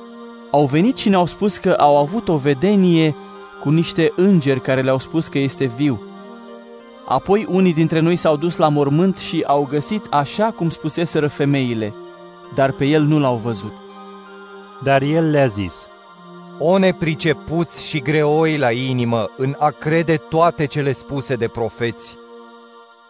[0.50, 3.14] au venit și ne-au spus că au avut o vedenie
[3.62, 6.00] cu niște îngeri care le-au spus că este viu.
[7.10, 11.94] Apoi unii dintre noi s-au dus la mormânt și au găsit așa cum spuseseră femeile,
[12.54, 13.72] dar pe el nu l-au văzut.
[14.82, 15.86] Dar el le-a zis,
[16.58, 22.16] O nepricepuți și greoi la inimă în a crede toate cele spuse de profeți.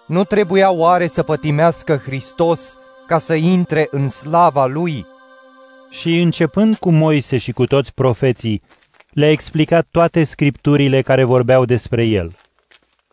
[0.07, 5.07] Nu trebuia oare să pătimească Hristos ca să intre în slava Lui?
[5.91, 8.63] Și începând cu Moise și cu toți profeții,
[9.11, 12.33] le-a explicat toate scripturile care vorbeau despre el.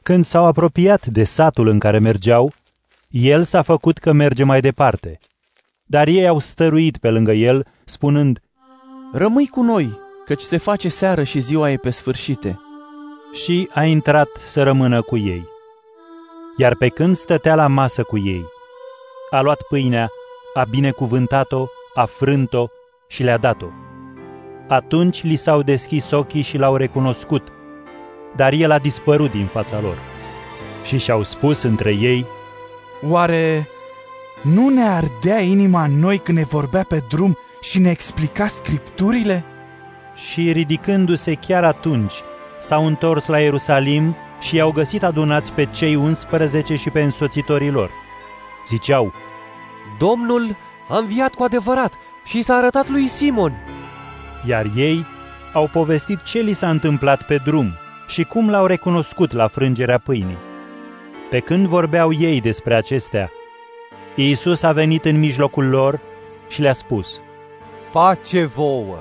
[0.08, 2.54] Când s-au apropiat de satul în care mergeau,
[3.10, 5.20] el s-a făcut că merge mai departe.
[5.86, 8.40] Dar ei au stăruit pe lângă el, spunând,
[9.14, 12.60] Rămâi cu noi, căci se face seară și ziua e pe sfârșite.
[13.34, 15.48] Și a intrat să rămână cu ei.
[16.58, 18.46] Iar pe când stătea la masă cu ei,
[19.30, 20.10] a luat pâinea,
[20.54, 22.68] a binecuvântat-o, a frânt-o
[23.08, 23.68] și le-a dat-o.
[24.68, 27.52] Atunci li s-au deschis ochii și l-au recunoscut,
[28.38, 29.98] dar el a dispărut din fața lor.
[30.84, 32.26] Și și-au spus între ei,
[33.02, 33.68] Oare
[34.42, 39.46] nu ne ardea inima în noi când ne vorbea pe drum și ne explica scripturile?
[40.16, 42.14] Și ridicându-se chiar atunci,
[42.60, 47.92] s-au întors la Ierusalim și i-au găsit adunați pe cei 11 și pe însoțitorii lor.
[48.68, 49.14] Ziceau,
[50.00, 50.56] Domnul
[50.90, 51.94] a înviat cu adevărat
[52.26, 53.54] și s-a arătat lui Simon.
[54.46, 55.06] Iar ei
[55.54, 57.74] au povestit ce li s-a întâmplat pe drum
[58.08, 60.38] și cum l-au recunoscut la frângerea pâinii.
[61.30, 63.32] Pe când vorbeau ei despre acestea,
[64.16, 66.02] Iisus a venit în mijlocul lor
[66.50, 67.22] și le-a spus,
[67.92, 69.00] Pace vouă!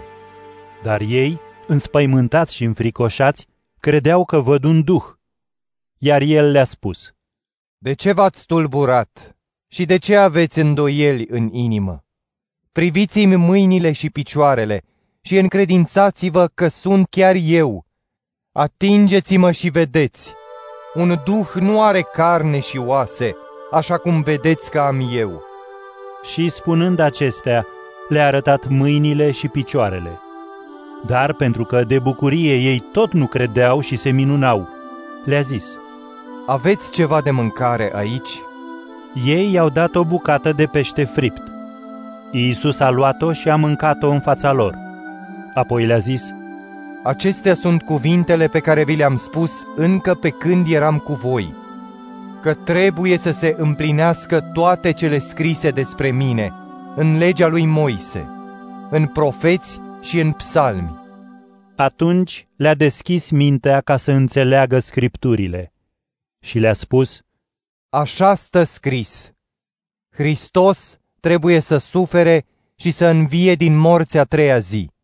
[0.82, 3.46] Dar ei, înspăimântați și înfricoșați,
[3.80, 5.04] credeau că văd un duh.
[5.98, 7.14] Iar el le-a spus,
[7.78, 9.36] De ce v-ați tulburat
[9.68, 12.04] și de ce aveți îndoieli în inimă?
[12.72, 14.82] Priviți-mi mâinile și picioarele
[15.20, 17.85] și încredințați-vă că sunt chiar eu.
[18.58, 20.34] Atingeți-mă și vedeți.
[20.94, 23.36] Un duh nu are carne și oase,
[23.70, 25.42] așa cum vedeți că am eu.
[26.22, 27.66] Și spunând acestea,
[28.08, 30.20] le-a arătat mâinile și picioarele.
[31.06, 34.68] Dar pentru că de bucurie ei tot nu credeau și se minunau,
[35.24, 35.78] le-a zis,
[36.46, 38.40] Aveți ceva de mâncare aici?
[39.26, 41.42] Ei i-au dat o bucată de pește fript.
[42.30, 44.74] Iisus a luat-o și a mâncat-o în fața lor.
[45.54, 46.34] Apoi le-a zis,
[47.06, 51.54] Acestea sunt cuvintele pe care vi le-am spus încă pe când eram cu voi,
[52.42, 56.52] că trebuie să se împlinească toate cele scrise despre mine
[56.96, 58.28] în legea lui Moise,
[58.90, 60.94] în profeți și în psalmi.
[61.76, 65.72] Atunci le-a deschis mintea ca să înțeleagă scripturile
[66.40, 67.20] și le-a spus,
[67.88, 69.32] Așa stă scris,
[70.14, 74.94] Hristos trebuie să sufere și să învie din morți a treia zi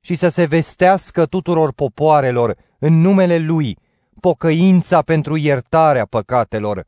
[0.00, 3.78] și să se vestească tuturor popoarelor în numele Lui
[4.20, 6.86] pocăința pentru iertarea păcatelor,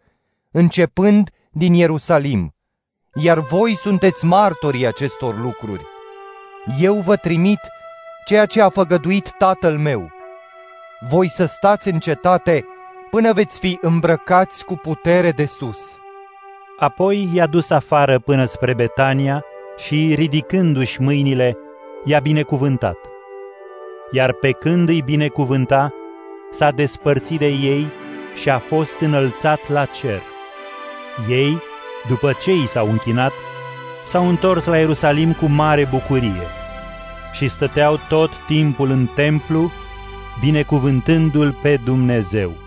[0.51, 2.55] începând din Ierusalim.
[3.15, 5.85] Iar voi sunteți martorii acestor lucruri.
[6.81, 7.59] Eu vă trimit
[8.25, 10.11] ceea ce a făgăduit Tatăl meu.
[11.09, 12.65] Voi să stați în cetate
[13.11, 15.79] până veți fi îmbrăcați cu putere de sus.
[16.79, 19.45] Apoi i-a dus afară până spre Betania
[19.77, 21.57] și, ridicându-și mâinile,
[22.05, 22.97] i-a binecuvântat.
[24.11, 25.95] Iar pe când îi binecuvânta,
[26.51, 27.87] s-a despărțit de ei
[28.35, 30.23] și a fost înălțat la cer.
[31.29, 31.63] Ei,
[32.09, 33.33] după ce i s-au închinat,
[34.05, 36.47] s-au întors la Ierusalim cu mare bucurie
[37.33, 39.71] și stăteau tot timpul în templu,
[40.41, 42.62] binecuvântându-l pe Dumnezeu.